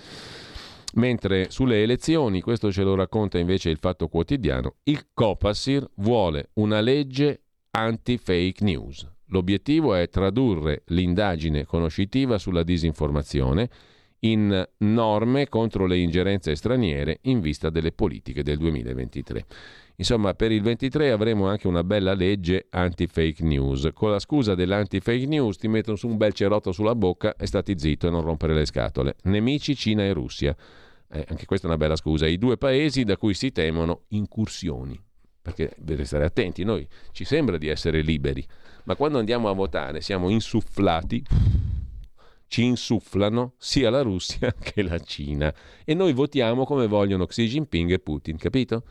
Mentre 0.95 1.51
sulle 1.51 1.83
elezioni, 1.83 2.41
questo 2.41 2.73
ce 2.73 2.83
lo 2.83 2.95
racconta 2.95 3.37
invece 3.37 3.69
il 3.69 3.77
Fatto 3.79 4.09
Quotidiano, 4.09 4.77
il 4.85 5.09
Copasir 5.13 5.87
vuole 5.97 6.49
una 6.55 6.81
legge 6.81 7.43
anti-fake 7.73 8.65
news. 8.65 9.07
L'obiettivo 9.29 9.95
è 9.95 10.09
tradurre 10.09 10.83
l'indagine 10.87 11.65
conoscitiva 11.65 12.39
sulla 12.39 12.63
disinformazione 12.63 13.69
in 14.21 14.69
norme 14.79 15.49
contro 15.49 15.87
le 15.87 15.99
ingerenze 15.99 16.55
straniere 16.57 17.19
in 17.23 17.41
vista 17.41 17.71
delle 17.71 17.93
politiche 17.93 18.43
del 18.43 18.59
2023. 18.59 19.45
Insomma, 19.97 20.35
per 20.35 20.53
il 20.53 20.63
23 20.63 21.11
avremo 21.11 21.49
anche 21.49 21.67
una 21.67 21.83
bella 21.83 22.15
legge 22.15 22.67
anti-fake 22.71 23.43
news. 23.45 23.91
Con 23.93 24.11
la 24.11 24.21
scusa 24.21 24.55
dell'anti-fake 24.55 25.27
news 25.27 25.57
ti 25.57 25.69
mettono 25.69 25.97
su 25.97 26.09
un 26.09 26.17
bel 26.17 26.33
cerotto 26.33 26.73
sulla 26.73 26.95
bocca 26.95 27.35
e 27.37 27.47
stati 27.47 27.77
zitto 27.77 28.07
e 28.07 28.11
non 28.11 28.23
rompere 28.23 28.55
le 28.55 28.65
scatole. 28.65 29.17
Nemici 29.25 29.75
Cina 29.75 30.05
e 30.05 30.13
Russia. 30.13 30.57
Eh, 31.11 31.25
anche 31.29 31.47
questa 31.47 31.67
è 31.67 31.71
una 31.71 31.79
bella 31.79 31.97
scusa. 31.97 32.27
I 32.27 32.39
due 32.39 32.57
paesi 32.57 33.03
da 33.03 33.17
cui 33.17 33.35
si 33.35 33.51
temono 33.51 34.03
incursioni. 34.09 35.08
Perché 35.49 35.73
deve 35.79 36.05
stare 36.05 36.27
attenti, 36.27 36.63
noi 36.63 36.87
ci 37.13 37.25
sembra 37.25 37.57
di 37.57 37.69
essere 37.69 38.03
liberi, 38.03 38.47
ma 38.85 38.97
quando 38.97 39.19
andiamo 39.19 39.49
a 39.49 39.55
votare 39.55 40.03
siamo 40.03 40.29
insufflati, 40.29 41.25
ci 42.49 42.65
insufflano 42.65 43.55
sia 43.57 43.89
la 43.89 44.03
Russia 44.03 44.53
che 44.61 44.83
la 44.83 44.99
Cina 44.99 45.53
e 45.85 45.95
noi 45.95 46.13
votiamo 46.13 46.65
come 46.65 46.87
vogliono 46.87 47.25
Xi 47.25 47.47
Jinping 47.47 47.93
e 47.93 47.99
Putin, 47.99 48.37
capito? 48.37 48.83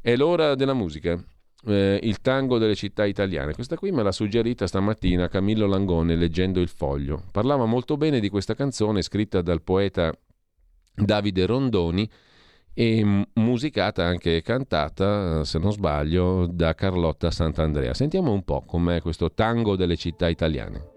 È 0.00 0.16
l'ora 0.16 0.54
della 0.54 0.72
musica. 0.72 1.22
Eh, 1.66 2.00
il 2.04 2.22
tango 2.22 2.56
delle 2.56 2.74
città 2.74 3.04
italiane. 3.04 3.52
Questa 3.52 3.76
qui 3.76 3.90
me 3.90 4.02
l'ha 4.02 4.12
suggerita 4.12 4.66
stamattina 4.66 5.28
Camillo 5.28 5.66
Langone 5.66 6.16
leggendo 6.16 6.58
il 6.60 6.68
foglio. 6.68 7.24
Parlava 7.32 7.66
molto 7.66 7.98
bene 7.98 8.18
di 8.18 8.30
questa 8.30 8.54
canzone 8.54 9.02
scritta 9.02 9.42
dal 9.42 9.60
poeta 9.60 10.10
Davide 10.94 11.44
Rondoni 11.44 12.10
e 12.80 13.26
musicata 13.34 14.06
anche 14.06 14.40
cantata, 14.40 15.44
se 15.44 15.58
non 15.58 15.70
sbaglio, 15.70 16.46
da 16.46 16.72
Carlotta 16.72 17.30
Sant'Andrea. 17.30 17.92
Sentiamo 17.92 18.32
un 18.32 18.42
po' 18.42 18.62
com'è 18.62 19.02
questo 19.02 19.32
tango 19.32 19.76
delle 19.76 19.96
città 19.96 20.28
italiane. 20.28 20.88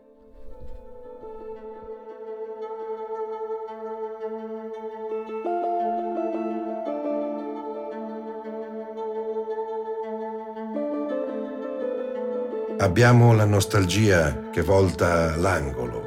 Abbiamo 12.77 13.33
la 13.33 13.45
nostalgia 13.45 14.49
che 14.51 14.61
volta 14.61 15.35
l'angolo 15.35 16.02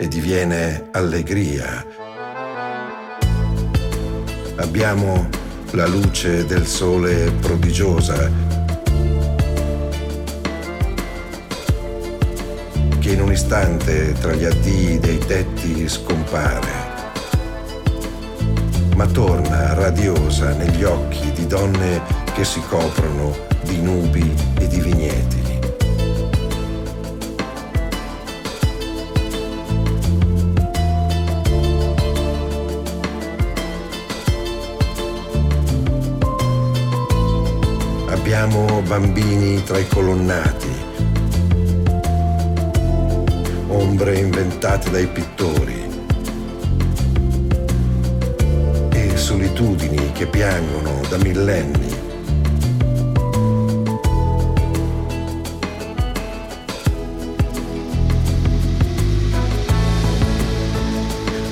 e 0.00 0.06
diviene 0.06 0.90
allegria. 0.92 1.84
Abbiamo 4.56 5.28
la 5.72 5.88
luce 5.88 6.46
del 6.46 6.66
sole 6.66 7.32
prodigiosa 7.40 8.30
che 13.00 13.10
in 13.10 13.22
un 13.22 13.32
istante 13.32 14.12
tra 14.20 14.34
gli 14.34 14.44
addii 14.44 15.00
dei 15.00 15.18
tetti 15.18 15.88
scompare, 15.88 16.70
ma 18.94 19.06
torna 19.06 19.74
radiosa 19.74 20.52
negli 20.52 20.84
occhi 20.84 21.32
di 21.32 21.46
donne 21.48 22.02
che 22.34 22.44
si 22.44 22.60
coprono 22.68 23.36
di 23.64 23.82
nubi 23.82 24.32
e 24.60 24.68
di 24.68 24.80
vigneti. 24.80 25.37
Abbiamo 38.40 38.82
bambini 38.82 39.60
tra 39.64 39.78
i 39.78 39.88
colonnati, 39.88 40.70
ombre 43.66 44.20
inventate 44.20 44.90
dai 44.90 45.08
pittori. 45.08 45.90
E 48.92 49.16
solitudini 49.16 50.12
che 50.12 50.26
piangono 50.28 51.00
da 51.08 51.16
millenni. 51.16 51.96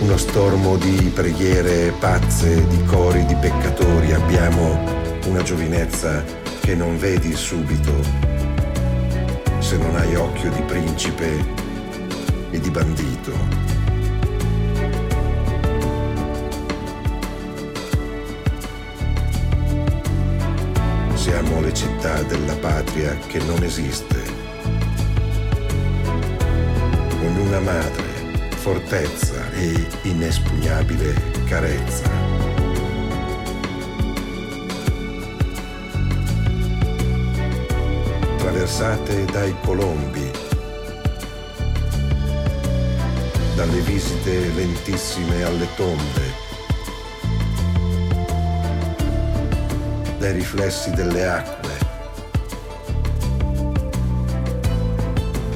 Uno 0.02 0.16
stormo 0.16 0.76
di 0.76 1.10
preghiere 1.12 1.92
pazze, 1.98 2.64
di 2.68 2.84
cori 2.84 3.26
di 3.26 3.34
peccatori, 3.34 4.12
abbiamo 4.12 4.78
una 5.26 5.42
giovinezza 5.42 6.44
che 6.66 6.74
non 6.74 6.98
vedi 6.98 7.32
subito 7.32 7.93
se 9.60 9.76
non 9.76 9.94
hai 9.94 10.16
occhio 10.16 10.51
di 10.51 10.62
principe 10.62 11.30
e 12.51 12.59
di 12.59 12.70
bandito. 12.70 13.32
Siamo 21.14 21.60
le 21.60 21.72
città 21.72 22.20
della 22.24 22.56
patria 22.56 23.16
che 23.28 23.38
non 23.44 23.62
esiste. 23.62 24.24
Ognuna 27.22 27.60
madre, 27.60 28.02
fortezza 28.56 29.52
e 29.52 29.86
inespugnabile 30.02 31.14
carezza. 31.44 32.25
Attraversate 38.66 39.24
dai 39.26 39.55
colombi, 39.62 40.28
dalle 43.55 43.80
visite 43.80 44.52
lentissime 44.55 45.44
alle 45.44 45.68
tombe, 45.76 46.34
dai 50.18 50.32
riflessi 50.32 50.90
delle 50.90 51.28
acque, 51.28 51.78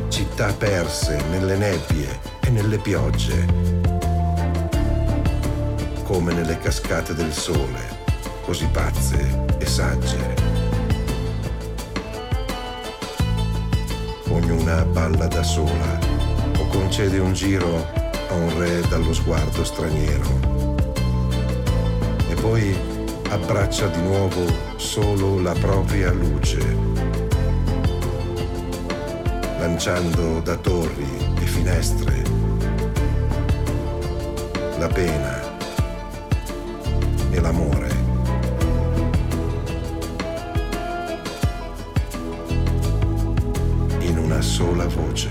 città 0.09 0.53
perse 0.53 1.21
nelle 1.31 1.57
nebbie 1.57 2.21
e 2.45 2.51
nelle 2.51 2.79
piogge, 2.79 3.45
come 6.05 6.33
nelle 6.33 6.59
cascate 6.59 7.13
del 7.15 7.33
sole, 7.33 7.99
così 8.45 8.67
pazze 8.67 9.47
e 9.59 9.67
sagge. 9.67 10.40
Ognuna 14.51 14.85
balla 14.85 15.29
da 15.29 15.43
sola 15.45 15.99
o 16.59 16.67
concede 16.67 17.19
un 17.21 17.33
giro 17.33 17.87
a 18.29 18.35
un 18.35 18.59
re 18.59 18.81
dallo 18.89 19.13
sguardo 19.13 19.65
straniero. 19.65 20.29
E 22.29 22.35
poi 22.35 22.77
abbraccia 23.29 23.87
di 23.87 24.03
nuovo 24.03 24.45
solo 24.77 25.41
la 25.41 25.53
propria 25.53 26.11
luce, 26.11 26.59
lanciando 29.59 30.41
da 30.41 30.57
torri 30.57 31.35
e 31.41 31.47
finestre 31.47 32.23
la 34.79 34.89
pena 34.89 35.41
e 37.31 37.41
l'amore. 37.41 37.90
Sola 44.61 44.87
voce. 44.89 45.31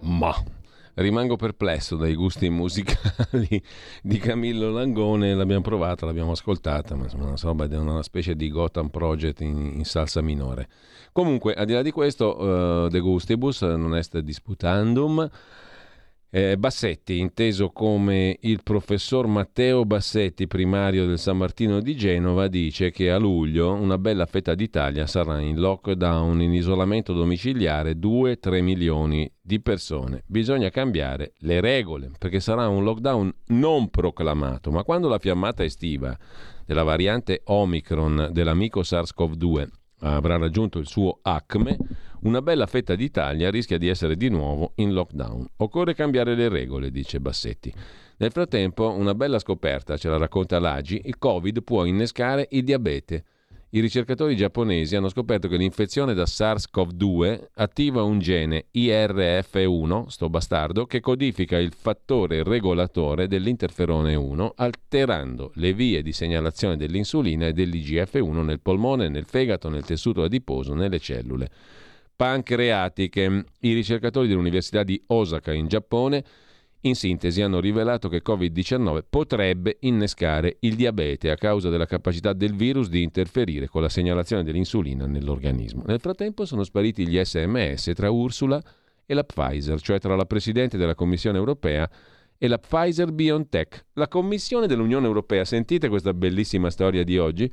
Ma 0.00 0.34
rimango 0.94 1.36
perplesso 1.36 1.96
dai 1.96 2.14
gusti 2.14 2.48
musicali 2.48 3.62
di 4.02 4.16
Camillo 4.16 4.70
Langone. 4.70 5.34
L'abbiamo 5.34 5.60
provata, 5.60 6.06
l'abbiamo 6.06 6.30
ascoltata, 6.30 6.94
ma 6.94 7.04
insomma, 7.04 7.26
una, 7.26 7.36
roba, 7.38 7.66
una 7.78 8.02
specie 8.02 8.34
di 8.34 8.48
Gotham 8.48 8.88
Project 8.88 9.42
in, 9.42 9.72
in 9.74 9.84
salsa 9.84 10.22
minore. 10.22 10.66
Comunque, 11.12 11.52
al 11.52 11.66
di 11.66 11.74
là 11.74 11.82
di 11.82 11.90
questo, 11.90 12.40
uh, 12.42 12.88
De 12.88 13.00
Gustibus 13.00 13.60
non 13.60 13.94
est 13.94 14.18
disputandum. 14.20 15.28
Eh, 16.30 16.58
Bassetti, 16.58 17.18
inteso 17.18 17.70
come 17.70 18.36
il 18.42 18.60
professor 18.62 19.26
Matteo 19.26 19.86
Bassetti, 19.86 20.46
primario 20.46 21.06
del 21.06 21.18
San 21.18 21.38
Martino 21.38 21.80
di 21.80 21.96
Genova, 21.96 22.48
dice 22.48 22.90
che 22.90 23.10
a 23.10 23.16
luglio 23.16 23.72
una 23.72 23.96
bella 23.96 24.26
fetta 24.26 24.54
d'Italia 24.54 25.06
sarà 25.06 25.40
in 25.40 25.58
lockdown, 25.58 26.42
in 26.42 26.52
isolamento 26.52 27.14
domiciliare, 27.14 27.92
2-3 27.98 28.60
milioni 28.60 29.30
di 29.40 29.58
persone. 29.60 30.22
Bisogna 30.26 30.68
cambiare 30.68 31.32
le 31.38 31.62
regole, 31.62 32.10
perché 32.18 32.40
sarà 32.40 32.68
un 32.68 32.84
lockdown 32.84 33.32
non 33.46 33.88
proclamato, 33.88 34.70
ma 34.70 34.82
quando 34.82 35.08
la 35.08 35.18
fiammata 35.18 35.64
estiva 35.64 36.14
della 36.66 36.82
variante 36.82 37.40
Omicron 37.44 38.28
dell'amico 38.32 38.82
SARS-CoV-2 38.82 39.66
avrà 40.00 40.36
raggiunto 40.36 40.78
il 40.78 40.86
suo 40.86 41.20
acme, 41.22 41.78
una 42.22 42.42
bella 42.42 42.66
fetta 42.66 42.94
d'Italia 42.94 43.50
rischia 43.50 43.78
di 43.78 43.88
essere 43.88 44.16
di 44.16 44.28
nuovo 44.28 44.72
in 44.76 44.92
lockdown. 44.92 45.46
Occorre 45.58 45.94
cambiare 45.94 46.34
le 46.34 46.48
regole, 46.48 46.90
dice 46.90 47.20
Bassetti. 47.20 47.72
Nel 48.16 48.32
frattempo, 48.32 48.90
una 48.90 49.14
bella 49.14 49.38
scoperta, 49.38 49.96
ce 49.96 50.08
la 50.08 50.16
racconta 50.16 50.58
l'Agi, 50.58 51.02
il 51.04 51.18
Covid 51.18 51.62
può 51.62 51.84
innescare 51.84 52.48
il 52.50 52.64
diabete. 52.64 53.24
I 53.70 53.80
ricercatori 53.80 54.34
giapponesi 54.34 54.96
hanno 54.96 55.10
scoperto 55.10 55.46
che 55.46 55.58
l'infezione 55.58 56.14
da 56.14 56.24
SARS-CoV-2 56.24 57.48
attiva 57.56 58.02
un 58.02 58.18
gene 58.18 58.64
IRF1, 58.74 60.06
sto 60.06 60.30
bastardo, 60.30 60.86
che 60.86 61.00
codifica 61.00 61.58
il 61.58 61.74
fattore 61.74 62.42
regolatore 62.42 63.28
dell'interferone 63.28 64.14
1, 64.14 64.54
alterando 64.56 65.52
le 65.56 65.74
vie 65.74 66.02
di 66.02 66.12
segnalazione 66.12 66.78
dell'insulina 66.78 67.46
e 67.46 67.52
dell'IGF1 67.52 68.42
nel 68.42 68.60
polmone, 68.60 69.08
nel 69.08 69.26
fegato, 69.26 69.68
nel 69.68 69.84
tessuto 69.84 70.22
adiposo, 70.22 70.72
nelle 70.72 70.98
cellule 70.98 71.50
pancreatiche. 72.18 73.44
I 73.60 73.72
ricercatori 73.74 74.26
dell'Università 74.26 74.82
di 74.82 75.00
Osaka 75.06 75.52
in 75.52 75.68
Giappone 75.68 76.24
in 76.80 76.96
sintesi 76.96 77.42
hanno 77.42 77.60
rivelato 77.60 78.08
che 78.08 78.22
Covid-19 78.26 79.04
potrebbe 79.08 79.76
innescare 79.82 80.56
il 80.60 80.74
diabete 80.74 81.30
a 81.30 81.36
causa 81.36 81.68
della 81.68 81.86
capacità 81.86 82.32
del 82.32 82.56
virus 82.56 82.88
di 82.88 83.04
interferire 83.04 83.68
con 83.68 83.82
la 83.82 83.88
segnalazione 83.88 84.42
dell'insulina 84.42 85.06
nell'organismo. 85.06 85.84
Nel 85.86 86.00
frattempo 86.00 86.44
sono 86.44 86.64
spariti 86.64 87.06
gli 87.06 87.22
sms 87.22 87.92
tra 87.94 88.10
Ursula 88.10 88.60
e 89.06 89.14
la 89.14 89.22
Pfizer, 89.22 89.80
cioè 89.80 90.00
tra 90.00 90.16
la 90.16 90.26
Presidente 90.26 90.76
della 90.76 90.96
Commissione 90.96 91.38
europea 91.38 91.88
e 92.36 92.48
la 92.48 92.58
Pfizer 92.58 93.12
BioNTech. 93.12 93.86
La 93.92 94.08
Commissione 94.08 94.66
dell'Unione 94.66 95.06
Europea, 95.06 95.44
sentite 95.44 95.88
questa 95.88 96.12
bellissima 96.12 96.68
storia 96.68 97.04
di 97.04 97.16
oggi, 97.16 97.52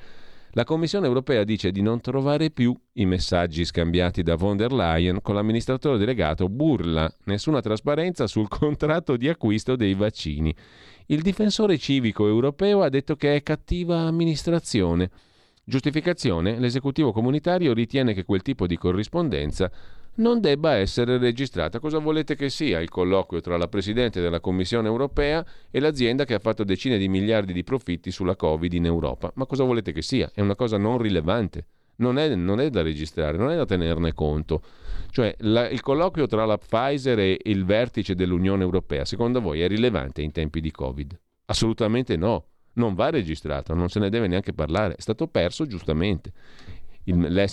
la 0.58 0.64
Commissione 0.64 1.06
europea 1.06 1.44
dice 1.44 1.70
di 1.70 1.82
non 1.82 2.00
trovare 2.00 2.50
più 2.50 2.74
i 2.94 3.06
messaggi 3.06 3.66
scambiati 3.66 4.24
da 4.24 4.36
von 4.36 4.56
der 4.56 4.72
Leyen 4.72 5.22
con 5.22 5.36
l'amministratore 5.36 5.98
delegato 5.98 6.48
burla 6.48 7.14
nessuna 7.26 7.60
trasparenza 7.60 8.26
sul 8.26 8.48
contratto 8.50 9.18
di 9.18 9.28
acquisto 9.28 9.76
dei 9.76 9.96
vaccini. 9.96 10.56
Il 11.08 11.22
difensore 11.22 11.78
civico 11.78 12.26
europeo 12.26 12.84
ha 12.84 12.90
detto 12.90 13.18
che 13.18 13.36
è 13.36 13.44
cattiva 13.44 14.00
amministrazione. 14.04 15.10
Giustificazione? 15.62 16.58
L'esecutivo 16.58 17.12
comunitario 17.12 17.74
ritiene 17.74 18.14
che 18.14 18.24
quel 18.24 18.42
tipo 18.42 18.66
di 18.66 18.78
corrispondenza 18.78 19.70
non 20.16 20.40
debba 20.40 20.76
essere 20.76 21.18
registrata. 21.18 21.80
Cosa 21.80 22.00
volete 22.00 22.36
che 22.36 22.50
sia 22.50 22.80
il 22.80 22.90
colloquio 22.90 23.42
tra 23.42 23.58
la 23.58 23.68
Presidente 23.68 24.22
della 24.22 24.40
Commissione 24.40 24.88
europea 24.88 25.46
e 25.70 25.80
l'azienda 25.80 26.26
che 26.26 26.36
ha 26.36 26.40
fatto 26.40 26.64
decine 26.64 26.98
di 26.98 27.08
miliardi 27.08 27.54
di 27.54 27.64
profitti 27.64 28.12
sulla 28.12 28.36
Covid 28.36 28.72
in 28.74 28.86
Europa? 28.86 29.32
Ma 29.36 29.46
cosa 29.46 29.64
volete 29.64 29.92
che 29.92 30.02
sia? 30.02 30.30
È 30.34 30.42
una 30.42 30.56
cosa 30.56 30.78
non 30.78 30.98
rilevante. 30.98 31.66
Non 31.98 32.18
è, 32.18 32.34
non 32.36 32.60
è 32.60 32.70
da 32.70 32.82
registrare, 32.82 33.38
non 33.38 33.52
è 33.52 33.56
da 33.56 33.66
tenerne 33.66 34.14
conto. 34.14 34.62
Cioè, 35.12 35.34
la, 35.40 35.70
il 35.70 35.82
colloquio 35.82 36.28
tra 36.28 36.46
la 36.46 36.58
Pfizer 36.58 37.18
e 37.20 37.40
il 37.44 37.64
vertice 37.64 38.16
dell'Unione 38.16 38.64
Europea, 38.64 39.06
secondo 39.06 39.40
voi 39.40 39.62
è 39.62 39.68
rilevante 39.68 40.22
in 40.22 40.32
tempi 40.32 40.60
di 40.60 40.72
Covid? 40.72 41.18
Assolutamente 41.46 42.18
no. 42.18 42.48
Non 42.74 42.94
va 42.94 43.10
registrato, 43.10 43.74
non 43.74 43.88
se 43.88 44.00
ne 44.00 44.10
deve 44.10 44.28
neanche 44.28 44.52
parlare. 44.52 44.96
È 44.96 45.02
stato 45.02 45.28
perso 45.28 45.66
giustamente 45.66 46.34
il, 47.06 47.50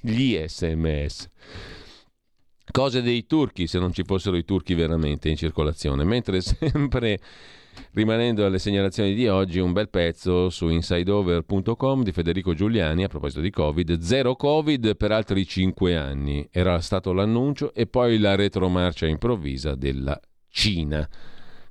gli 0.00 0.44
SMS. 0.46 1.28
Cose 2.76 3.02
dei 3.02 3.24
turchi, 3.24 3.68
se 3.68 3.78
non 3.78 3.92
ci 3.92 4.02
fossero 4.02 4.36
i 4.36 4.44
turchi 4.44 4.74
veramente 4.74 5.28
in 5.28 5.36
circolazione. 5.36 6.02
Mentre 6.02 6.40
sempre 6.42 7.20
rimanendo 7.92 8.44
alle 8.44 8.58
segnalazioni 8.58 9.14
di 9.14 9.28
oggi, 9.28 9.60
un 9.60 9.72
bel 9.72 9.88
pezzo 9.88 10.50
su 10.50 10.66
insideover.com 10.66 12.02
di 12.02 12.10
Federico 12.10 12.52
Giuliani 12.52 13.04
a 13.04 13.06
proposito 13.06 13.40
di 13.40 13.50
Covid. 13.50 14.00
Zero 14.00 14.34
Covid 14.34 14.96
per 14.96 15.12
altri 15.12 15.46
cinque 15.46 15.96
anni. 15.96 16.48
Era 16.50 16.80
stato 16.80 17.12
l'annuncio 17.12 17.72
e 17.72 17.86
poi 17.86 18.18
la 18.18 18.34
retromarcia 18.34 19.06
improvvisa 19.06 19.76
della 19.76 20.20
Cina. 20.48 21.08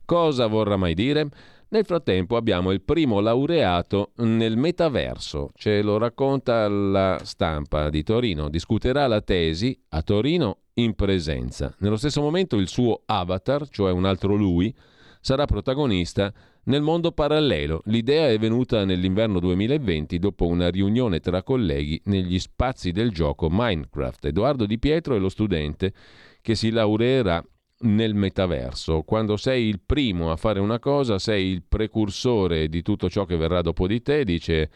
Cosa 0.05 0.47
vorrà 0.47 0.77
mai 0.77 0.93
dire? 0.93 1.27
Nel 1.73 1.85
frattempo 1.85 2.35
abbiamo 2.35 2.71
il 2.71 2.83
primo 2.83 3.19
laureato 3.19 4.11
nel 4.17 4.57
metaverso, 4.57 5.49
ce 5.55 5.81
lo 5.81 5.97
racconta 5.97 6.67
la 6.67 7.19
stampa 7.23 7.89
di 7.89 8.03
Torino. 8.03 8.47
Discuterà 8.47 9.07
la 9.07 9.21
tesi 9.21 9.75
a 9.89 10.03
Torino 10.03 10.59
in 10.75 10.93
presenza. 10.93 11.73
Nello 11.79 11.95
stesso 11.95 12.21
momento 12.21 12.57
il 12.57 12.67
suo 12.67 13.01
avatar, 13.07 13.67
cioè 13.69 13.91
un 13.91 14.05
altro 14.05 14.35
lui, 14.35 14.71
sarà 15.19 15.45
protagonista 15.45 16.31
nel 16.65 16.83
mondo 16.83 17.11
parallelo. 17.11 17.81
L'idea 17.85 18.29
è 18.29 18.37
venuta 18.37 18.85
nell'inverno 18.85 19.39
2020 19.39 20.19
dopo 20.19 20.45
una 20.45 20.69
riunione 20.69 21.21
tra 21.21 21.41
colleghi 21.41 21.99
negli 22.05 22.37
spazi 22.37 22.91
del 22.91 23.09
gioco 23.09 23.47
Minecraft. 23.49 24.25
Edoardo 24.25 24.67
Di 24.67 24.77
Pietro 24.77 25.15
è 25.15 25.19
lo 25.19 25.29
studente 25.29 25.91
che 26.39 26.53
si 26.53 26.69
laureerà 26.69 27.43
nel 27.83 28.13
metaverso. 28.13 29.03
Quando 29.03 29.37
sei 29.37 29.67
il 29.67 29.79
primo 29.85 30.31
a 30.31 30.35
fare 30.35 30.59
una 30.59 30.79
cosa, 30.79 31.19
sei 31.19 31.51
il 31.51 31.63
precursore 31.67 32.67
di 32.67 32.81
tutto 32.81 33.09
ciò 33.09 33.25
che 33.25 33.37
verrà 33.37 33.61
dopo 33.61 33.87
di 33.87 34.01
te, 34.01 34.23
dice 34.23 34.69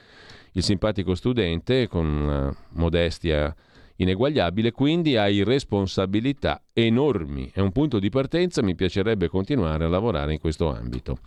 il 0.53 0.63
simpatico 0.63 1.13
studente 1.15 1.87
con 1.87 2.05
una 2.05 2.55
modestia 2.71 3.55
ineguagliabile, 3.97 4.71
quindi 4.71 5.17
hai 5.17 5.43
responsabilità 5.43 6.63
enormi. 6.73 7.51
È 7.53 7.59
un 7.59 7.71
punto 7.71 7.99
di 7.99 8.09
partenza, 8.09 8.61
mi 8.61 8.75
piacerebbe 8.75 9.27
continuare 9.27 9.85
a 9.85 9.89
lavorare 9.89 10.33
in 10.33 10.39
questo 10.39 10.73
ambito. 10.73 11.19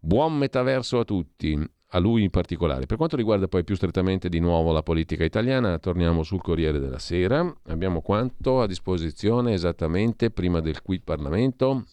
Buon 0.00 0.36
metaverso 0.36 0.98
a 0.98 1.04
tutti, 1.04 1.58
a 1.94 1.98
lui 1.98 2.22
in 2.22 2.30
particolare. 2.30 2.86
Per 2.86 2.96
quanto 2.96 3.16
riguarda 3.16 3.48
poi 3.48 3.64
più 3.64 3.74
strettamente 3.74 4.28
di 4.28 4.38
nuovo 4.38 4.72
la 4.72 4.82
politica 4.82 5.24
italiana, 5.24 5.78
torniamo 5.78 6.22
sul 6.22 6.40
Corriere 6.40 6.78
della 6.78 6.98
Sera. 6.98 7.54
Abbiamo 7.66 8.00
quanto 8.00 8.62
a 8.62 8.66
disposizione 8.66 9.52
esattamente 9.52 10.30
prima 10.30 10.60
del 10.60 10.82
qui 10.82 11.00
Parlamento? 11.00 11.84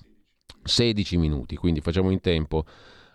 16 0.64 1.18
minuti, 1.18 1.56
quindi 1.56 1.82
facciamo 1.82 2.12
in 2.12 2.22
tempo 2.22 2.66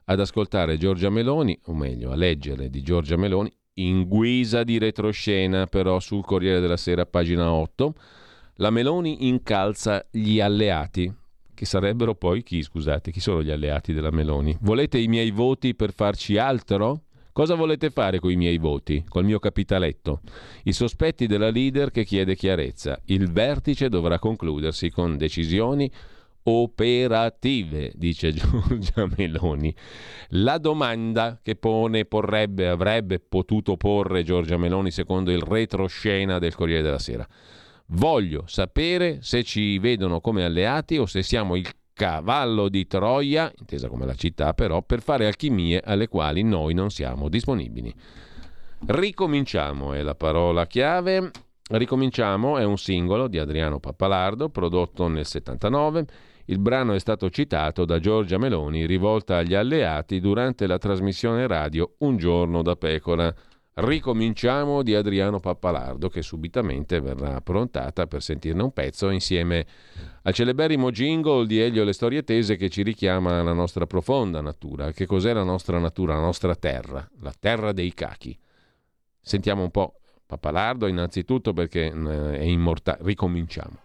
ad 0.07 0.21
ascoltare 0.21 0.77
Giorgia 0.77 1.09
Meloni, 1.09 1.59
o 1.65 1.75
meglio 1.75 2.11
a 2.11 2.17
leggere 2.17 2.69
di 2.69 2.83
Giorgia 2.83 3.17
Meloni 3.17 3.51
in 3.75 4.07
guisa 4.07 4.63
di 4.63 4.79
retroscena 4.79 5.67
però 5.67 5.99
sul 6.01 6.25
Corriere 6.25 6.61
della 6.61 6.77
Sera, 6.77 7.07
pagina 7.07 7.51
8, 7.51 7.95
la 8.57 8.71
Meloni 8.71 9.27
incalza 9.27 10.07
gli 10.11 10.39
alleati, 10.41 11.13
che 11.55 11.65
sarebbero 11.65 12.15
poi 12.15 12.43
chi, 12.43 12.63
scusate, 12.63 13.11
chi 13.11 13.21
sono 13.21 13.43
gli 13.43 13.51
alleati 13.51 13.93
della 13.93 14.11
Meloni? 14.11 14.57
Volete 14.61 14.99
i 14.99 15.09
miei 15.09 15.31
voti 15.31 15.75
per 15.75 15.93
farci 15.93 16.37
altro? 16.37 17.03
Cosa 17.33 17.55
volete 17.55 17.91
fare 17.91 18.21
con 18.21 18.31
i 18.31 18.37
miei 18.37 18.59
voti, 18.59 19.05
col 19.09 19.25
mio 19.25 19.39
capitaletto? 19.41 20.21
I 20.65 20.73
sospetti 20.73 21.27
della 21.27 21.51
leader 21.51 21.91
che 21.91 22.05
chiede 22.05 22.37
chiarezza. 22.37 23.01
Il 23.07 23.31
vertice 23.31 23.89
dovrà 23.89 24.19
concludersi 24.19 24.91
con 24.91 25.17
decisioni 25.17 25.91
operative, 26.45 27.93
dice 27.95 28.33
Giorgia 28.35 29.09
Meloni. 29.17 29.75
La 30.31 30.59
domanda 30.59 31.41
che 31.43 31.57
pone, 31.57 32.05
porrebbe, 32.05 32.69
avrebbe 32.69 33.19
potuto 33.19 33.77
porre 33.77 34.23
Giorgia 34.23 34.57
Meloni 34.57 34.91
secondo 34.91 35.31
il 35.31 35.41
retroscena 35.41 36.39
del 36.39 36.55
Corriere 36.55 36.83
della 36.83 36.99
Sera. 36.99 37.27
Voglio 37.89 38.45
sapere 38.47 39.19
se 39.21 39.43
ci 39.43 39.79
vedono 39.79 40.21
come 40.21 40.45
alleati 40.45 40.99
o 40.99 41.07
se 41.07 41.23
siamo 41.23 41.57
il 41.57 41.69
cavallo 41.93 42.69
di 42.69 42.87
Troia, 42.87 43.53
intesa 43.59 43.89
come 43.89 44.07
la 44.07 44.15
città 44.15 44.55
però, 44.55 44.83
per 44.83 45.01
fare 45.01 45.27
alchimie 45.27 45.81
alle 45.85 46.09
quali 46.09 46.43
noi 46.43 46.75
non 46.75 46.91
siamo 46.91 47.29
disponibili. 47.29 47.95
Ricominciamo 48.87 49.93
è 49.93 50.03
la 50.03 50.15
parola 50.15 50.67
chiave. 50.67 51.31
Ricominciamo 51.67 52.59
è 52.59 52.65
un 52.65 52.77
singolo 52.77 53.27
di 53.27 53.39
Adriano 53.39 53.81
Pappalardo 53.81 54.51
prodotto 54.51 55.09
nel 55.09 55.25
79 55.25 56.07
il 56.47 56.59
brano 56.59 56.93
è 56.93 56.99
stato 56.99 57.31
citato 57.31 57.87
da 57.87 57.99
Giorgia 57.99 58.37
Meloni, 58.37 58.85
rivolta 58.85 59.39
agli 59.39 59.55
alleati 59.55 60.21
durante 60.21 60.67
la 60.67 60.77
trasmissione 60.77 61.47
radio 61.47 61.95
Un 61.99 62.19
giorno 62.19 62.61
da 62.61 62.77
pecora. 62.77 63.35
Ricominciamo 63.77 64.85
di 64.85 64.95
Adriano 64.95 65.41
Pappalardo, 65.41 66.09
che 66.09 66.23
subitamente 66.23 67.01
verrà 67.01 67.35
approntata 67.35 68.07
per 68.07 68.23
sentirne 68.23 68.63
un 68.63 68.73
pezzo 68.73 69.11
insieme 69.11 69.67
al 70.23 70.33
celeberrimo 70.33 70.93
jingle 70.93 71.45
di 71.45 71.59
Elio 71.59 71.83
Le 71.83 71.93
Storie 71.93 72.23
Tese 72.23 72.55
che 72.55 72.69
ci 72.69 72.83
richiama 72.83 73.41
alla 73.41 73.53
nostra 73.53 73.85
profonda 73.87 74.41
natura. 74.41 74.93
Che 74.93 75.07
cos'è 75.07 75.33
la 75.33 75.43
nostra 75.43 75.81
natura, 75.81 76.15
la 76.15 76.21
nostra 76.21 76.55
terra, 76.55 77.09
la 77.21 77.35
terra 77.37 77.73
dei 77.73 77.93
cachi? 77.95 78.39
Sentiamo 79.21 79.63
un 79.63 79.71
po' 79.73 79.99
Pappalardo 80.25 80.87
innanzitutto 80.87 81.53
perché 81.53 81.87
eh, 81.87 82.39
è 82.39 82.45
immortale. 82.45 82.99
Ricominciamo. 83.03 83.84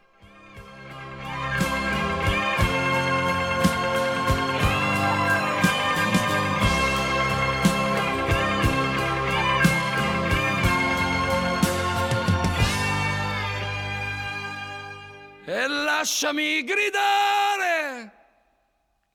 Lasciami 15.99 16.63
gridare, 16.63 18.11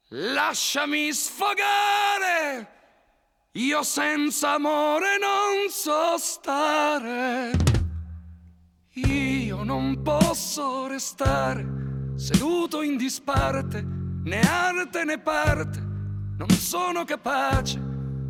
lasciami 0.08 1.14
sfogare, 1.14 2.68
io 3.52 3.82
senza 3.82 4.50
amore 4.50 5.16
non 5.18 5.70
so 5.70 6.18
stare, 6.18 7.52
io 8.92 9.62
non 9.62 10.02
posso 10.02 10.86
restare 10.86 11.66
seduto 12.16 12.82
in 12.82 12.98
disparte, 12.98 13.82
né 13.82 14.40
arte 14.40 15.04
né 15.04 15.18
parte, 15.18 15.78
non 16.36 16.50
sono 16.50 17.04
capace 17.04 17.80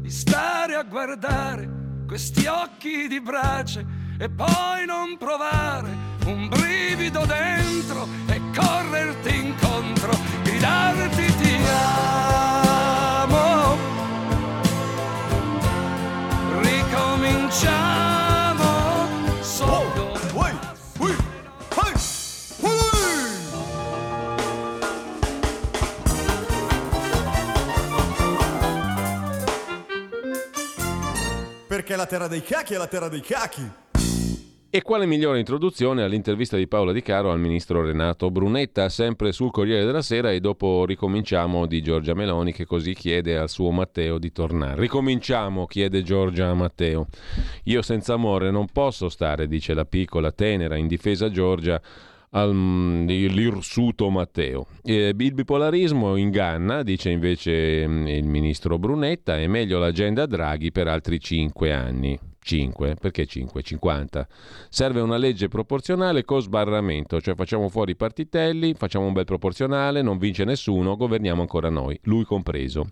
di 0.01 0.11
stare 0.11 0.77
a 0.77 0.85
guardare 0.85 1.69
questi 2.07 2.47
occhi 2.47 3.09
di 3.09 3.21
brace 3.21 3.85
e 4.17 4.31
poi 4.31 4.87
non 4.87 5.17
provare 5.17 6.04
un 6.27 6.49
brivido 6.49 7.27
dentro 7.27 8.09
e 8.27 8.41
correrti 8.55 9.47
incontro, 9.47 10.11
gridarti 10.43 11.37
ti 11.37 11.59
amo. 12.87 13.77
Ricominciamo 16.61 19.09
solo. 19.41 20.13
Perché 31.67 31.97
la 31.97 32.07
terra 32.07 32.29
dei 32.29 32.45
cachi 32.45 32.75
è 32.75 32.77
la 32.77 32.87
terra 32.87 33.09
dei 33.09 33.21
cachi. 33.21 33.69
E 34.75 34.83
quale 34.83 35.07
migliore 35.07 35.39
introduzione 35.39 36.03
all'intervista 36.03 36.57
di 36.57 36.67
Paola 36.67 36.91
Di 36.91 37.01
Caro 37.01 37.31
al 37.31 37.39
ministro 37.39 37.85
Renato 37.85 38.33
Brunetta, 38.33 38.89
sempre 38.89 39.31
sul 39.31 39.53
Corriere 39.53 39.85
della 39.85 40.03
Sera 40.03 40.33
e 40.33 40.41
dopo 40.41 40.85
ricominciamo 40.85 41.67
di 41.67 41.81
Giorgia 41.81 42.13
Meloni 42.13 42.51
che 42.51 42.65
così 42.67 42.93
chiede 42.93 43.39
al 43.39 43.49
suo 43.49 43.71
Matteo 43.71 44.19
di 44.19 44.33
tornare. 44.33 44.81
Ricominciamo, 44.81 45.67
chiede 45.67 46.03
Giorgia 46.03 46.49
a 46.49 46.55
Matteo. 46.55 47.07
Io 47.67 47.83
senza 47.83 48.15
amore 48.15 48.51
non 48.51 48.67
posso 48.67 49.09
stare, 49.09 49.47
dice 49.47 49.75
la 49.75 49.85
piccola, 49.85 50.33
tenera, 50.33 50.75
indifesa 50.75 51.31
Giorgia 51.31 51.81
all'irsuto 52.31 54.11
Matteo. 54.11 54.67
Il 54.83 55.15
bipolarismo 55.15 56.17
inganna, 56.17 56.83
dice 56.83 57.11
invece 57.11 57.87
mm, 57.87 58.09
il 58.09 58.27
ministro 58.27 58.77
Brunetta, 58.77 59.39
è 59.39 59.47
meglio 59.47 59.79
l'agenda 59.79 60.27
Draghi 60.27 60.73
per 60.73 60.89
altri 60.89 61.21
cinque 61.21 61.73
anni. 61.73 62.19
5, 62.45 62.97
perché 63.01 63.25
5? 63.25 63.63
50. 63.63 64.29
Serve 64.69 65.01
una 65.01 65.17
legge 65.17 65.49
proporzionale 65.49 66.25
con 66.25 66.43
sbarramento, 66.43 67.21
cioè 67.21 67.35
facciamo 67.35 67.71
fuori 67.71 67.93
i 67.93 67.97
partitelli, 67.97 68.75
facciamo 68.75 69.07
un 69.07 69.15
bel 69.15 69.25
proporzionale, 69.25 70.03
non 70.03 70.19
vince 70.19 70.45
nessuno, 70.45 70.97
governiamo 70.97 71.41
ancora 71.41 71.71
noi, 71.71 71.99
lui 72.03 72.25
compreso. 72.25 72.91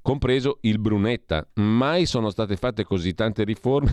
Compreso 0.00 0.58
il 0.62 0.78
Brunetta. 0.78 1.46
Mai 1.56 2.06
sono 2.06 2.30
state 2.30 2.56
fatte 2.56 2.84
così 2.84 3.12
tante 3.12 3.44
riforme 3.44 3.92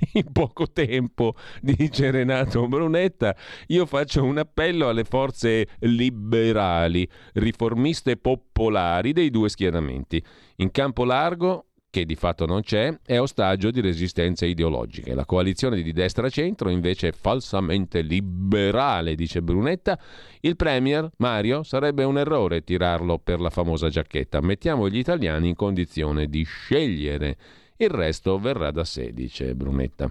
in 0.12 0.30
poco 0.30 0.70
tempo, 0.70 1.34
dice 1.62 2.10
Renato 2.10 2.68
Brunetta. 2.68 3.34
Io 3.68 3.86
faccio 3.86 4.22
un 4.22 4.36
appello 4.36 4.88
alle 4.88 5.04
forze 5.04 5.68
liberali, 5.80 7.08
riformiste 7.32 8.18
popolari 8.18 9.14
dei 9.14 9.30
due 9.30 9.48
schieramenti. 9.48 10.22
In 10.56 10.70
campo 10.70 11.04
largo 11.04 11.65
che 11.96 12.04
di 12.04 12.14
fatto 12.14 12.44
non 12.44 12.60
c'è, 12.60 12.94
è 13.06 13.18
ostaggio 13.18 13.70
di 13.70 13.80
resistenze 13.80 14.44
ideologiche. 14.44 15.14
La 15.14 15.24
coalizione 15.24 15.80
di 15.80 15.94
destra-centro 15.94 16.68
invece 16.68 17.08
è 17.08 17.12
falsamente 17.12 18.02
liberale, 18.02 19.14
dice 19.14 19.40
Brunetta. 19.40 19.98
Il 20.40 20.56
Premier, 20.56 21.10
Mario, 21.16 21.62
sarebbe 21.62 22.04
un 22.04 22.18
errore 22.18 22.62
tirarlo 22.64 23.18
per 23.18 23.40
la 23.40 23.48
famosa 23.48 23.88
giacchetta. 23.88 24.42
Mettiamo 24.42 24.90
gli 24.90 24.98
italiani 24.98 25.48
in 25.48 25.54
condizione 25.54 26.26
di 26.26 26.42
scegliere. 26.42 27.38
Il 27.78 27.88
resto 27.88 28.38
verrà 28.38 28.70
da 28.70 28.84
sé, 28.84 29.14
dice 29.14 29.54
Brunetta. 29.54 30.10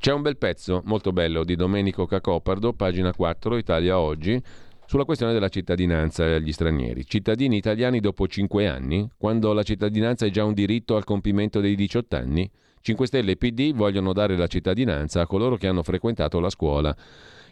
C'è 0.00 0.12
un 0.12 0.22
bel 0.22 0.36
pezzo 0.36 0.82
molto 0.84 1.12
bello 1.12 1.44
di 1.44 1.54
Domenico 1.54 2.06
Cacopardo, 2.06 2.72
pagina 2.72 3.12
4, 3.12 3.56
Italia 3.56 4.00
Oggi 4.00 4.42
sulla 4.88 5.04
questione 5.04 5.34
della 5.34 5.50
cittadinanza 5.50 6.24
agli 6.24 6.50
stranieri. 6.50 7.04
Cittadini 7.04 7.58
italiani 7.58 8.00
dopo 8.00 8.26
5 8.26 8.66
anni, 8.66 9.06
quando 9.18 9.52
la 9.52 9.62
cittadinanza 9.62 10.24
è 10.24 10.30
già 10.30 10.44
un 10.44 10.54
diritto 10.54 10.96
al 10.96 11.04
compimento 11.04 11.60
dei 11.60 11.74
18 11.74 12.16
anni? 12.16 12.50
5 12.80 13.06
Stelle 13.06 13.32
e 13.32 13.36
PD 13.36 13.74
vogliono 13.74 14.14
dare 14.14 14.34
la 14.34 14.46
cittadinanza 14.46 15.20
a 15.20 15.26
coloro 15.26 15.58
che 15.58 15.66
hanno 15.66 15.82
frequentato 15.82 16.40
la 16.40 16.48
scuola. 16.48 16.96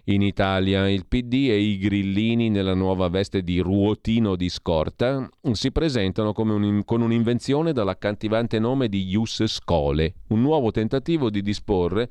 In 0.05 0.23
Italia 0.23 0.89
il 0.89 1.05
PD 1.05 1.49
e 1.51 1.59
i 1.59 1.77
grillini 1.77 2.49
nella 2.49 2.73
nuova 2.73 3.09
veste 3.09 3.43
di 3.43 3.59
ruotino 3.59 4.35
di 4.35 4.49
scorta 4.49 5.29
si 5.53 5.71
presentano 5.73 6.33
un, 6.35 6.85
con 6.87 7.03
un'invenzione 7.03 7.75
dall'accattivante 7.75 8.59
nome 8.59 8.89
di 8.89 9.11
Ius 9.11 9.45
Scole, 9.45 10.15
un 10.29 10.41
nuovo 10.41 10.71
tentativo 10.71 11.29
di 11.29 11.43
disporre 11.43 12.09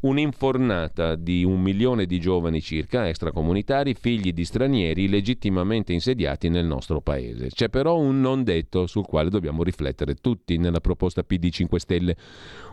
un'infornata 0.00 1.14
di 1.14 1.44
un 1.44 1.60
milione 1.60 2.06
di 2.06 2.20
giovani 2.20 2.60
circa 2.60 3.08
extracomunitari, 3.08 3.94
figli 3.94 4.32
di 4.32 4.44
stranieri 4.44 5.08
legittimamente 5.08 5.92
insediati 5.92 6.48
nel 6.48 6.66
nostro 6.66 7.00
paese. 7.00 7.48
C'è 7.48 7.68
però 7.68 7.98
un 7.98 8.20
non 8.20 8.44
detto 8.44 8.86
sul 8.86 9.06
quale 9.06 9.30
dobbiamo 9.30 9.62
riflettere 9.62 10.14
tutti 10.14 10.56
nella 10.58 10.80
proposta 10.80 11.22
PD 11.22 11.48
5 11.50 11.80
Stelle. 11.80 12.16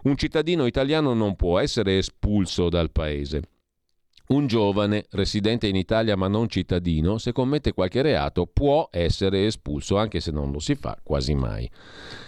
Un 0.04 0.16
cittadino 0.16 0.66
italiano 0.66 1.14
non 1.14 1.36
può 1.36 1.60
essere 1.60 1.98
espulso 1.98 2.70
dal 2.70 2.92
paese. 2.92 3.42
Un 4.28 4.48
giovane 4.48 5.06
residente 5.12 5.68
in 5.68 5.76
Italia 5.76 6.16
ma 6.16 6.28
non 6.28 6.50
cittadino, 6.50 7.20
se 7.20 7.32
commette 7.32 7.74
qualche 7.74 8.02
reato, 8.02 8.48
può 8.48 8.90
essere 8.92 9.46
espulso, 9.46 9.98
anche 9.98 10.20
se 10.20 10.32
non 10.32 10.52
lo 10.52 10.58
si 10.58 10.74
fa 10.74 10.98
quasi 11.04 11.36
mai. 11.36 11.70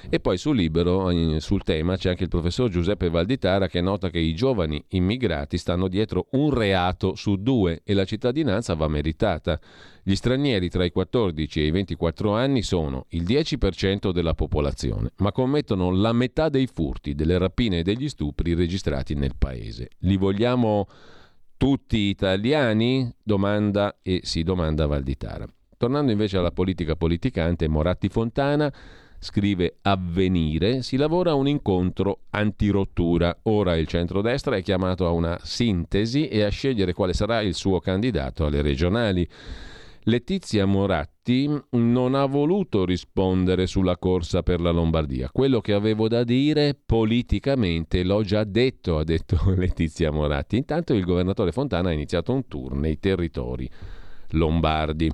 E 0.07 0.19
poi 0.19 0.37
sul 0.37 0.57
libero, 0.57 1.09
sul 1.39 1.63
tema, 1.63 1.97
c'è 1.97 2.09
anche 2.09 2.21
il 2.21 2.29
professor 2.29 2.69
Giuseppe 2.69 3.09
Valditara 3.09 3.67
che 3.67 3.81
nota 3.81 4.11
che 4.11 4.19
i 4.19 4.35
giovani 4.35 4.83
immigrati 4.89 5.57
stanno 5.57 5.87
dietro 5.87 6.27
un 6.33 6.53
reato 6.53 7.15
su 7.15 7.35
due 7.37 7.81
e 7.83 7.95
la 7.95 8.05
cittadinanza 8.05 8.75
va 8.75 8.87
meritata. 8.87 9.59
Gli 10.03 10.15
stranieri 10.15 10.69
tra 10.69 10.85
i 10.85 10.91
14 10.91 11.61
e 11.61 11.65
i 11.65 11.71
24 11.71 12.31
anni 12.31 12.61
sono 12.61 13.07
il 13.09 13.23
10% 13.23 14.11
della 14.11 14.35
popolazione, 14.35 15.13
ma 15.17 15.31
commettono 15.31 15.89
la 15.89 16.13
metà 16.13 16.47
dei 16.47 16.67
furti, 16.67 17.15
delle 17.15 17.39
rapine 17.39 17.79
e 17.79 17.83
degli 17.83 18.07
stupri 18.07 18.53
registrati 18.53 19.15
nel 19.15 19.33
paese. 19.35 19.89
Li 20.01 20.15
vogliamo 20.15 20.87
tutti 21.57 21.97
italiani? 21.97 23.11
Domanda 23.21 23.97
e 24.01 24.21
si 24.23 24.43
domanda 24.43 24.85
Valditara. 24.85 25.45
Tornando 25.75 26.11
invece 26.11 26.37
alla 26.37 26.51
politica 26.51 26.95
politicante, 26.95 27.67
Moratti 27.67 28.09
Fontana 28.09 28.71
scrive 29.19 29.77
Avvenire, 29.81 30.83
si 30.83 30.95
lavora 30.95 31.33
un 31.33 31.47
incontro 31.47 32.21
antirottura. 32.29 33.35
Ora 33.43 33.75
il 33.75 33.87
centrodestra 33.87 34.55
è 34.55 34.61
chiamato 34.61 35.07
a 35.07 35.11
una 35.11 35.37
sintesi 35.41 36.27
e 36.27 36.43
a 36.43 36.49
scegliere 36.49 36.93
quale 36.93 37.13
sarà 37.13 37.41
il 37.41 37.55
suo 37.55 37.79
candidato 37.79 38.45
alle 38.45 38.61
regionali. 38.61 39.27
Letizia 40.09 40.65
Moratti 40.65 41.53
non 41.71 42.15
ha 42.15 42.23
voluto 42.27 42.85
rispondere 42.85 43.67
sulla 43.67 43.97
corsa 43.97 44.41
per 44.41 44.61
la 44.61 44.71
Lombardia. 44.71 45.29
Quello 45.33 45.59
che 45.59 45.73
avevo 45.73 46.07
da 46.07 46.23
dire 46.23 46.79
politicamente 46.85 48.05
l'ho 48.05 48.23
già 48.23 48.45
detto, 48.45 48.99
ha 48.99 49.03
detto 49.03 49.37
Letizia 49.53 50.09
Moratti. 50.09 50.55
Intanto 50.55 50.93
il 50.93 51.03
governatore 51.03 51.51
Fontana 51.51 51.89
ha 51.89 51.91
iniziato 51.91 52.31
un 52.31 52.47
tour 52.47 52.73
nei 52.75 52.99
territori 52.99 53.69
lombardi. 54.29 55.11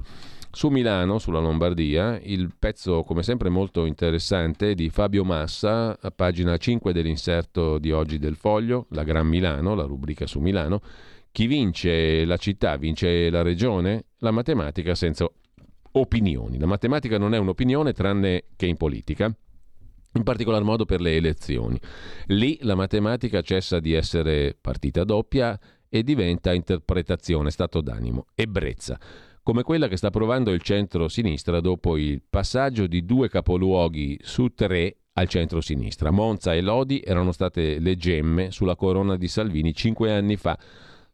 Su 0.52 0.68
Milano, 0.68 1.18
sulla 1.18 1.40
Lombardia, 1.40 2.20
il 2.22 2.53
pezzo 2.60 3.02
come 3.02 3.24
sempre 3.24 3.49
molto 3.49 3.86
interessante 3.86 4.76
di 4.76 4.91
Fabio 4.91 5.24
Massa, 5.24 5.98
a 5.99 6.11
pagina 6.11 6.56
5 6.56 6.94
dell'inserto 6.94 7.80
di 7.80 7.91
oggi 7.91 8.20
del 8.20 8.36
Foglio, 8.36 8.86
la 8.90 9.02
Gran 9.02 9.26
Milano, 9.26 9.74
la 9.74 9.86
rubrica 9.86 10.28
su 10.28 10.40
Milano, 10.40 10.82
chi 11.34 11.47
vince 11.47 12.26
la 12.26 12.38
città, 12.38 12.77
vince 12.77 13.31
la 13.31 13.41
regione, 13.41 14.05
la 14.19 14.30
matematica 14.30 14.93
senza 14.93 15.27
opinioni. 15.93 16.60
La 16.60 16.68
matematica 16.68 17.18
non 17.18 17.34
è 17.34 17.39
un'opinione 17.39 17.91
tranne 17.91 18.43
che 18.55 18.68
in 18.68 18.77
politica, 18.77 19.35
in 20.14 20.22
particolar 20.22 20.61
modo 20.61 20.85
per 20.85 21.01
le 21.01 21.15
elezioni. 21.15 21.80
Lì 22.27 22.60
la 22.61 22.76
matematica 22.76 23.41
cessa 23.41 23.80
di 23.80 23.93
essere 23.93 24.55
partita 24.61 25.03
doppia 25.03 25.60
e 25.89 26.03
diventa 26.03 26.53
interpretazione, 26.53 27.49
stato 27.49 27.81
d'animo, 27.81 28.27
ebbrezza, 28.35 28.99
come 29.41 29.64
quella 29.64 29.88
che 29.88 29.97
sta 29.97 30.11
provando 30.11 30.51
il 30.51 30.61
centro-sinistra 30.61 31.60
dopo 31.61 31.97
il 31.97 32.22
passaggio 32.30 32.85
di 32.85 33.05
due 33.05 33.27
capoluoghi 33.27 34.19
su 34.22 34.49
tre 34.49 34.97
al 35.14 35.27
centro-sinistra. 35.27 36.11
Monza 36.11 36.53
e 36.53 36.61
Lodi 36.61 37.01
erano 37.03 37.31
state 37.31 37.80
le 37.80 37.95
gemme 37.95 38.51
sulla 38.51 38.76
corona 38.76 39.18
di 39.18 39.27
Salvini 39.27 39.73
cinque 39.73 40.11
anni 40.11 40.35
fa 40.35 40.57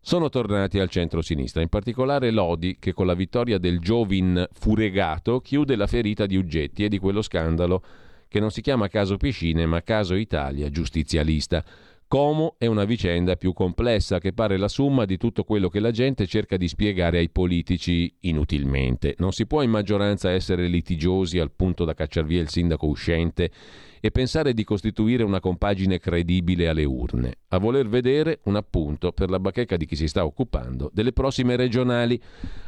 sono 0.02 0.30
tornati 0.30 0.80
al 0.80 0.90
centro-sinistra, 0.90 1.62
in 1.62 1.70
particolare 1.70 2.32
Lodi 2.32 2.78
che 2.80 2.94
con 2.94 3.06
la 3.06 3.14
vittoria 3.14 3.58
del 3.58 3.80
Giovin 3.80 4.48
furegato 4.52 5.42
chiude 5.42 5.76
la 5.76 5.88
ferita 5.88 6.26
di 6.26 6.38
Uggetti 6.38 6.86
e 6.86 6.90
di 6.90 6.98
quello 6.98 7.22
scandalo 7.22 7.84
che 8.28 8.40
non 8.40 8.52
si 8.52 8.62
chiama 8.62 8.88
caso 8.88 9.18
Piscine 9.18 9.66
ma 9.66 9.82
caso 9.82 10.16
Italia 10.16 10.70
giustizialista. 10.70 11.64
Como 12.08 12.56
è 12.58 12.66
una 12.66 12.86
vicenda 12.86 13.36
più 13.36 13.54
complessa 13.54 14.18
che 14.18 14.34
pare 14.34 14.58
la 14.58 14.68
somma 14.68 15.06
di 15.06 15.18
tutto 15.18 15.44
quello 15.44 15.70
che 15.70 15.80
la 15.80 15.92
gente 15.92 16.26
cerca 16.26 16.58
di 16.58 16.68
spiegare 16.68 17.20
ai 17.20 17.30
politici 17.30 18.12
inutilmente. 18.22 19.14
Non 19.20 19.32
si 19.32 19.46
può 19.46 19.62
in 19.62 19.70
maggioranza 19.70 20.32
essere 20.32 20.68
litigiosi 20.68 21.38
al 21.38 21.52
punto 21.52 21.86
da 21.86 21.94
cacciar 21.94 22.26
via 22.26 22.42
il 22.42 22.50
sindaco 22.50 22.88
uscente 22.88 23.52
e 24.00 24.12
pensare 24.12 24.54
di 24.54 24.64
costituire 24.64 25.24
una 25.24 25.40
compagine 25.40 26.00
credibile 26.00 26.68
alle 26.68 26.86
urne, 26.86 27.36
a 27.50 27.58
voler 27.58 27.88
vedere 27.88 28.40
un 28.44 28.56
appunto 28.56 29.12
per 29.12 29.30
la 29.30 29.40
bacheca 29.40 29.78
di 29.78 29.86
chi 29.86 29.96
si 29.96 30.08
sta 30.08 30.26
occupando 30.26 30.90
delle 30.94 31.14
prossime 31.14 31.56
regionali. 31.56 32.20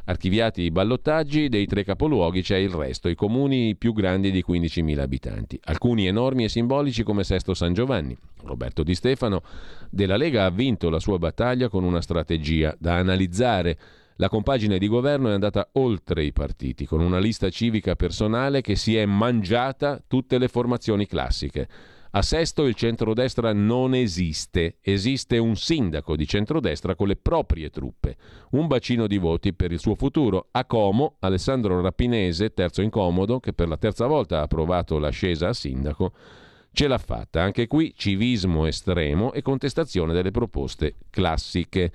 Archiviati 0.06 0.64
i 0.64 0.72
ballottaggi, 0.72 1.50
dei 1.50 1.66
tre 1.66 1.84
capoluoghi 1.84 2.42
c'è 2.42 2.58
il 2.58 2.70
resto, 2.70 3.08
i 3.08 3.16
comuni 3.16 3.76
più 3.76 3.94
grandi 3.94 4.32
di 4.32 4.44
15.000 4.48 5.00
abitanti, 5.00 5.60
alcuni 5.66 6.08
enormi 6.08 6.44
e 6.44 6.50
simbolici 6.50 7.04
come 7.04 7.24
Sesto 7.24 7.54
San 7.54 7.74
Giovanni. 7.74 8.18
Roberto 8.44 8.84
Di 8.84 8.96
Stefano 8.96 9.44
della 9.90 10.18
Lega 10.18 10.46
ha 10.46 10.50
vinto 10.50 10.90
la 10.90 11.00
sua 11.00 11.18
battaglia 11.18 11.70
con 11.70 11.84
una 11.84 12.02
strategia 12.02 12.76
da 12.80 12.96
analizzare 12.96 13.78
la 14.22 14.30
compagine 14.30 14.78
di 14.78 14.88
governo 14.88 15.30
è 15.30 15.34
andata 15.34 15.68
oltre 15.74 16.24
i 16.24 16.32
partiti, 16.32 16.86
con 16.86 17.02
una 17.02 17.18
lista 17.18 17.50
civica 17.50 17.96
personale 17.96 18.62
che 18.62 18.76
si 18.76 18.96
è 18.96 19.04
mangiata 19.04 20.00
tutte 20.06 20.38
le 20.38 20.48
formazioni 20.48 21.08
classiche. 21.08 21.68
A 22.12 22.22
Sesto 22.22 22.68
il 22.68 22.76
centrodestra 22.76 23.52
non 23.52 23.96
esiste, 23.96 24.78
esiste 24.82 25.40
un 25.40 25.56
sindaco 25.56 26.16
di 26.16 26.28
centrodestra 26.28 26.94
con 26.94 27.08
le 27.08 27.16
proprie 27.16 27.72
truppe, 27.72 28.16
un 28.52 28.68
bacino 28.68 29.08
di 29.08 29.18
voti 29.18 29.54
per 29.54 29.72
il 29.72 29.80
suo 29.80 29.96
futuro. 29.96 30.50
A 30.52 30.66
Como, 30.66 31.16
Alessandro 31.22 31.82
Rapinese, 31.82 32.54
terzo 32.54 32.84
incomodo, 32.84 33.40
che 33.40 33.54
per 33.54 33.70
la 33.70 33.78
terza 33.78 34.06
volta 34.06 34.38
ha 34.38 34.44
approvato 34.44 35.00
l'ascesa 35.00 35.48
a 35.48 35.54
sindaco, 35.54 36.14
Ce 36.74 36.88
l'ha 36.88 36.98
fatta, 36.98 37.42
anche 37.42 37.68
qui 37.68 37.94
civismo 37.98 38.66
estremo 38.66 39.34
e 39.34 39.42
contestazione 39.42 40.14
delle 40.14 40.32
proposte 40.32 40.96
classiche. 41.10 41.92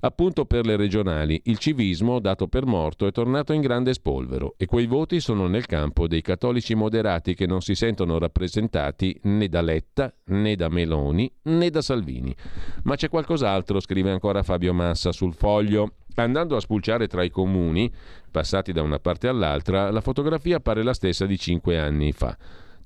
Appunto 0.00 0.44
per 0.44 0.66
le 0.66 0.76
regionali, 0.76 1.40
il 1.44 1.56
civismo, 1.56 2.20
dato 2.20 2.46
per 2.46 2.66
morto, 2.66 3.06
è 3.06 3.12
tornato 3.12 3.54
in 3.54 3.62
grande 3.62 3.94
spolvero 3.94 4.56
e 4.58 4.66
quei 4.66 4.84
voti 4.84 5.20
sono 5.20 5.46
nel 5.46 5.64
campo 5.64 6.06
dei 6.06 6.20
cattolici 6.20 6.74
moderati 6.74 7.34
che 7.34 7.46
non 7.46 7.62
si 7.62 7.74
sentono 7.74 8.18
rappresentati 8.18 9.18
né 9.22 9.48
da 9.48 9.62
Letta, 9.62 10.12
né 10.26 10.54
da 10.54 10.68
Meloni, 10.68 11.32
né 11.44 11.70
da 11.70 11.80
Salvini. 11.80 12.36
Ma 12.82 12.96
c'è 12.96 13.08
qualcos'altro, 13.08 13.80
scrive 13.80 14.10
ancora 14.10 14.42
Fabio 14.42 14.74
Massa 14.74 15.12
sul 15.12 15.32
foglio. 15.32 15.94
Andando 16.16 16.56
a 16.56 16.60
spulciare 16.60 17.06
tra 17.06 17.22
i 17.22 17.30
comuni, 17.30 17.90
passati 18.30 18.72
da 18.72 18.82
una 18.82 18.98
parte 18.98 19.28
all'altra, 19.28 19.90
la 19.90 20.02
fotografia 20.02 20.60
pare 20.60 20.82
la 20.82 20.92
stessa 20.92 21.24
di 21.24 21.38
cinque 21.38 21.78
anni 21.78 22.12
fa. 22.12 22.36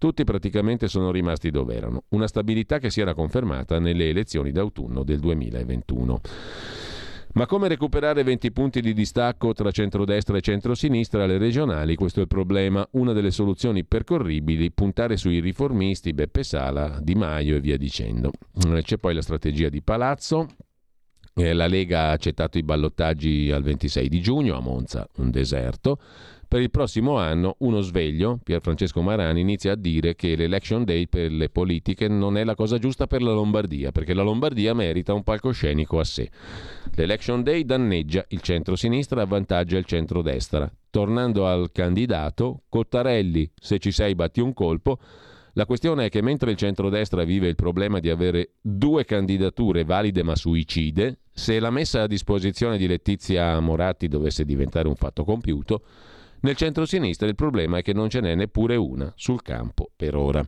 Tutti 0.04 0.22
praticamente 0.24 0.86
sono 0.86 1.10
rimasti 1.10 1.50
dove 1.50 1.74
erano, 1.74 2.04
una 2.10 2.26
stabilità 2.26 2.78
che 2.78 2.90
si 2.90 3.00
era 3.00 3.14
confermata 3.14 3.78
nelle 3.78 4.10
elezioni 4.10 4.52
d'autunno 4.52 5.02
del 5.02 5.18
2021. 5.18 6.20
Ma 7.32 7.46
come 7.46 7.68
recuperare 7.68 8.22
20 8.22 8.52
punti 8.52 8.82
di 8.82 8.92
distacco 8.92 9.54
tra 9.54 9.70
centrodestra 9.70 10.36
e 10.36 10.42
centrosinistra 10.42 11.24
alle 11.24 11.38
regionali? 11.38 11.94
Questo 11.94 12.18
è 12.18 12.22
il 12.24 12.28
problema. 12.28 12.86
Una 12.90 13.14
delle 13.14 13.30
soluzioni 13.30 13.86
percorribili, 13.86 14.72
puntare 14.72 15.16
sui 15.16 15.40
riformisti, 15.40 16.12
Beppe 16.12 16.42
Sala, 16.42 16.98
Di 17.00 17.14
Maio 17.14 17.56
e 17.56 17.60
via 17.60 17.78
dicendo. 17.78 18.30
Eh, 18.62 18.82
c'è 18.82 18.98
poi 18.98 19.14
la 19.14 19.22
strategia 19.22 19.70
di 19.70 19.80
Palazzo. 19.80 20.48
Eh, 21.32 21.54
la 21.54 21.66
Lega 21.66 22.02
ha 22.02 22.10
accettato 22.10 22.58
i 22.58 22.62
ballottaggi 22.62 23.50
al 23.50 23.62
26 23.62 24.08
di 24.10 24.20
giugno 24.20 24.54
a 24.54 24.60
Monza, 24.60 25.08
un 25.16 25.30
deserto. 25.30 25.98
Per 26.46 26.60
il 26.60 26.70
prossimo 26.70 27.16
anno 27.16 27.56
uno 27.58 27.80
sveglio, 27.80 28.38
Pier 28.42 28.60
Francesco 28.60 29.02
Marani, 29.02 29.40
inizia 29.40 29.72
a 29.72 29.76
dire 29.76 30.14
che 30.14 30.36
l'election 30.36 30.84
day 30.84 31.06
per 31.06 31.30
le 31.30 31.48
politiche 31.48 32.06
non 32.06 32.36
è 32.36 32.44
la 32.44 32.54
cosa 32.54 32.78
giusta 32.78 33.06
per 33.06 33.22
la 33.22 33.32
Lombardia, 33.32 33.92
perché 33.92 34.14
la 34.14 34.22
Lombardia 34.22 34.74
merita 34.74 35.14
un 35.14 35.22
palcoscenico 35.22 35.98
a 35.98 36.04
sé. 36.04 36.30
L'election 36.94 37.42
day 37.42 37.64
danneggia 37.64 38.24
il 38.28 38.40
centro-sinistra 38.40 39.20
e 39.20 39.22
avvantaggia 39.24 39.78
il 39.78 39.84
centro-destra. 39.84 40.70
Tornando 40.90 41.46
al 41.46 41.72
candidato, 41.72 42.62
Cottarelli, 42.68 43.50
se 43.54 43.78
ci 43.78 43.90
sei 43.90 44.14
batti 44.14 44.40
un 44.40 44.52
colpo, 44.52 44.98
la 45.54 45.66
questione 45.66 46.06
è 46.06 46.08
che 46.08 46.20
mentre 46.20 46.50
il 46.50 46.56
centrodestra 46.56 47.24
vive 47.24 47.46
il 47.46 47.54
problema 47.54 48.00
di 48.00 48.10
avere 48.10 48.54
due 48.60 49.04
candidature 49.04 49.84
valide 49.84 50.22
ma 50.24 50.34
suicide, 50.34 51.20
se 51.32 51.58
la 51.60 51.70
messa 51.70 52.02
a 52.02 52.06
disposizione 52.06 52.76
di 52.76 52.86
Letizia 52.86 53.58
Moratti 53.60 54.08
dovesse 54.08 54.44
diventare 54.44 54.88
un 54.88 54.96
fatto 54.96 55.24
compiuto, 55.24 55.82
nel 56.44 56.56
centro-sinistra 56.56 57.26
il 57.26 57.34
problema 57.34 57.78
è 57.78 57.82
che 57.82 57.94
non 57.94 58.08
ce 58.08 58.20
n'è 58.20 58.34
neppure 58.34 58.76
una 58.76 59.12
sul 59.16 59.42
campo 59.42 59.90
per 59.96 60.14
ora. 60.14 60.46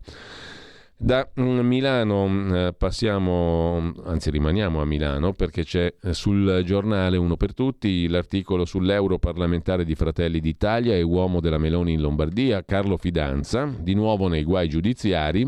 Da 0.98 1.28
mm, 1.38 1.58
Milano 1.60 2.54
eh, 2.54 2.72
passiamo, 2.72 3.92
anzi 4.04 4.30
rimaniamo 4.30 4.80
a 4.80 4.86
Milano 4.86 5.32
perché 5.32 5.64
c'è 5.64 5.94
eh, 6.02 6.14
sul 6.14 6.62
giornale 6.64 7.16
Uno 7.16 7.36
per 7.36 7.52
Tutti 7.54 8.08
l'articolo 8.08 8.64
sull'europarlamentare 8.64 9.84
di 9.84 9.94
Fratelli 9.94 10.40
d'Italia 10.40 10.94
e 10.94 11.02
uomo 11.02 11.40
della 11.40 11.58
Meloni 11.58 11.92
in 11.92 12.00
Lombardia, 12.00 12.64
Carlo 12.64 12.96
Fidanza, 12.96 13.70
di 13.78 13.94
nuovo 13.94 14.28
nei 14.28 14.44
guai 14.44 14.68
giudiziari, 14.68 15.46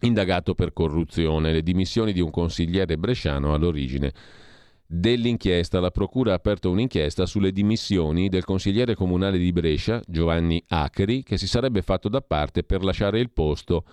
indagato 0.00 0.54
per 0.54 0.72
corruzione. 0.72 1.52
Le 1.52 1.62
dimissioni 1.62 2.12
di 2.12 2.20
un 2.20 2.30
consigliere 2.30 2.96
bresciano 2.96 3.52
all'origine 3.52 4.12
dell'inchiesta. 4.86 5.80
La 5.80 5.90
Procura 5.90 6.32
ha 6.32 6.36
aperto 6.36 6.70
un'inchiesta 6.70 7.26
sulle 7.26 7.52
dimissioni 7.52 8.28
del 8.28 8.44
consigliere 8.44 8.94
comunale 8.94 9.38
di 9.38 9.52
Brescia, 9.52 10.02
Giovanni 10.06 10.62
Acri, 10.68 11.22
che 11.22 11.38
si 11.38 11.46
sarebbe 11.46 11.82
fatto 11.82 12.08
da 12.08 12.20
parte 12.20 12.62
per 12.62 12.84
lasciare 12.84 13.20
il 13.20 13.30
posto 13.30 13.84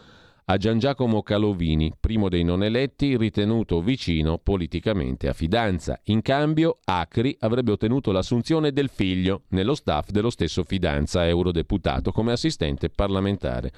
a 0.45 0.57
Gian 0.57 0.80
Giacomo 0.80 1.22
Calovini, 1.22 1.93
primo 1.97 2.27
dei 2.27 2.43
non 2.43 2.63
eletti, 2.63 3.15
ritenuto 3.15 3.81
vicino 3.81 4.38
politicamente 4.38 5.30
a 5.30 5.34
Fidanza. 5.34 5.99
In 6.05 6.22
cambio, 6.22 6.80
Acri 6.84 7.35
avrebbe 7.39 7.72
ottenuto 7.72 8.11
l'assunzione 8.11 8.73
del 8.73 8.89
figlio 8.89 9.43
nello 9.49 9.76
staff 9.76 10.09
dello 10.09 10.30
stesso 10.30 10.63
Fidanza, 10.63 11.26
eurodeputato, 11.26 12.11
come 12.11 12.34
assistente 12.34 12.89
parlamentare. 12.89 13.72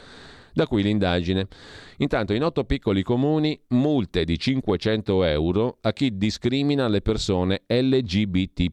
Da 0.54 0.68
qui 0.68 0.84
l'indagine. 0.84 1.48
Intanto 1.98 2.34
in 2.34 2.44
otto 2.44 2.64
piccoli 2.64 3.02
comuni 3.02 3.60
multe 3.70 4.24
di 4.24 4.38
500 4.38 5.24
euro 5.24 5.78
a 5.82 5.94
chi 5.94 6.16
discrimina 6.16 6.88
le 6.88 7.02
persone 7.02 7.64
LGBT. 7.66 8.72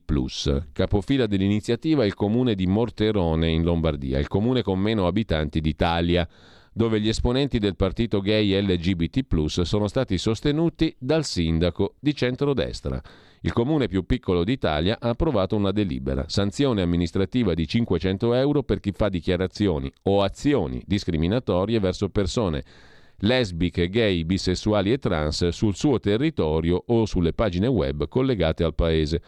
Capofila 0.73 1.27
dell'iniziativa 1.27 2.02
è 2.02 2.07
il 2.07 2.15
comune 2.15 2.55
di 2.55 2.66
Morterone 2.66 3.48
in 3.48 3.62
Lombardia, 3.62 4.19
il 4.19 4.28
comune 4.28 4.62
con 4.62 4.78
meno 4.78 5.07
abitanti 5.07 5.61
d'Italia 5.61 6.28
dove 6.73 7.01
gli 7.01 7.09
esponenti 7.09 7.59
del 7.59 7.77
partito 7.77 8.20
gay 8.20 8.59
LGBT 8.62 9.24
sono 9.47 9.89
stati 9.89 10.19
sostenuti 10.19 10.94
dal 10.98 11.24
sindaco 11.24 11.97
di 11.98 12.15
centrodestra. 12.15 13.02
Il 13.42 13.54
comune 13.54 13.88
più 13.88 14.04
piccolo 14.04 14.44
d'Italia 14.44 14.98
ha 15.00 15.08
approvato 15.08 15.56
una 15.56 15.70
delibera, 15.70 16.24
sanzione 16.28 16.82
amministrativa 16.82 17.54
di 17.54 17.66
500 17.66 18.34
euro 18.34 18.62
per 18.62 18.80
chi 18.80 18.92
fa 18.92 19.08
dichiarazioni 19.08 19.90
o 20.02 20.22
azioni 20.22 20.82
discriminatorie 20.86 21.80
verso 21.80 22.10
persone 22.10 22.62
lesbiche, 23.20 23.88
gay, 23.88 24.24
bisessuali 24.24 24.92
e 24.92 24.98
trans 24.98 25.48
sul 25.48 25.74
suo 25.74 25.98
territorio 25.98 26.82
o 26.88 27.06
sulle 27.06 27.32
pagine 27.32 27.66
web 27.66 28.08
collegate 28.08 28.62
al 28.62 28.74
paese. 28.74 29.22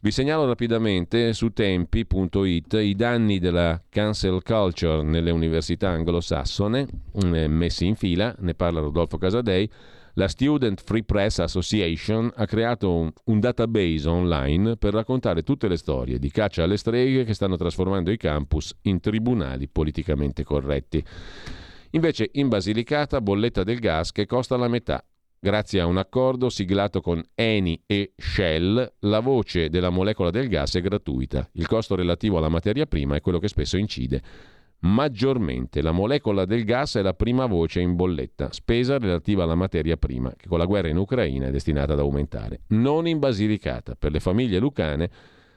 Vi 0.00 0.10
segnalo 0.10 0.46
rapidamente 0.46 1.32
su 1.32 1.50
tempi.it 1.50 2.72
i 2.74 2.94
danni 2.94 3.38
della 3.38 3.80
cancel 3.88 4.42
culture 4.42 5.02
nelle 5.02 5.30
università 5.30 5.90
anglosassone 5.90 6.86
eh, 7.22 7.48
messi 7.48 7.86
in 7.86 7.94
fila, 7.94 8.34
ne 8.40 8.54
parla 8.54 8.80
Rodolfo 8.80 9.16
Casadei. 9.16 9.70
La 10.16 10.28
Student 10.28 10.80
Free 10.80 11.02
Press 11.02 11.40
Association 11.40 12.30
ha 12.36 12.46
creato 12.46 12.94
un, 12.94 13.10
un, 13.24 13.40
database 13.40 14.08
online 14.08 14.76
per 14.76 14.92
raccontare 14.92 15.42
tutte 15.42 15.66
le 15.66 15.76
storie 15.76 16.20
di 16.20 16.30
caccia 16.30 16.62
alle 16.62 16.76
streghe 16.76 17.24
che 17.24 17.34
stanno 17.34 17.56
trasformando 17.56 18.12
i 18.12 18.16
campus 18.16 18.72
in 18.82 19.00
tribunali 19.00 19.66
politicamente 19.66 20.44
corretti. 20.44 21.04
Invece 21.90 22.30
in 22.34 22.48
Basilicata 22.48 23.20
bolletta 23.20 23.64
del 23.64 23.80
gas 23.80 24.12
che 24.12 24.26
costa 24.26 24.56
la 24.56 24.68
metà. 24.68 25.04
Grazie 25.40 25.80
a 25.80 25.86
un 25.86 25.98
accordo 25.98 26.48
siglato 26.48 27.00
con 27.00 27.20
Eni 27.34 27.82
e 27.84 28.12
Shell, 28.16 28.94
la 29.00 29.20
voce 29.20 29.68
della 29.68 29.90
molecola 29.90 30.30
del 30.30 30.48
gas 30.48 30.76
è 30.76 30.80
gratuita. 30.80 31.50
Il 31.54 31.66
costo 31.66 31.96
relativo 31.96 32.38
alla 32.38 32.48
materia 32.48 32.86
prima 32.86 33.16
è 33.16 33.20
quello 33.20 33.40
che 33.40 33.48
spesso 33.48 33.76
incide 33.76 34.22
maggiormente. 34.84 35.82
La 35.82 35.92
molecola 35.92 36.44
del 36.44 36.64
gas 36.64 36.96
è 36.96 37.02
la 37.02 37.14
prima 37.14 37.46
voce 37.46 37.80
in 37.80 37.94
bolletta, 37.94 38.52
spesa 38.52 38.98
relativa 38.98 39.44
alla 39.44 39.54
materia 39.54 39.96
prima, 39.96 40.32
che 40.36 40.48
con 40.48 40.58
la 40.58 40.64
guerra 40.64 40.88
in 40.88 40.96
Ucraina 40.96 41.46
è 41.46 41.50
destinata 41.50 41.92
ad 41.92 41.98
aumentare. 41.98 42.60
Non 42.68 43.06
in 43.06 43.18
Basilicata. 43.18 43.94
Per 43.94 44.12
le 44.12 44.20
famiglie 44.20 44.58
lucane, 44.58 45.10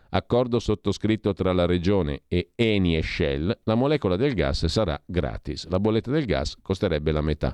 accordo 0.10 0.60
sottoscritto 0.60 1.34
tra 1.34 1.54
la 1.54 1.66
regione 1.66 2.22
e 2.28 2.52
Eni 2.56 2.98
e 2.98 3.04
Shell, 3.04 3.60
la 3.64 3.76
molecola 3.76 4.16
del 4.16 4.34
gas 4.34 4.66
sarà 4.66 5.00
gratis. 5.06 5.68
La 5.68 5.80
bolletta 5.80 6.12
del 6.12 6.26
gas 6.26 6.56
costerebbe 6.62 7.12
la 7.12 7.22
metà. 7.22 7.54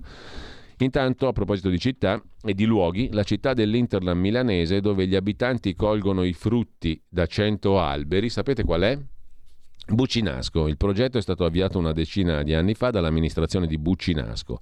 Intanto, 0.77 1.27
a 1.27 1.33
proposito 1.33 1.69
di 1.69 1.79
città 1.79 2.21
e 2.43 2.53
di 2.53 2.65
luoghi, 2.65 3.09
la 3.11 3.23
città 3.23 3.53
dell'Interland 3.53 4.19
milanese 4.19 4.81
dove 4.81 5.07
gli 5.07 5.15
abitanti 5.15 5.75
colgono 5.75 6.23
i 6.23 6.33
frutti 6.33 7.01
da 7.07 7.25
100 7.25 7.79
alberi, 7.79 8.29
sapete 8.29 8.63
qual 8.63 8.81
è? 8.81 8.99
Buccinasco. 9.85 10.67
Il 10.67 10.77
progetto 10.77 11.17
è 11.17 11.21
stato 11.21 11.43
avviato 11.43 11.77
una 11.77 11.91
decina 11.91 12.41
di 12.41 12.53
anni 12.53 12.73
fa 12.73 12.89
dall'amministrazione 12.89 13.67
di 13.67 13.77
Buccinasco. 13.77 14.59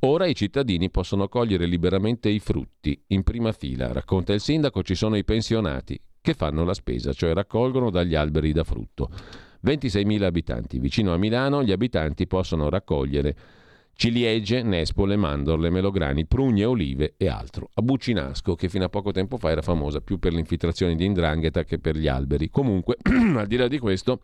Ora 0.00 0.26
i 0.26 0.34
cittadini 0.34 0.90
possono 0.90 1.28
cogliere 1.28 1.66
liberamente 1.66 2.28
i 2.28 2.38
frutti. 2.38 3.00
In 3.08 3.22
prima 3.22 3.52
fila, 3.52 3.92
racconta 3.92 4.32
il 4.32 4.40
sindaco, 4.40 4.82
ci 4.82 4.94
sono 4.94 5.16
i 5.16 5.24
pensionati 5.24 6.00
che 6.20 6.34
fanno 6.34 6.64
la 6.64 6.74
spesa, 6.74 7.12
cioè 7.12 7.34
raccolgono 7.34 7.90
dagli 7.90 8.14
alberi 8.14 8.52
da 8.52 8.62
frutto. 8.62 9.10
26.000 9.64 10.22
abitanti. 10.22 10.78
Vicino 10.78 11.12
a 11.12 11.16
Milano 11.16 11.62
gli 11.62 11.72
abitanti 11.72 12.26
possono 12.26 12.68
raccogliere 12.68 13.36
ciliegie, 13.94 14.62
nespole, 14.62 15.16
mandorle, 15.16 15.70
melograni, 15.70 16.26
prugne, 16.26 16.64
olive 16.64 17.14
e 17.16 17.28
altro. 17.28 17.68
A 17.74 17.82
Buccinasco, 17.82 18.54
che 18.54 18.68
fino 18.68 18.84
a 18.84 18.88
poco 18.88 19.12
tempo 19.12 19.36
fa 19.36 19.50
era 19.50 19.62
famosa 19.62 20.00
più 20.00 20.18
per 20.18 20.32
le 20.32 20.40
infiltrazioni 20.40 20.96
di 20.96 21.04
indrangheta 21.04 21.64
che 21.64 21.78
per 21.78 21.96
gli 21.96 22.08
alberi. 22.08 22.50
Comunque, 22.50 22.96
al 23.36 23.46
di 23.46 23.56
là 23.56 23.68
di 23.68 23.78
questo, 23.78 24.20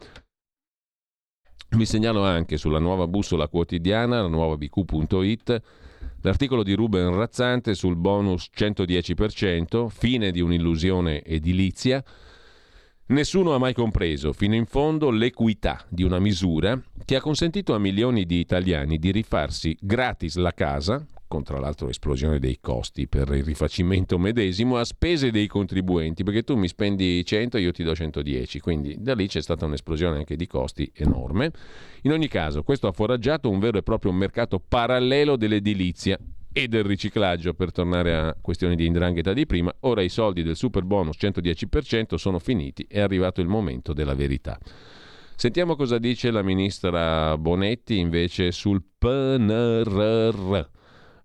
vi 1.71 1.85
segnalo 1.85 2.25
anche 2.25 2.57
sulla 2.57 2.79
nuova 2.79 3.07
bussola 3.07 3.47
quotidiana, 3.47 4.23
la 4.23 4.29
nuova 4.29 4.57
bq.it, 4.57 5.63
l'articolo 6.23 6.63
di 6.63 6.73
Ruben 6.73 7.15
Razzante 7.15 7.75
sul 7.75 7.97
bonus 7.97 8.49
110%, 8.57 9.89
fine 9.89 10.31
di 10.31 10.41
un'illusione 10.41 11.23
edilizia. 11.23 12.03
Nessuno 13.09 13.55
ha 13.55 13.59
mai 13.59 13.75
compreso 13.75 14.33
fino 14.33 14.55
in 14.55 14.67
fondo 14.67 15.11
l'equità 15.11 15.85
di 15.89 16.03
una 16.03 16.19
misura 16.19 16.81
che 17.05 17.17
ha 17.17 17.21
consentito 17.21 17.75
a 17.75 17.79
milioni 17.79 18.25
di 18.25 18.39
italiani 18.39 18.99
di 18.99 19.11
rifarsi 19.11 19.77
gratis 19.81 20.37
la 20.37 20.53
casa, 20.53 21.07
con 21.29 21.45
tra 21.45 21.61
l'altro 21.61 21.89
esplosione 21.89 22.41
dei 22.41 22.59
costi 22.61 23.07
per 23.07 23.29
il 23.33 23.45
rifacimento 23.45 24.19
medesimo 24.19 24.79
a 24.79 24.85
spese 24.85 25.31
dei 25.31 25.47
contribuenti, 25.47 26.25
perché 26.25 26.43
tu 26.43 26.57
mi 26.57 26.67
spendi 26.67 27.25
100 27.25 27.59
e 27.59 27.61
io 27.61 27.71
ti 27.71 27.85
do 27.85 27.95
110, 27.95 28.59
quindi 28.59 28.97
da 28.99 29.15
lì 29.15 29.29
c'è 29.29 29.43
stata 29.43 29.67
un'esplosione 29.67 30.17
anche 30.17 30.35
di 30.35 30.47
costi 30.47 30.91
enorme. 30.95 31.53
In 32.03 32.13
ogni 32.13 32.27
caso, 32.27 32.63
questo 32.63 32.89
ha 32.89 32.93
foraggiato 32.93 33.49
un 33.51 33.61
vero 33.61 33.79
e 33.79 33.83
proprio 33.83 34.11
mercato 34.11 34.59
parallelo 34.59 35.37
dell'edilizia 35.37 36.19
e 36.51 36.67
del 36.67 36.83
riciclaggio, 36.83 37.55
per 37.55 37.71
tornare 37.71 38.15
a 38.17 38.37
questioni 38.41 38.75
di 38.75 38.87
indrangheta 38.87 39.33
di 39.33 39.47
prima, 39.47 39.73
ora 39.81 40.03
i 40.03 40.09
soldi 40.09 40.43
del 40.43 40.57
super 40.57 40.83
bonus 40.83 41.17
110% 41.21 42.15
sono 42.15 42.39
finiti, 42.39 42.85
è 42.89 43.01
arrivato 43.01 43.41
il 43.41 43.49
momento 43.49 43.93
della 43.93 44.15
verità. 44.15 44.59
Sentiamo 45.37 45.77
cosa 45.77 45.99
dice 45.99 46.33
la 46.33 46.43
ministra 46.43 47.39
Bonetti 47.39 47.99
invece 47.99 48.51
sul 48.51 48.83
PNRR 48.99 50.77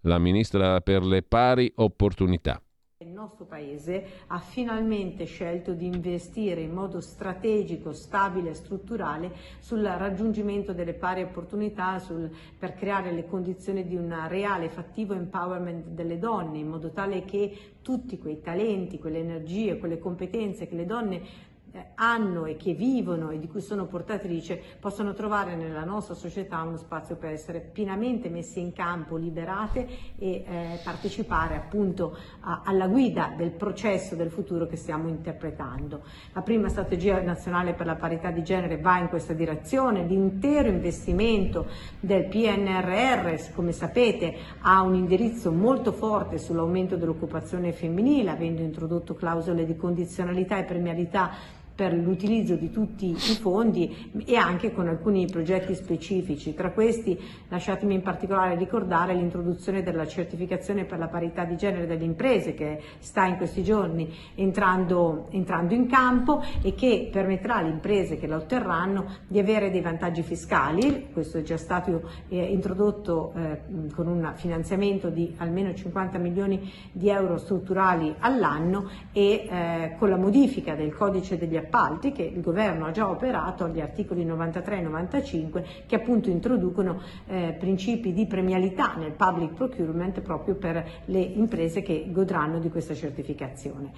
la 0.04 0.18
ministra 0.18 0.82
per 0.82 1.04
le 1.04 1.22
pari 1.22 1.72
opportunità. 1.76 2.62
Il 3.04 3.10
nostro 3.10 3.44
Paese 3.44 4.24
ha 4.28 4.40
finalmente 4.40 5.26
scelto 5.26 5.74
di 5.74 5.86
investire 5.86 6.62
in 6.62 6.72
modo 6.72 7.02
strategico, 7.02 7.92
stabile 7.92 8.52
e 8.52 8.54
strutturale 8.54 9.32
sul 9.60 9.84
raggiungimento 9.84 10.72
delle 10.72 10.94
pari 10.94 11.22
opportunità 11.22 12.00
sul, 12.00 12.30
per 12.58 12.76
creare 12.76 13.12
le 13.12 13.26
condizioni 13.26 13.86
di 13.86 13.96
un 13.96 14.16
reale 14.30 14.70
fattivo 14.70 15.14
empowerment 15.14 15.88
delle 15.88 16.18
donne, 16.18 16.60
in 16.60 16.70
modo 16.70 16.92
tale 16.92 17.26
che 17.26 17.74
tutti 17.82 18.18
quei 18.18 18.40
talenti, 18.40 19.00
quelle 19.00 19.20
energie, 19.20 19.78
quelle 19.78 20.00
competenze 20.00 20.68
che 20.68 20.76
le 20.76 20.86
donne 20.86 21.52
hanno 21.96 22.46
e 22.46 22.56
che 22.56 22.74
vivono 22.74 23.30
e 23.30 23.40
di 23.40 23.48
cui 23.48 23.62
sono 23.62 23.86
portatrice 23.86 24.62
possono 24.80 25.14
trovare 25.14 25.56
nella 25.56 25.84
nostra 25.84 26.14
società 26.14 26.62
uno 26.62 26.78
spazio 26.78 27.16
per 27.16 27.32
essere 27.32 27.60
pienamente 27.60 28.30
messi 28.30 28.60
in 28.60 28.74
campo, 28.74 29.16
liberate 29.16 29.88
e 30.18 30.44
eh, 30.46 30.80
partecipare 30.84 31.56
appunto 31.56 32.16
a, 32.42 32.62
alla 32.64 32.88
guida 32.88 33.34
del 33.36 33.52
processo 33.52 34.16
del 34.16 34.30
futuro 34.30 34.68
che 34.68 34.76
stiamo 34.76 35.08
interpretando. 35.08 36.02
La 36.34 36.42
prima 36.42 36.70
strategia 36.70 37.20
nazionale 37.22 37.74
per 37.74 37.86
la 37.86 37.96
parità 37.96 38.32
di 38.32 38.44
genere 38.44 38.78
va 38.78 39.00
in 39.00 39.10
questa 39.10 39.34
direzione, 39.34 40.06
l'intero 40.06 40.68
investimento 40.68 41.68
del 42.00 42.28
PNRR, 42.28 43.52
come 43.54 43.72
sapete, 43.72 44.36
ha 44.62 44.82
un 44.82 44.96
indirizzo 44.96 45.52
molto 45.52 45.92
forte 45.92 46.38
sull'aumento 46.38 46.96
dell'occupazione 46.96 47.72
femminile, 47.72 48.32
avendo 48.32 48.62
introdotto 48.62 49.14
clausole 49.16 49.66
di 49.66 49.76
condizionalità 49.76 50.58
e 50.58 50.64
premialità 50.64 51.62
per 51.76 51.94
l'utilizzo 51.94 52.56
di 52.56 52.70
tutti 52.70 53.10
i 53.10 53.16
fondi 53.16 54.12
e 54.26 54.36
anche 54.36 54.72
con 54.72 54.88
alcuni 54.88 55.26
progetti 55.26 55.74
specifici. 55.74 56.54
Tra 56.54 56.72
questi 56.72 57.20
lasciatemi 57.50 57.96
in 57.96 58.02
particolare 58.02 58.56
ricordare 58.56 59.14
l'introduzione 59.14 59.82
della 59.82 60.06
certificazione 60.06 60.86
per 60.86 61.00
la 61.00 61.08
parità 61.08 61.46
di 61.46 61.58
genere 61.58 61.88
delle 61.88 62.04
imprese 62.04 62.54
che 62.54 62.80
sta 63.00 63.26
in 63.26 63.38
questi 63.38 63.64
giorni 63.64 64.14
entrando, 64.36 65.28
entrando 65.32 65.74
in 65.74 65.88
campo 65.88 66.44
e 66.62 66.76
che 66.76 67.10
permetterà 67.12 67.56
alle 67.56 67.70
imprese 67.70 68.18
che 68.18 68.28
la 68.28 68.38
otterranno 68.38 69.06
di 69.28 69.40
avere 69.40 69.72
dei 69.72 69.82
vantaggi 69.82 70.22
fiscali, 70.22 71.08
questo 71.12 71.40
è 71.40 71.42
già 71.42 71.58
stato 71.58 72.10
eh, 72.30 72.44
introdotto 72.44 73.34
eh, 73.36 73.62
con 73.94 74.08
un 74.08 74.32
finanziamento 74.36 75.10
di 75.10 75.34
almeno 75.38 75.74
50 75.74 76.18
milioni 76.18 76.72
di 76.92 77.10
euro 77.10 77.38
strutturali 77.38 78.14
all'anno 78.20 78.90
e 79.12 79.48
eh, 79.50 79.96
con 79.98 80.10
la 80.10 80.18
modifica 80.18 80.76
del 80.76 80.94
codice 80.94 81.38
degli 81.38 81.58
appalti 81.64 82.12
che 82.12 82.24
il 82.24 82.42
governo 82.42 82.86
ha 82.86 82.92
già 82.92 83.10
operato 83.10 83.64
agli 83.64 83.82
articoli 83.82 84.24
93 84.26 84.78
e 84.78 84.82
95 84.82 85.66
che 85.86 85.96
appunto 85.96 86.30
introducono 86.30 87.02
eh, 87.28 87.56
principi 87.60 88.14
di 88.14 88.26
premialità 88.26 88.96
nel 88.96 89.12
public 89.12 89.54
procurement 89.54 90.22
proprio 90.22 90.56
per 90.56 90.86
le 91.06 91.20
imprese 91.20 91.82
che 91.82 92.08
godranno 92.12 92.60
di 92.60 92.70
questa 92.70 92.94
certificazione 92.94 93.92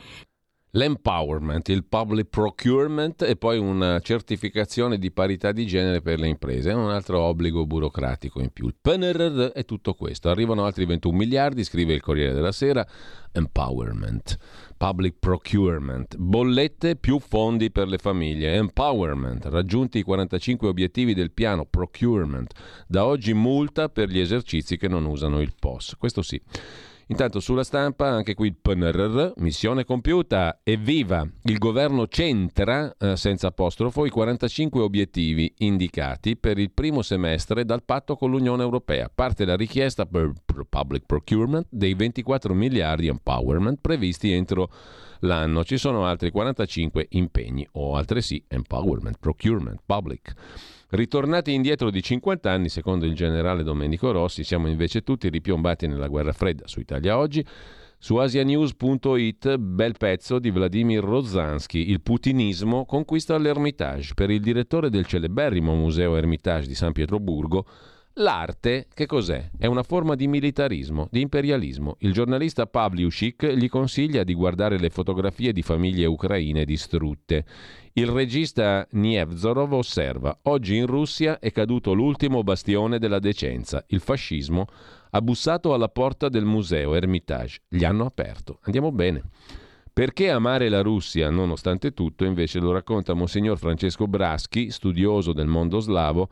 l'empowerment, 0.75 1.69
il 1.69 1.85
public 1.85 2.27
procurement 2.29 3.21
e 3.21 3.35
poi 3.35 3.57
una 3.57 3.99
certificazione 3.99 4.97
di 4.97 5.11
parità 5.11 5.51
di 5.51 5.65
genere 5.65 6.01
per 6.01 6.19
le 6.19 6.27
imprese. 6.27 6.71
Un 6.71 6.89
altro 6.89 7.21
obbligo 7.21 7.65
burocratico 7.65 8.41
in 8.41 8.49
più. 8.51 8.67
Il 8.67 8.75
PNRR 8.79 9.51
è 9.53 9.63
tutto 9.65 9.93
questo. 9.93 10.29
Arrivano 10.29 10.65
altri 10.65 10.85
21 10.85 11.15
miliardi, 11.15 11.63
scrive 11.63 11.93
il 11.93 12.01
Corriere 12.01 12.33
della 12.33 12.51
Sera. 12.51 12.85
Empowerment, 13.31 14.37
public 14.77 15.15
procurement, 15.19 16.15
bollette 16.15 16.95
più 16.95 17.19
fondi 17.19 17.69
per 17.69 17.89
le 17.89 17.97
famiglie, 17.97 18.53
empowerment, 18.53 19.45
raggiunti 19.45 19.97
i 19.97 20.03
45 20.03 20.69
obiettivi 20.69 21.13
del 21.13 21.31
piano 21.31 21.65
procurement. 21.65 22.53
Da 22.87 23.05
oggi 23.05 23.33
multa 23.33 23.89
per 23.89 24.09
gli 24.09 24.19
esercizi 24.19 24.77
che 24.77 24.87
non 24.87 25.05
usano 25.05 25.41
il 25.41 25.53
POS. 25.57 25.95
Questo 25.97 26.21
sì. 26.21 26.41
Intanto 27.07 27.39
sulla 27.39 27.63
stampa 27.63 28.07
anche 28.07 28.33
qui 28.33 28.47
il 28.47 28.55
PNRR, 28.59 29.33
missione 29.37 29.85
compiuta, 29.85 30.61
evviva! 30.63 31.27
Il 31.43 31.59
governo 31.59 32.07
centra, 32.07 32.95
eh, 32.97 33.15
senza 33.15 33.47
apostrofo, 33.47 34.05
i 34.05 34.09
45 34.09 34.81
obiettivi 34.81 35.53
indicati 35.59 36.35
per 36.35 36.57
il 36.57 36.71
primo 36.71 37.03
semestre 37.03 37.63
dal 37.63 37.83
patto 37.83 38.15
con 38.15 38.31
l'Unione 38.31 38.63
Europea. 38.63 39.11
Parte 39.13 39.45
la 39.45 39.55
richiesta 39.55 40.07
per 40.07 40.33
public 40.67 41.03
procurement 41.05 41.67
dei 41.69 41.93
24 41.93 42.55
miliardi 42.55 43.07
empowerment 43.07 43.77
previsti 43.81 44.31
entro 44.31 44.71
l'anno. 45.19 45.63
Ci 45.63 45.77
sono 45.77 46.05
altri 46.05 46.31
45 46.31 47.05
impegni 47.09 47.67
o 47.73 47.95
altresì 47.95 48.43
empowerment, 48.47 49.17
procurement, 49.19 49.79
public. 49.85 50.33
Ritornati 50.95 51.51
indietro 51.51 51.91
di 51.91 52.01
50 52.01 52.49
anni, 52.49 52.69
secondo 52.69 53.05
il 53.05 53.13
generale 53.13 53.63
Domenico 53.63 54.13
Rossi, 54.13 54.45
siamo 54.45 54.69
invece 54.69 55.01
tutti 55.01 55.27
ripiombati 55.27 55.87
nella 55.87 56.07
guerra 56.07 56.31
fredda. 56.31 56.67
Su 56.67 56.79
Italia 56.79 57.17
Oggi, 57.17 57.45
su 57.97 58.15
asianews.it, 58.15 59.57
bel 59.57 59.95
pezzo 59.97 60.39
di 60.39 60.51
Vladimir 60.51 61.03
Rozansky, 61.03 61.89
Il 61.89 62.01
putinismo 62.01 62.85
conquista 62.85 63.37
l'Ermitage. 63.37 64.13
Per 64.13 64.29
il 64.29 64.39
direttore 64.39 64.89
del 64.89 65.05
celeberrimo 65.05 65.75
Museo 65.75 66.15
Ermitage 66.15 66.67
di 66.67 66.75
San 66.75 66.93
Pietroburgo, 66.93 67.65
L'arte, 68.19 68.87
che 68.93 69.07
cos'è? 69.07 69.49
È 69.57 69.65
una 69.65 69.83
forma 69.83 70.15
di 70.15 70.27
militarismo, 70.27 71.09
di 71.11 71.19
imperialismo. 71.19 71.97
Il 71.99 72.13
giornalista 72.13 72.65
Pavliushik 72.65 73.45
gli 73.47 73.67
consiglia 73.67 74.23
di 74.23 74.33
guardare 74.33 74.79
le 74.79 74.89
fotografie 74.89 75.51
di 75.51 75.61
famiglie 75.61 76.05
ucraine 76.05 76.63
distrutte. 76.63 77.43
Il 77.97 78.07
regista 78.07 78.85
Nievzorov 78.91 79.71
osserva: 79.71 80.37
Oggi 80.43 80.75
in 80.75 80.85
Russia 80.85 81.39
è 81.39 81.49
caduto 81.53 81.93
l'ultimo 81.93 82.43
bastione 82.43 82.99
della 82.99 83.19
decenza. 83.19 83.85
Il 83.87 84.01
fascismo 84.01 84.65
ha 85.11 85.21
bussato 85.21 85.73
alla 85.73 85.87
porta 85.87 86.27
del 86.27 86.43
museo 86.43 86.93
Hermitage. 86.93 87.61
Gli 87.69 87.85
hanno 87.85 88.05
aperto. 88.05 88.59
Andiamo 88.63 88.91
bene. 88.91 89.21
Perché 89.93 90.29
amare 90.29 90.67
la 90.67 90.81
Russia, 90.81 91.29
nonostante 91.29 91.93
tutto, 91.93 92.25
invece 92.25 92.59
lo 92.59 92.73
racconta 92.73 93.13
Monsignor 93.13 93.57
Francesco 93.57 94.07
Braschi, 94.07 94.71
studioso 94.71 95.31
del 95.31 95.47
mondo 95.47 95.79
slavo, 95.79 96.27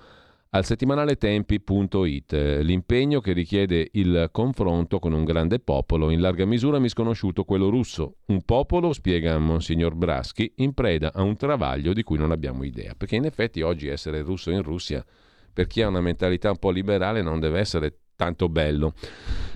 al 0.55 0.65
settimanale 0.65 1.15
tempi.it, 1.15 2.31
l'impegno 2.61 3.21
che 3.21 3.33
richiede 3.33 3.89
il 3.93 4.29
confronto 4.31 4.99
con 4.99 5.11
un 5.11 5.23
grande 5.23 5.59
popolo, 5.59 6.11
in 6.11 6.21
larga 6.21 6.45
misura 6.45 6.77
misconosciuto 6.77 7.43
quello 7.43 7.69
russo. 7.69 8.17
Un 8.27 8.43
popolo, 8.43 8.93
spiega 8.93 9.39
Monsignor 9.39 9.95
Braschi, 9.95 10.53
in 10.57 10.73
preda 10.73 11.11
a 11.11 11.23
un 11.23 11.35
travaglio 11.37 11.91
di 11.91 12.03
cui 12.03 12.19
non 12.19 12.29
abbiamo 12.29 12.63
idea. 12.63 12.93
Perché 12.95 13.15
in 13.15 13.25
effetti 13.25 13.63
oggi 13.63 13.87
essere 13.87 14.21
russo 14.21 14.51
in 14.51 14.61
Russia, 14.61 15.03
per 15.51 15.65
chi 15.65 15.81
ha 15.81 15.87
una 15.87 16.01
mentalità 16.01 16.51
un 16.51 16.59
po' 16.59 16.69
liberale, 16.69 17.23
non 17.23 17.39
deve 17.39 17.57
essere 17.57 18.01
tanto 18.15 18.49
bello. 18.49 18.93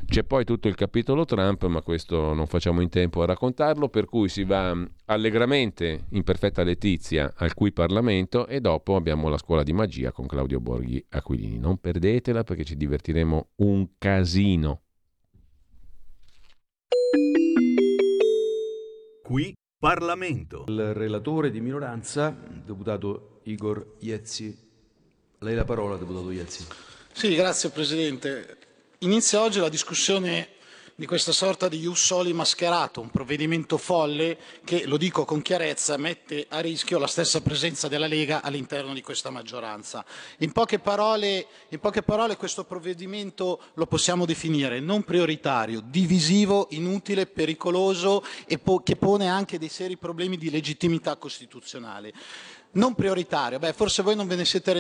C'è 0.05 0.23
poi 0.23 0.45
tutto 0.45 0.69
il 0.69 0.75
capitolo 0.75 1.25
Trump, 1.25 1.65
ma 1.65 1.81
questo 1.81 2.33
non 2.33 2.47
facciamo 2.47 2.81
in 2.81 2.89
tempo 2.89 3.21
a 3.21 3.25
raccontarlo, 3.25 3.89
per 3.89 4.05
cui 4.05 4.29
si 4.29 4.45
va 4.45 4.73
mm, 4.73 4.85
allegramente 5.05 6.05
in 6.11 6.23
perfetta 6.23 6.63
letizia 6.63 7.33
al 7.35 7.53
cui 7.53 7.73
Parlamento 7.73 8.47
e 8.47 8.61
dopo 8.61 8.95
abbiamo 8.95 9.27
la 9.27 9.37
scuola 9.37 9.63
di 9.63 9.73
magia 9.73 10.11
con 10.11 10.25
Claudio 10.25 10.61
Borghi 10.61 11.05
Aquilini. 11.09 11.59
Non 11.59 11.77
perdetela 11.77 12.43
perché 12.43 12.63
ci 12.63 12.77
divertiremo 12.77 13.49
un 13.57 13.89
casino. 13.97 14.81
Qui 19.23 19.53
Parlamento. 19.77 20.63
Il 20.67 20.93
relatore 20.93 21.51
di 21.51 21.59
minoranza, 21.59 22.35
deputato 22.65 23.41
Igor 23.43 23.97
Iezzi. 23.99 24.57
Lei 25.39 25.53
la 25.53 25.65
parola, 25.65 25.97
deputato 25.97 26.31
Iezzi. 26.31 26.65
Sì, 27.17 27.33
grazie 27.33 27.71
Presidente. 27.71 28.57
Inizia 28.99 29.41
oggi 29.41 29.57
la 29.57 29.69
discussione 29.69 30.49
di 30.93 31.07
questa 31.07 31.31
sorta 31.31 31.67
di 31.67 31.79
Ius 31.79 32.05
Soli 32.05 32.31
mascherato, 32.31 33.01
un 33.01 33.09
provvedimento 33.09 33.77
folle 33.77 34.37
che, 34.63 34.85
lo 34.85 34.97
dico 34.97 35.25
con 35.25 35.41
chiarezza, 35.41 35.97
mette 35.97 36.45
a 36.47 36.59
rischio 36.59 36.99
la 36.99 37.07
stessa 37.07 37.41
presenza 37.41 37.87
della 37.87 38.05
Lega 38.05 38.43
all'interno 38.43 38.93
di 38.93 39.01
questa 39.01 39.31
maggioranza. 39.31 40.05
In 40.39 40.51
poche 40.51 40.77
parole, 40.77 41.47
in 41.69 41.79
poche 41.79 42.03
parole 42.03 42.37
questo 42.37 42.65
provvedimento 42.65 43.61
lo 43.73 43.87
possiamo 43.87 44.25
definire 44.25 44.79
non 44.79 45.03
prioritario, 45.03 45.81
divisivo, 45.83 46.67
inutile, 46.69 47.25
pericoloso 47.25 48.23
e 48.45 48.59
po- 48.59 48.83
che 48.83 48.95
pone 48.95 49.27
anche 49.27 49.57
dei 49.57 49.69
seri 49.69 49.97
problemi 49.97 50.37
di 50.37 50.51
legittimità 50.51 51.15
costituzionale 51.15 52.13
non 52.77 52.93
prioritario, 52.93 53.59
beh, 53.59 53.73
forse 53.73 54.03
voi 54.03 54.15
non 54.15 54.27
ve 54.27 54.35
ne 54.35 54.45
siete 54.45 54.73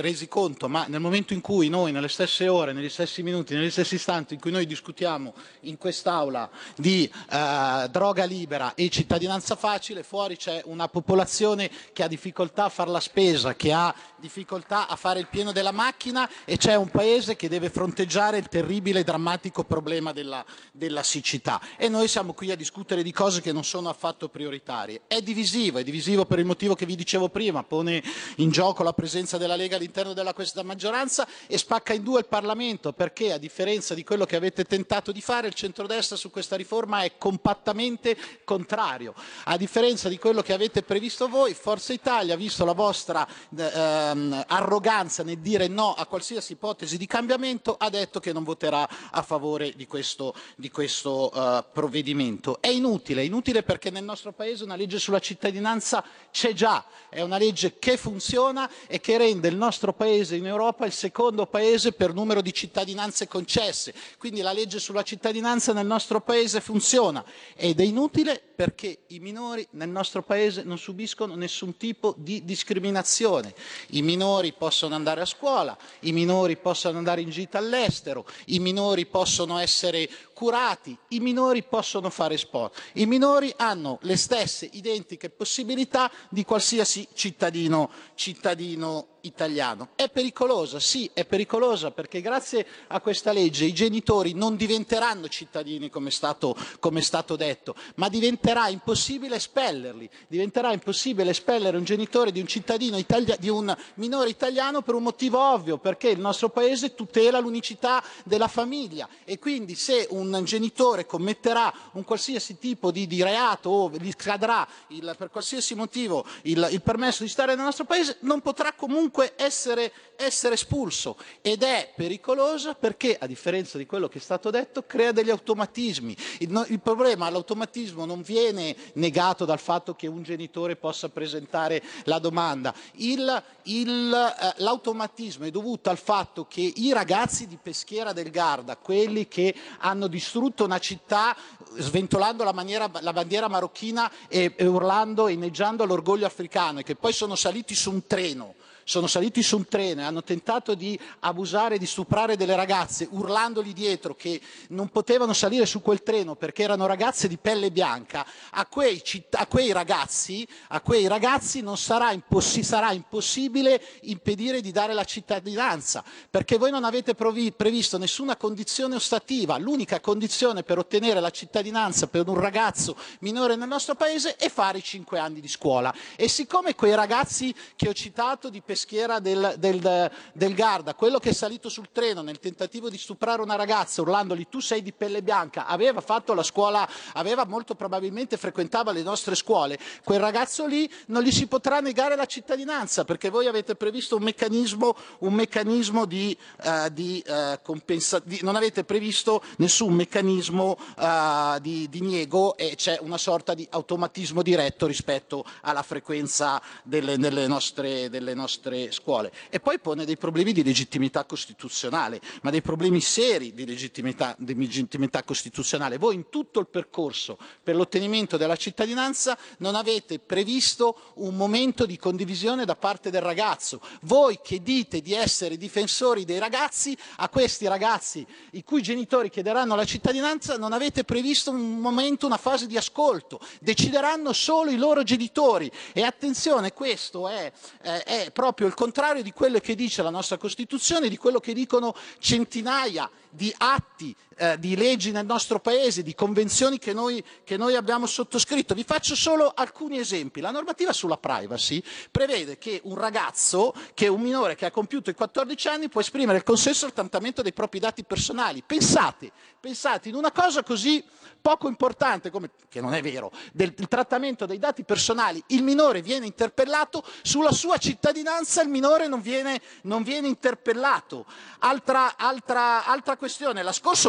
resi 0.00 0.28
conto, 0.28 0.68
ma 0.68 0.86
nel 0.86 1.00
momento 1.00 1.32
in 1.32 1.40
cui 1.40 1.68
noi, 1.68 1.92
nelle 1.92 2.08
stesse 2.08 2.46
ore, 2.46 2.72
negli 2.72 2.88
stessi 2.88 3.22
minuti, 3.22 3.54
negli 3.54 3.70
stessi 3.70 3.94
istanti 3.94 4.34
in 4.34 4.40
cui 4.40 4.50
noi 4.50 4.66
discutiamo 4.66 5.34
in 5.60 5.78
quest'Aula 5.78 6.48
di 6.76 7.10
eh, 7.30 7.88
droga 7.90 8.24
libera 8.24 8.74
e 8.74 8.88
cittadinanza 8.90 9.56
facile, 9.56 10.02
fuori 10.02 10.36
c'è 10.36 10.62
una 10.66 10.88
popolazione 10.88 11.70
che 11.92 12.02
ha 12.02 12.08
difficoltà 12.08 12.64
a 12.64 12.68
fare 12.68 12.90
la 12.90 13.00
spesa, 13.00 13.54
che 13.54 13.72
ha 13.72 13.94
difficoltà 14.16 14.86
a 14.86 14.96
fare 14.96 15.20
il 15.20 15.28
pieno 15.28 15.52
della 15.52 15.72
macchina 15.72 16.28
e 16.44 16.58
c'è 16.58 16.74
un 16.74 16.90
paese 16.90 17.34
che 17.36 17.48
deve 17.48 17.70
fronteggiare 17.70 18.36
il 18.36 18.48
terribile 18.48 19.00
e 19.00 19.04
drammatico 19.04 19.64
problema 19.64 20.12
della, 20.12 20.44
della 20.72 21.02
siccità. 21.02 21.60
E 21.76 21.88
noi 21.88 22.08
siamo 22.08 22.34
qui 22.34 22.50
a 22.50 22.56
discutere 22.56 23.02
di 23.02 23.12
cose 23.12 23.40
che 23.40 23.52
non 23.52 23.64
sono 23.64 23.88
affatto 23.88 24.28
prioritarie. 24.28 25.02
È 25.06 25.22
divisivo, 25.22 25.78
è 25.78 25.84
divisivo 25.84 26.26
per 26.26 26.38
il 26.38 26.44
motivo 26.44 26.74
che 26.74 26.84
vi 26.84 26.94
dicevo 26.94 27.28
prima, 27.28 27.36
pone 27.66 28.02
in 28.36 28.50
gioco 28.50 28.82
la 28.82 28.92
presenza 28.92 29.38
della 29.38 29.56
Lega 29.56 29.76
all'interno 29.76 30.12
della 30.12 30.34
questa 30.34 30.62
maggioranza 30.62 31.26
e 31.46 31.56
spacca 31.56 31.92
in 31.92 32.02
due 32.02 32.20
il 32.20 32.26
Parlamento 32.26 32.92
perché 32.92 33.32
a 33.32 33.38
differenza 33.38 33.94
di 33.94 34.04
quello 34.04 34.24
che 34.24 34.36
avete 34.36 34.64
tentato 34.64 35.12
di 35.12 35.20
fare 35.20 35.46
il 35.46 35.54
centrodestra 35.54 36.16
su 36.16 36.30
questa 36.30 36.56
riforma 36.56 37.02
è 37.02 37.16
compattamente 37.16 38.16
contrario. 38.44 39.14
A 39.44 39.56
differenza 39.56 40.08
di 40.08 40.18
quello 40.18 40.42
che 40.42 40.52
avete 40.52 40.82
previsto 40.82 41.28
voi, 41.28 41.54
Forza 41.54 41.92
Italia, 41.92 42.36
visto 42.36 42.64
la 42.64 42.72
vostra 42.72 43.26
ehm, 43.56 44.44
arroganza 44.48 45.22
nel 45.22 45.38
dire 45.38 45.68
no 45.68 45.94
a 45.94 46.06
qualsiasi 46.06 46.52
ipotesi 46.52 46.96
di 46.96 47.06
cambiamento, 47.06 47.76
ha 47.78 47.88
detto 47.88 48.20
che 48.20 48.32
non 48.32 48.44
voterà 48.44 48.88
a 49.10 49.22
favore 49.22 49.72
di 49.76 49.86
questo, 49.86 50.34
di 50.56 50.70
questo 50.70 51.30
uh, 51.32 51.64
provvedimento. 51.72 52.60
È 52.60 52.68
inutile, 52.68 53.22
è 53.22 53.24
inutile 53.24 53.62
perché 53.62 53.90
nel 53.90 54.04
nostro 54.04 54.32
Paese 54.32 54.64
una 54.64 54.76
legge 54.76 54.98
sulla 54.98 55.20
cittadinanza 55.20 56.04
c'è 56.30 56.52
già, 56.52 56.84
è 57.18 57.22
una 57.22 57.36
legge 57.38 57.78
che 57.80 57.96
funziona 57.96 58.70
e 58.86 59.00
che 59.00 59.18
rende 59.18 59.48
il 59.48 59.56
nostro 59.56 59.92
Paese 59.92 60.36
in 60.36 60.46
Europa 60.46 60.86
il 60.86 60.92
secondo 60.92 61.46
Paese 61.46 61.90
per 61.92 62.14
numero 62.14 62.40
di 62.40 62.54
cittadinanze 62.54 63.26
concesse. 63.26 63.92
Quindi 64.18 64.40
la 64.40 64.52
legge 64.52 64.78
sulla 64.78 65.02
cittadinanza 65.02 65.72
nel 65.72 65.86
nostro 65.86 66.20
Paese 66.20 66.60
funziona 66.60 67.24
ed 67.56 67.80
è 67.80 67.82
inutile 67.82 68.47
perché 68.58 69.04
i 69.10 69.20
minori 69.20 69.64
nel 69.74 69.88
nostro 69.88 70.20
Paese 70.24 70.64
non 70.64 70.78
subiscono 70.78 71.36
nessun 71.36 71.76
tipo 71.76 72.16
di 72.18 72.44
discriminazione. 72.44 73.54
I 73.90 74.02
minori 74.02 74.52
possono 74.52 74.96
andare 74.96 75.20
a 75.20 75.26
scuola, 75.26 75.78
i 76.00 76.10
minori 76.10 76.56
possono 76.56 76.98
andare 76.98 77.20
in 77.20 77.30
gita 77.30 77.58
all'estero, 77.58 78.26
i 78.46 78.58
minori 78.58 79.06
possono 79.06 79.58
essere 79.58 80.10
curati, 80.32 80.98
i 81.10 81.20
minori 81.20 81.62
possono 81.62 82.10
fare 82.10 82.36
sport. 82.36 82.76
I 82.94 83.06
minori 83.06 83.54
hanno 83.58 84.00
le 84.02 84.16
stesse 84.16 84.68
identiche 84.72 85.30
possibilità 85.30 86.10
di 86.28 86.44
qualsiasi 86.44 87.06
cittadino, 87.14 87.88
cittadino 88.16 89.17
italiano. 89.22 89.88
È 89.94 90.08
pericolosa, 90.08 90.80
sì, 90.80 91.10
è 91.12 91.24
pericolosa 91.24 91.90
perché 91.90 92.20
grazie 92.20 92.66
a 92.88 93.00
questa 93.00 93.32
legge 93.32 93.64
i 93.64 93.72
genitori 93.72 94.32
non 94.32 94.56
diventeranno 94.56 95.28
cittadini 95.28 95.90
come 95.90 96.08
è 96.08 96.12
stato, 96.12 96.56
come 96.80 97.00
è 97.00 97.02
stato 97.02 97.36
detto, 97.36 97.74
ma 97.96 98.08
diventerà 98.08 98.68
impossibile 98.68 99.36
espellerli, 99.36 100.08
diventerà 100.28 100.72
impossibile 100.72 101.30
espellere 101.30 101.76
un 101.76 101.84
genitore 101.84 102.32
di 102.32 102.40
un 102.40 102.46
cittadino 102.46 102.96
italia- 102.96 103.36
di 103.36 103.48
un 103.48 103.74
minore 103.94 104.28
italiano 104.28 104.82
per 104.82 104.94
un 104.94 105.02
motivo 105.02 105.38
ovvio, 105.38 105.78
perché 105.78 106.08
il 106.08 106.20
nostro 106.20 106.48
paese 106.48 106.94
tutela 106.94 107.38
l'unicità 107.38 108.02
della 108.24 108.48
famiglia 108.48 109.08
e 109.24 109.38
quindi 109.38 109.74
se 109.74 110.06
un 110.10 110.40
genitore 110.44 111.06
commetterà 111.06 111.72
un 111.92 112.04
qualsiasi 112.04 112.58
tipo 112.58 112.90
di, 112.90 113.06
di 113.06 113.22
reato 113.22 113.70
o 113.70 113.90
gli 113.90 114.10
scadrà 114.16 114.66
il, 114.88 115.14
per 115.16 115.30
qualsiasi 115.30 115.74
motivo 115.74 116.24
il, 116.42 116.68
il 116.70 116.82
permesso 116.82 117.22
di 117.22 117.28
stare 117.28 117.54
nel 117.54 117.64
nostro 117.64 117.84
paese, 117.84 118.16
non 118.20 118.40
potrà 118.40 118.72
comunque 118.72 119.07
essere, 119.36 119.92
essere 120.16 120.54
espulso 120.54 121.16
ed 121.40 121.62
è 121.62 121.92
pericolosa 121.94 122.74
perché, 122.74 123.16
a 123.18 123.26
differenza 123.26 123.78
di 123.78 123.86
quello 123.86 124.08
che 124.08 124.18
è 124.18 124.20
stato 124.20 124.50
detto, 124.50 124.84
crea 124.86 125.12
degli 125.12 125.30
automatismi. 125.30 126.16
Il, 126.38 126.66
il 126.68 126.80
problema, 126.80 127.30
l'automatismo 127.30 128.04
non 128.04 128.22
viene 128.22 128.76
negato 128.94 129.44
dal 129.44 129.58
fatto 129.58 129.94
che 129.94 130.06
un 130.06 130.22
genitore 130.22 130.76
possa 130.76 131.08
presentare 131.08 131.82
la 132.04 132.18
domanda. 132.18 132.74
Il, 132.94 133.42
il, 133.64 134.12
eh, 134.12 134.54
l'automatismo 134.62 135.44
è 135.44 135.50
dovuto 135.50 135.90
al 135.90 135.98
fatto 135.98 136.46
che 136.46 136.72
i 136.76 136.92
ragazzi 136.92 137.46
di 137.46 137.58
Peschiera 137.60 138.12
del 138.12 138.30
Garda, 138.30 138.76
quelli 138.76 139.28
che 139.28 139.54
hanno 139.78 140.06
distrutto 140.06 140.64
una 140.64 140.78
città 140.78 141.36
sventolando 141.76 142.44
la, 142.44 142.52
maniera, 142.52 142.90
la 143.00 143.12
bandiera 143.12 143.48
marocchina 143.48 144.10
e, 144.28 144.52
e 144.56 144.66
urlando 144.66 145.28
e 145.28 145.32
inneggiando 145.32 145.84
l'orgoglio 145.84 146.26
africano 146.26 146.80
e 146.80 146.82
che 146.82 146.96
poi 146.96 147.12
sono 147.12 147.34
saliti 147.34 147.74
su 147.74 147.90
un 147.90 148.06
treno 148.06 148.54
sono 148.88 149.06
saliti 149.06 149.42
su 149.42 149.58
un 149.58 149.68
treno 149.68 150.00
e 150.00 150.04
hanno 150.04 150.22
tentato 150.22 150.74
di 150.74 150.98
abusare, 151.20 151.76
di 151.76 151.84
stuprare 151.84 152.38
delle 152.38 152.56
ragazze, 152.56 153.06
urlandogli 153.10 153.74
dietro 153.74 154.14
che 154.14 154.40
non 154.68 154.88
potevano 154.88 155.34
salire 155.34 155.66
su 155.66 155.82
quel 155.82 156.02
treno 156.02 156.36
perché 156.36 156.62
erano 156.62 156.86
ragazze 156.86 157.28
di 157.28 157.36
pelle 157.36 157.70
bianca, 157.70 158.24
a 158.52 158.64
quei, 158.64 159.02
a 159.32 159.46
quei 159.46 159.72
ragazzi, 159.72 160.48
a 160.68 160.80
quei 160.80 161.06
ragazzi 161.06 161.60
non 161.60 161.76
sarà, 161.76 162.12
impossi- 162.12 162.62
sarà, 162.62 162.92
impossibile 162.92 163.78
impedire 164.04 164.62
di 164.62 164.72
dare 164.72 164.94
la 164.94 165.04
cittadinanza, 165.04 166.02
perché 166.30 166.56
voi 166.56 166.70
non 166.70 166.84
avete 166.84 167.14
provi- 167.14 167.52
previsto 167.52 167.98
nessuna 167.98 168.38
condizione 168.38 168.94
ostativa. 168.94 169.58
L'unica 169.58 170.00
condizione 170.00 170.62
per 170.62 170.78
ottenere 170.78 171.20
la 171.20 171.28
cittadinanza 171.28 172.06
per 172.06 172.26
un 172.26 172.40
ragazzo 172.40 172.96
minore 173.20 173.54
nel 173.54 173.68
nostro 173.68 173.96
paese 173.96 174.36
è 174.36 174.48
fare 174.48 174.78
i 174.78 174.82
cinque 174.82 175.18
anni 175.18 175.40
di 175.40 175.48
scuola. 175.48 175.94
E 176.16 176.26
siccome 176.26 176.74
quei 176.74 176.94
ragazzi 176.94 177.54
che 177.76 177.90
ho 177.90 177.92
citato 177.92 178.48
di 178.48 178.62
peschiera 178.78 179.18
del, 179.18 179.56
del, 179.58 180.08
del, 180.32 180.54
Garda, 180.54 180.94
quello 180.94 181.18
che 181.18 181.30
è 181.30 181.32
salito 181.32 181.68
sul 181.68 181.88
treno 181.90 182.22
nel 182.22 182.38
tentativo 182.38 182.88
di 182.88 182.96
stuprare 182.96 183.42
una 183.42 183.56
ragazza 183.56 184.02
urlandogli 184.02 184.46
tu 184.48 184.60
sei 184.60 184.82
di 184.82 184.92
pelle 184.92 185.20
bianca, 185.20 185.66
aveva 185.66 186.00
fatto 186.00 186.32
la 186.32 186.44
scuola, 186.44 186.88
aveva 187.14 187.44
molto 187.44 187.74
probabilmente 187.74 188.36
frequentava 188.36 188.92
le 188.92 189.02
nostre 189.02 189.34
scuole, 189.34 189.76
quel 190.04 190.20
ragazzo 190.20 190.64
lì 190.64 190.88
non 191.06 191.24
gli 191.24 191.32
si 191.32 191.48
potrà 191.48 191.80
negare 191.80 192.14
la 192.14 192.26
cittadinanza 192.26 193.04
perché 193.04 193.30
voi 193.30 193.48
avete 193.48 193.74
previsto 193.74 194.14
un 194.14 194.22
meccanismo, 194.22 194.94
un 195.20 195.34
meccanismo 195.34 196.04
di, 196.04 196.36
uh, 196.62 196.88
di 196.92 197.20
uh, 197.26 197.58
compensa- 197.62 198.22
non 198.42 198.54
avete 198.54 198.84
previsto 198.84 199.42
nessun 199.56 199.92
meccanismo 199.92 200.78
uh, 200.98 201.58
di, 201.58 201.88
di 201.88 202.00
niego 202.00 202.56
e 202.56 202.76
c'è 202.76 202.98
una 203.00 203.18
sorta 203.18 203.54
di 203.54 203.66
automatismo 203.68 204.40
diretto 204.40 204.86
rispetto 204.86 205.44
alla 205.62 205.82
frequenza 205.82 206.62
delle, 206.84 207.18
delle, 207.18 207.48
nostre, 207.48 208.08
delle 208.08 208.34
nostre 208.34 208.67
nostre 208.68 208.92
scuole 208.92 209.32
e 209.48 209.60
poi 209.60 209.78
pone 209.78 210.04
dei 210.04 210.16
problemi 210.16 210.52
di 210.52 210.62
legittimità 210.62 211.24
costituzionale, 211.24 212.20
ma 212.42 212.50
dei 212.50 212.62
problemi 212.62 213.00
seri 213.00 213.54
di 213.54 213.66
legittimità, 213.66 214.34
di 214.38 214.54
legittimità 214.54 215.22
costituzionale. 215.22 215.98
Voi 215.98 216.14
in 216.14 216.28
tutto 216.28 216.60
il 216.60 216.68
percorso 216.68 217.38
per 217.62 217.74
l'ottenimento 217.74 218.36
della 218.36 218.56
cittadinanza 218.56 219.36
non 219.58 219.74
avete 219.74 220.18
previsto 220.18 221.12
un 221.14 221.34
momento 221.34 221.86
di 221.86 221.96
condivisione 221.96 222.64
da 222.64 222.76
parte 222.76 223.10
del 223.10 223.22
ragazzo. 223.22 223.80
Voi 224.02 224.40
che 224.42 224.62
dite 224.62 225.00
di 225.00 225.14
essere 225.14 225.56
difensori 225.56 226.24
dei 226.24 226.38
ragazzi, 226.38 226.96
a 227.16 227.28
questi 227.28 227.66
ragazzi 227.66 228.26
i 228.52 228.64
cui 228.64 228.82
genitori 228.82 229.30
chiederanno 229.30 229.74
la 229.74 229.84
cittadinanza 229.84 230.56
non 230.56 230.72
avete 230.72 231.04
previsto 231.04 231.50
un 231.50 231.78
momento, 231.78 232.26
una 232.26 232.36
fase 232.36 232.66
di 232.66 232.76
ascolto. 232.76 233.40
Decideranno 233.60 234.32
solo 234.32 234.70
i 234.70 234.76
loro 234.76 235.02
genitori 235.02 235.70
e 235.92 236.02
attenzione, 236.02 236.72
questo 236.72 237.28
è, 237.28 237.50
è, 237.80 238.02
è 238.04 238.30
proprio 238.30 238.57
proprio 238.58 238.66
il 238.66 238.74
contrario 238.74 239.22
di 239.22 239.32
quello 239.32 239.60
che 239.60 239.76
dice 239.76 240.02
la 240.02 240.10
nostra 240.10 240.36
Costituzione, 240.36 241.08
di 241.08 241.16
quello 241.16 241.38
che 241.38 241.52
dicono 241.52 241.94
centinaia 242.18 243.08
di 243.30 243.52
atti, 243.56 244.14
eh, 244.36 244.58
di 244.58 244.76
leggi 244.76 245.10
nel 245.10 245.26
nostro 245.26 245.58
Paese, 245.58 246.02
di 246.02 246.14
convenzioni 246.14 246.78
che 246.78 246.92
noi, 246.92 247.22
che 247.44 247.56
noi 247.56 247.74
abbiamo 247.74 248.06
sottoscritto. 248.06 248.74
Vi 248.74 248.84
faccio 248.84 249.14
solo 249.14 249.52
alcuni 249.54 249.98
esempi. 249.98 250.40
La 250.40 250.50
normativa 250.50 250.92
sulla 250.92 251.16
privacy 251.16 251.82
prevede 252.10 252.58
che 252.58 252.80
un 252.84 252.94
ragazzo, 252.94 253.74
che 253.94 254.08
un 254.08 254.20
minore 254.20 254.54
che 254.54 254.66
ha 254.66 254.70
compiuto 254.70 255.10
i 255.10 255.14
14 255.14 255.68
anni, 255.68 255.88
può 255.88 256.00
esprimere 256.00 256.38
il 256.38 256.44
consenso 256.44 256.86
al 256.86 256.92
trattamento 256.92 257.42
dei 257.42 257.52
propri 257.52 257.78
dati 257.78 258.04
personali. 258.04 258.62
Pensate, 258.64 259.32
pensate 259.60 260.08
in 260.08 260.14
una 260.14 260.32
cosa 260.32 260.62
così 260.62 261.04
poco 261.40 261.68
importante, 261.68 262.30
come, 262.30 262.50
che 262.68 262.80
non 262.80 262.94
è 262.94 263.02
vero, 263.02 263.30
del 263.52 263.74
trattamento 263.74 264.46
dei 264.46 264.58
dati 264.58 264.84
personali, 264.84 265.42
il 265.48 265.62
minore 265.62 266.02
viene 266.02 266.26
interpellato, 266.26 267.04
sulla 267.22 267.52
sua 267.52 267.76
cittadinanza 267.78 268.62
il 268.62 268.68
minore 268.68 269.08
non 269.08 269.20
viene, 269.20 269.60
non 269.82 270.02
viene 270.02 270.28
interpellato. 270.28 271.26
Altra, 271.60 272.16
altra, 272.16 272.84
altra 272.84 273.16
questione, 273.18 273.62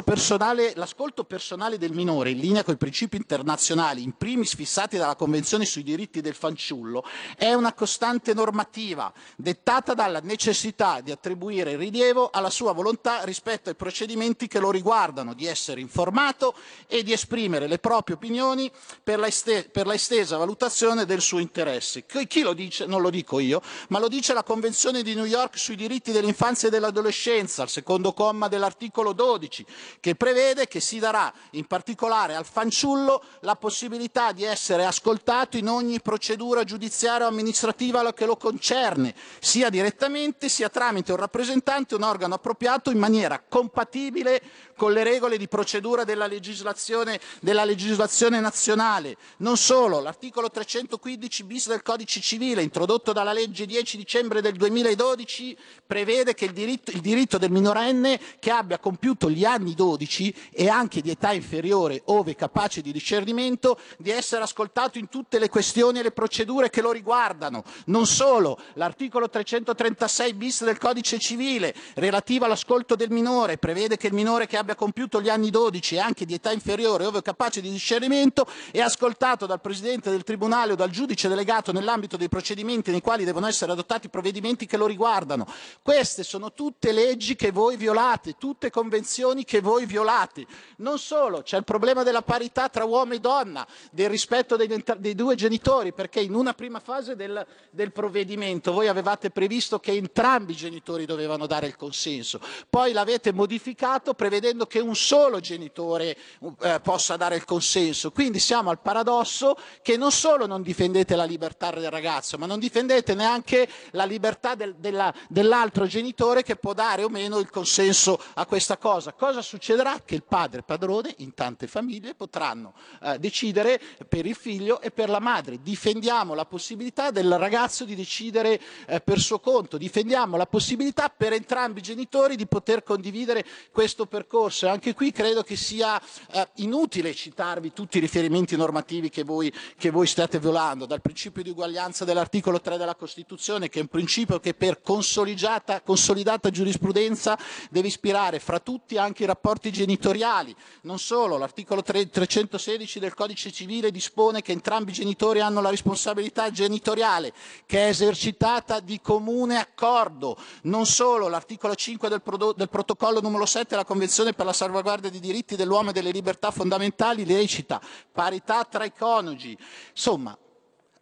personale, 0.06 0.74
l'ascolto 0.76 1.24
personale 1.26 1.78
del 1.78 1.92
minore, 1.92 2.30
in 2.30 2.38
linea 2.38 2.64
con 2.64 2.76
i 2.76 2.78
principi 2.78 3.18
internazionali, 3.18 4.04
in 4.04 4.16
primis 4.16 4.54
fissati 4.54 4.98
dalla 4.98 5.16
Convenzione 5.16 5.66
sui 5.66 5.84
diritti 5.84 6.22
del 6.22 6.36
fanciullo, 6.36 7.04
è 7.36 7.52
una 7.54 7.74
costante 7.74 8.34
normativa 8.34 9.12
dettata 9.36 9.96
dalla 9.96 10.20
necessità 10.20 11.02
di 11.02 11.12
attribuire 11.12 11.76
rilievo 11.76 12.30
alla 12.30 12.52
sua 12.52 12.72
volontà 12.72 13.24
rispetto 13.24 13.70
ai 13.70 13.76
procedimenti 13.76 14.48
che 14.48 14.60
lo 14.60 14.70
riguardano, 14.70 15.34
di 15.34 15.48
essere 15.48 15.82
informato 15.82 16.54
e 16.88 17.02
di 17.02 17.12
esprimere 17.12 17.68
le 17.68 17.80
proprie 17.80 18.16
opinioni 18.16 18.72
per 19.04 19.18
la, 19.18 19.28
este- 19.28 19.64
per 19.64 19.88
la 19.88 19.96
estesa 19.96 20.38
valutazione 20.38 21.06
del 21.06 21.22
suo 21.22 21.40
interesse. 21.40 22.06
Chi 22.06 22.42
lo 22.42 22.54
dice? 22.54 22.86
Non 22.86 23.02
lo 23.02 23.10
dico 23.10 23.40
io, 23.40 23.62
ma 23.88 23.98
lo 23.98 24.08
dice 24.08 24.34
la 24.34 24.44
Convenzione 24.44 25.02
di 25.02 25.16
New 25.16 25.26
York 25.26 25.58
sui 25.58 25.76
diritti 25.76 26.12
dell'infanzia 26.12 26.68
e 26.68 26.72
dell'adolescenza, 26.72 27.64
al 27.64 27.70
secondo 27.70 28.14
comma 28.14 28.48
dell'articolo 28.48 28.99
12, 29.14 29.66
che 30.00 30.16
prevede 30.16 30.68
che 30.68 30.80
si 30.80 31.00
darà 31.00 31.32
in 31.52 31.66
particolare 31.66 32.36
al 32.36 32.46
fanciullo 32.46 33.24
la 33.42 33.56
possibilità 33.56 34.32
di 34.32 34.44
essere 34.44 34.86
ascoltato 34.86 35.58
in 35.58 35.68
ogni 35.68 36.02
procedura 36.02 36.64
giudiziaria 36.64 37.26
o 37.26 37.30
amministrativa 37.30 38.14
che 38.14 38.26
lo 38.26 38.38
concerne, 38.38 39.16
sia 39.40 39.70
direttamente 39.70 40.50
sia 40.50 40.70
tramite 40.70 41.12
un 41.12 41.18
rappresentante 41.18 41.94
o 41.94 41.98
un 41.98 42.04
organo 42.04 42.36
appropriato 42.36 42.92
in 42.92 42.98
maniera 42.98 43.42
compatibile 43.48 44.42
con 44.76 44.94
le 44.94 45.04
regole 45.04 45.38
di 45.38 45.48
procedura 45.48 46.06
della 46.06 46.26
legislazione, 46.26 47.20
della 47.42 47.66
legislazione 47.66 48.40
nazionale. 48.40 49.18
Non 49.38 49.58
solo, 49.58 50.00
l'articolo 50.00 50.50
315 50.50 51.44
bis 51.44 51.68
del 51.68 51.82
Codice 51.82 52.22
civile, 52.22 52.62
introdotto 52.62 53.12
dalla 53.12 53.34
legge 53.34 53.66
10 53.66 53.98
dicembre 53.98 54.42
del 54.42 54.54
2012, 54.54 55.58
prevede 55.86 56.34
che 56.34 56.46
il 56.46 56.54
diritto, 56.54 56.92
il 56.92 57.02
diritto 57.02 57.38
del 57.38 57.52
minorenne 57.52 58.20
che 58.40 58.52
abbia 58.52 58.80
compiuto 58.90 59.30
gli 59.30 59.46
anni 59.46 59.76
12 59.76 60.34
e 60.50 60.68
anche 60.68 61.02
di 61.02 61.12
età 61.12 61.32
inferiore, 61.32 62.02
ove 62.06 62.34
capace 62.34 62.82
di 62.82 62.92
discernimento, 62.92 63.80
di 64.00 64.10
essere 64.10 64.42
ascoltato 64.42 64.98
in 64.98 65.10
tutte 65.10 65.38
le 65.38 65.48
questioni 65.48 66.00
e 66.00 66.04
le 66.04 66.12
procedure 66.12 66.72
che 66.72 66.82
lo 66.82 66.92
riguardano. 66.92 67.64
Non 67.86 68.08
solo, 68.08 68.58
l'articolo 68.74 69.30
336 69.30 70.34
bis 70.34 70.64
del 70.64 70.80
Codice 70.80 71.20
civile, 71.20 71.76
relativo 71.94 72.46
all'ascolto 72.46 72.96
del 72.96 73.12
minore, 73.12 73.60
prevede 73.60 73.96
che 73.96 74.08
il 74.08 74.14
minore 74.14 74.48
che 74.48 74.58
abbia 74.58 74.74
compiuto 74.74 75.22
gli 75.22 75.30
anni 75.30 75.52
12 75.52 75.96
e 75.96 76.00
anche 76.00 76.26
di 76.26 76.34
età 76.34 76.52
inferiore, 76.52 77.06
ove 77.06 77.22
capace 77.22 77.62
di 77.62 77.70
discernimento, 77.70 78.48
è 78.72 78.80
ascoltato 78.80 79.46
dal 79.46 79.62
Presidente 79.62 80.10
del 80.10 80.24
Tribunale 80.24 80.72
o 80.72 80.76
dal 80.76 80.90
giudice 80.90 81.28
delegato 81.28 81.72
nell'ambito 81.72 82.18
dei 82.18 82.28
procedimenti 82.28 82.90
nei 82.90 83.02
quali 83.02 83.24
devono 83.24 83.46
essere 83.46 83.72
adottati 83.72 84.10
provvedimenti 84.10 84.66
che 84.66 84.78
lo 84.78 84.88
riguardano. 84.88 85.46
Queste 85.84 86.24
sono 86.24 86.54
tutte 86.54 86.92
leggi 86.92 87.36
che 87.36 87.52
voi 87.52 87.78
violate, 87.78 88.38
tutte 88.40 88.72
convenzioni 88.80 89.44
che 89.44 89.60
voi 89.60 89.86
violate. 89.86 90.46
Non 90.78 90.98
solo, 91.00 91.42
c'è 91.42 91.58
il 91.58 91.66
problema 91.66 92.04
della 92.04 92.22
parità 92.22 92.70
tra 92.70 92.86
uomo 92.86 93.14
e 93.14 93.20
donna, 93.20 93.68
del 93.92 94.10
rispetto 94.10 94.56
dei, 94.56 94.84
dei 94.98 95.16
due 95.16 95.36
genitori, 95.36 95.92
perché 95.92 96.22
in 96.22 96.34
una 96.34 96.54
prima 96.54 96.80
fase 96.80 97.18
del, 97.18 97.46
del 97.72 97.92
provvedimento 97.92 98.72
voi 98.72 98.88
avevate 98.88 99.32
previsto 99.32 99.80
che 99.80 99.92
entrambi 99.92 100.54
i 100.54 100.56
genitori 100.56 101.06
dovevano 101.06 101.46
dare 101.46 101.68
il 101.68 101.76
consenso, 101.76 102.40
poi 102.70 102.94
l'avete 102.94 103.34
modificato 103.34 104.14
prevedendo 104.14 104.66
che 104.66 104.80
un 104.80 104.96
solo 104.96 105.42
genitore 105.42 106.16
eh, 106.62 106.80
possa 106.82 107.18
dare 107.18 107.36
il 107.36 107.44
consenso. 107.44 108.12
Quindi 108.12 108.40
siamo 108.40 108.70
al 108.70 108.80
paradosso 108.80 109.58
che 109.82 109.98
non 109.98 110.12
solo 110.12 110.46
non 110.46 110.62
difendete 110.62 111.18
la 111.18 111.26
libertà 111.26 111.70
del 111.72 111.90
ragazzo, 111.90 112.38
ma 112.38 112.46
non 112.46 112.60
difendete 112.60 113.14
neanche 113.14 113.68
la 113.92 114.06
libertà 114.06 114.56
del, 114.56 114.76
della, 114.76 115.14
dell'altro 115.28 115.86
genitore 115.86 116.44
che 116.44 116.56
può 116.56 116.74
dare 116.74 117.04
o 117.04 117.10
meno 117.10 117.40
il 117.40 117.50
consenso 117.50 118.20
a 118.36 118.46
questa 118.46 118.69
cosa. 118.78 119.14
Cosa 119.14 119.42
succederà? 119.42 120.02
Che 120.04 120.16
il 120.16 120.24
padre 120.24 120.64
padrone 120.64 121.14
in 121.18 121.34
tante 121.34 121.68
famiglie 121.68 122.16
potranno 122.16 122.74
eh, 123.02 123.18
decidere 123.20 123.80
per 124.08 124.26
il 124.26 124.36
figlio 124.36 124.82
e 124.82 124.92
per 124.92 125.10
la 125.10 125.20
madre. 125.20 125.62
Difendiamo 125.62 126.34
la 126.34 126.46
possibilità 126.46 127.12
del 127.12 127.38
ragazzo 127.38 127.86
di 127.86 127.96
decidere 127.96 128.60
eh, 128.88 129.02
per 129.02 129.20
suo 129.20 129.40
conto, 129.40 129.78
difendiamo 129.78 130.38
la 130.38 130.46
possibilità 130.46 131.10
per 131.10 131.34
entrambi 131.34 131.80
i 131.80 131.84
genitori 131.84 132.36
di 132.36 132.48
poter 132.48 132.84
condividere 132.84 133.46
questo 133.72 134.06
percorso. 134.06 134.66
E 134.66 134.70
anche 134.70 134.94
qui 134.94 135.12
credo 135.12 135.44
che 135.44 135.56
sia 135.56 136.02
eh, 136.32 136.48
inutile 136.56 137.14
citarvi 137.14 137.74
tutti 137.74 137.98
i 137.98 138.02
riferimenti 138.02 138.56
normativi 138.56 139.10
che 139.10 139.24
voi, 139.24 139.54
che 139.78 139.90
voi 139.90 140.08
state 140.08 140.40
violando, 140.40 140.86
dal 140.86 141.02
principio 141.02 141.44
di 141.44 141.50
uguaglianza 141.50 142.06
dell'articolo 142.06 142.62
3 142.62 142.78
della 142.78 142.96
Costituzione, 142.96 143.70
che 143.70 143.80
è 143.80 143.82
un 143.82 143.88
principio 143.88 144.40
che 144.40 144.54
per 144.54 144.82
consolidata 144.82 146.50
giurisprudenza 146.50 147.38
deve 147.70 147.88
ispirare 147.88 148.40
fra 148.40 148.59
tutti 148.60 148.98
anche 148.98 149.24
i 149.24 149.26
rapporti 149.26 149.72
genitoriali. 149.72 150.56
Non 150.82 151.00
solo, 151.00 151.38
l'articolo 151.38 151.82
316 151.82 153.00
del 153.00 153.14
Codice 153.14 153.52
civile 153.52 153.92
dispone 153.92 154.42
che 154.42 154.52
entrambi 154.52 154.92
i 154.92 154.94
genitori 154.94 155.40
hanno 155.40 155.62
la 155.62 155.70
responsabilità 155.70 156.52
genitoriale, 156.52 157.34
che 157.66 157.86
è 157.86 157.90
esercitata 157.90 158.80
di 158.80 159.00
comune 159.02 159.58
accordo. 159.58 160.38
Non 160.64 160.86
solo, 160.86 161.28
l'articolo 161.28 161.76
5 161.76 162.10
del, 162.10 162.22
del 162.56 162.70
protocollo 162.70 163.22
numero 163.22 163.46
7 163.46 163.68
della 163.70 163.86
Convenzione 163.86 164.34
per 164.34 164.46
la 164.46 164.54
salvaguardia 164.54 165.10
dei 165.10 165.20
diritti 165.20 165.56
dell'uomo 165.56 165.90
e 165.90 165.94
delle 165.94 166.12
libertà 166.12 166.52
fondamentali 166.52 167.24
recita 167.24 167.82
parità 168.12 168.66
tra 168.66 168.84
i 168.84 168.94
coniugi. 168.94 169.58
Insomma, 169.92 170.38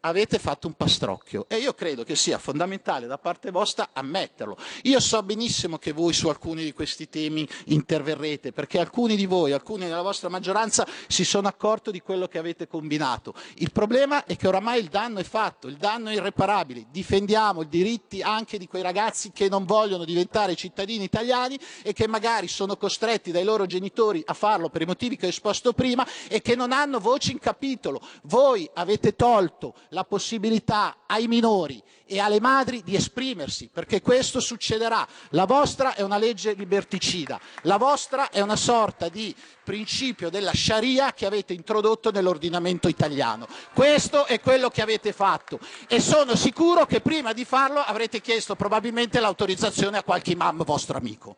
avete 0.07 0.39
fatto 0.39 0.67
un 0.67 0.73
pastrocchio 0.73 1.45
e 1.47 1.57
io 1.57 1.73
credo 1.73 2.03
che 2.03 2.15
sia 2.15 2.37
fondamentale 2.37 3.07
da 3.07 3.17
parte 3.17 3.51
vostra 3.51 3.89
ammetterlo. 3.93 4.57
Io 4.83 4.99
so 4.99 5.21
benissimo 5.23 5.77
che 5.77 5.91
voi 5.91 6.13
su 6.13 6.27
alcuni 6.29 6.63
di 6.63 6.73
questi 6.73 7.09
temi 7.09 7.47
interverrete 7.65 8.51
perché 8.51 8.79
alcuni 8.79 9.15
di 9.15 9.25
voi, 9.25 9.51
alcuni 9.51 9.85
della 9.85 10.01
vostra 10.01 10.29
maggioranza 10.29 10.87
si 11.07 11.25
sono 11.25 11.47
accorti 11.47 11.91
di 11.91 12.01
quello 12.01 12.27
che 12.27 12.37
avete 12.37 12.67
combinato. 12.67 13.33
Il 13.55 13.71
problema 13.71 14.25
è 14.25 14.35
che 14.35 14.47
oramai 14.47 14.79
il 14.79 14.87
danno 14.87 15.19
è 15.19 15.23
fatto, 15.23 15.67
il 15.67 15.77
danno 15.77 16.09
è 16.09 16.13
irreparabile. 16.13 16.85
Difendiamo 16.89 17.61
i 17.61 17.67
diritti 17.67 18.21
anche 18.21 18.57
di 18.57 18.67
quei 18.67 18.81
ragazzi 18.81 19.31
che 19.31 19.49
non 19.49 19.65
vogliono 19.65 20.05
diventare 20.05 20.55
cittadini 20.55 21.03
italiani 21.03 21.59
e 21.83 21.93
che 21.93 22.07
magari 22.07 22.47
sono 22.47 22.77
costretti 22.77 23.31
dai 23.31 23.43
loro 23.43 23.65
genitori 23.65 24.23
a 24.25 24.33
farlo 24.33 24.69
per 24.69 24.81
i 24.81 24.85
motivi 24.85 25.17
che 25.17 25.25
ho 25.25 25.29
esposto 25.29 25.73
prima 25.73 26.07
e 26.27 26.41
che 26.41 26.55
non 26.55 26.71
hanno 26.71 26.99
voce 26.99 27.31
in 27.31 27.39
capitolo. 27.39 28.01
Voi 28.23 28.69
avete 28.73 29.15
tolto 29.15 29.75
la 29.97 30.03
possibilità 30.03 30.97
ai 31.07 31.27
minori 31.27 31.81
e 32.05 32.19
alle 32.19 32.39
madri 32.39 32.83
di 32.83 32.95
esprimersi, 32.95 33.67
perché 33.73 33.99
questo 33.99 34.39
succederà. 34.39 35.05
La 35.29 35.45
vostra 35.45 35.95
è 35.95 36.03
una 36.03 36.19
legge 36.19 36.53
liberticida, 36.53 37.39
la 37.63 37.77
vostra 37.77 38.29
è 38.29 38.39
una 38.39 38.55
sorta 38.55 39.09
di 39.09 39.35
principio 39.63 40.29
della 40.29 40.53
Sharia 40.53 41.13
che 41.13 41.25
avete 41.25 41.53
introdotto 41.53 42.11
nell'ordinamento 42.11 42.87
italiano. 42.87 43.47
Questo 43.73 44.27
è 44.27 44.39
quello 44.39 44.69
che 44.69 44.83
avete 44.83 45.13
fatto 45.13 45.59
e 45.87 45.99
sono 45.99 46.35
sicuro 46.35 46.85
che 46.85 47.01
prima 47.01 47.33
di 47.33 47.43
farlo 47.43 47.79
avrete 47.79 48.21
chiesto 48.21 48.55
probabilmente 48.55 49.19
l'autorizzazione 49.19 49.97
a 49.97 50.03
qualche 50.03 50.33
imam 50.33 50.63
vostro 50.63 50.95
amico. 50.95 51.37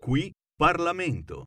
Qui 0.00 0.32
Parlamento. 0.54 1.46